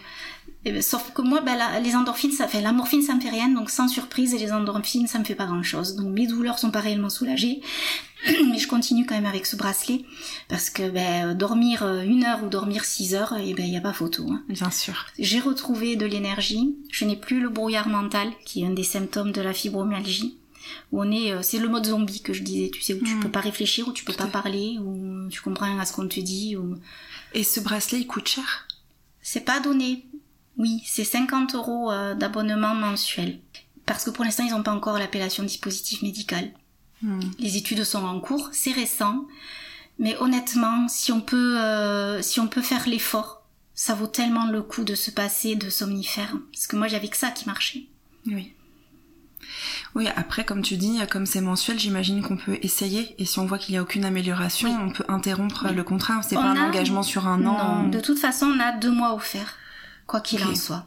Hein. 0.67 0.73
Ben, 0.73 0.83
sauf 0.83 1.12
que 1.12 1.23
moi, 1.23 1.41
ben, 1.41 1.57
la, 1.57 1.81
les 1.81 1.95
endorphines, 1.95 2.33
ça 2.33 2.49
fait 2.49 2.61
la 2.61 2.73
morphine, 2.73 3.03
ça 3.03 3.14
me 3.14 3.21
fait 3.21 3.31
rien, 3.31 3.49
donc 3.49 3.71
sans 3.71 3.89
surprise, 3.89 4.35
et 4.35 4.39
les 4.39 4.53
endorphines, 4.53 5.07
ça 5.07 5.19
me 5.19 5.25
fait 5.25 5.35
pas 5.35 5.47
grand 5.47 5.62
chose. 5.62 5.97
Donc 5.97 6.09
mes 6.09 6.27
douleurs 6.27 6.59
sont 6.59 6.71
pas 6.71 6.81
réellement 6.81 7.11
soulagées, 7.11 7.61
mais 8.27 8.59
je 8.59 8.69
continue 8.69 9.07
quand 9.07 9.14
même 9.14 9.27
avec 9.27 9.47
ce 9.47 9.57
bracelet 9.57 10.03
parce 10.49 10.71
que 10.71 10.89
ben, 10.89 11.35
dormir 11.35 11.83
euh, 11.83 12.03
une 12.03 12.25
heure 12.25 12.43
ou 12.45 12.49
dormir 12.49 12.85
six 12.85 13.14
heures, 13.14 13.37
et 13.37 13.51
eh 13.51 13.55
ben 13.55 13.64
il 13.64 13.73
y 13.73 13.77
a 13.77 13.81
pas 13.81 13.93
photo. 13.93 14.27
Hein. 14.31 14.43
Bien 14.49 14.71
sûr. 14.71 15.07
J'ai 15.19 15.41
retrouvé 15.41 15.97
de 15.97 16.07
l'énergie. 16.07 16.77
Je 16.91 17.05
n'ai 17.05 17.17
plus 17.17 17.41
le 17.41 17.49
brouillard 17.49 17.89
mental, 17.89 18.31
qui 18.45 18.62
est 18.62 18.67
un 18.67 18.71
des 18.71 18.85
symptômes 18.85 19.33
de 19.33 19.41
la 19.41 19.53
fibromyalgie. 19.53 20.39
Où 20.91 21.01
on 21.01 21.12
est, 21.12 21.33
c'est 21.45 21.59
le 21.59 21.69
mode 21.69 21.87
zombie 21.87 22.23
que 22.23 22.33
je 22.33 22.43
disais, 22.43 22.71
tu 22.71 22.83
sais, 22.83 22.95
où 22.95 22.99
tu 22.99 23.14
hmm. 23.14 23.21
peux 23.21 23.29
pas 23.29 23.41
réfléchir, 23.41 23.87
où 23.87 23.93
tu 23.93 24.05
peux 24.05 24.12
pas 24.12 24.27
parler, 24.27 24.79
où 24.81 25.29
tu 25.29 25.41
comprends 25.41 25.79
à 25.79 25.85
ce 25.85 25.93
qu'on 25.93 26.09
te 26.09 26.19
dit. 26.19 26.57
Et 27.35 27.45
ce 27.45 27.61
bracelet, 27.61 28.01
il 28.01 28.07
coûte 28.09 28.27
cher? 28.27 28.67
C'est 29.23 29.45
pas 29.45 29.61
donné. 29.61 30.05
Oui, 30.59 30.83
c'est 30.87 31.05
50 31.05 31.55
euros 31.55 31.91
euh, 31.91 32.15
d'abonnement 32.15 32.75
mensuel. 32.75 33.39
Parce 33.85 34.05
que 34.05 34.11
pour 34.11 34.25
l'instant, 34.25 34.45
ils 34.45 34.51
n'ont 34.51 34.63
pas 34.63 34.73
encore 34.73 34.99
l'appellation 34.99 35.45
dispositif 35.45 36.03
médical. 36.03 36.51
Hmm. 37.03 37.21
Les 37.39 37.57
études 37.57 37.85
sont 37.85 38.05
en 38.05 38.21
cours, 38.21 38.49
c'est 38.53 38.73
récent. 38.73 39.27
Mais 39.99 40.17
honnêtement, 40.19 40.89
si 40.89 41.13
on 41.13 41.21
peut, 41.21 41.59
euh, 41.59 42.21
si 42.23 42.41
on 42.41 42.49
peut 42.49 42.63
faire 42.63 42.89
l'effort, 42.89 43.43
ça 43.75 43.95
vaut 43.95 44.07
tellement 44.07 44.47
le 44.47 44.63
coup 44.63 44.85
de 44.85 44.95
se 44.95 45.11
passer 45.11 45.57
de 45.57 45.71
somnifères. 45.71 46.37
Parce 46.53 46.67
que 46.67 46.77
moi, 46.77 46.89
j'avais 46.89 47.09
que 47.09 47.17
ça 47.17 47.31
qui 47.31 47.47
marchait. 47.47 47.85
Oui. 48.27 48.53
Oui, 49.95 50.09
après, 50.17 50.45
comme 50.45 50.63
tu 50.63 50.77
dis, 50.77 50.99
comme 51.11 51.27
c'est 51.27 51.41
mensuel, 51.41 51.79
j'imagine 51.79 52.23
qu'on 52.23 52.37
peut 52.37 52.59
essayer. 52.63 53.15
Et 53.19 53.25
si 53.25 53.39
on 53.39 53.47
voit 53.47 53.59
qu'il 53.59 53.73
n'y 53.73 53.79
a 53.79 53.83
aucune 53.83 54.05
amélioration, 54.05 54.71
on 54.83 54.91
peut 54.91 55.05
interrompre 55.09 55.69
le 55.73 55.85
contrat. 55.85 56.21
C'est 56.23 56.35
pas 56.35 56.43
un 56.43 56.69
engagement 56.69 57.03
sur 57.03 57.29
un 57.29 57.45
an. 57.47 57.83
Non, 57.83 57.89
de 57.89 58.01
toute 58.01 58.19
façon, 58.19 58.47
on 58.47 58.61
a 58.61 58.73
deux 58.73 58.91
mois 58.91 59.15
offerts 59.15 59.57
quoi 60.07 60.21
qu'il 60.21 60.43
en 60.45 60.55
soit. 60.55 60.87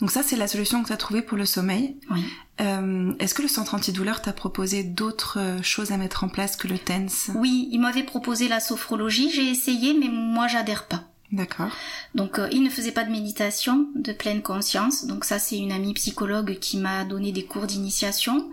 Donc 0.00 0.10
ça, 0.10 0.22
c'est 0.22 0.36
la 0.36 0.46
solution 0.46 0.82
que 0.82 0.88
tu 0.88 0.92
as 0.92 0.96
trouvée 0.98 1.22
pour 1.22 1.36
le 1.36 1.46
sommeil. 1.46 1.96
Oui. 2.10 2.24
Euh, 2.60 3.12
Est-ce 3.18 3.34
que 3.34 3.42
le 3.42 3.48
centre 3.48 3.74
antidouleur 3.74 4.22
t'a 4.22 4.32
proposé 4.32 4.84
d'autres 4.84 5.38
euh, 5.40 5.62
choses 5.62 5.92
à 5.92 5.96
mettre 5.96 6.24
en 6.24 6.28
place 6.28 6.56
que 6.56 6.68
le 6.68 6.78
TENS? 6.78 7.32
Oui, 7.34 7.68
il 7.72 7.80
m'avait 7.80 8.02
proposé 8.02 8.48
la 8.48 8.60
sophrologie. 8.60 9.30
J'ai 9.30 9.50
essayé, 9.50 9.94
mais 9.98 10.08
moi, 10.08 10.46
j'adhère 10.46 10.86
pas. 10.86 11.04
D'accord. 11.32 11.70
Donc 12.14 12.38
euh, 12.38 12.48
il 12.52 12.62
ne 12.62 12.70
faisait 12.70 12.92
pas 12.92 13.02
de 13.02 13.10
méditation 13.10 13.88
de 13.96 14.12
pleine 14.12 14.42
conscience. 14.42 15.06
Donc 15.06 15.24
ça 15.24 15.40
c'est 15.40 15.58
une 15.58 15.72
amie 15.72 15.92
psychologue 15.94 16.58
qui 16.60 16.76
m'a 16.76 17.04
donné 17.04 17.32
des 17.32 17.44
cours 17.44 17.66
d'initiation 17.66 18.48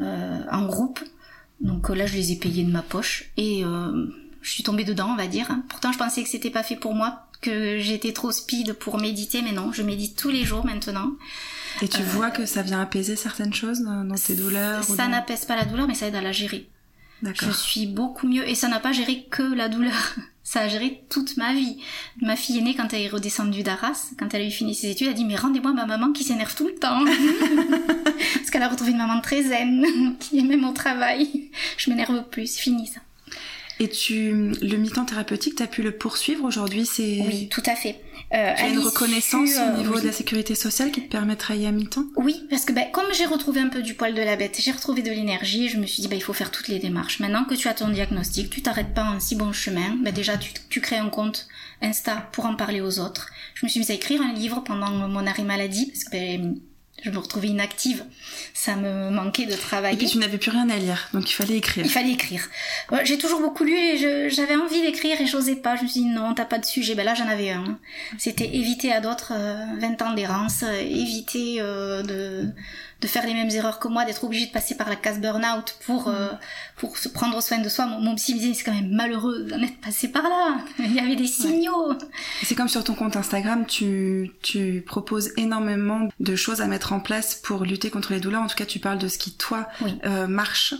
euh, 0.00 0.40
en 0.50 0.66
groupe. 0.66 0.98
Donc 1.60 1.88
là 1.90 2.06
je 2.06 2.14
les 2.14 2.32
ai 2.32 2.36
payés 2.36 2.64
de 2.64 2.72
ma 2.72 2.82
poche 2.82 3.30
et 3.36 3.62
je 4.42 4.50
suis 4.50 4.64
tombée 4.64 4.82
dedans 4.82 5.10
on 5.12 5.16
va 5.16 5.28
dire. 5.28 5.48
Pourtant 5.68 5.92
je 5.92 5.98
pensais 5.98 6.24
que 6.24 6.28
c'était 6.28 6.50
pas 6.50 6.64
fait 6.64 6.74
pour 6.74 6.92
moi 6.92 7.27
que 7.40 7.78
j'étais 7.78 8.12
trop 8.12 8.32
speed 8.32 8.72
pour 8.74 8.98
méditer, 8.98 9.42
mais 9.42 9.52
non, 9.52 9.72
je 9.72 9.82
médite 9.82 10.16
tous 10.16 10.30
les 10.30 10.44
jours 10.44 10.64
maintenant. 10.64 11.12
Et 11.82 11.88
tu 11.88 12.02
euh, 12.02 12.04
vois 12.04 12.30
que 12.30 12.46
ça 12.46 12.62
vient 12.62 12.80
apaiser 12.80 13.16
certaines 13.16 13.54
choses 13.54 13.80
dans, 13.80 14.14
tes 14.14 14.34
douleurs 14.34 14.82
Ça 14.82 15.06
n'apaise 15.08 15.44
pas 15.44 15.56
la 15.56 15.64
douleur, 15.64 15.86
mais 15.86 15.94
ça 15.94 16.08
aide 16.08 16.16
à 16.16 16.20
la 16.20 16.32
gérer. 16.32 16.68
Je 17.22 17.50
suis 17.50 17.86
beaucoup 17.86 18.28
mieux, 18.28 18.48
et 18.48 18.54
ça 18.54 18.68
n'a 18.68 18.80
pas 18.80 18.92
géré 18.92 19.26
que 19.30 19.42
la 19.42 19.68
douleur. 19.68 20.14
Ça 20.44 20.60
a 20.60 20.68
géré 20.68 21.04
toute 21.10 21.36
ma 21.36 21.52
vie. 21.52 21.76
Ma 22.22 22.34
fille 22.34 22.56
aînée, 22.56 22.74
quand 22.74 22.94
elle 22.94 23.02
est 23.02 23.08
redescendue 23.08 23.62
d'Arras, 23.62 24.12
quand 24.18 24.32
elle 24.32 24.40
a 24.40 24.46
eu 24.46 24.50
fini 24.50 24.74
ses 24.74 24.88
études, 24.88 25.08
elle 25.08 25.12
a 25.12 25.16
dit, 25.16 25.26
mais 25.26 25.36
rendez-moi 25.36 25.74
ma 25.74 25.84
maman 25.84 26.10
qui 26.10 26.24
s'énerve 26.24 26.54
tout 26.54 26.68
le 26.68 26.74
temps. 26.74 27.04
Parce 28.34 28.48
qu'elle 28.50 28.62
a 28.62 28.70
retrouvé 28.70 28.92
une 28.92 28.96
maman 28.96 29.20
très 29.20 29.42
zen, 29.42 30.16
qui 30.20 30.38
est 30.38 30.44
même 30.44 30.64
au 30.64 30.72
travail. 30.72 31.50
Je 31.76 31.90
m'énerve 31.90 32.24
plus, 32.30 32.46
c'est 32.46 32.62
fini 32.62 32.86
ça. 32.86 33.00
Et 33.80 33.88
tu, 33.88 34.52
le 34.60 34.76
mi-temps 34.76 35.04
thérapeutique, 35.04 35.56
tu 35.56 35.62
as 35.62 35.66
pu 35.66 35.82
le 35.82 35.92
poursuivre 35.92 36.44
aujourd'hui 36.44 36.84
c'est... 36.84 37.22
Oui, 37.26 37.48
tout 37.48 37.62
à 37.66 37.76
fait. 37.76 38.00
Euh, 38.34 38.54
tu 38.56 38.62
as 38.62 38.68
une 38.68 38.80
reconnaissance 38.80 39.50
au 39.56 39.78
niveau 39.78 39.96
euh, 39.96 40.00
de 40.00 40.06
la 40.06 40.12
sécurité 40.12 40.54
sociale 40.54 40.90
qui 40.90 41.00
te 41.02 41.08
permet 41.08 41.34
de 41.34 41.38
travailler 41.38 41.66
à 41.68 41.72
mi-temps? 41.72 42.04
Oui, 42.16 42.44
parce 42.50 42.64
que 42.64 42.72
ben, 42.72 42.86
comme 42.92 43.06
j'ai 43.12 43.24
retrouvé 43.24 43.60
un 43.60 43.68
peu 43.68 43.80
du 43.80 43.94
poil 43.94 44.14
de 44.14 44.20
la 44.20 44.36
bête, 44.36 44.58
j'ai 44.60 44.72
retrouvé 44.72 45.02
de 45.02 45.10
l'énergie, 45.10 45.68
je 45.68 45.78
me 45.78 45.86
suis 45.86 46.02
dit, 46.02 46.08
ben, 46.08 46.16
il 46.16 46.22
faut 46.22 46.32
faire 46.32 46.50
toutes 46.50 46.68
les 46.68 46.78
démarches. 46.78 47.20
Maintenant 47.20 47.44
que 47.44 47.54
tu 47.54 47.68
as 47.68 47.74
ton 47.74 47.88
diagnostic, 47.88 48.50
tu 48.50 48.62
t'arrêtes 48.62 48.94
pas 48.94 49.04
en 49.04 49.20
si 49.20 49.36
bon 49.36 49.52
chemin, 49.52 49.96
ben, 50.02 50.12
déjà 50.12 50.36
tu, 50.36 50.52
tu 50.68 50.80
crées 50.80 50.98
un 50.98 51.08
compte 51.08 51.48
Insta 51.80 52.28
pour 52.32 52.46
en 52.46 52.56
parler 52.56 52.80
aux 52.80 52.98
autres. 52.98 53.30
Je 53.54 53.64
me 53.64 53.70
suis 53.70 53.80
mise 53.80 53.90
à 53.90 53.94
écrire 53.94 54.20
un 54.20 54.32
livre 54.32 54.62
pendant 54.64 54.90
mon 54.90 55.26
arrêt 55.26 55.44
maladie, 55.44 55.86
parce 55.86 56.04
que 56.04 56.10
ben, 56.10 56.56
je 57.02 57.10
me 57.10 57.18
retrouvais 57.18 57.48
inactive. 57.48 58.04
Ça 58.54 58.76
me 58.76 59.10
manquait 59.10 59.46
de 59.46 59.54
travailler. 59.54 59.94
Et 59.94 59.98
puis 59.98 60.08
tu 60.08 60.18
n'avais 60.18 60.38
plus 60.38 60.50
rien 60.50 60.68
à 60.68 60.76
lire, 60.76 61.08
donc 61.12 61.30
il 61.30 61.34
fallait 61.34 61.56
écrire. 61.56 61.84
Il 61.84 61.90
fallait 61.90 62.12
écrire. 62.12 62.48
J'ai 63.04 63.18
toujours 63.18 63.40
beaucoup 63.40 63.64
lu 63.64 63.76
et 63.76 64.30
j'avais 64.30 64.56
envie 64.56 64.82
d'écrire 64.82 65.20
et 65.20 65.26
j'osais 65.26 65.56
pas. 65.56 65.76
Je 65.76 65.82
me 65.84 65.88
suis 65.88 66.00
dit 66.00 66.06
non, 66.06 66.34
t'as 66.34 66.44
pas 66.44 66.58
de 66.58 66.64
sujet. 66.64 66.94
Ben 66.94 67.04
là, 67.04 67.14
j'en 67.14 67.28
avais 67.28 67.50
un. 67.50 67.78
C'était 68.18 68.48
éviter 68.54 68.92
à 68.92 69.00
d'autres 69.00 69.32
20 69.80 70.02
ans 70.02 70.14
d'errance, 70.14 70.62
éviter 70.62 71.60
de 71.60 72.52
de 73.00 73.06
faire 73.06 73.24
les 73.24 73.34
mêmes 73.34 73.50
erreurs 73.50 73.78
que 73.78 73.88
moi, 73.88 74.04
d'être 74.04 74.24
obligé 74.24 74.46
de 74.46 74.50
passer 74.50 74.76
par 74.76 74.88
la 74.88 74.96
case 74.96 75.20
burn-out 75.20 75.76
pour, 75.86 76.08
mm. 76.08 76.14
euh, 76.14 76.28
pour 76.78 76.96
se 76.96 77.08
prendre 77.08 77.42
soin 77.42 77.58
de 77.58 77.68
soi. 77.68 77.86
Mon, 77.86 78.00
mon 78.00 78.14
psy 78.14 78.34
me 78.34 78.40
disait, 78.40 78.54
c'est 78.54 78.64
quand 78.64 78.74
même 78.74 78.90
malheureux 78.90 79.44
d'en 79.44 79.60
être 79.60 79.80
passé 79.80 80.08
par 80.08 80.22
là. 80.22 80.58
Il 80.78 80.94
y 80.94 81.00
avait 81.00 81.16
des 81.16 81.26
signaux. 81.26 81.92
C'est 82.42 82.54
comme 82.54 82.68
sur 82.68 82.84
ton 82.84 82.94
compte 82.94 83.16
Instagram, 83.16 83.66
tu, 83.66 84.32
tu 84.42 84.82
proposes 84.86 85.30
énormément 85.36 86.08
de 86.20 86.36
choses 86.36 86.60
à 86.60 86.66
mettre 86.66 86.92
en 86.92 87.00
place 87.00 87.34
pour 87.34 87.64
lutter 87.64 87.90
contre 87.90 88.12
les 88.12 88.20
douleurs. 88.20 88.42
En 88.42 88.46
tout 88.46 88.56
cas, 88.56 88.66
tu 88.66 88.78
parles 88.78 88.98
de 88.98 89.08
ce 89.08 89.18
qui, 89.18 89.32
toi, 89.32 89.68
euh, 90.04 90.26
marche. 90.26 90.74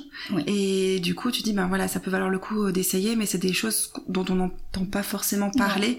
Et 0.47 1.01
du 1.01 1.15
coup, 1.15 1.31
tu 1.31 1.43
dis, 1.43 1.53
ben 1.53 1.67
voilà, 1.67 1.89
ça 1.89 2.01
peut 2.01 2.11
valoir 2.11 2.31
le 2.31 2.39
coup 2.39 2.71
d'essayer, 2.71 3.17
mais 3.17 3.27
c'est 3.27 3.39
des 3.39 3.53
choses 3.53 3.93
dont 4.09 4.25
on 4.29 4.35
n'entend 4.35 4.85
pas 4.85 5.03
forcément 5.03 5.51
parler 5.51 5.99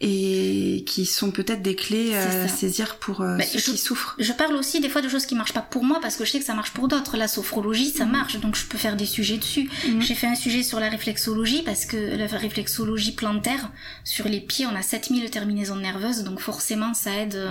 et 0.00 0.84
qui 0.86 1.06
sont 1.06 1.30
peut-être 1.30 1.62
des 1.62 1.74
clés 1.74 2.14
à 2.14 2.48
saisir 2.48 2.96
pour 2.96 3.22
euh, 3.22 3.36
bah, 3.36 3.44
ceux 3.44 3.60
qui 3.60 3.78
souffrent. 3.78 4.14
Je 4.18 4.32
parle 4.32 4.54
aussi 4.54 4.80
des 4.80 4.88
fois 4.88 5.00
de 5.00 5.08
choses 5.08 5.26
qui 5.26 5.34
marchent 5.34 5.52
pas 5.52 5.62
pour 5.62 5.84
moi 5.84 5.98
parce 6.00 6.16
que 6.16 6.24
je 6.24 6.30
sais 6.30 6.38
que 6.38 6.44
ça 6.44 6.54
marche 6.54 6.72
pour 6.72 6.88
d'autres. 6.88 7.16
La 7.16 7.28
sophrologie, 7.28 7.90
ça 7.90 8.04
mm. 8.04 8.10
marche, 8.10 8.36
donc 8.40 8.56
je 8.56 8.66
peux 8.66 8.78
faire 8.78 8.96
des 8.96 9.06
sujets 9.06 9.37
dessus. 9.38 9.70
Mm. 9.86 10.00
J'ai 10.00 10.14
fait 10.14 10.26
un 10.26 10.34
sujet 10.34 10.62
sur 10.62 10.80
la 10.80 10.88
réflexologie 10.88 11.62
parce 11.62 11.86
que 11.86 11.96
la 11.96 12.26
réflexologie 12.26 13.12
plantaire, 13.12 13.70
sur 14.04 14.28
les 14.28 14.40
pieds, 14.40 14.66
on 14.66 14.74
a 14.74 14.82
7000 14.82 15.30
terminaisons 15.30 15.76
nerveuses, 15.76 16.24
donc 16.24 16.40
forcément 16.40 16.94
ça 16.94 17.14
aide. 17.14 17.34
Euh, 17.34 17.50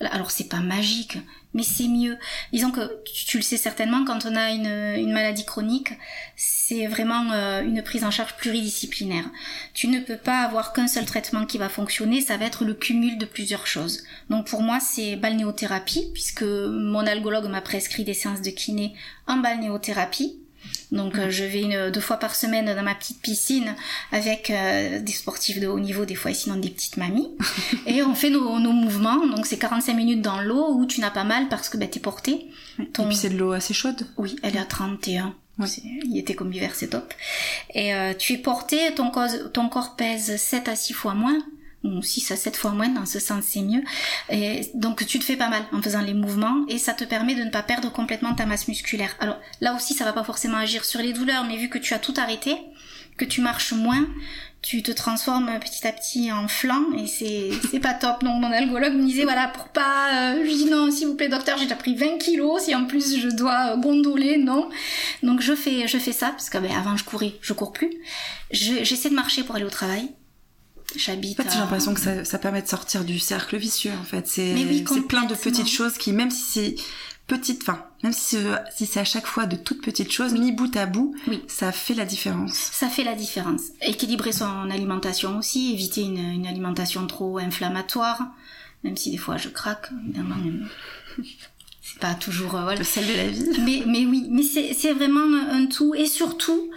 alors 0.00 0.30
c'est 0.30 0.48
pas 0.48 0.60
magique, 0.60 1.18
mais 1.54 1.62
c'est 1.62 1.88
mieux. 1.88 2.16
Disons 2.52 2.70
que 2.70 3.02
tu, 3.04 3.38
le 3.38 3.42
sais 3.42 3.56
certainement, 3.56 4.04
quand 4.04 4.26
on 4.26 4.36
a 4.36 4.50
une, 4.50 5.12
maladie 5.12 5.44
chronique, 5.44 5.92
c'est 6.36 6.86
vraiment 6.86 7.32
euh, 7.32 7.62
une 7.62 7.82
prise 7.82 8.04
en 8.04 8.10
charge 8.10 8.36
pluridisciplinaire. 8.36 9.24
Tu 9.74 9.88
ne 9.88 10.00
peux 10.00 10.16
pas 10.16 10.40
avoir 10.40 10.72
qu'un 10.72 10.88
seul 10.88 11.06
traitement 11.06 11.46
qui 11.46 11.58
va 11.58 11.68
fonctionner, 11.68 12.20
ça 12.20 12.36
va 12.36 12.44
être 12.44 12.64
le 12.64 12.74
cumul 12.74 13.18
de 13.18 13.26
plusieurs 13.26 13.66
choses. 13.66 14.04
Donc 14.30 14.46
pour 14.46 14.62
moi, 14.62 14.78
c'est 14.80 15.16
balnéothérapie, 15.16 16.10
puisque 16.12 16.42
mon 16.42 17.06
algologue 17.06 17.48
m'a 17.48 17.60
prescrit 17.60 18.04
des 18.04 18.14
séances 18.14 18.42
de 18.42 18.50
kiné 18.50 18.94
en 19.26 19.38
balnéothérapie 19.38 20.38
donc 20.92 21.18
euh, 21.18 21.30
je 21.30 21.44
vais 21.44 21.62
une, 21.62 21.90
deux 21.90 22.00
fois 22.00 22.16
par 22.16 22.34
semaine 22.34 22.74
dans 22.74 22.82
ma 22.82 22.94
petite 22.94 23.20
piscine 23.20 23.74
avec 24.12 24.50
euh, 24.50 25.00
des 25.00 25.12
sportifs 25.12 25.60
de 25.60 25.66
haut 25.66 25.80
niveau, 25.80 26.04
des 26.04 26.14
fois 26.14 26.32
sinon 26.32 26.56
des 26.56 26.70
petites 26.70 26.96
mamies. 26.96 27.28
et 27.86 28.02
on 28.02 28.14
fait 28.14 28.30
nos, 28.30 28.58
nos 28.58 28.72
mouvements. 28.72 29.26
Donc 29.26 29.46
c'est 29.46 29.58
45 29.58 29.94
minutes 29.94 30.22
dans 30.22 30.40
l'eau 30.40 30.74
où 30.74 30.86
tu 30.86 31.00
n'as 31.00 31.10
pas 31.10 31.24
mal 31.24 31.48
parce 31.48 31.68
que 31.68 31.76
bah, 31.76 31.86
t'es 31.86 32.00
porté. 32.00 32.46
Et 32.78 32.84
puis 32.84 33.16
c'est 33.16 33.30
de 33.30 33.36
l'eau 33.36 33.52
assez 33.52 33.74
chaude 33.74 34.06
Oui, 34.16 34.36
elle 34.42 34.56
est 34.56 34.60
à 34.60 34.64
31. 34.64 35.34
Il 36.04 36.16
était 36.16 36.34
comme 36.34 36.52
l'hiver, 36.52 36.74
c'est 36.74 36.88
top. 36.88 37.12
Et 37.74 37.92
euh, 37.92 38.14
tu 38.14 38.34
es 38.34 38.38
porté, 38.38 38.94
ton 38.94 39.10
corps, 39.10 39.28
ton 39.52 39.68
corps 39.68 39.96
pèse 39.96 40.36
7 40.36 40.68
à 40.68 40.76
6 40.76 40.92
fois 40.92 41.14
moins 41.14 41.38
ou 41.84 42.02
6 42.02 42.32
à 42.32 42.36
7 42.36 42.56
fois 42.56 42.72
moins, 42.72 42.88
dans 42.88 43.06
ce 43.06 43.20
sens 43.20 43.44
c'est 43.46 43.62
mieux. 43.62 43.82
Et 44.30 44.70
donc 44.74 45.06
tu 45.06 45.18
te 45.18 45.24
fais 45.24 45.36
pas 45.36 45.48
mal 45.48 45.62
en 45.72 45.80
faisant 45.80 46.00
les 46.00 46.14
mouvements 46.14 46.64
et 46.68 46.78
ça 46.78 46.92
te 46.92 47.04
permet 47.04 47.34
de 47.34 47.44
ne 47.44 47.50
pas 47.50 47.62
perdre 47.62 47.90
complètement 47.92 48.34
ta 48.34 48.46
masse 48.46 48.68
musculaire. 48.68 49.14
Alors 49.20 49.38
là 49.60 49.74
aussi 49.74 49.94
ça 49.94 50.04
va 50.04 50.12
pas 50.12 50.24
forcément 50.24 50.58
agir 50.58 50.84
sur 50.84 51.00
les 51.00 51.12
douleurs, 51.12 51.44
mais 51.44 51.56
vu 51.56 51.68
que 51.68 51.78
tu 51.78 51.94
as 51.94 51.98
tout 51.98 52.14
arrêté, 52.16 52.56
que 53.16 53.24
tu 53.24 53.40
marches 53.40 53.72
moins, 53.72 54.06
tu 54.60 54.82
te 54.82 54.90
transformes 54.90 55.50
petit 55.60 55.86
à 55.86 55.92
petit 55.92 56.32
en 56.32 56.48
flanc 56.48 56.82
et 56.96 57.06
c'est 57.06 57.80
pas 57.80 57.94
top. 57.94 58.24
Donc 58.24 58.40
mon 58.40 58.50
algologue 58.50 58.94
me 58.94 59.04
disait 59.04 59.22
voilà 59.22 59.48
pour 59.48 59.68
pas, 59.68 60.34
euh, 60.34 60.44
je 60.44 60.50
dis 60.50 60.66
non 60.66 60.90
s'il 60.90 61.06
vous 61.06 61.14
plaît 61.14 61.28
docteur 61.28 61.58
j'ai 61.58 61.64
déjà 61.64 61.76
pris 61.76 61.94
20 61.94 62.18
kilos 62.18 62.64
si 62.64 62.74
en 62.74 62.84
plus 62.86 63.18
je 63.18 63.28
dois 63.28 63.76
gondoler 63.76 64.36
non. 64.36 64.68
Donc 65.22 65.40
je 65.40 65.54
fais 65.54 65.86
je 65.86 65.98
fais 65.98 66.12
ça 66.12 66.30
parce 66.30 66.50
que 66.50 66.58
ben, 66.58 66.72
avant 66.72 66.96
je 66.96 67.04
courais 67.04 67.34
je 67.40 67.52
cours 67.52 67.72
plus. 67.72 67.90
J'essaie 68.50 69.10
de 69.10 69.14
marcher 69.14 69.44
pour 69.44 69.54
aller 69.54 69.64
au 69.64 69.70
travail 69.70 70.10
j'habite. 70.96 71.40
En 71.40 71.42
fait, 71.42 71.50
j'ai 71.50 71.58
l'impression 71.58 71.94
que 71.94 72.00
ça, 72.00 72.24
ça, 72.24 72.38
permet 72.38 72.62
de 72.62 72.68
sortir 72.68 73.04
du 73.04 73.18
cercle 73.18 73.56
vicieux. 73.56 73.92
En 74.00 74.04
fait, 74.04 74.26
c'est 74.26 74.54
c'est 74.86 75.02
plein 75.02 75.24
de 75.24 75.34
petites 75.34 75.68
choses 75.68 75.98
qui, 75.98 76.12
même 76.12 76.30
si 76.30 76.42
c'est 76.42 76.74
petite, 77.26 77.62
enfin, 77.62 77.84
même 78.02 78.12
si, 78.12 78.38
si 78.74 78.86
c'est 78.86 79.00
à 79.00 79.04
chaque 79.04 79.26
fois 79.26 79.46
de 79.46 79.56
toutes 79.56 79.82
petites 79.82 80.10
choses, 80.10 80.32
mis 80.32 80.50
bout 80.50 80.74
à 80.76 80.86
bout, 80.86 81.14
oui. 81.28 81.42
ça 81.46 81.72
fait 81.72 81.94
la 81.94 82.06
différence. 82.06 82.54
Ça 82.54 82.88
fait 82.88 83.04
la 83.04 83.14
différence. 83.14 83.60
Équilibrer 83.82 84.32
son 84.32 84.70
alimentation 84.70 85.38
aussi, 85.38 85.72
éviter 85.72 86.02
une, 86.02 86.18
une 86.18 86.46
alimentation 86.46 87.06
trop 87.06 87.38
inflammatoire, 87.38 88.26
même 88.82 88.96
si 88.96 89.10
des 89.10 89.18
fois 89.18 89.36
je 89.36 89.50
craque, 89.50 89.90
évidemment. 90.04 90.36
c'est 91.82 92.00
pas 92.00 92.14
toujours 92.14 92.54
euh, 92.56 92.62
voilà. 92.62 92.78
le 92.78 92.84
sel 92.84 93.06
de 93.06 93.12
la 93.12 93.28
vie. 93.28 93.44
Mais 93.64 93.82
mais 93.86 94.06
oui, 94.06 94.26
mais 94.30 94.42
c'est 94.42 94.74
c'est 94.74 94.92
vraiment 94.92 95.38
un 95.50 95.66
tout 95.66 95.94
et 95.94 96.06
surtout 96.06 96.70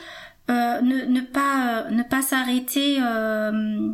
euh, 0.52 0.82
ne, 0.82 1.06
ne, 1.06 1.22
pas 1.22 1.86
euh, 1.86 1.90
ne 1.92 2.04
pas 2.04 2.22
s'arrêter 2.22 2.98
euh, 3.02 3.90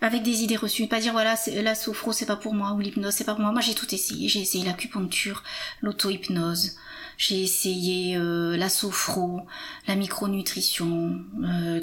avec 0.00 0.22
des 0.22 0.42
idées 0.42 0.56
reçues, 0.56 0.86
pas 0.86 1.00
dire 1.00 1.12
voilà 1.12 1.34
la 1.62 1.74
sophro 1.74 2.12
c'est 2.12 2.24
pas 2.24 2.36
pour 2.36 2.54
moi 2.54 2.72
ou 2.72 2.80
l'hypnose 2.80 3.12
c'est 3.12 3.24
pas 3.24 3.34
pour 3.34 3.42
moi. 3.42 3.52
Moi 3.52 3.60
j'ai 3.60 3.74
tout 3.74 3.94
essayé, 3.94 4.26
j'ai 4.26 4.40
essayé 4.40 4.64
l'acupuncture, 4.64 5.42
l'auto-hypnose, 5.82 6.76
j'ai 7.18 7.42
essayé 7.42 8.16
la 8.16 8.68
sophro, 8.70 9.42
la 9.86 9.96
micronutrition, 9.96 11.20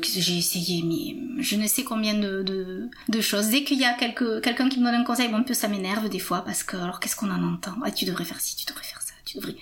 j'ai 0.02 0.38
essayé 0.38 0.82
mais 0.82 1.44
je 1.44 1.56
ne 1.56 1.68
sais 1.68 1.84
combien 1.84 2.16
de, 2.16 2.90
de, 3.10 3.22
choses. 3.22 3.50
Dès 3.50 3.64
qu'il 3.64 3.80
y 3.80 3.86
a 3.86 3.94
quelqu'un 3.94 4.70
qui 4.70 4.80
me 4.80 4.86
donne 4.86 5.02
un 5.02 5.04
conseil, 5.04 5.28
bon 5.28 5.38
un 5.38 5.44
peu 5.44 5.54
ça 5.54 5.68
m'énerve 5.68 6.10
des 6.10 6.20
fois 6.20 6.42
parce 6.42 6.64
que 6.64 6.78
alors 6.78 7.00
qu'est-ce 7.00 7.16
qu'on 7.16 7.30
en 7.30 7.44
entend? 7.44 7.76
Ah 7.84 7.92
tu 7.92 8.06
devrais 8.06 8.26
faire 8.26 8.40
ci, 8.40 8.56
tu 8.56 8.66
devrais 8.66 8.86
faire 8.86 9.02
ça, 9.02 9.14
tu 9.24 9.38
devrais 9.38 9.56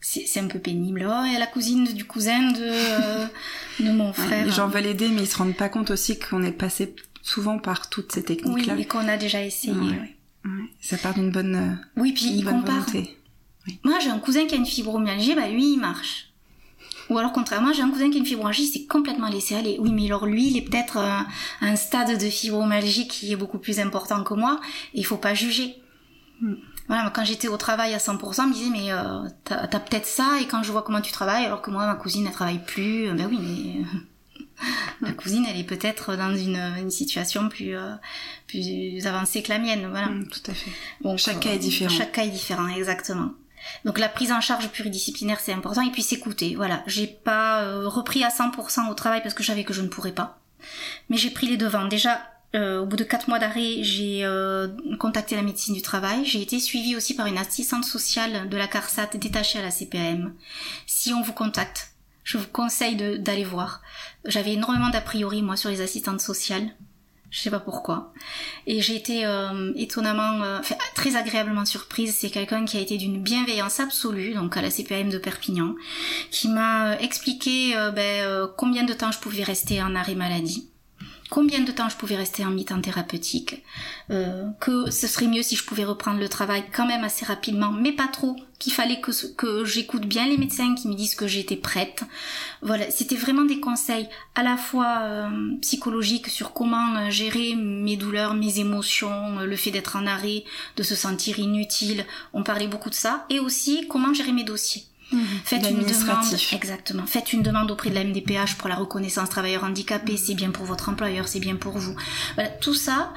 c'est 0.00 0.40
un 0.40 0.46
peu 0.46 0.58
pénible. 0.58 1.06
Oh, 1.08 1.24
et 1.24 1.38
la 1.38 1.46
cousine 1.46 1.84
du 1.84 2.04
cousin 2.04 2.52
de, 2.52 2.60
euh, 2.62 3.26
de 3.80 3.90
mon 3.90 4.12
frère. 4.12 4.46
les 4.46 4.52
gens 4.52 4.68
veulent 4.68 4.86
aider, 4.86 5.08
mais 5.08 5.22
ils 5.22 5.28
se 5.28 5.36
rendent 5.36 5.56
pas 5.56 5.68
compte 5.68 5.90
aussi 5.90 6.18
qu'on 6.18 6.42
est 6.42 6.52
passé 6.52 6.94
souvent 7.22 7.58
par 7.58 7.90
toutes 7.90 8.12
ces 8.12 8.22
techniques-là. 8.22 8.74
Oui, 8.74 8.82
et 8.82 8.84
qu'on 8.86 9.08
a 9.08 9.16
déjà 9.16 9.42
essayé. 9.42 9.74
Ça 10.80 10.96
part 10.96 11.14
d'une 11.14 11.30
bonne, 11.30 11.56
euh, 11.56 12.00
oui, 12.00 12.12
puis. 12.12 12.44
Moi, 13.82 13.98
j'ai 14.00 14.10
un 14.10 14.20
cousin 14.20 14.46
qui 14.46 14.54
a 14.54 14.58
une 14.58 14.66
fibromyalgie, 14.66 15.34
bah 15.34 15.48
lui, 15.48 15.72
il 15.72 15.78
marche. 15.78 16.28
Ou 17.10 17.18
alors 17.18 17.32
contrairement, 17.32 17.72
j'ai 17.72 17.82
un 17.82 17.90
cousin 17.90 18.10
qui 18.10 18.16
a 18.16 18.18
une 18.20 18.26
fibromyalgie, 18.26 18.66
c'est 18.68 18.86
complètement 18.86 19.28
laissé 19.28 19.56
aller. 19.56 19.76
Oui, 19.80 19.90
mais 19.92 20.06
alors 20.06 20.26
lui, 20.26 20.46
il 20.48 20.56
est 20.56 20.62
peut-être 20.62 20.98
euh, 20.98 21.02
à 21.02 21.26
un 21.66 21.74
stade 21.74 22.20
de 22.20 22.30
fibromyalgie 22.30 23.08
qui 23.08 23.32
est 23.32 23.36
beaucoup 23.36 23.58
plus 23.58 23.80
important 23.80 24.22
que 24.22 24.34
moi, 24.34 24.60
et 24.94 25.00
il 25.00 25.04
faut 25.04 25.16
pas 25.16 25.34
juger. 25.34 25.76
Hmm 26.40 26.54
voilà, 26.88 27.10
quand 27.10 27.24
j'étais 27.24 27.48
au 27.48 27.56
travail 27.56 27.94
à 27.94 27.98
100%, 27.98 28.42
on 28.42 28.46
me 28.46 28.52
disait 28.52 28.70
mais 28.70 28.92
euh, 28.92 29.28
t'as 29.44 29.62
as, 29.62 29.80
peut-être 29.80 30.06
ça 30.06 30.38
et 30.40 30.46
quand 30.46 30.62
je 30.62 30.70
vois 30.70 30.82
comment 30.82 31.00
tu 31.00 31.12
travailles, 31.12 31.44
alors 31.44 31.62
que 31.62 31.70
moi 31.70 31.86
ma 31.86 31.94
cousine 31.94 32.26
elle 32.26 32.32
travaille 32.32 32.62
plus, 32.64 33.08
euh, 33.08 33.14
ben 33.14 33.26
oui 33.28 33.38
mais 33.40 33.80
euh, 33.82 34.68
ma 35.00 35.12
cousine 35.12 35.44
elle 35.48 35.58
est 35.58 35.64
peut-être 35.64 36.16
dans 36.16 36.34
une, 36.34 36.56
une 36.78 36.90
situation 36.90 37.48
plus 37.48 37.76
euh, 37.76 37.94
plus 38.46 39.06
avancée 39.06 39.42
que 39.42 39.48
la 39.48 39.58
mienne, 39.58 39.88
voilà. 39.90 40.08
Mm, 40.08 40.28
tout 40.28 40.50
à 40.50 40.54
fait. 40.54 40.70
Bon, 41.00 41.16
chaque 41.16 41.40
cas 41.40 41.52
est 41.52 41.58
différent. 41.58 41.94
Chaque 41.94 42.12
cas 42.12 42.24
est 42.24 42.30
différent, 42.30 42.68
exactement. 42.68 43.30
Donc 43.84 43.98
la 43.98 44.08
prise 44.08 44.30
en 44.30 44.40
charge 44.40 44.68
pluridisciplinaire 44.68 45.40
c'est 45.40 45.52
important 45.52 45.82
et 45.82 45.90
puis 45.90 46.02
s'écouter. 46.02 46.54
Voilà, 46.54 46.84
j'ai 46.86 47.08
pas 47.08 47.80
repris 47.84 48.22
à 48.22 48.28
100% 48.28 48.90
au 48.90 48.94
travail 48.94 49.22
parce 49.22 49.34
que 49.34 49.42
je 49.42 49.48
savais 49.48 49.64
que 49.64 49.74
je 49.74 49.82
ne 49.82 49.88
pourrais 49.88 50.12
pas, 50.12 50.38
mais 51.08 51.16
j'ai 51.16 51.30
pris 51.30 51.48
les 51.48 51.56
devants. 51.56 51.86
Déjà 51.86 52.20
euh, 52.56 52.80
au 52.80 52.86
bout 52.86 52.96
de 52.96 53.04
quatre 53.04 53.28
mois 53.28 53.38
d'arrêt, 53.38 53.82
j'ai 53.82 54.24
euh, 54.24 54.68
contacté 54.98 55.36
la 55.36 55.42
médecine 55.42 55.74
du 55.74 55.82
travail. 55.82 56.24
J'ai 56.24 56.40
été 56.40 56.58
suivie 56.58 56.96
aussi 56.96 57.14
par 57.14 57.26
une 57.26 57.38
assistante 57.38 57.84
sociale 57.84 58.48
de 58.48 58.56
la 58.56 58.66
CARSAT 58.66 59.10
détachée 59.16 59.58
à 59.58 59.62
la 59.62 59.70
CPAM. 59.70 60.32
Si 60.86 61.12
on 61.12 61.22
vous 61.22 61.32
contacte, 61.34 61.92
je 62.24 62.38
vous 62.38 62.46
conseille 62.46 62.96
d'aller 63.18 63.44
voir. 63.44 63.82
J'avais 64.24 64.54
énormément 64.54 64.88
d'a 64.88 65.00
priori 65.00 65.42
moi 65.42 65.56
sur 65.56 65.70
les 65.70 65.82
assistantes 65.82 66.20
sociales. 66.20 66.74
Je 67.30 67.40
sais 67.40 67.50
pas 67.50 67.60
pourquoi. 67.60 68.14
Et 68.66 68.80
j'ai 68.80 68.96
été 68.96 69.26
euh, 69.26 69.72
étonnamment, 69.76 70.60
très 70.94 71.16
agréablement 71.16 71.66
surprise. 71.66 72.16
C'est 72.18 72.30
quelqu'un 72.30 72.64
qui 72.64 72.78
a 72.78 72.80
été 72.80 72.96
d'une 72.96 73.22
bienveillance 73.22 73.80
absolue, 73.80 74.32
donc 74.32 74.56
à 74.56 74.62
la 74.62 74.70
CPAM 74.70 75.10
de 75.10 75.18
Perpignan, 75.18 75.74
qui 76.30 76.48
m'a 76.48 76.96
expliqué 77.00 77.74
ben, 77.94 78.48
combien 78.56 78.84
de 78.84 78.94
temps 78.94 79.12
je 79.12 79.18
pouvais 79.18 79.42
rester 79.42 79.82
en 79.82 79.94
arrêt 79.94 80.14
maladie 80.14 80.70
combien 81.30 81.60
de 81.60 81.72
temps 81.72 81.88
je 81.88 81.96
pouvais 81.96 82.16
rester 82.16 82.44
en 82.44 82.50
mi-temps 82.50 82.80
thérapeutique, 82.80 83.62
euh, 84.10 84.48
que 84.60 84.90
ce 84.90 85.06
serait 85.06 85.26
mieux 85.26 85.42
si 85.42 85.56
je 85.56 85.64
pouvais 85.64 85.84
reprendre 85.84 86.20
le 86.20 86.28
travail 86.28 86.64
quand 86.72 86.86
même 86.86 87.04
assez 87.04 87.24
rapidement, 87.24 87.72
mais 87.72 87.92
pas 87.92 88.08
trop, 88.08 88.36
qu'il 88.58 88.72
fallait 88.72 89.00
que, 89.00 89.64
j'écoute 89.64 90.06
bien 90.06 90.26
les 90.26 90.38
médecins 90.38 90.74
qui 90.74 90.88
me 90.88 90.94
disent 90.94 91.14
que 91.14 91.26
j'étais 91.26 91.56
prête. 91.56 92.02
Voilà, 92.62 92.90
c'était 92.90 93.16
vraiment 93.16 93.44
des 93.44 93.60
conseils 93.60 94.08
à 94.34 94.42
la 94.42 94.56
fois 94.56 94.98
euh, 95.02 95.50
psychologiques 95.60 96.28
sur 96.28 96.52
comment 96.52 96.96
euh, 96.96 97.10
gérer 97.10 97.54
mes 97.54 97.96
douleurs, 97.96 98.34
mes 98.34 98.58
émotions, 98.58 99.40
le 99.40 99.56
fait 99.56 99.70
d'être 99.70 99.96
en 99.96 100.06
arrêt, 100.06 100.44
de 100.76 100.82
se 100.82 100.94
sentir 100.94 101.38
inutile, 101.38 102.06
on 102.32 102.42
parlait 102.42 102.68
beaucoup 102.68 102.90
de 102.90 102.94
ça, 102.94 103.26
et 103.30 103.40
aussi 103.40 103.86
comment 103.88 104.14
gérer 104.14 104.32
mes 104.32 104.44
dossiers. 104.44 104.84
Mmh. 105.12 105.18
Faites 105.44 105.70
une 105.70 105.84
demande, 105.84 106.24
exactement. 106.52 107.06
Faites 107.06 107.32
une 107.32 107.42
demande 107.42 107.70
auprès 107.70 107.90
de 107.90 107.94
la 107.94 108.04
MDPH 108.04 108.56
pour 108.58 108.68
la 108.68 108.74
reconnaissance 108.74 109.28
travailleur 109.28 109.64
handicapé. 109.64 110.16
C'est 110.16 110.34
bien 110.34 110.50
pour 110.50 110.64
votre 110.64 110.88
employeur, 110.88 111.28
c'est 111.28 111.40
bien 111.40 111.56
pour 111.56 111.78
vous. 111.78 111.94
Voilà, 112.34 112.50
tout 112.50 112.74
ça. 112.74 113.12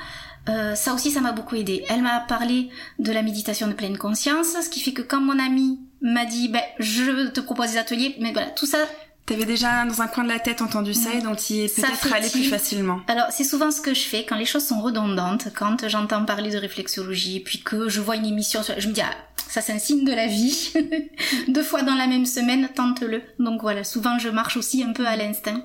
Euh, 0.47 0.75
ça 0.75 0.93
aussi, 0.93 1.11
ça 1.11 1.21
m'a 1.21 1.31
beaucoup 1.31 1.55
aidé. 1.55 1.83
Elle 1.89 2.01
m'a 2.01 2.19
parlé 2.21 2.69
de 2.97 3.11
la 3.11 3.21
méditation 3.21 3.67
de 3.67 3.73
pleine 3.73 3.97
conscience, 3.97 4.47
ce 4.61 4.69
qui 4.69 4.79
fait 4.79 4.93
que 4.93 5.01
quand 5.01 5.21
mon 5.21 5.37
ami 5.37 5.79
m'a 6.01 6.25
dit, 6.25 6.47
ben, 6.47 6.61
je 6.79 7.27
te 7.27 7.39
propose 7.39 7.71
des 7.71 7.77
ateliers, 7.77 8.15
mais 8.19 8.31
voilà, 8.31 8.49
tout 8.51 8.65
ça, 8.65 8.79
T'avais 9.29 9.45
déjà 9.45 9.85
dans 9.85 10.01
un 10.01 10.07
coin 10.07 10.23
de 10.23 10.29
la 10.29 10.39
tête 10.39 10.63
entendu 10.63 10.95
ça 10.95 11.13
et 11.13 11.21
donc 11.21 11.51
y 11.51 11.59
est 11.59 11.75
peut-être 11.75 12.11
allé 12.11 12.27
plus 12.31 12.45
facilement. 12.45 13.01
Alors 13.07 13.27
c'est 13.29 13.43
souvent 13.43 13.69
ce 13.69 13.79
que 13.79 13.93
je 13.93 14.01
fais 14.01 14.25
quand 14.25 14.35
les 14.35 14.45
choses 14.45 14.65
sont 14.65 14.81
redondantes, 14.81 15.49
quand 15.55 15.87
j'entends 15.87 16.25
parler 16.25 16.49
de 16.49 16.57
réflexologie, 16.57 17.39
puis 17.39 17.59
que 17.59 17.89
je 17.89 18.01
vois 18.01 18.15
une 18.15 18.25
émission, 18.25 18.61
je 18.75 18.87
me 18.87 18.91
dis 18.91 19.01
ah 19.01 19.13
ça 19.47 19.61
c'est 19.61 19.71
un 19.71 19.77
signe 19.77 20.03
de 20.03 20.11
la 20.11 20.25
vie. 20.25 20.73
Deux 21.47 21.61
fois 21.61 21.83
dans 21.83 21.93
la 21.93 22.07
même 22.07 22.25
semaine, 22.25 22.69
tente-le. 22.73 23.21
Donc 23.37 23.61
voilà, 23.61 23.83
souvent 23.83 24.17
je 24.17 24.29
marche 24.29 24.57
aussi 24.57 24.81
un 24.81 24.93
peu 24.93 25.05
à 25.05 25.15
l'instinct. 25.15 25.61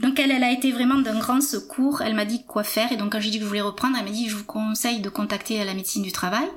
Donc 0.00 0.18
elle, 0.18 0.30
elle 0.30 0.44
a 0.44 0.50
été 0.50 0.72
vraiment 0.72 0.96
d'un 0.96 1.18
grand 1.18 1.42
secours. 1.42 2.00
Elle 2.00 2.14
m'a 2.14 2.24
dit 2.24 2.44
quoi 2.46 2.64
faire 2.64 2.90
et 2.90 2.96
donc 2.96 3.12
quand 3.12 3.20
j'ai 3.20 3.28
dit 3.28 3.36
que 3.36 3.44
je 3.44 3.48
voulais 3.48 3.60
reprendre, 3.60 3.98
elle 3.98 4.06
m'a 4.06 4.10
dit 4.10 4.30
je 4.30 4.36
vous 4.36 4.44
conseille 4.44 5.00
de 5.00 5.10
contacter 5.10 5.62
la 5.62 5.74
médecine 5.74 6.02
du 6.02 6.12
travail. 6.12 6.48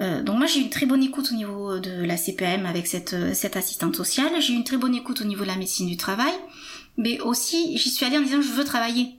Euh, 0.00 0.22
donc 0.22 0.36
moi 0.38 0.46
j'ai 0.46 0.60
eu 0.60 0.62
une 0.62 0.70
très 0.70 0.86
bonne 0.86 1.02
écoute 1.02 1.28
au 1.32 1.34
niveau 1.34 1.78
de 1.78 2.04
la 2.04 2.16
CPM 2.16 2.66
avec 2.66 2.86
cette, 2.86 3.14
euh, 3.14 3.32
cette 3.32 3.56
assistante 3.56 3.96
sociale, 3.96 4.30
j'ai 4.40 4.52
eu 4.52 4.56
une 4.56 4.64
très 4.64 4.76
bonne 4.76 4.94
écoute 4.94 5.22
au 5.22 5.24
niveau 5.24 5.42
de 5.42 5.48
la 5.48 5.56
médecine 5.56 5.88
du 5.88 5.96
travail, 5.96 6.34
mais 6.98 7.20
aussi 7.20 7.76
j'y 7.78 7.90
suis 7.90 8.04
allée 8.04 8.18
en 8.18 8.22
disant 8.22 8.42
je 8.42 8.52
veux 8.52 8.64
travailler. 8.64 9.16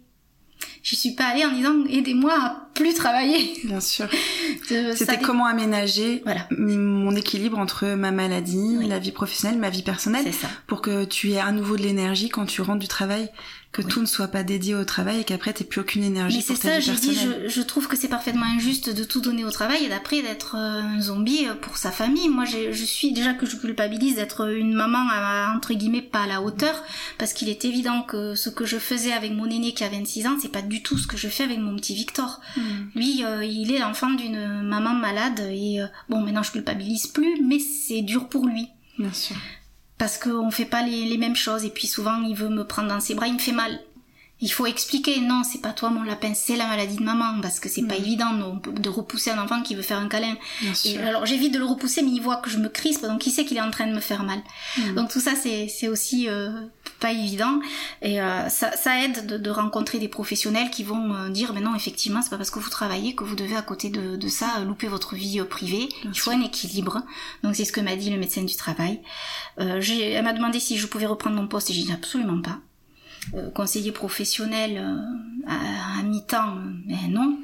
J'y 0.83 0.95
suis 0.95 1.11
pas 1.11 1.25
allée 1.25 1.45
en 1.45 1.51
disant 1.51 1.73
aidez-moi 1.89 2.33
à 2.33 2.69
plus 2.73 2.93
travailler. 2.93 3.53
Bien 3.65 3.81
sûr. 3.81 4.07
C'était 4.95 5.19
comment 5.19 5.45
aménager 5.45 6.21
voilà. 6.23 6.47
mon 6.51 7.15
équilibre 7.15 7.57
entre 7.59 7.87
ma 7.87 8.11
maladie, 8.11 8.77
la 8.87 8.99
vie 8.99 9.11
professionnelle, 9.11 9.59
ma 9.59 9.69
vie 9.69 9.83
personnelle, 9.83 10.31
ça. 10.33 10.47
pour 10.65 10.81
que 10.81 11.03
tu 11.03 11.31
aies 11.31 11.39
à 11.39 11.51
nouveau 11.51 11.75
de 11.75 11.81
l'énergie 11.81 12.29
quand 12.29 12.45
tu 12.45 12.61
rentres 12.61 12.79
du 12.79 12.87
travail? 12.87 13.29
Que 13.71 13.81
tout 13.81 14.01
ne 14.01 14.05
soit 14.05 14.29
pas 14.29 14.43
dédié 14.43 14.75
au 14.75 14.85
travail 14.85 15.21
et 15.21 15.23
qu'après 15.23 15.53
t'aies 15.53 15.65
plus 15.65 15.81
aucune 15.81 16.03
énergie 16.03 16.37
Mais 16.37 16.43
pour 16.43 16.59
ta 16.59 16.69
ça, 16.69 16.79
je 16.79 16.91
dis, 16.93 17.13
je, 17.13 17.47
je, 17.47 17.61
trouve 17.61 17.87
que 17.87 17.95
c'est 17.95 18.07
parfaitement 18.07 18.45
injuste 18.45 18.89
de 18.89 19.03
tout 19.03 19.21
donner 19.21 19.43
au 19.43 19.51
travail 19.51 19.85
et 19.85 19.89
d'après 19.89 20.21
d'être 20.21 20.55
euh, 20.55 20.81
un 20.81 21.01
zombie 21.01 21.45
euh, 21.45 21.53
pour 21.53 21.77
sa 21.77 21.91
famille. 21.91 22.29
Moi, 22.29 22.45
je 22.45 22.83
suis 22.83 23.11
déjà 23.11 23.33
que 23.33 23.45
je 23.45 23.55
culpabilise 23.57 24.15
d'être 24.15 24.49
une 24.49 24.73
maman 24.73 25.07
à, 25.11 25.53
entre 25.55 25.73
guillemets 25.73 26.01
pas 26.01 26.23
à 26.23 26.27
la 26.27 26.41
hauteur 26.41 26.81
parce 27.17 27.33
qu'il 27.33 27.49
est 27.49 27.65
évident 27.65 28.01
que 28.01 28.35
ce 28.35 28.49
que 28.49 28.65
je 28.65 28.77
faisais 28.77 29.11
avec 29.11 29.33
mon 29.33 29.45
aîné 29.45 29.73
qui 29.73 29.83
a 29.83 29.89
26 29.89 30.27
ans, 30.27 30.37
c'est 30.41 30.51
pas 30.51 30.61
du 30.61 30.81
tout 30.81 30.97
ce 30.97 31.05
que 31.05 31.17
je 31.17 31.27
fais 31.27 31.43
avec 31.43 31.59
mon 31.59 31.75
petit 31.75 31.93
Victor. 31.93 32.41
Hmm. 32.55 32.61
Lui, 32.95 33.23
euh, 33.25 33.43
il 33.43 33.71
est 33.73 33.79
l'enfant 33.79 34.11
d'une 34.11 34.63
maman 34.63 34.93
malade 34.93 35.39
et 35.51 35.79
bon, 36.09 36.21
maintenant 36.21 36.43
je 36.43 36.51
culpabilise 36.51 37.07
plus, 37.07 37.41
mais 37.43 37.59
c'est 37.59 38.01
dur 38.01 38.29
pour 38.29 38.47
lui. 38.47 38.69
Bien 38.97 39.13
sûr 39.13 39.35
parce 39.97 40.17
qu'on 40.17 40.51
fait 40.51 40.65
pas 40.65 40.83
les, 40.83 41.05
les, 41.05 41.17
mêmes 41.17 41.35
choses 41.35 41.65
et 41.65 41.69
puis 41.69 41.87
souvent 41.87 42.21
il 42.21 42.35
veut 42.35 42.49
me 42.49 42.63
prendre 42.63 42.89
dans 42.89 42.99
ses 42.99 43.15
bras, 43.15 43.27
il 43.27 43.33
me 43.33 43.39
fait 43.39 43.51
mal. 43.51 43.79
Il 44.39 44.49
faut 44.49 44.67
expliquer, 44.67 45.19
non, 45.19 45.41
c'est 45.43 45.61
pas 45.61 45.73
toi 45.73 45.89
mon 45.89 46.03
lapin, 46.03 46.33
c'est 46.35 46.55
la 46.55 46.67
maladie 46.67 46.97
de 46.97 47.03
maman, 47.03 47.41
parce 47.41 47.59
que 47.59 47.69
c'est 47.69 47.81
pas 47.87 47.95
évident 47.95 48.33
non, 48.33 48.61
de 48.71 48.89
repousser 48.89 49.31
un 49.31 49.41
enfant 49.41 49.63
qui 49.63 49.73
veut 49.73 49.81
faire 49.81 49.97
un 49.97 50.07
câlin. 50.07 50.35
Et 50.85 50.99
alors 50.99 51.25
j'évite 51.25 51.51
de 51.53 51.57
le 51.57 51.65
repousser, 51.65 52.03
mais 52.03 52.11
il 52.11 52.21
voit 52.21 52.37
que 52.37 52.49
je 52.51 52.59
me 52.59 52.69
crispe, 52.69 53.01
donc 53.01 53.25
il 53.25 53.31
sait 53.31 53.45
qu'il 53.45 53.57
est 53.57 53.61
en 53.61 53.71
train 53.71 53.87
de 53.87 53.93
me 53.93 53.99
faire 53.99 54.23
mal. 54.23 54.39
Mm. 54.77 54.93
Donc 54.93 55.11
tout 55.11 55.19
ça, 55.19 55.31
c'est 55.35 55.87
aussi 55.87 56.29
euh, 56.29 56.51
pas 56.99 57.11
évident, 57.13 57.59
et 58.03 58.21
euh, 58.21 58.47
ça, 58.49 58.71
ça, 58.77 59.03
aide 59.03 59.25
de, 59.25 59.37
de, 59.37 59.49
rencontrer 59.49 59.97
des 59.97 60.07
professionnels 60.07 60.69
qui 60.69 60.83
vont 60.83 61.15
euh, 61.15 61.29
dire, 61.29 61.53
mais 61.53 61.61
non, 61.61 61.73
effectivement, 61.73 62.21
c'est 62.21 62.29
pas 62.29 62.37
parce 62.37 62.51
que 62.51 62.59
vous 62.59 62.69
travaillez 62.69 63.15
que 63.15 63.23
vous 63.23 63.35
devez 63.35 63.55
à 63.55 63.63
côté 63.63 63.89
de, 63.89 64.17
de 64.17 64.27
ça 64.27 64.59
louper 64.59 64.87
votre 64.87 65.15
vie 65.15 65.41
privée. 65.49 65.89
Bien 66.03 66.11
il 66.13 66.19
faut 66.19 66.29
sûr. 66.29 66.39
un 66.39 66.45
équilibre. 66.45 67.01
Donc 67.41 67.55
c'est 67.55 67.65
ce 67.65 67.71
que 67.71 67.81
m'a 67.81 67.95
dit 67.95 68.11
le 68.11 68.17
médecin 68.17 68.43
du 68.43 68.55
travail. 68.55 69.01
elle 69.57 70.23
m'a 70.23 70.33
demandé 70.33 70.59
si 70.59 70.77
je 70.77 70.85
pouvais 70.85 71.07
reprendre 71.07 71.35
mon 71.35 71.47
poste, 71.47 71.71
et 71.71 71.73
j'ai 71.73 71.83
dit 71.83 71.91
absolument 71.91 72.39
pas. 72.39 72.59
Euh, 73.33 73.49
conseiller 73.51 73.91
professionnel 73.91 74.77
euh, 74.77 75.47
à, 75.47 75.99
à 75.99 76.03
mi-temps, 76.03 76.55
mais 76.85 77.09
non, 77.09 77.37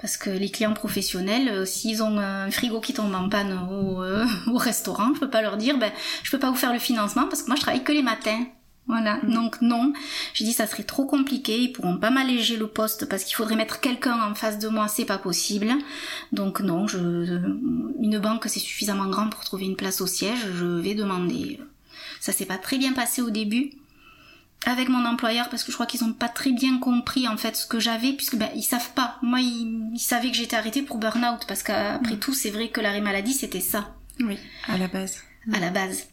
parce 0.00 0.16
que 0.16 0.30
les 0.30 0.48
clients 0.48 0.74
professionnels, 0.74 1.48
euh, 1.48 1.64
s'ils 1.64 2.02
ont 2.02 2.18
un 2.18 2.50
frigo 2.50 2.80
qui 2.80 2.94
tombe 2.94 3.14
en 3.14 3.28
panne 3.28 3.58
au, 3.70 4.02
euh, 4.02 4.24
au, 4.46 4.56
restaurant, 4.56 5.12
je 5.14 5.20
peux 5.20 5.30
pas 5.30 5.42
leur 5.42 5.56
dire, 5.56 5.76
ben, 5.78 5.90
je 6.22 6.30
peux 6.30 6.38
pas 6.38 6.50
vous 6.50 6.56
faire 6.56 6.72
le 6.72 6.78
financement 6.78 7.24
parce 7.24 7.42
que 7.42 7.48
moi 7.48 7.56
je 7.56 7.62
travaille 7.62 7.82
que 7.82 7.92
les 7.92 8.02
matins. 8.02 8.44
Voilà, 8.86 9.16
mmh. 9.16 9.32
donc 9.32 9.62
non. 9.62 9.94
J'ai 10.34 10.44
dit 10.44 10.52
ça 10.52 10.66
serait 10.66 10.82
trop 10.82 11.06
compliqué, 11.06 11.58
ils 11.58 11.72
pourront 11.72 11.96
pas 11.96 12.10
m'alléger 12.10 12.56
le 12.56 12.68
poste 12.68 13.08
parce 13.08 13.24
qu'il 13.24 13.34
faudrait 13.34 13.56
mettre 13.56 13.80
quelqu'un 13.80 14.20
en 14.30 14.34
face 14.34 14.58
de 14.58 14.68
moi, 14.68 14.88
c'est 14.88 15.06
pas 15.06 15.18
possible. 15.18 15.72
Donc 16.32 16.60
non, 16.60 16.86
je 16.86 16.98
une 16.98 18.18
banque 18.18 18.44
c'est 18.46 18.60
suffisamment 18.60 19.06
grand 19.06 19.30
pour 19.30 19.42
trouver 19.42 19.64
une 19.64 19.76
place 19.76 20.02
au 20.02 20.06
siège, 20.06 20.46
je 20.54 20.66
vais 20.66 20.94
demander. 20.94 21.58
Ça 22.20 22.32
s'est 22.32 22.44
pas 22.44 22.58
très 22.58 22.76
bien 22.76 22.92
passé 22.92 23.22
au 23.22 23.30
début 23.30 23.72
avec 24.66 24.88
mon 24.88 25.04
employeur 25.04 25.48
parce 25.48 25.64
que 25.64 25.70
je 25.70 25.76
crois 25.76 25.86
qu'ils 25.86 26.04
ont 26.04 26.12
pas 26.12 26.28
très 26.28 26.52
bien 26.52 26.78
compris 26.78 27.28
en 27.28 27.36
fait 27.36 27.56
ce 27.56 27.66
que 27.66 27.80
j'avais 27.80 28.12
puisque 28.12 28.36
ben 28.36 28.48
ils 28.54 28.62
savent 28.62 28.92
pas. 28.94 29.18
Moi 29.22 29.40
ils, 29.40 29.90
ils 29.92 29.98
savaient 29.98 30.30
que 30.30 30.36
j'étais 30.36 30.56
arrêtée 30.56 30.82
pour 30.82 30.98
burn-out 30.98 31.44
parce 31.46 31.62
qu'après 31.62 32.14
mmh. 32.14 32.18
tout 32.18 32.34
c'est 32.34 32.50
vrai 32.50 32.68
que 32.68 32.80
l'arrêt 32.80 33.00
maladie 33.00 33.34
c'était 33.34 33.60
ça. 33.60 33.94
Oui, 34.20 34.38
à 34.68 34.78
la 34.78 34.88
base. 34.88 35.18
À 35.52 35.60
la 35.60 35.70
base. 35.70 36.06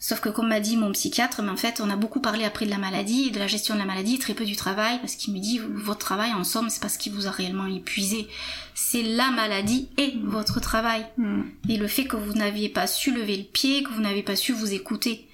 Sauf 0.00 0.20
que 0.20 0.28
comme 0.28 0.48
m'a 0.48 0.60
dit 0.60 0.76
mon 0.76 0.92
psychiatre, 0.92 1.42
mais 1.42 1.50
en 1.50 1.56
fait 1.56 1.80
on 1.80 1.90
a 1.90 1.96
beaucoup 1.96 2.20
parlé 2.20 2.44
après 2.44 2.66
de 2.66 2.70
la 2.70 2.78
maladie 2.78 3.26
et 3.28 3.30
de 3.30 3.38
la 3.40 3.48
gestion 3.48 3.74
de 3.74 3.80
la 3.80 3.84
maladie 3.84 4.20
très 4.20 4.34
peu 4.34 4.44
du 4.44 4.54
travail 4.54 5.00
parce 5.00 5.16
qu'il 5.16 5.34
me 5.34 5.40
dit 5.40 5.58
votre 5.58 5.98
travail 5.98 6.32
en 6.34 6.44
somme 6.44 6.70
c'est 6.70 6.80
pas 6.80 6.88
ce 6.88 6.98
qui 6.98 7.10
vous 7.10 7.26
a 7.26 7.32
réellement 7.32 7.66
épuisé, 7.66 8.28
c'est 8.74 9.02
la 9.02 9.30
maladie 9.30 9.88
et 9.96 10.14
votre 10.22 10.60
travail 10.60 11.04
mmh. 11.16 11.40
et 11.68 11.76
le 11.76 11.88
fait 11.88 12.04
que 12.04 12.16
vous 12.16 12.32
n'aviez 12.34 12.68
pas 12.68 12.86
su 12.86 13.12
lever 13.12 13.36
le 13.36 13.44
pied, 13.44 13.82
que 13.82 13.90
vous 13.90 14.00
n'avez 14.00 14.22
pas 14.22 14.36
su 14.36 14.52
vous 14.52 14.72
écouter 14.72 15.27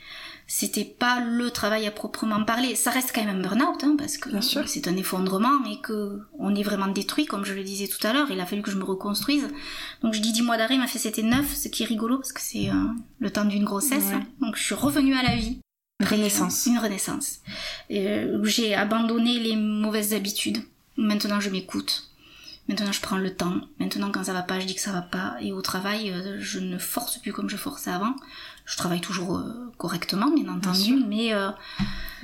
c'était 0.57 0.85
pas 0.85 1.19
le 1.19 1.51
travail 1.51 1.85
à 1.85 1.91
proprement 1.91 2.45
parler. 2.45 2.77
Ça 2.77 2.93
reste 2.93 3.11
quand 3.13 3.25
même 3.25 3.39
un 3.39 3.43
burn-out, 3.43 3.83
hein, 3.83 3.97
parce 3.99 4.19
que 4.19 4.31
c'est 4.41 4.87
un 4.87 4.97
effondrement 4.97 5.65
et 5.69 5.81
que 5.81 6.21
on 6.39 6.55
est 6.55 6.63
vraiment 6.63 6.87
détruit, 6.87 7.27
comme 7.27 7.45
je 7.45 7.55
le 7.55 7.65
disais 7.65 7.89
tout 7.89 8.07
à 8.07 8.13
l'heure. 8.13 8.31
Il 8.31 8.39
a 8.39 8.47
fallu 8.47 8.63
que 8.63 8.71
je 8.71 8.77
me 8.77 8.85
reconstruise. 8.85 9.49
Donc 10.03 10.15
je 10.15 10.21
dis 10.21 10.33
10 10.33 10.43
mois 10.43 10.57
d'arrêt, 10.57 10.79
m'a 10.79 10.87
fait 10.87 11.01
c'était 11.01 11.25
neuf, 11.25 11.53
ce 11.57 11.67
qui 11.67 11.83
est 11.83 11.87
rigolo 11.87 12.19
parce 12.19 12.33
que 12.33 12.41
c'est 12.41 12.71
euh, 12.71 12.75
le 13.19 13.33
temps 13.33 13.47
d'une 13.47 13.65
grossesse. 13.65 14.05
Ouais. 14.05 14.23
Donc 14.41 14.55
je 14.55 14.63
suis 14.63 14.77
revenue 14.77 15.17
à 15.17 15.25
la 15.25 15.35
vie. 15.35 15.59
Une 15.99 16.07
renaissance. 16.07 16.67
Une 16.67 16.79
renaissance. 16.79 17.41
Euh, 17.91 18.39
j'ai 18.45 18.77
abandonné 18.77 19.41
les 19.41 19.57
mauvaises 19.57 20.15
habitudes. 20.15 20.59
Maintenant 20.97 21.41
je 21.41 21.51
m'écoute. 21.51 22.15
Maintenant, 22.69 22.93
je 22.93 23.01
prends 23.03 23.19
le 23.19 23.35
temps. 23.35 23.61
Maintenant, 23.79 24.11
quand 24.11 24.25
ça 24.25 24.33
va 24.33 24.43
pas, 24.43 24.59
je 24.59 24.65
dis 24.65 24.75
que 24.75 24.81
ça 24.81 24.93
va 24.93 25.03
pas. 25.03 25.37
Et 25.43 25.53
au 25.53 25.61
travail, 25.61 26.11
euh, 26.11 26.39
je 26.41 26.59
ne 26.61 26.79
force 26.79 27.19
plus 27.19 27.31
comme 27.31 27.51
je 27.51 27.59
forçais 27.59 27.91
avant. 27.91 28.15
Je 28.65 28.77
travaille 28.77 29.01
toujours 29.01 29.37
euh, 29.37 29.73
correctement, 29.77 30.31
bien 30.31 30.49
entendu, 30.53 30.97
bien 30.97 31.07
mais 31.07 31.35
euh, 31.35 31.51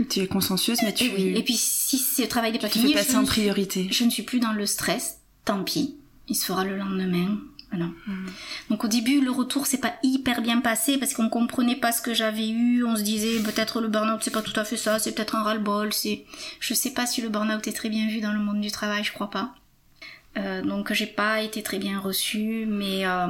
tu 0.08 0.20
es 0.20 0.26
consciencieuse, 0.26 0.78
mais 0.82 0.94
tu 0.94 1.04
et, 1.04 1.14
oui. 1.14 1.34
et 1.36 1.42
puis 1.42 1.56
si 1.56 1.98
ce 1.98 2.22
travail 2.22 2.52
n'est 2.52 2.58
pas 2.58 2.68
tu 2.68 2.78
fini, 2.78 2.92
fais 2.92 3.00
passer 3.00 3.16
en 3.16 3.24
priorité. 3.24 3.84
Suis, 3.84 3.92
je 3.92 4.04
ne 4.04 4.10
suis 4.10 4.22
plus 4.22 4.40
dans 4.40 4.52
le 4.52 4.64
stress. 4.64 5.18
Tant 5.44 5.62
pis, 5.62 5.96
il 6.28 6.34
se 6.34 6.46
fera 6.46 6.64
le 6.64 6.76
lendemain. 6.76 7.38
Voilà. 7.70 7.86
Mmh. 8.06 8.26
Donc 8.70 8.84
au 8.84 8.88
début, 8.88 9.20
le 9.20 9.30
retour 9.30 9.66
s'est 9.66 9.78
pas 9.78 9.94
hyper 10.02 10.42
bien 10.42 10.60
passé 10.60 10.98
parce 10.98 11.14
qu'on 11.14 11.28
comprenait 11.28 11.76
pas 11.76 11.92
ce 11.92 12.02
que 12.02 12.14
j'avais 12.14 12.48
eu. 12.48 12.84
On 12.84 12.96
se 12.96 13.02
disait 13.02 13.38
peut-être 13.40 13.80
le 13.80 13.88
burn-out 13.88 14.20
c'est 14.22 14.32
pas 14.32 14.42
tout 14.42 14.58
à 14.58 14.64
fait 14.64 14.76
ça, 14.76 14.98
c'est 14.98 15.12
peut-être 15.12 15.36
un 15.36 15.42
ras-le-bol. 15.42 15.92
C'est, 15.92 16.24
je 16.58 16.74
sais 16.74 16.90
pas 16.90 17.06
si 17.06 17.22
le 17.22 17.28
burn-out 17.28 17.66
est 17.66 17.72
très 17.72 17.88
bien 17.88 18.08
vu 18.08 18.20
dans 18.20 18.32
le 18.32 18.40
monde 18.40 18.60
du 18.60 18.70
travail, 18.70 19.04
je 19.04 19.12
crois 19.12 19.30
pas. 19.30 19.54
Euh, 20.36 20.62
donc 20.62 20.92
j'ai 20.92 21.06
pas 21.06 21.42
été 21.42 21.62
très 21.62 21.78
bien 21.78 21.98
reçue, 21.98 22.66
mais 22.66 23.04
euh, 23.04 23.26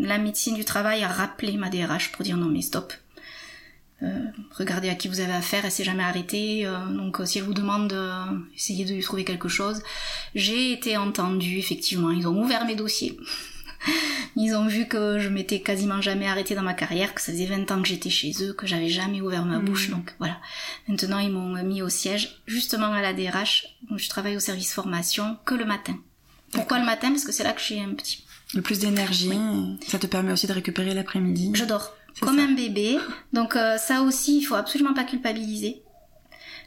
la 0.00 0.18
médecine 0.18 0.54
du 0.54 0.64
travail 0.64 1.04
a 1.04 1.08
rappelé 1.08 1.56
ma 1.56 1.68
DRH 1.68 2.12
pour 2.12 2.24
dire 2.24 2.36
non 2.36 2.46
mais 2.46 2.62
stop. 2.62 2.92
Euh, 4.02 4.26
regardez 4.52 4.88
à 4.88 4.94
qui 4.94 5.08
vous 5.08 5.20
avez 5.20 5.32
affaire, 5.32 5.64
elle 5.64 5.72
s'est 5.72 5.84
jamais 5.84 6.04
arrêtée, 6.04 6.66
donc 6.90 7.20
si 7.24 7.38
elle 7.38 7.44
vous 7.44 7.54
demande, 7.54 7.92
essayez 8.54 8.84
de 8.84 8.94
lui 8.94 9.02
trouver 9.02 9.24
quelque 9.24 9.48
chose. 9.48 9.82
J'ai 10.34 10.72
été 10.72 10.96
entendue, 10.96 11.58
effectivement, 11.58 12.12
ils 12.12 12.26
ont 12.26 12.42
ouvert 12.42 12.64
mes 12.64 12.76
dossiers. 12.76 13.18
Ils 14.36 14.54
ont 14.54 14.66
vu 14.66 14.86
que 14.86 15.18
je 15.18 15.28
m'étais 15.28 15.60
quasiment 15.60 16.00
jamais 16.00 16.26
arrêtée 16.26 16.54
dans 16.54 16.62
ma 16.62 16.74
carrière, 16.74 17.14
que 17.14 17.20
ça 17.20 17.32
faisait 17.32 17.46
20 17.46 17.70
ans 17.70 17.82
que 17.82 17.88
j'étais 17.88 18.10
chez 18.10 18.32
eux, 18.42 18.52
que 18.52 18.66
j'avais 18.66 18.88
jamais 18.88 19.20
ouvert 19.20 19.44
ma 19.44 19.58
bouche. 19.58 19.88
Mmh. 19.88 19.92
Donc 19.92 20.14
voilà. 20.18 20.38
Maintenant, 20.86 21.18
ils 21.18 21.30
m'ont 21.30 21.62
mis 21.64 21.82
au 21.82 21.88
siège, 21.88 22.40
justement 22.46 22.92
à 22.92 23.00
la 23.00 23.12
DRH, 23.12 23.66
où 23.90 23.98
je 23.98 24.08
travaille 24.08 24.36
au 24.36 24.40
service 24.40 24.72
formation, 24.72 25.38
que 25.44 25.54
le 25.54 25.64
matin. 25.64 25.98
Pourquoi 26.52 26.78
le 26.78 26.84
matin? 26.84 27.10
Parce 27.10 27.24
que 27.24 27.32
c'est 27.32 27.44
là 27.44 27.52
que 27.52 27.60
j'ai 27.60 27.80
un 27.80 27.94
petit... 27.94 28.24
Le 28.54 28.62
plus 28.62 28.78
d'énergie, 28.78 29.28
oui. 29.28 29.78
ça 29.86 29.98
te 29.98 30.06
permet 30.06 30.32
aussi 30.32 30.46
de 30.46 30.52
récupérer 30.54 30.94
l'après-midi. 30.94 31.52
Je 31.54 31.66
dors 31.66 31.94
comme 32.20 32.38
ça. 32.38 32.44
un 32.44 32.52
bébé. 32.54 32.98
Donc 33.34 33.56
euh, 33.56 33.76
ça 33.76 34.02
aussi, 34.02 34.38
il 34.38 34.42
faut 34.42 34.54
absolument 34.54 34.94
pas 34.94 35.04
culpabiliser. 35.04 35.82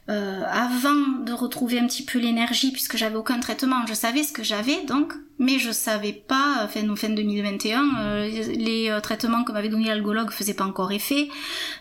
Euh, 0.09 0.43
avant 0.49 1.23
de 1.23 1.31
retrouver 1.31 1.79
un 1.79 1.85
petit 1.85 2.03
peu 2.03 2.17
l'énergie, 2.17 2.71
puisque 2.71 2.97
j'avais 2.97 3.15
aucun 3.15 3.39
traitement, 3.39 3.85
je 3.87 3.93
savais 3.93 4.23
ce 4.23 4.33
que 4.33 4.43
j'avais 4.43 4.83
donc, 4.85 5.13
mais 5.37 5.59
je 5.59 5.71
savais 5.71 6.11
pas, 6.11 6.67
fin, 6.67 6.95
fin 6.95 7.09
2021, 7.09 7.83
euh, 7.99 8.27
les 8.53 8.89
euh, 8.89 8.99
traitements 8.99 9.43
que 9.43 9.51
m'avait 9.51 9.69
donné 9.69 9.85
l'algologue 9.85 10.31
faisaient 10.31 10.55
pas 10.55 10.65
encore 10.65 10.91
effet, 10.91 11.29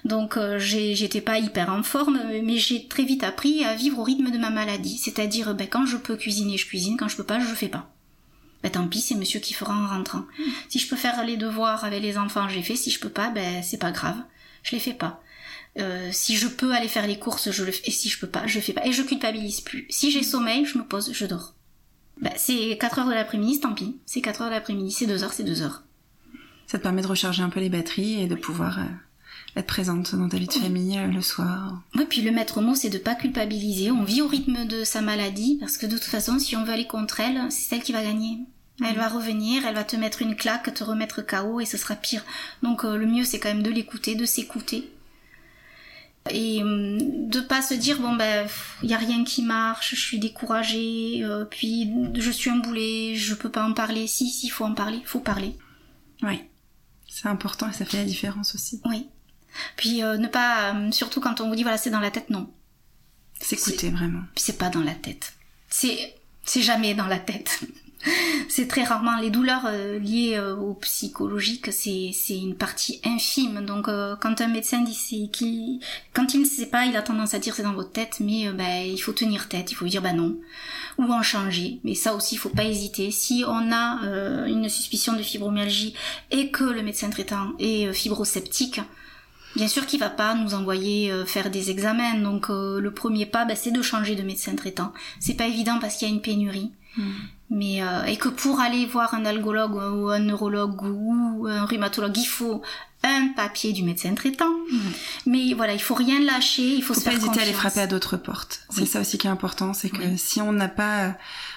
donc 0.05 0.37
euh, 0.37 0.59
j'étais 0.59 1.23
pas 1.23 1.39
hyper 1.39 1.71
en 1.71 1.83
forme, 1.83 2.21
mais 2.43 2.59
j'ai 2.59 2.89
très 2.89 3.05
vite 3.05 3.25
appris 3.25 3.65
à 3.65 3.75
vivre 3.75 3.99
au 3.99 4.03
rythme 4.03 4.31
de 4.31 4.39
ma 4.39 4.51
maladie, 4.51 4.99
c'est-à-dire 4.99 5.55
ben, 5.55 5.67
quand 5.67 5.87
je 5.87 5.97
peux 5.97 6.17
cuisiner, 6.17 6.59
je 6.59 6.67
cuisine, 6.67 6.97
quand 6.99 7.09
je 7.09 7.17
peux 7.17 7.25
pas, 7.25 7.41
je 7.41 7.55
fais 7.55 7.69
pas. 7.69 7.91
Ben, 8.63 8.71
tant 8.71 8.87
pis, 8.87 9.01
c'est 9.01 9.15
monsieur 9.15 9.41
qui 9.41 9.55
fera 9.55 9.75
en 9.75 9.89
rentrant. 9.89 10.25
Mmh. 10.39 10.43
Si 10.69 10.79
je 10.79 10.89
peux 10.89 10.97
faire 10.97 11.25
les 11.25 11.37
devoirs 11.39 11.85
avec 11.85 12.03
les 12.03 12.19
enfants, 12.19 12.49
j'ai 12.49 12.63
fait, 12.63 12.77
si 12.77 12.91
je 12.91 13.01
peux 13.01 13.09
pas, 13.09 13.31
ben 13.31 13.63
c'est 13.63 13.79
pas 13.79 13.93
grave, 13.93 14.17
je 14.63 14.73
les 14.73 14.81
fais 14.81 14.95
pas. 14.95 15.23
Euh, 15.79 16.09
si 16.13 16.37
je 16.37 16.49
peux 16.49 16.73
aller 16.75 16.89
faire 16.89 17.07
les 17.07 17.19
courses, 17.19 17.51
je 17.51 17.65
le 17.65 17.73
fais. 17.73 17.83
Et 17.87 17.91
si 17.91 18.09
je 18.09 18.19
peux 18.19 18.27
pas, 18.27 18.47
je 18.47 18.59
fais 18.61 18.73
pas. 18.73 18.85
Et 18.87 18.93
je 18.93 19.03
culpabilise 19.03 19.61
plus. 19.61 19.87
Si 19.89 20.11
j'ai 20.11 20.23
sommeil, 20.23 20.65
je 20.65 20.79
me 20.79 20.85
pose, 20.85 21.13
je 21.13 21.27
dors. 21.27 21.55
bah, 22.21 22.31
c'est 22.37 22.77
4 22.79 22.99
heures 23.01 23.09
de 23.09 23.15
l'après-midi, 23.15 23.61
tant 23.61 23.73
pis. 23.75 23.97
C'est 24.07 24.21
4 24.21 24.43
heures 24.43 24.49
de 24.49 24.55
l'après-midi, 24.55 24.91
c'est 24.91 25.07
2 25.07 25.23
heures, 25.23 25.33
c'est 25.33 25.45
2 25.45 25.63
heures. 25.63 25.85
Ça 26.67 26.79
te 26.79 26.83
permet 26.83 27.03
de 27.03 27.07
recharger 27.07 27.43
un 27.43 27.49
peu 27.51 27.61
les 27.61 27.69
batteries 27.69 28.21
et 28.23 28.27
de 28.29 28.35
pouvoir 28.35 28.79
euh, 28.79 28.83
être 29.57 29.67
présente 29.67 30.15
dans 30.15 30.29
ta 30.29 30.37
vie 30.39 30.47
de 30.47 30.53
famille 30.53 30.99
euh, 30.99 31.07
le 31.07 31.23
soir. 31.23 31.81
Oui, 31.95 32.05
puis 32.09 32.23
le 32.23 32.31
maître 32.31 32.61
mot, 32.61 32.75
c'est 32.75 32.91
de 32.91 32.99
pas 32.99 33.15
culpabiliser. 33.15 33.91
On 33.91 34.05
vit 34.05 34.23
au 34.23 34.29
rythme 34.29 34.67
de 34.67 34.85
sa 34.85 35.01
maladie, 35.01 35.57
parce 35.61 35.77
que 35.79 35.87
de 35.87 35.97
toute 35.97 36.05
façon, 36.05 36.39
si 36.39 36.57
on 36.57 36.65
veut 36.65 36.73
aller 36.73 36.87
contre 36.87 37.21
elle, 37.21 37.41
c'est 37.51 37.71
celle 37.71 37.83
qui 37.83 37.93
va 37.93 38.03
gagner. 38.03 38.39
Elle 38.83 38.97
va 38.97 39.09
revenir, 39.09 39.67
elle 39.67 39.75
va 39.75 39.85
te 39.85 39.97
mettre 39.97 40.23
une 40.23 40.37
claque, 40.37 40.73
te 40.73 40.83
remettre 40.85 41.21
KO 41.21 41.61
et 41.61 41.67
ce 41.67 41.77
sera 41.77 41.95
pire. 41.97 42.25
Donc 42.63 42.85
euh, 42.85 42.97
le 42.97 43.07
mieux 43.07 43.25
c'est 43.25 43.39
quand 43.39 43.51
même 43.51 43.63
de 43.63 43.71
l'écouter, 43.71 44.15
de 44.15 44.25
s'écouter. 44.25 44.91
Et 46.33 46.63
hum, 46.63 47.29
de 47.29 47.41
pas 47.41 47.63
se 47.63 47.75
dire 47.75 47.99
bon 48.01 48.15
ben 48.15 48.47
il 48.83 48.91
y 48.91 48.95
a 48.95 48.99
rien 48.99 49.25
qui 49.25 49.43
marche, 49.43 49.95
je 49.95 50.01
suis 50.01 50.19
découragée, 50.19 51.21
euh, 51.23 51.45
puis 51.45 51.91
je 52.15 52.31
suis 52.31 52.51
un 52.51 52.57
boulet, 52.57 53.15
je 53.15 53.35
peux 53.35 53.51
pas 53.51 53.65
en 53.65 53.73
parler. 53.73 54.07
Si 54.07 54.29
si, 54.29 54.49
faut 54.49 54.65
en 54.65 54.75
parler, 54.75 55.01
faut 55.05 55.21
parler. 55.21 55.57
Oui. 56.23 56.43
C'est 57.09 57.29
important 57.29 57.69
et 57.69 57.73
ça 57.73 57.85
fait 57.85 57.99
la 57.99 58.05
différence 58.05 58.55
aussi. 58.55 58.81
Oui. 58.85 59.09
Puis 59.77 60.03
euh, 60.03 60.17
ne 60.17 60.29
pas 60.29 60.71
hum, 60.71 60.93
surtout 60.93 61.21
quand 61.21 61.41
on 61.41 61.49
vous 61.49 61.57
dit 61.57 61.63
voilà, 61.63 61.79
c'est 61.79 61.91
dans 61.91 62.01
la 62.01 62.11
tête 62.11 62.31
non. 62.31 62.51
S'écouter 63.41 63.91
vraiment. 63.91 64.23
Puis 64.35 64.45
c'est 64.45 64.59
pas 64.59 64.69
dans 64.69 64.83
la 64.83 64.95
tête. 64.95 65.35
C'est 65.69 66.15
c'est 66.45 66.63
jamais 66.63 66.95
dans 66.95 67.07
la 67.07 67.19
tête. 67.19 67.61
C'est 68.49 68.67
très 68.67 68.85
rarement 68.85 69.17
les 69.19 69.31
douleurs 69.31 69.67
euh, 69.67 69.99
liées 69.99 70.35
euh, 70.37 70.57
au 70.57 70.75
psychologique, 70.75 71.71
c'est 71.73 72.13
une 72.31 72.55
partie 72.55 73.01
infime. 73.05 73.65
Donc 73.65 73.89
euh, 73.89 74.17
quand 74.17 74.41
un 74.41 74.49
médecin 74.49 74.83
dit 74.83 75.31
qui 75.33 75.81
quand 76.13 76.35
il 76.35 76.41
ne 76.41 76.47
sait 76.47 76.67
pas, 76.67 76.87
il 76.87 76.97
a 76.97 77.03
tendance 77.03 77.35
à 77.35 77.39
dire 77.39 77.55
c'est 77.55 77.63
dans 77.63 77.75
votre 77.75 77.93
tête, 77.93 78.19
mais 78.21 78.51
ben 78.53 78.87
il 78.87 78.99
faut 78.99 79.13
tenir 79.13 79.49
tête, 79.49 79.71
il 79.71 79.75
faut 79.75 79.87
dire 79.87 80.03
bah 80.03 80.13
non 80.13 80.37
ou 80.99 81.05
en 81.05 81.23
changer. 81.23 81.81
Mais 81.85 81.95
ça 81.95 82.15
aussi 82.15 82.37
il 82.37 82.39
faut 82.39 82.49
pas 82.49 82.65
hésiter. 82.65 83.11
Si 83.11 83.45
on 83.47 83.73
a 83.73 84.47
une 84.47 84.69
suspicion 84.69 85.15
de 85.15 85.23
fibromyalgie 85.23 85.95
et 86.31 86.51
que 86.51 86.65
le 86.65 86.83
médecin 86.83 87.11
traitant 87.11 87.53
est 87.59 87.93
fibrosceptique, 87.93 88.81
Bien 89.57 89.67
sûr 89.67 89.85
qu'il 89.85 89.99
va 89.99 90.11
pas 90.11 90.37
nous 90.37 90.55
envoyer 90.55 91.13
faire 91.27 91.51
des 91.51 91.73
examens, 91.73 92.15
donc 92.15 92.47
le 92.51 92.89
premier 92.91 93.27
pas, 93.27 93.45
ben, 93.45 93.57
c'est 93.57 93.73
de 93.73 93.83
changer 93.83 94.15
de 94.15 94.23
médecin 94.23 94.55
traitant. 94.55 94.93
C'est 95.19 95.35
pas 95.35 95.49
évident 95.49 95.81
parce 95.81 95.97
qu'il 95.97 96.07
y 96.07 96.11
a 96.13 96.15
une 96.15 96.21
pénurie. 96.21 96.71
Mm. 96.97 97.03
Mais 97.51 97.83
euh, 97.83 98.05
et 98.05 98.17
que 98.17 98.29
pour 98.29 98.61
aller 98.61 98.87
voir 98.87 99.13
un 99.15 99.25
algologue 99.25 99.75
ou 99.75 100.09
un 100.09 100.21
neurologue 100.21 100.83
ou 100.83 101.47
un 101.49 101.65
rhumatologue, 101.65 102.17
il 102.17 102.27
faut 102.27 102.63
un 103.03 103.29
papier 103.35 103.73
du 103.73 103.83
médecin 103.83 104.15
traitant. 104.15 104.51
Mm. 104.71 104.79
Mais 105.27 105.55
voilà, 105.55 105.73
il 105.73 105.81
faut 105.81 105.95
rien 105.95 106.21
lâcher, 106.21 106.75
il 106.75 106.83
faut, 106.83 106.95
faut 106.95 107.01
se 107.01 107.05
pas 107.05 107.13
hésiter 107.13 107.41
à 107.41 107.43
aller 107.43 107.53
frapper 107.53 107.81
à 107.81 107.87
d'autres 107.87 108.17
portes. 108.17 108.63
C'est 108.71 108.87
ça 108.87 109.01
aussi 109.01 109.19
qui 109.19 109.27
est 109.27 109.31
important, 109.31 109.73
c'est 109.73 109.91
que 109.91 110.17
si 110.17 110.41
on 110.41 110.53
n'a 110.53 110.69
pas, 110.69 111.17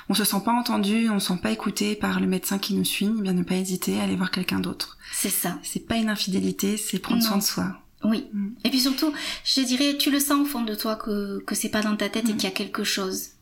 on 0.10 0.14
se 0.14 0.24
sent 0.24 0.42
pas 0.44 0.54
entendu, 0.54 1.10
on 1.10 1.20
se 1.20 1.28
sent 1.28 1.40
pas 1.42 1.52
écouté 1.52 1.96
par 1.96 2.20
le 2.20 2.28
médecin 2.28 2.58
qui 2.58 2.74
nous 2.74 2.86
suit, 2.86 3.10
eh 3.18 3.22
bien 3.22 3.34
ne 3.34 3.44
pas 3.44 3.56
hésiter 3.56 4.00
à 4.00 4.04
aller 4.04 4.16
voir 4.16 4.32
quelqu'un 4.32 4.60
d'autre. 4.60 4.98
C'est 5.12 5.30
ça. 5.30 5.60
C'est 5.64 5.88
pas 5.88 5.96
une 5.96 6.10
infidélité, 6.10 6.78
c'est 6.78 7.00
prendre 7.00 7.22
soin 7.22 7.38
de 7.38 7.44
soi. 7.44 7.78
Oui. 8.04 8.28
Mm. 8.34 8.50
Et 8.64 8.70
puis 8.70 8.80
surtout, 8.80 9.14
je 9.44 9.62
dirais, 9.62 9.98
tu 9.98 10.12
le 10.12 10.20
sens 10.20 10.42
au 10.42 10.46
fond 10.46 10.62
de 10.62 10.76
toi 10.76 10.96
que 10.96 11.40
que 11.46 11.56
c'est 11.56 11.70
pas 11.70 11.82
dans 11.82 11.96
ta 11.96 12.10
tête 12.10 12.30
et 12.30 12.34
qu'il 12.34 12.44
y 12.44 12.48
a 12.48 12.52
quelque 12.52 12.84
chose. 12.84 13.33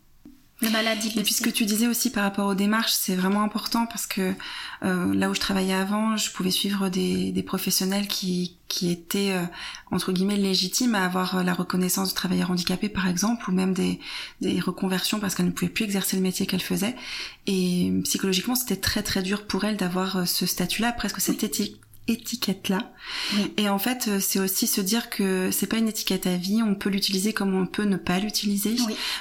Et 1.18 1.24
puis 1.24 1.34
ce 1.34 1.42
que 1.42 1.50
tu 1.50 1.66
disais 1.66 1.88
aussi 1.88 2.12
par 2.12 2.24
rapport 2.24 2.48
aux 2.48 2.56
démarches, 2.56 2.92
c'est 2.92 3.16
vraiment 3.16 3.42
important 3.42 3.88
parce 3.88 4.06
que 4.06 4.34
euh, 4.84 5.14
là 5.16 5.30
où 5.30 5.34
je 5.34 5.40
travaillais 5.40 5.74
avant, 5.74 6.18
je 6.18 6.32
pouvais 6.32 6.52
suivre 6.52 6.90
des, 6.90 7.32
des 7.32 7.44
professionnels 7.44 8.08
qui, 8.08 8.58
qui 8.68 8.92
étaient 8.92 9.32
euh, 9.32 9.44
entre 9.90 10.12
guillemets 10.12 10.38
légitimes 10.38 10.94
à 10.94 11.04
avoir 11.04 11.44
la 11.44 11.54
reconnaissance 11.54 12.10
de 12.10 12.16
travailleurs 12.16 12.52
handicapés 12.52 12.90
par 12.90 13.08
exemple, 13.08 13.50
ou 13.50 13.54
même 13.54 13.74
des, 13.74 14.00
des 14.42 14.60
reconversions 14.60 15.20
parce 15.20 15.34
qu'elles 15.34 15.48
ne 15.48 15.52
pouvaient 15.52 15.72
plus 15.72 15.86
exercer 15.86 16.16
le 16.16 16.22
métier 16.22 16.46
qu'elles 16.46 16.62
faisaient. 16.62 16.96
Et 17.48 17.92
psychologiquement, 18.04 18.56
c'était 18.56 18.76
très 18.76 19.02
très 19.02 19.24
dur 19.24 19.48
pour 19.48 19.64
elles 19.64 19.78
d'avoir 19.78 20.18
euh, 20.18 20.26
ce 20.26 20.46
statut-là, 20.46 20.92
presque 20.92 21.22
cette 21.22 21.44
éthique 21.44 21.82
étiquette 22.12 22.70
là. 22.70 22.92
Et 23.58 23.70
en 23.70 23.80
fait, 23.80 24.08
euh, 24.08 24.20
c'est 24.20 24.40
aussi 24.40 24.68
se 24.68 24.82
dire 24.82 25.10
que 25.10 25.50
c'est 25.52 25.68
pas 25.68 25.78
une 25.78 25.88
étiquette 25.88 26.28
à 26.28 26.36
vie, 26.36 26.62
on 26.64 26.76
peut 26.76 26.90
l'utiliser 26.90 27.34
comme 27.34 27.56
on 27.56 27.66
peut 27.66 27.84
ne 27.84 27.98
pas 27.98 28.20
l'utiliser. 28.20 28.76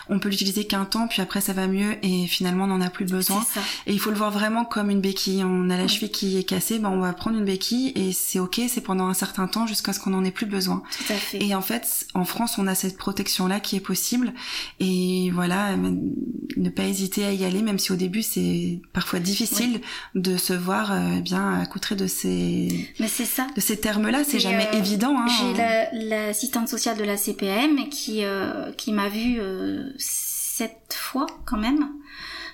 On 0.09 0.19
peut 0.19 0.29
l'utiliser 0.29 0.67
qu'un 0.67 0.85
temps, 0.85 1.09
puis 1.09 1.23
après 1.23 1.41
ça 1.41 1.53
va 1.53 1.67
mieux 1.67 1.97
et 2.03 2.27
finalement 2.27 2.65
on 2.65 2.69
n'en 2.69 2.81
a 2.81 2.91
plus 2.91 3.07
besoin. 3.07 3.45
Et 3.87 3.93
il 3.93 4.01
faut 4.01 4.11
le 4.11 4.17
voir 4.17 4.31
vraiment 4.31 4.65
comme 4.65 4.91
une 4.91 5.01
béquille. 5.01 5.43
On 5.45 5.71
a 5.71 5.77
la 5.77 5.89
cheville 5.89 6.11
qui 6.11 6.39
est 6.39 6.45
cassée, 6.45 6.79
ben 6.79 6.91
on 6.91 7.01
va 7.01 7.13
prendre 7.13 7.39
une 7.39 7.45
béquille 7.45 7.93
et 7.95 8.13
c'est 8.13 8.39
ok, 8.39 8.61
c'est 8.69 8.81
pendant 8.81 9.07
un 9.07 9.15
certain 9.15 9.47
temps 9.47 9.67
jusqu'à 9.67 9.93
ce 9.93 10.01
qu'on 10.01 10.15
en 10.15 10.25
ait 10.25 10.31
plus 10.31 10.47
besoin. 10.47 10.83
Tout 10.99 11.13
à 11.13 11.17
fait. 11.17 11.43
Et 11.43 11.55
en 11.55 11.63
fait, 11.63 12.07
en 12.15 12.25
France, 12.25 12.59
on 12.59 12.67
a 12.67 12.75
cette 12.75 12.97
protection 12.97 13.47
là 13.47 13.61
qui 13.61 13.77
est 13.77 13.81
possible. 13.81 14.33
Et 14.79 15.31
voilà, 15.33 15.77
ne 15.77 16.71
pas 16.71 16.85
hésiter 16.85 17.25
à 17.25 17.33
y 17.33 17.45
aller, 17.45 17.63
même 17.63 17.79
si 17.79 17.93
au 17.93 17.97
début 17.97 18.23
c'est 18.23 18.81
parfois 18.93 19.21
difficile 19.21 19.81
de 20.15 20.37
se 20.37 20.53
voir 20.53 20.93
euh, 20.93 21.15
eh 21.19 21.21
bien 21.21 21.61
accoutré 21.61 21.97
de 21.97 22.07
ces 22.07 22.80
mais 22.99 23.09
c'est 23.09 23.25
ça. 23.25 23.47
De 23.55 23.61
ces 23.61 23.79
termes-là, 23.79 24.25
c'est 24.25 24.39
jamais 24.39 24.69
euh, 24.73 24.79
évident. 24.79 25.17
Hein. 25.17 25.27
J'ai 25.29 26.07
l'assistante 26.07 26.69
sociale 26.69 26.97
de 26.97 27.05
la 27.05 27.17
CPM 27.17 27.89
qui 27.89 28.25
euh, 28.25 28.73
qui 28.73 28.93
m'a 28.93 29.09
vue 29.09 29.41
euh, 29.41 29.91
sept 29.99 30.95
fois 30.95 31.27
quand 31.47 31.59
même. 31.59 31.89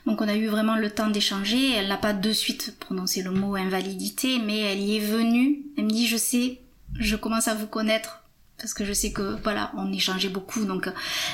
Donc 0.07 0.21
on 0.21 0.29
a 0.29 0.37
eu 0.37 0.47
vraiment 0.47 0.77
le 0.77 0.91
temps 0.91 1.11
d'échanger. 1.11 1.73
Elle 1.73 1.89
n'a 1.89 1.97
pas 1.97 2.13
de 2.13 2.33
suite 2.33 2.77
prononcé 2.79 3.23
le 3.23 3.31
mot 3.31 3.57
invalidité, 3.57 4.39
mais 4.39 4.61
elle 4.61 4.81
y 4.81 4.97
est 4.97 5.01
venue. 5.01 5.63
Elle 5.77 5.85
me 5.85 5.91
dit 5.91 6.07
je 6.07 6.17
sais, 6.17 6.61
je 6.99 7.17
commence 7.17 7.49
à 7.49 7.55
vous 7.55 7.67
connaître 7.67 8.23
parce 8.59 8.73
que 8.73 8.85
je 8.85 8.93
sais 8.93 9.13
que 9.13 9.37
voilà 9.43 9.71
on 9.77 9.93
échangeait 9.93 10.31
beaucoup 10.31 10.65
donc 10.65 10.89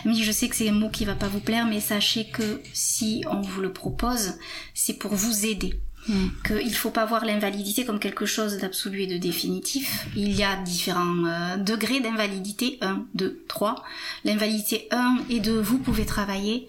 elle 0.05 0.11
me 0.11 0.15
dit 0.17 0.25
je 0.25 0.33
sais 0.33 0.49
que 0.49 0.57
c'est 0.57 0.69
un 0.69 0.73
mot 0.73 0.89
qui 0.89 1.05
va 1.05 1.15
pas 1.15 1.29
vous 1.29 1.39
plaire 1.39 1.67
mais 1.67 1.79
sachez 1.79 2.25
que 2.25 2.61
si 2.73 3.23
on 3.31 3.41
vous 3.41 3.61
le 3.61 3.73
propose 3.73 4.35
c'est 4.75 4.95
pour 4.95 5.15
vous 5.15 5.47
aider 5.47 5.81
Hmm. 6.09 6.31
qu'il 6.45 6.67
ne 6.67 6.75
faut 6.75 6.91
pas 6.91 7.05
voir 7.05 7.25
l'invalidité 7.25 7.85
comme 7.85 8.01
quelque 8.01 8.27
chose 8.27 8.59
d'absolu 8.59 9.03
et 9.03 9.07
de 9.07 9.19
définitif. 9.19 10.07
Il 10.17 10.33
y 10.33 10.43
a 10.43 10.57
différents 10.57 11.27
euh, 11.27 11.57
degrés 11.59 12.01
d'invalidité, 12.01 12.79
1, 12.81 13.05
2, 13.15 13.45
3. 13.47 13.85
L'invalidité 14.25 14.89
1 14.91 15.19
et 15.31 15.39
2, 15.39 15.61
vous 15.61 15.79
pouvez 15.79 16.05
travailler. 16.05 16.69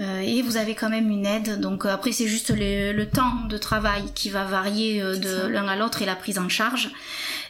Euh, 0.00 0.18
et 0.18 0.42
vous 0.42 0.56
avez 0.56 0.74
quand 0.74 0.90
même 0.90 1.08
une 1.08 1.24
aide. 1.24 1.60
Donc 1.60 1.86
après 1.86 2.10
c'est 2.10 2.26
juste 2.26 2.52
le, 2.52 3.04
temps 3.04 3.46
de 3.48 3.56
travail 3.58 4.02
qui 4.12 4.28
va 4.28 4.42
varier 4.42 5.00
euh, 5.00 5.16
de 5.16 5.46
l'un 5.46 5.68
à 5.68 5.76
l'autre 5.76 6.02
et 6.02 6.06
la 6.06 6.16
prise 6.16 6.40
en 6.40 6.48
charge. 6.48 6.90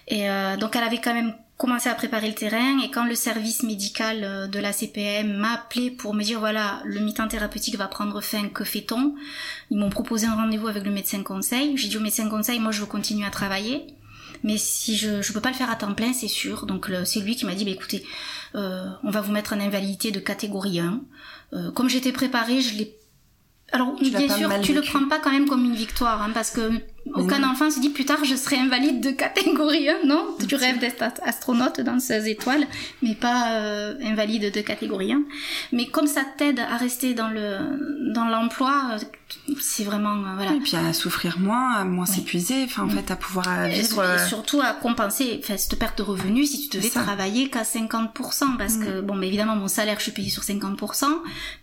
Et 0.09 0.26
donc 0.60 0.76
elle 0.76 0.82
avait 0.82 1.01
quand 1.01 1.14
même 1.14 1.32
commencé 1.56 1.89
à 1.89 1.94
préparer 1.94 2.28
le 2.28 2.35
terrain 2.35 2.81
et 2.81 2.90
quand 2.90 3.06
le 3.06 3.14
service 3.14 3.62
médical 3.62 4.24
euh, 4.24 4.47
de 4.47 4.59
la 4.59 4.72
CPM 4.72 5.36
m'a 5.36 5.55
appelé 5.55 5.90
pour 5.90 6.14
me 6.14 6.22
dire 6.22 6.40
voilà 6.40 6.81
le 6.85 7.01
mi-temps 7.01 7.28
thérapeutique 7.28 7.76
va 7.76 7.86
prendre 7.86 8.20
fin 8.20 8.48
que 8.48 8.64
fait-on? 8.64 9.14
Ils 9.70 9.78
m'ont 9.78 9.90
proposé 9.90 10.26
un 10.26 10.35
rendez-vous 10.35 10.68
avec 10.68 10.85
le 10.85 10.90
médecin 10.90 11.22
conseil. 11.22 11.76
J'ai 11.76 11.89
dit 11.89 11.97
au 11.97 12.01
médecin 12.01 12.28
conseil 12.28 12.59
moi 12.59 12.72
je 12.72 12.81
veux 12.81 12.86
continuer 12.86 13.26
à 13.26 13.31
travailler. 13.31 13.86
Mais 14.43 14.59
si 14.59 14.97
je 14.97 15.22
je 15.22 15.32
peux 15.32 15.40
pas 15.40 15.51
le 15.51 15.56
faire 15.56 15.70
à 15.70 15.76
temps 15.76 15.94
plein 15.94 16.12
c'est 16.12 16.28
sûr. 16.28 16.66
Donc 16.66 16.90
c'est 17.05 17.20
lui 17.20 17.36
qui 17.36 17.47
m'a 17.47 17.55
dit 17.55 17.64
bah, 17.64 17.70
écoutez 17.70 18.05
euh, 18.56 18.89
on 19.02 19.10
va 19.10 19.20
vous 19.20 19.32
mettre 19.32 19.52
en 19.52 19.60
invalidité 19.60 20.12
de 20.12 20.20
catégorie 20.20 20.78
1 20.78 21.01
euh, 21.55 21.70
comme 21.72 21.89
j'étais 21.89 22.12
préparée 22.12 22.60
je 22.60 22.74
l'ai 22.76 22.97
alors 23.72 23.97
bien 24.01 24.28
sûr 24.28 24.48
tu 24.62 24.72
le 24.72 24.82
prends 24.82 25.09
pas 25.09 25.18
quand 25.18 25.32
même 25.32 25.48
comme 25.48 25.64
une 25.64 25.74
victoire 25.74 26.22
hein, 26.22 26.31
parce 26.32 26.52
que 26.52 26.70
aucun 27.12 27.44
enfant 27.44 27.70
se 27.70 27.81
dit 27.81 27.90
plus 27.90 28.05
tard 28.05 28.24
je 28.24 28.35
serai 28.35 28.56
invalide 28.56 29.01
de 29.01 29.10
catégorie 29.10 29.89
1, 29.89 30.05
non? 30.05 30.36
Tu 30.48 30.55
rêves 30.55 30.78
d'être 30.78 31.02
astronaute 31.22 31.81
dans 31.81 31.98
16 31.98 32.26
étoiles, 32.26 32.66
mais 33.02 33.14
pas 33.14 33.52
euh, 33.52 33.94
invalide 34.02 34.52
de 34.52 34.60
catégorie 34.60 35.12
1. 35.12 35.22
Mais 35.72 35.86
comme 35.86 36.06
ça 36.06 36.22
t'aide 36.36 36.60
à 36.60 36.76
rester 36.76 37.14
dans 37.14 37.28
le 37.28 38.12
dans 38.12 38.26
l'emploi, 38.26 38.97
c'est 39.61 39.85
vraiment 39.85 40.15
euh, 40.15 40.35
voilà. 40.36 40.52
Et 40.55 40.61
puis 40.61 40.77
à 40.77 40.93
souffrir 40.93 41.39
moins, 41.39 41.74
à 41.74 41.85
moins 41.85 42.06
s'épuiser, 42.06 42.65
enfin 42.65 42.85
en 42.85 42.89
fait 42.89 43.11
à 43.11 43.16
pouvoir 43.16 43.69
vivre. 43.69 44.02
Et 44.02 44.06
euh, 44.06 44.27
surtout 44.27 44.61
à 44.61 44.73
compenser 44.73 45.40
cette 45.43 45.78
perte 45.78 45.98
de 45.98 46.02
revenus 46.02 46.51
si 46.51 46.69
tu 46.69 46.78
devais 46.78 46.90
travailler 46.90 47.51
qu'à 47.51 47.62
50%, 47.62 48.56
parce 48.56 48.77
que 48.77 49.01
mm. 49.01 49.06
bon, 49.06 49.15
mais 49.15 49.28
évidemment 49.28 49.56
mon 49.56 49.69
salaire 49.69 49.98
je 49.98 50.05
suis 50.05 50.12
payée 50.12 50.31
sur 50.31 50.43
50%, 50.43 51.06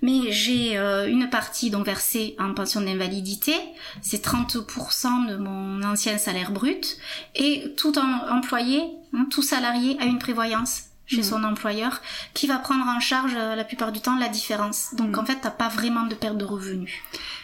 mais 0.01 0.31
j'ai 0.31 0.77
une 0.77 1.29
partie 1.29 1.69
donc 1.69 1.85
versée 1.85 2.35
en 2.39 2.53
pension 2.53 2.81
d'invalidité, 2.81 3.55
c'est 4.01 4.23
30% 4.25 5.29
de 5.29 5.37
mon 5.37 5.83
ancien 5.83 6.17
salaire 6.17 6.51
brut 6.51 6.97
et 7.35 7.73
tout 7.77 7.93
employé, 7.97 8.83
hein, 9.13 9.25
tout 9.29 9.41
salarié 9.41 9.97
a 9.99 10.05
une 10.05 10.19
prévoyance 10.19 10.90
chez 11.05 11.21
mm. 11.21 11.23
son 11.23 11.43
employeur 11.43 12.01
qui 12.33 12.47
va 12.47 12.57
prendre 12.57 12.85
en 12.85 12.99
charge 12.99 13.33
euh, 13.35 13.55
la 13.55 13.63
plupart 13.63 13.91
du 13.91 13.99
temps 13.99 14.17
la 14.17 14.29
différence. 14.29 14.93
Donc 14.95 15.15
mm. 15.15 15.19
en 15.19 15.25
fait, 15.25 15.37
t'as 15.41 15.51
pas 15.51 15.69
vraiment 15.69 16.05
de 16.05 16.15
perte 16.15 16.37
de 16.37 16.45
revenus. 16.45 16.93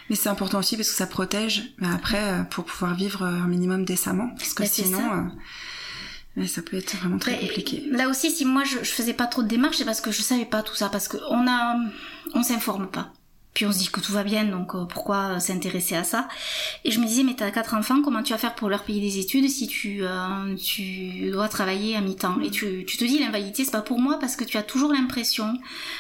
Mais 0.10 0.16
c'est 0.16 0.30
important 0.30 0.60
aussi 0.60 0.78
parce 0.78 0.90
que 0.90 0.96
ça 0.96 1.08
protège 1.08 1.74
mais 1.80 1.90
après 1.94 2.24
euh, 2.24 2.44
pour 2.44 2.66
pouvoir 2.66 2.96
vivre 2.96 3.24
euh, 3.24 3.28
un 3.44 3.48
minimum 3.48 3.86
décemment 3.86 4.30
parce 4.38 4.54
que 4.54 4.66
sinon 4.66 5.30
ça. 6.38 6.48
ça 6.48 6.62
peut 6.62 6.78
être 6.78 6.96
vraiment 6.96 7.18
très 7.18 7.38
compliqué. 7.40 7.84
Là 7.92 8.10
aussi, 8.10 8.32
si 8.32 8.46
moi 8.46 8.64
je, 8.64 8.80
je 8.80 8.92
faisais 8.92 9.14
pas 9.14 9.28
trop 9.28 9.44
de 9.44 9.48
démarches, 9.48 9.78
c'est 9.78 9.86
parce 9.86 10.02
que 10.02 10.12
je 10.12 10.22
savais 10.22 10.46
pas 10.46 10.64
tout 10.64 10.76
ça, 10.76 10.90
parce 10.90 11.08
qu'on 11.08 11.48
a, 11.48 11.76
on 12.34 12.44
s'informe 12.44 12.88
pas 12.88 13.12
Puis 13.58 13.66
on 13.66 13.72
se 13.72 13.80
dit 13.80 13.88
que 13.88 14.00
tout 14.00 14.12
va 14.12 14.24
bien, 14.24 14.44
donc 14.44 14.76
euh, 14.76 14.86
pourquoi 14.86 15.40
s'intéresser 15.40 15.96
à 15.96 16.04
ça? 16.04 16.28
Et 16.84 16.92
je 16.92 17.00
me 17.00 17.08
disais, 17.08 17.24
mais 17.24 17.34
t'as 17.34 17.50
quatre 17.50 17.74
enfants, 17.74 18.04
comment 18.04 18.22
tu 18.22 18.32
vas 18.32 18.38
faire 18.38 18.54
pour 18.54 18.70
leur 18.70 18.84
payer 18.84 19.02
des 19.02 19.18
études 19.18 19.50
si 19.50 19.68
tu 19.68 20.04
euh, 20.04 20.56
tu 20.56 21.32
dois 21.32 21.50
travailler 21.50 21.96
à 21.96 22.02
mi-temps? 22.02 22.40
Et 22.42 22.52
tu, 22.52 22.86
tu 22.86 22.98
te 22.98 23.04
dis, 23.04 23.18
l'invalidité, 23.18 23.66
c'est 23.66 23.72
pas 23.72 23.82
pour 23.82 24.00
moi 24.00 24.20
parce 24.20 24.36
que 24.36 24.44
tu 24.44 24.58
as 24.58 24.62
toujours 24.62 24.94
l'impression, 24.94 25.58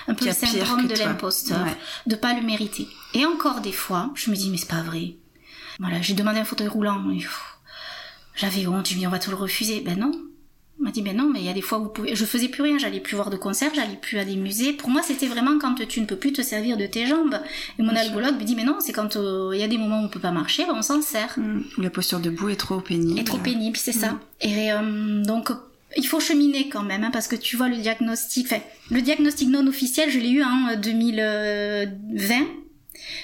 un 0.07 0.13
peu 0.13 0.25
le 0.25 0.33
syndrome 0.33 0.85
de 0.85 0.93
l'imposteur, 0.93 1.65
de 2.05 2.15
pas 2.15 2.35
le 2.35 2.45
mériter. 2.45 2.87
Et 3.15 3.25
encore 3.25 3.61
des 3.61 3.71
fois, 3.71 4.11
je 4.13 4.29
me 4.29 4.35
dis, 4.35 4.51
mais 4.51 4.57
c'est 4.57 4.69
pas 4.69 4.83
vrai. 4.83 5.15
Voilà, 5.79 5.99
j'ai 5.99 6.13
demandé 6.13 6.37
un 6.37 6.45
fauteuil 6.45 6.67
roulant. 6.67 7.03
J'avais 8.35 8.67
honte, 8.67 8.87
je 8.87 8.93
me 8.93 8.99
dis, 8.99 9.07
on 9.07 9.09
va 9.09 9.17
te 9.17 9.31
le 9.31 9.35
refuser. 9.35 9.81
Ben 9.81 9.97
non, 9.97 10.11
on 10.79 10.83
m'a 10.83 10.91
dit, 10.91 11.01
ben 11.01 11.15
non, 11.15 11.29
mais 11.31 11.39
il 11.39 11.45
y 11.45 11.49
a 11.49 11.53
des 11.53 11.61
fois 11.61 11.79
où 11.79 11.83
vous 11.83 11.89
pouvez... 11.89 12.15
Je 12.15 12.25
faisais 12.25 12.49
plus 12.49 12.61
rien, 12.61 12.77
j'allais 12.77 12.99
plus 12.99 13.15
voir 13.15 13.31
de 13.31 13.37
concerts, 13.37 13.71
j'allais 13.73 13.95
plus 13.99 14.19
à 14.19 14.25
des 14.25 14.35
musées. 14.35 14.73
Pour 14.73 14.89
moi, 14.89 15.01
c'était 15.01 15.25
vraiment 15.25 15.57
quand 15.59 15.73
tu 15.87 16.01
ne 16.01 16.05
peux 16.05 16.17
plus 16.17 16.33
te 16.33 16.43
servir 16.43 16.77
de 16.77 16.85
tes 16.85 17.07
jambes. 17.07 17.39
Et 17.79 17.83
mon 17.83 17.95
algologue 17.95 18.35
me 18.39 18.43
dit, 18.43 18.55
mais 18.55 18.63
non, 18.63 18.77
c'est 18.79 18.93
quand 18.93 19.15
euh, 19.15 19.51
il 19.53 19.59
y 19.59 19.63
a 19.63 19.67
des 19.67 19.79
moments 19.79 20.01
où 20.01 20.05
on 20.05 20.09
peut 20.09 20.19
pas 20.19 20.31
marcher, 20.31 20.65
ben 20.65 20.75
on 20.75 20.83
s'en 20.83 21.01
sert. 21.01 21.33
Mmh. 21.37 21.61
La 21.79 21.89
posture 21.89 22.19
debout 22.19 22.49
est 22.49 22.57
trop 22.57 22.79
pénible. 22.79 23.19
Est 23.19 23.23
trop 23.23 23.39
pénible, 23.39 23.77
c'est 23.77 23.91
ça. 23.91 24.11
Mmh. 24.11 24.19
Et 24.41 24.71
euh, 24.71 25.23
donc, 25.23 25.49
il 25.95 26.05
faut 26.05 26.19
cheminer 26.19 26.69
quand 26.69 26.83
même, 26.83 27.03
hein, 27.03 27.11
parce 27.11 27.27
que 27.27 27.35
tu 27.35 27.57
vois 27.57 27.69
le 27.69 27.77
diagnostic... 27.77 28.45
Enfin, 28.45 28.61
le 28.91 29.01
diagnostic 29.01 29.49
non 29.49 29.65
officiel, 29.65 30.11
je 30.11 30.19
l'ai 30.19 30.29
eu 30.29 30.43
en 30.43 30.75
2020 30.77 32.66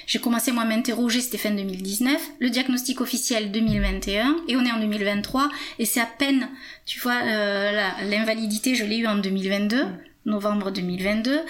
j'ai 0.06 0.18
commencé 0.18 0.52
moi 0.52 0.64
à 0.64 0.66
m'interroger, 0.66 1.20
c'était 1.20 1.38
fin 1.38 1.50
2019, 1.50 2.20
le 2.38 2.50
diagnostic 2.50 3.00
officiel 3.00 3.52
2021, 3.52 4.36
et 4.48 4.56
on 4.56 4.64
est 4.64 4.72
en 4.72 4.80
2023, 4.80 5.50
et 5.78 5.84
c'est 5.84 6.00
à 6.00 6.06
peine, 6.06 6.48
tu 6.86 7.00
vois, 7.00 7.20
euh, 7.22 7.90
l'invalidité, 8.08 8.74
je 8.74 8.84
l'ai 8.84 8.98
eu 8.98 9.06
en 9.06 9.16
2022. 9.16 9.86
novembre 10.26 10.70
2022. 10.70 11.40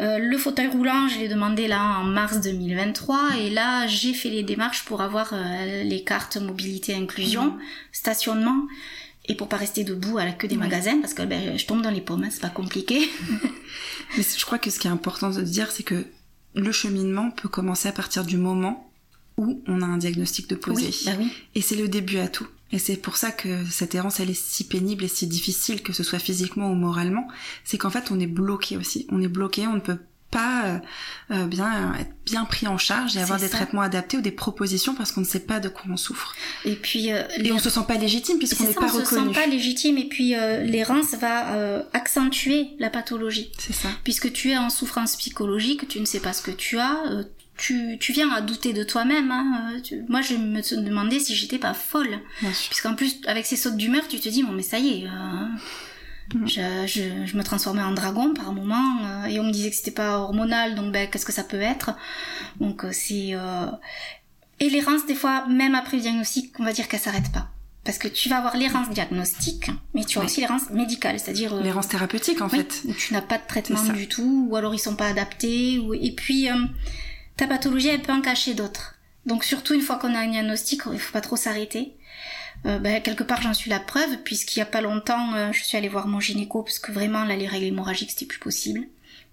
Euh, 0.00 0.18
le 0.18 0.38
fauteuil 0.38 0.66
roulant, 0.66 1.06
je 1.08 1.20
l'ai 1.20 1.28
demandé 1.28 1.68
là 1.68 2.00
en 2.00 2.02
mars 2.02 2.40
2023 2.40 3.36
et 3.38 3.50
là 3.50 3.86
j'ai 3.86 4.12
fait 4.12 4.28
les 4.28 4.42
démarches 4.42 4.84
pour 4.84 5.02
avoir 5.02 5.30
euh, 5.32 5.84
les 5.84 6.02
cartes 6.02 6.36
mobilité 6.38 6.94
inclusion, 6.94 7.44
mmh. 7.44 7.60
stationnement 7.92 8.66
et 9.26 9.34
pour 9.34 9.48
pas 9.48 9.56
rester 9.56 9.84
debout 9.84 10.18
à 10.18 10.24
la 10.24 10.32
queue 10.32 10.48
des 10.48 10.56
magasins 10.56 11.00
parce 11.00 11.14
que 11.14 11.22
ben, 11.22 11.56
je 11.56 11.64
tombe 11.64 11.82
dans 11.82 11.90
les 11.90 12.00
pommes, 12.00 12.24
hein, 12.24 12.28
c'est 12.30 12.42
pas 12.42 12.48
compliqué. 12.50 13.08
Mais 14.16 14.22
je 14.22 14.44
crois 14.44 14.58
que 14.58 14.70
ce 14.70 14.78
qui 14.78 14.86
est 14.86 14.90
important 14.90 15.30
de 15.30 15.40
dire 15.40 15.70
c'est 15.70 15.82
que 15.82 16.04
le 16.54 16.72
cheminement 16.72 17.30
peut 17.30 17.48
commencer 17.48 17.88
à 17.88 17.92
partir 17.92 18.24
du 18.24 18.36
moment 18.36 18.90
où 19.36 19.62
on 19.66 19.82
a 19.82 19.86
un 19.86 19.98
diagnostic 19.98 20.48
de 20.48 20.54
posé. 20.54 20.90
Bah 21.06 21.16
oui, 21.18 21.30
Et 21.54 21.60
c'est 21.60 21.76
le 21.76 21.88
début 21.88 22.18
à 22.18 22.28
tout. 22.28 22.46
Et 22.72 22.78
c'est 22.78 22.96
pour 22.96 23.16
ça 23.16 23.30
que 23.30 23.64
cette 23.66 23.94
errance, 23.94 24.20
elle 24.20 24.30
est 24.30 24.40
si 24.40 24.64
pénible 24.64 25.04
et 25.04 25.08
si 25.08 25.26
difficile, 25.26 25.82
que 25.82 25.92
ce 25.92 26.02
soit 26.02 26.18
physiquement 26.18 26.70
ou 26.70 26.74
moralement. 26.74 27.28
C'est 27.64 27.78
qu'en 27.78 27.90
fait, 27.90 28.10
on 28.10 28.18
est 28.18 28.26
bloqué 28.26 28.76
aussi. 28.76 29.06
On 29.10 29.20
est 29.22 29.28
bloqué, 29.28 29.66
on 29.66 29.74
ne 29.74 29.80
peut 29.80 29.98
pas 30.34 30.64
euh, 30.64 30.78
euh, 31.30 31.46
bien 31.46 31.94
être 31.94 32.10
bien 32.26 32.44
pris 32.46 32.66
en 32.66 32.78
charge 32.78 33.16
et 33.16 33.20
avoir 33.20 33.38
des 33.38 33.48
traitements 33.48 33.82
adaptés 33.82 34.16
ou 34.16 34.22
des 34.22 34.32
propositions 34.32 34.94
parce 34.94 35.12
qu'on 35.12 35.20
ne 35.20 35.26
sait 35.26 35.40
pas 35.40 35.60
de 35.60 35.68
quoi 35.68 35.84
on 35.90 35.96
souffre. 35.96 36.34
Et 36.64 36.74
puis 36.74 37.12
euh, 37.12 37.22
et 37.36 37.52
on 37.52 37.58
se 37.58 37.70
sent 37.70 37.82
pas 37.86 37.96
légitime 37.96 38.38
puisqu'on 38.38 38.64
n'est 38.64 38.72
pas 38.72 38.88
reconnu. 38.88 38.98
On 39.00 39.28
se 39.28 39.34
sent 39.34 39.40
pas 39.40 39.46
légitime 39.46 39.98
et 39.98 40.08
puis 40.08 40.30
l'errance 40.30 41.14
va 41.14 41.84
accentuer 41.92 42.70
la 42.78 42.90
pathologie. 42.90 43.52
C'est 43.58 43.74
ça. 43.74 43.88
Puisque 44.02 44.32
tu 44.32 44.50
es 44.50 44.58
en 44.58 44.70
souffrance 44.70 45.16
psychologique, 45.16 45.86
tu 45.86 46.00
ne 46.00 46.04
sais 46.04 46.20
pas 46.20 46.32
ce 46.32 46.42
que 46.42 46.50
tu 46.50 46.78
as, 46.78 46.96
tu, 47.56 47.98
tu 48.00 48.12
viens 48.12 48.30
à 48.30 48.40
douter 48.40 48.72
de 48.72 48.82
toi-même. 48.82 49.30
Hein. 49.30 49.76
moi, 50.08 50.22
je 50.22 50.34
me 50.34 50.82
demandais 50.82 51.20
si 51.20 51.36
j'étais 51.36 51.58
pas 51.58 51.74
folle. 51.74 52.18
Puisqu'en 52.40 52.94
plus, 52.94 53.20
avec 53.26 53.46
ces 53.46 53.56
sautes 53.56 53.76
d'humeur, 53.76 54.08
tu 54.08 54.18
te 54.18 54.28
dis, 54.28 54.42
bon, 54.42 54.52
mais 54.52 54.62
ça 54.62 54.78
y 54.78 55.04
est, 55.04 55.08
Mm. 56.32 56.46
Je, 56.46 57.26
je, 57.26 57.36
me 57.36 57.42
transformais 57.42 57.82
en 57.82 57.92
dragon 57.92 58.32
par 58.32 58.52
moment 58.52 58.98
euh, 59.04 59.26
et 59.26 59.38
on 59.40 59.44
me 59.44 59.52
disait 59.52 59.70
que 59.70 59.76
c'était 59.76 59.90
pas 59.90 60.18
hormonal 60.18 60.74
donc 60.74 60.92
ben 60.92 61.08
qu'est-ce 61.08 61.26
que 61.26 61.32
ça 61.32 61.44
peut 61.44 61.60
être? 61.60 61.92
Donc 62.60 62.84
euh, 62.84 62.90
c'est 62.92 63.30
euh... 63.32 63.66
et 64.58 64.70
l'errance 64.70 65.04
des 65.06 65.14
fois 65.14 65.46
même 65.48 65.74
après 65.74 65.98
le 65.98 66.02
diagnostic 66.02 66.58
on 66.58 66.64
va 66.64 66.72
dire 66.72 66.88
qu'elle 66.88 67.00
s'arrête 67.00 67.30
pas. 67.30 67.48
Parce 67.84 67.98
que 67.98 68.08
tu 68.08 68.30
vas 68.30 68.38
avoir 68.38 68.56
l'errance 68.56 68.88
diagnostique 68.88 69.70
mais 69.92 70.04
tu 70.04 70.18
as 70.18 70.24
aussi 70.24 70.40
l'errance 70.40 70.70
médicale 70.70 71.20
c'est-à-dire 71.20 71.54
euh, 71.54 71.62
l'errance 71.62 71.88
thérapeutique 71.88 72.40
en 72.40 72.48
fait. 72.48 72.82
où 72.86 72.94
tu 72.94 73.12
n'as 73.12 73.20
pas 73.20 73.36
de 73.36 73.46
traitement 73.46 73.82
du 73.92 74.08
tout 74.08 74.46
ou 74.48 74.56
alors 74.56 74.74
ils 74.74 74.78
sont 74.78 74.96
pas 74.96 75.08
adaptés 75.08 75.78
ou... 75.78 75.92
et 75.92 76.12
puis 76.12 76.48
ta 77.36 77.46
pathologie 77.46 77.88
elle 77.88 78.00
peut 78.00 78.12
en 78.12 78.22
cacher 78.22 78.54
d'autres 78.54 78.93
donc 79.26 79.44
surtout 79.44 79.74
une 79.74 79.80
fois 79.80 79.96
qu'on 79.96 80.14
a 80.14 80.20
un 80.20 80.28
diagnostic 80.28 80.82
il 80.92 80.98
faut 80.98 81.12
pas 81.12 81.20
trop 81.20 81.36
s'arrêter 81.36 81.94
euh, 82.66 82.78
ben, 82.78 83.02
quelque 83.02 83.24
part 83.24 83.42
j'en 83.42 83.52
suis 83.52 83.70
la 83.70 83.80
preuve 83.80 84.18
puisqu'il 84.24 84.58
y 84.60 84.62
a 84.62 84.66
pas 84.66 84.80
longtemps 84.80 85.34
euh, 85.34 85.52
je 85.52 85.62
suis 85.62 85.76
allée 85.76 85.88
voir 85.88 86.06
mon 86.06 86.20
gynéco 86.20 86.62
parce 86.62 86.78
que 86.78 86.92
vraiment 86.92 87.24
là 87.24 87.36
les 87.36 87.46
règles 87.46 87.66
hémorragiques 87.66 88.10
c'était 88.10 88.26
plus 88.26 88.38
possible. 88.38 88.86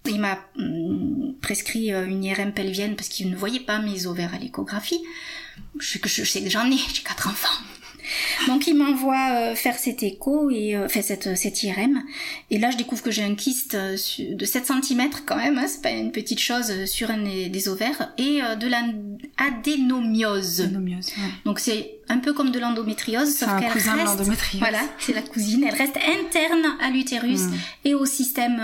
Il 0.06 0.20
m'a 0.20 0.40
hum, 0.58 1.36
prescrit 1.42 1.94
euh, 1.94 2.06
une 2.06 2.24
IRM 2.24 2.54
pelvienne 2.54 2.96
parce 2.96 3.08
qu'il 3.08 3.30
ne 3.30 3.36
voyait 3.36 3.60
pas 3.60 3.80
mes 3.80 4.08
ovaires 4.08 4.34
à 4.34 4.40
l'échographie. 4.40 5.00
Je, 5.80 6.00
je 6.04 6.24
sais 6.24 6.44
que 6.44 6.50
j'en 6.50 6.70
ai, 6.70 6.78
j'ai 6.94 7.04
quatre 7.04 7.28
enfants. 7.28 7.64
Donc 8.48 8.68
il 8.68 8.76
m'envoie 8.76 9.32
euh, 9.32 9.56
faire 9.56 9.78
cet 9.78 10.04
écho 10.04 10.50
et 10.50 10.76
euh, 10.76 10.86
enfin 10.86 11.02
cette, 11.02 11.38
cette 11.38 11.64
IRM 11.64 12.02
et 12.50 12.58
là 12.58 12.72
je 12.72 12.78
découvre 12.78 13.04
que 13.04 13.12
j'ai 13.12 13.24
un 13.24 13.36
kyste 13.36 13.76
euh, 13.76 13.98
de 14.20 14.46
7 14.46 14.72
cm 14.84 15.10
quand 15.26 15.38
même, 15.38 15.58
hein, 15.58 15.68
c'est 15.68 15.82
pas 15.82 15.92
une 15.92 16.12
petite 16.12 16.40
chose 16.40 16.86
sur 16.86 17.12
un 17.12 17.24
des, 17.24 17.68
ovaires 17.68 18.12
et 18.18 18.42
de 18.60 18.68
l'adénomiose. 18.68 20.68
Donc 21.46 21.60
c'est 21.60 22.00
un 22.10 22.18
peu 22.18 22.34
comme 22.34 22.52
de 22.52 22.60
l'endométriose 22.60 23.36
sauf 23.36 23.50
qu'elle 23.60 23.72
reste 23.72 23.88
voilà, 24.56 24.80
c'est 24.98 25.14
la 25.14 25.22
cousine, 25.22 25.64
elle 25.68 25.76
reste 25.76 25.98
interne 25.98 26.76
à 26.82 26.90
l'utérus 26.90 27.42
hmm. 27.42 27.54
et 27.86 27.94
au 27.94 28.06
système 28.06 28.62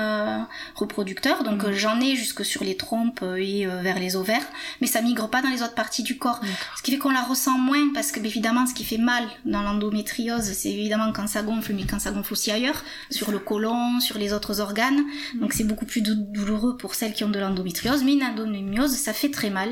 reproducteur. 0.75 1.43
Donc 1.43 1.63
hmm. 1.63 1.73
j'en 1.73 2.01
ai 2.01 2.15
jusque 2.15 2.43
sur 2.43 2.63
les 2.63 2.75
trompes 2.75 3.23
et 3.37 3.65
vers 3.65 3.99
les 3.99 4.15
ovaires, 4.15 4.45
mais 4.81 4.87
ça 4.87 5.01
migre 5.01 5.29
pas 5.29 5.41
dans 5.41 5.49
les 5.49 5.61
autres 5.61 5.75
parties 5.75 6.03
du 6.03 6.17
corps. 6.17 6.41
Ce 6.77 6.81
qui 6.81 6.91
fait 6.91 6.97
qu'on 6.97 7.11
la 7.11 7.23
ressent 7.23 7.57
moins 7.57 7.93
parce 7.93 8.11
que 8.11 8.19
évidemment 8.19 8.65
ce 8.65 8.73
qui 8.73 8.83
fait 8.83 8.97
mal 8.97 9.27
dans 9.45 9.61
l'endométriose, 9.61 10.43
c'est 10.43 10.69
évidemment 10.69 11.11
quand 11.13 11.27
ça 11.27 11.43
gonfle, 11.43 11.73
mais 11.73 11.85
quand 11.85 11.99
ça 11.99 12.11
gonfle 12.11 12.33
aussi 12.33 12.51
ailleurs, 12.51 12.83
sur 13.09 13.31
le 13.31 13.39
côlon, 13.39 13.99
sur 13.99 14.17
les 14.17 14.33
autres 14.33 14.59
organes. 14.59 15.03
Mm. 15.35 15.39
Donc 15.39 15.53
c'est 15.53 15.63
beaucoup 15.63 15.85
plus 15.85 16.01
douloureux 16.01 16.77
pour 16.77 16.95
celles 16.95 17.13
qui 17.13 17.23
ont 17.23 17.29
de 17.29 17.39
l'endométriose. 17.39 18.03
Mais 18.03 18.13
une 18.13 18.23
endométriose, 18.23 18.91
ça 18.91 19.13
fait 19.13 19.31
très 19.31 19.49
mal. 19.49 19.69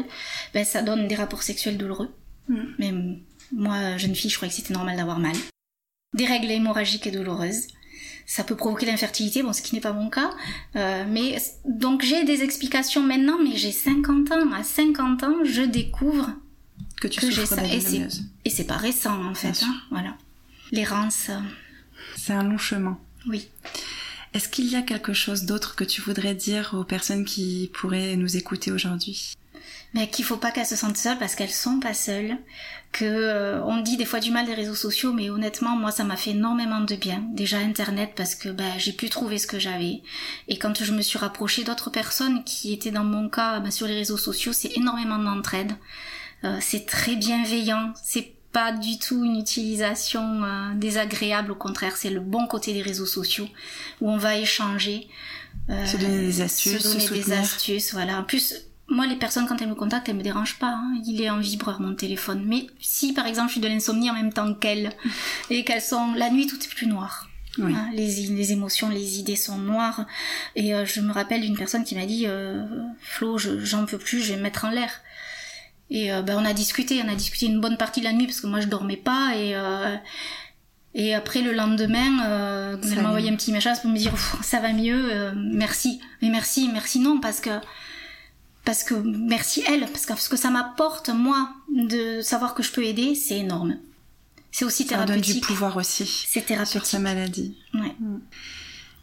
Ben, 0.53 0.65
ça 0.65 0.81
donne 0.81 1.07
des 1.07 1.15
rapports 1.15 1.43
sexuels 1.43 1.77
douloureux. 1.77 2.09
Mm. 2.47 2.63
Mais 2.79 2.93
moi, 3.51 3.97
jeune 3.97 4.15
fille, 4.15 4.29
je 4.29 4.35
croyais 4.35 4.49
que 4.49 4.55
c'était 4.55 4.73
normal 4.73 4.97
d'avoir 4.97 5.19
mal. 5.19 5.35
Des 6.13 6.25
règles 6.25 6.51
hémorragiques 6.51 7.07
et 7.07 7.11
douloureuses. 7.11 7.67
Ça 8.25 8.43
peut 8.43 8.55
provoquer 8.55 8.87
l'infertilité, 8.87 9.43
bon, 9.43 9.53
ce 9.53 9.61
qui 9.61 9.75
n'est 9.75 9.81
pas 9.81 9.93
mon 9.93 10.09
cas. 10.09 10.31
Euh, 10.75 11.05
mais 11.07 11.37
donc 11.65 12.01
j'ai 12.01 12.23
des 12.23 12.41
explications 12.41 13.03
maintenant, 13.03 13.37
mais 13.43 13.55
j'ai 13.55 13.71
50 13.71 14.31
ans. 14.31 14.51
À 14.51 14.63
50 14.63 15.23
ans, 15.23 15.35
je 15.43 15.61
découvre 15.61 16.31
que 16.99 17.07
tu 17.07 17.21
souffres 17.21 17.47
ça. 17.47 17.63
Et 18.45 18.49
c'est 18.49 18.63
pas 18.65 18.77
récent 18.77 19.23
en 19.25 19.35
fait. 19.35 19.63
Hein, 19.63 19.75
voilà. 19.91 20.15
L'errance. 20.71 21.29
C'est 22.15 22.33
un 22.33 22.43
long 22.43 22.57
chemin. 22.57 22.97
Oui. 23.27 23.49
Est-ce 24.33 24.49
qu'il 24.49 24.67
y 24.67 24.75
a 24.75 24.81
quelque 24.81 25.13
chose 25.13 25.43
d'autre 25.43 25.75
que 25.75 25.83
tu 25.83 26.01
voudrais 26.01 26.35
dire 26.35 26.73
aux 26.73 26.83
personnes 26.83 27.23
qui 27.23 27.71
pourraient 27.73 28.15
nous 28.17 28.35
écouter 28.35 28.71
aujourd'hui? 28.71 29.33
Mais 29.93 30.09
qu'il 30.09 30.25
faut 30.25 30.35
pas 30.35 30.51
qu'elles 30.51 30.65
se 30.65 30.75
sentent 30.75 30.97
seules 30.97 31.17
parce 31.17 31.35
qu'elles 31.35 31.49
sont 31.49 31.79
pas 31.79 31.93
seules. 31.93 32.37
Que 32.91 33.05
euh, 33.05 33.63
on 33.63 33.81
dit 33.81 33.95
des 33.95 34.03
fois 34.03 34.19
du 34.19 34.31
mal 34.31 34.45
des 34.45 34.53
réseaux 34.53 34.75
sociaux, 34.75 35.13
mais 35.13 35.29
honnêtement, 35.29 35.77
moi, 35.77 35.91
ça 35.91 36.03
m'a 36.03 36.17
fait 36.17 36.31
énormément 36.31 36.81
de 36.81 36.95
bien. 36.95 37.23
Déjà 37.33 37.59
Internet 37.59 38.11
parce 38.15 38.35
que 38.35 38.49
ben, 38.49 38.73
j'ai 38.77 38.91
pu 38.91 39.09
trouver 39.09 39.37
ce 39.37 39.47
que 39.47 39.57
j'avais. 39.57 40.01
Et 40.49 40.57
quand 40.57 40.83
je 40.83 40.91
me 40.91 41.01
suis 41.01 41.17
rapprochée 41.17 41.63
d'autres 41.63 41.89
personnes 41.89 42.43
qui 42.43 42.73
étaient 42.73 42.91
dans 42.91 43.05
mon 43.05 43.29
cas 43.29 43.61
ben, 43.61 43.71
sur 43.71 43.87
les 43.87 43.95
réseaux 43.95 44.17
sociaux, 44.17 44.51
c'est 44.51 44.75
énormément 44.75 45.17
d'entraide. 45.17 45.71
Euh, 46.43 46.57
c'est 46.59 46.85
très 46.85 47.15
bienveillant, 47.15 47.93
c'est 48.03 48.33
pas 48.51 48.71
du 48.71 48.99
tout 48.99 49.23
une 49.23 49.39
utilisation 49.39 50.43
euh, 50.43 50.73
désagréable, 50.75 51.51
au 51.51 51.55
contraire, 51.55 51.97
c'est 51.97 52.09
le 52.09 52.19
bon 52.19 52.47
côté 52.47 52.73
des 52.73 52.81
réseaux 52.81 53.05
sociaux 53.05 53.47
où 53.99 54.09
on 54.09 54.17
va 54.17 54.37
échanger, 54.37 55.07
euh, 55.69 55.85
se 55.85 55.97
donner 55.97 56.19
des 56.19 56.41
astuces, 56.41 56.79
se 56.79 57.09
donner 57.09 57.23
des 57.23 57.33
astuces, 57.33 57.93
voilà. 57.93 58.19
En 58.19 58.23
plus, 58.23 58.53
moi, 58.87 59.07
les 59.07 59.15
personnes, 59.15 59.47
quand 59.47 59.61
elles 59.61 59.69
me 59.69 59.75
contactent, 59.75 60.07
elles 60.09 60.15
me 60.15 60.23
dérangent 60.23 60.59
pas. 60.59 60.73
Hein. 60.73 61.01
Il 61.05 61.19
est 61.21 61.29
en 61.29 61.39
vibreur, 61.39 61.81
mon 61.81 61.95
téléphone. 61.95 62.43
Mais 62.45 62.67
si, 62.79 63.13
par 63.13 63.25
exemple, 63.25 63.47
je 63.47 63.53
suis 63.53 63.61
de 63.61 63.67
l'insomnie 63.67 64.11
en 64.11 64.13
même 64.13 64.31
temps 64.31 64.53
qu'elles, 64.53 64.91
et 65.49 65.63
qu'elles 65.63 65.81
sont... 65.81 66.13
La 66.13 66.29
nuit, 66.29 66.45
tout 66.45 66.61
est 66.63 66.73
plus 66.73 66.87
noir. 66.87 67.27
Hein, 67.59 67.89
les, 67.93 68.27
les, 68.27 68.51
émotions, 68.51 68.89
les 68.89 69.17
idées 69.17 69.37
sont 69.37 69.57
noires. 69.57 70.05
Et 70.55 70.73
je 70.85 71.01
me 71.01 71.11
rappelle 71.11 71.41
d'une 71.41 71.57
personne 71.57 71.83
qui 71.83 71.95
m'a 71.95 72.05
dit 72.05 72.27
Flo, 72.99 73.37
j'en 73.37 73.85
peux 73.85 73.97
plus, 73.97 74.21
je 74.21 74.33
vais 74.33 74.37
me 74.37 74.43
mettre 74.43 74.65
en 74.65 74.69
l'air. 74.69 75.01
Et 75.89 76.11
euh, 76.11 76.21
ben, 76.21 76.37
on 76.39 76.45
a 76.45 76.53
discuté, 76.53 77.01
on 77.03 77.09
a 77.09 77.15
discuté 77.15 77.45
une 77.45 77.61
bonne 77.61 77.77
partie 77.77 77.99
de 77.99 78.05
la 78.05 78.13
nuit 78.13 78.25
parce 78.25 78.41
que 78.41 78.47
moi 78.47 78.59
je 78.59 78.67
dormais 78.67 78.97
pas 78.97 79.35
et 79.35 79.55
euh, 79.55 79.95
et 80.97 81.13
après 81.13 81.41
le 81.41 81.51
lendemain, 81.51 82.25
euh, 82.25 82.77
elle 82.81 83.01
m'a 83.01 83.09
envoyé 83.09 83.29
un 83.29 83.35
petit 83.35 83.51
message 83.51 83.81
pour 83.81 83.91
me 83.91 83.97
dire 83.97 84.13
ça 84.41 84.61
va 84.61 84.71
mieux, 84.71 85.13
euh, 85.13 85.33
merci, 85.35 85.99
mais 86.21 86.29
merci, 86.29 86.69
merci 86.71 86.99
non 86.99 87.19
parce 87.19 87.41
que 87.41 87.59
parce 88.63 88.83
que 88.83 88.95
merci 88.95 89.61
elle 89.67 89.81
parce 89.81 90.05
que 90.05 90.15
ce 90.15 90.29
que 90.29 90.37
ça 90.37 90.49
m'apporte 90.49 91.09
moi 91.09 91.49
de 91.69 92.21
savoir 92.21 92.55
que 92.55 92.63
je 92.63 92.71
peux 92.71 92.83
aider, 92.83 93.13
c'est 93.13 93.37
énorme. 93.37 93.77
C'est 94.51 94.63
aussi 94.63 94.87
thérapeutique. 94.87 95.25
Ça 95.25 95.33
donne 95.33 95.41
du 95.41 95.45
pouvoir 95.45 95.75
aussi. 95.75 96.25
C'est 96.29 96.45
thérapeutique 96.45 96.71
sur 96.71 96.85
sa 96.85 96.99
maladie. 96.99 97.57
Ouais. 97.73 97.93
Mm. 97.99 98.19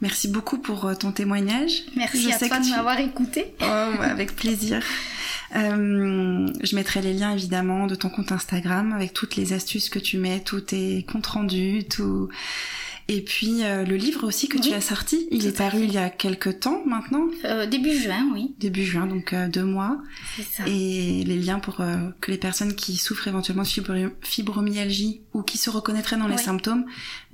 Merci 0.03 0.27
beaucoup 0.27 0.59
pour 0.59 0.85
euh, 0.85 0.95
ton 0.95 1.13
témoignage. 1.13 1.85
Merci 1.97 2.33
à 2.33 2.39
toi 2.39 2.59
de 2.59 2.69
m'avoir 2.69 2.99
écouté. 2.99 3.55
Oh, 3.63 3.65
avec 3.65 4.37
plaisir. 4.37 4.83
Euh, 5.55 6.49
je 6.63 6.75
mettrai 6.77 7.03
les 7.03 7.13
liens 7.13 7.35
évidemment 7.35 7.87
de 7.87 7.95
ton 7.95 8.09
compte 8.09 8.33
Instagram 8.33 8.95
avec 8.95 9.13
toutes 9.13 9.37
les 9.37 9.53
astuces 9.53 9.91
que 9.91 9.99
tu 9.99 10.17
mets, 10.17 10.41
tous 10.41 10.63
tes 10.63 11.03
comptes 11.03 11.27
rendus, 11.27 11.85
tout 11.91 12.31
et 13.09 13.21
puis 13.21 13.63
euh, 13.63 13.85
le 13.85 13.97
livre 13.97 14.27
aussi 14.27 14.49
que 14.49 14.59
tu 14.59 14.73
as 14.73 14.81
sorti, 14.81 15.27
il 15.31 15.47
est 15.47 15.57
paru 15.57 15.81
il 15.83 15.93
y 15.93 15.99
a 15.99 16.09
quelques 16.09 16.61
temps 16.61 16.83
maintenant. 16.87 17.27
Euh, 17.45 17.67
début 17.67 17.97
juin, 17.97 18.29
oui. 18.33 18.55
Début 18.59 18.85
juin, 18.85 19.07
donc 19.07 19.33
euh, 19.33 19.49
deux 19.49 19.65
mois. 19.65 19.99
C'est 20.37 20.43
ça. 20.43 20.63
Et 20.67 21.25
les 21.25 21.39
liens 21.39 21.59
pour 21.59 21.77
que 21.77 22.31
les 22.31 22.39
personnes 22.39 22.75
qui 22.75 22.97
souffrent 22.97 23.29
éventuellement 23.29 23.65
de 23.65 24.13
fibromyalgie 24.23 25.23
ou 25.35 25.43
qui 25.43 25.59
se 25.59 25.71
reconnaîtraient 25.71 26.17
dans 26.17 26.29
les 26.29 26.39
symptômes, 26.39 26.85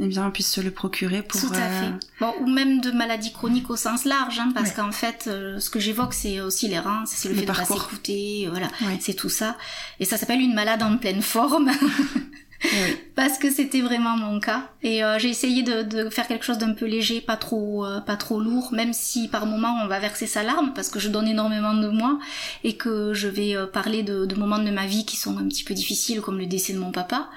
eh 0.00 0.06
bien 0.06 0.30
puissent 0.30 0.52
se 0.52 0.60
le 0.60 0.70
procurer 0.70 1.22
pour. 1.22 1.40
Tout 1.40 1.52
à 1.52 1.68
fait. 1.68 1.92
Bon, 2.20 2.32
ou 2.40 2.46
même 2.48 2.80
de 2.80 2.90
maladies 2.90 3.32
chroniques 3.32 3.70
au 3.70 3.76
sens 3.76 4.04
large, 4.04 4.38
hein, 4.38 4.52
parce 4.54 4.72
qu'en 4.72 4.92
fait, 4.92 5.24
ce 5.24 5.70
que 5.70 5.80
j'évoque, 5.80 6.14
c'est 6.14 6.40
aussi 6.40 6.68
les 6.68 6.78
reins, 6.78 7.04
c'est 7.06 7.28
le, 7.28 7.34
fait 7.34 7.42
de 7.42 7.46
pas 7.46 7.64
s'écouter, 7.64 8.48
voilà, 8.50 8.68
c'est 9.00 9.14
tout 9.14 9.28
ça. 9.28 9.56
Et 10.00 10.04
ça 10.04 10.16
s'appelle 10.16 10.40
une 10.40 10.54
malade 10.54 10.82
en 10.82 10.96
pleine 10.96 11.22
forme. 11.22 11.70
parce 13.14 13.39
que 13.39 13.51
c'était 13.51 13.80
vraiment 13.80 14.16
mon 14.16 14.40
cas. 14.40 14.70
Et 14.82 15.05
euh, 15.05 15.18
j'ai 15.18 15.28
essayé 15.28 15.62
de, 15.62 15.82
de, 15.82 16.10
faire 16.10 16.26
quelque 16.26 16.44
chose 16.44 16.59
d'un 16.59 16.72
peu 16.72 16.86
léger, 16.86 17.20
pas 17.20 17.36
trop, 17.36 17.85
euh, 17.85 18.01
pas 18.01 18.16
trop 18.16 18.40
lourd, 18.40 18.72
même 18.72 18.93
si 18.93 19.28
par 19.28 19.47
moment 19.47 19.78
on 19.82 19.86
va 19.86 19.98
verser 19.98 20.26
sa 20.26 20.43
larme 20.43 20.72
parce 20.74 20.89
que 20.89 20.98
je 20.98 21.09
donne 21.09 21.28
énormément 21.28 21.74
de 21.74 21.89
moi 21.89 22.18
et 22.64 22.76
que 22.76 23.14
je 23.14 23.28
vais 23.28 23.56
euh, 23.56 23.66
parler 23.66 24.02
de, 24.02 24.26
de, 24.26 24.35
moments 24.35 24.59
de 24.59 24.70
ma 24.70 24.86
vie 24.86 25.05
qui 25.05 25.16
sont 25.16 25.39
un 25.39 25.47
petit 25.47 25.64
peu 25.64 25.74
difficiles, 25.74 26.20
comme 26.20 26.39
le 26.39 26.47
décès 26.47 26.72
de 26.72 26.78
mon 26.78 26.90
papa. 26.90 27.28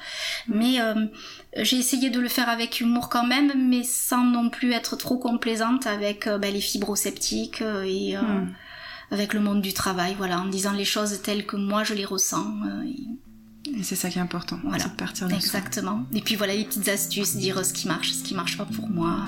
Mais 0.48 0.80
j'ai 1.57 1.77
essayé 1.77 2.10
de 2.10 2.19
le 2.19 2.27
faire 2.27 2.49
avec 2.49 2.80
humour 2.80 3.10
quand 3.10 3.26
même, 3.26 3.52
mais 3.69 3.84
sans 3.84 4.23
non 4.23 4.49
plus 4.49 4.73
être 4.73 4.95
trop 4.95 5.18
complaisante 5.18 5.85
avec 5.88 6.27
bah, 6.27 6.49
les 6.49 6.61
fibro-sceptiques 6.61 7.64
et 7.85 8.15
avec 9.11 9.34
le 9.34 9.39
monde 9.39 9.61
du 9.61 9.73
travail, 9.73 10.15
voilà, 10.18 10.39
en 10.39 10.45
disant 10.45 10.72
les 10.72 10.85
choses 10.85 11.22
telles 11.22 11.45
que 11.45 11.57
moi 11.57 11.84
je 11.84 11.93
les 11.93 12.06
ressens. 12.06 12.48
Et 12.85 13.07
c'est 13.83 13.95
ça 13.95 14.09
qui 14.09 14.17
est 14.17 14.21
important, 14.21 14.59
voilà. 14.63 14.83
c'est 14.83 14.91
de 14.91 14.95
partir 14.95 15.27
de 15.27 15.33
Exactement. 15.33 16.05
Et 16.13 16.21
puis 16.21 16.35
voilà 16.35 16.55
les 16.55 16.65
petites 16.65 16.88
astuces, 16.88 17.35
dire 17.35 17.63
ce 17.65 17.73
qui 17.73 17.88
marche, 17.88 18.11
ce 18.11 18.23
qui 18.23 18.35
marche 18.35 18.57
pas 18.57 18.65
pour 18.65 18.89
moi. 18.89 19.25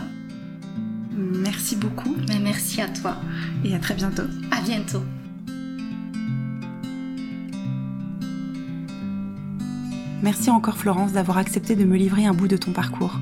Merci 1.15 1.75
beaucoup. 1.75 2.15
Mais 2.27 2.39
merci 2.39 2.81
à 2.81 2.87
toi. 2.87 3.17
Et 3.63 3.75
à 3.75 3.79
très 3.79 3.93
bientôt. 3.93 4.23
À 4.51 4.61
bientôt. 4.61 5.03
Merci 10.23 10.49
encore 10.49 10.77
Florence 10.77 11.11
d'avoir 11.11 11.37
accepté 11.37 11.75
de 11.75 11.83
me 11.83 11.97
livrer 11.97 12.25
un 12.25 12.33
bout 12.33 12.47
de 12.47 12.57
ton 12.57 12.71
parcours. 12.71 13.19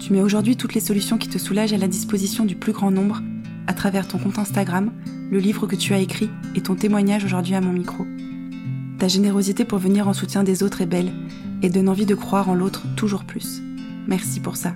Tu 0.00 0.12
mets 0.12 0.22
aujourd'hui 0.22 0.56
toutes 0.56 0.74
les 0.74 0.80
solutions 0.80 1.18
qui 1.18 1.28
te 1.28 1.38
soulagent 1.38 1.72
à 1.72 1.78
la 1.78 1.88
disposition 1.88 2.44
du 2.44 2.54
plus 2.54 2.72
grand 2.72 2.90
nombre 2.90 3.20
à 3.66 3.72
travers 3.72 4.06
ton 4.06 4.18
compte 4.18 4.38
Instagram, 4.38 4.92
le 5.30 5.38
livre 5.38 5.66
que 5.66 5.76
tu 5.76 5.92
as 5.92 5.98
écrit 5.98 6.30
et 6.54 6.60
ton 6.60 6.76
témoignage 6.76 7.24
aujourd'hui 7.24 7.54
à 7.54 7.60
mon 7.60 7.72
micro. 7.72 8.06
Ta 8.98 9.08
générosité 9.08 9.64
pour 9.64 9.78
venir 9.78 10.08
en 10.08 10.12
soutien 10.12 10.44
des 10.44 10.62
autres 10.62 10.80
est 10.80 10.86
belle 10.86 11.12
et 11.62 11.68
donne 11.68 11.88
envie 11.88 12.06
de 12.06 12.14
croire 12.14 12.48
en 12.48 12.54
l'autre 12.54 12.84
toujours 12.96 13.24
plus. 13.24 13.60
Merci 14.06 14.40
pour 14.40 14.56
ça. 14.56 14.74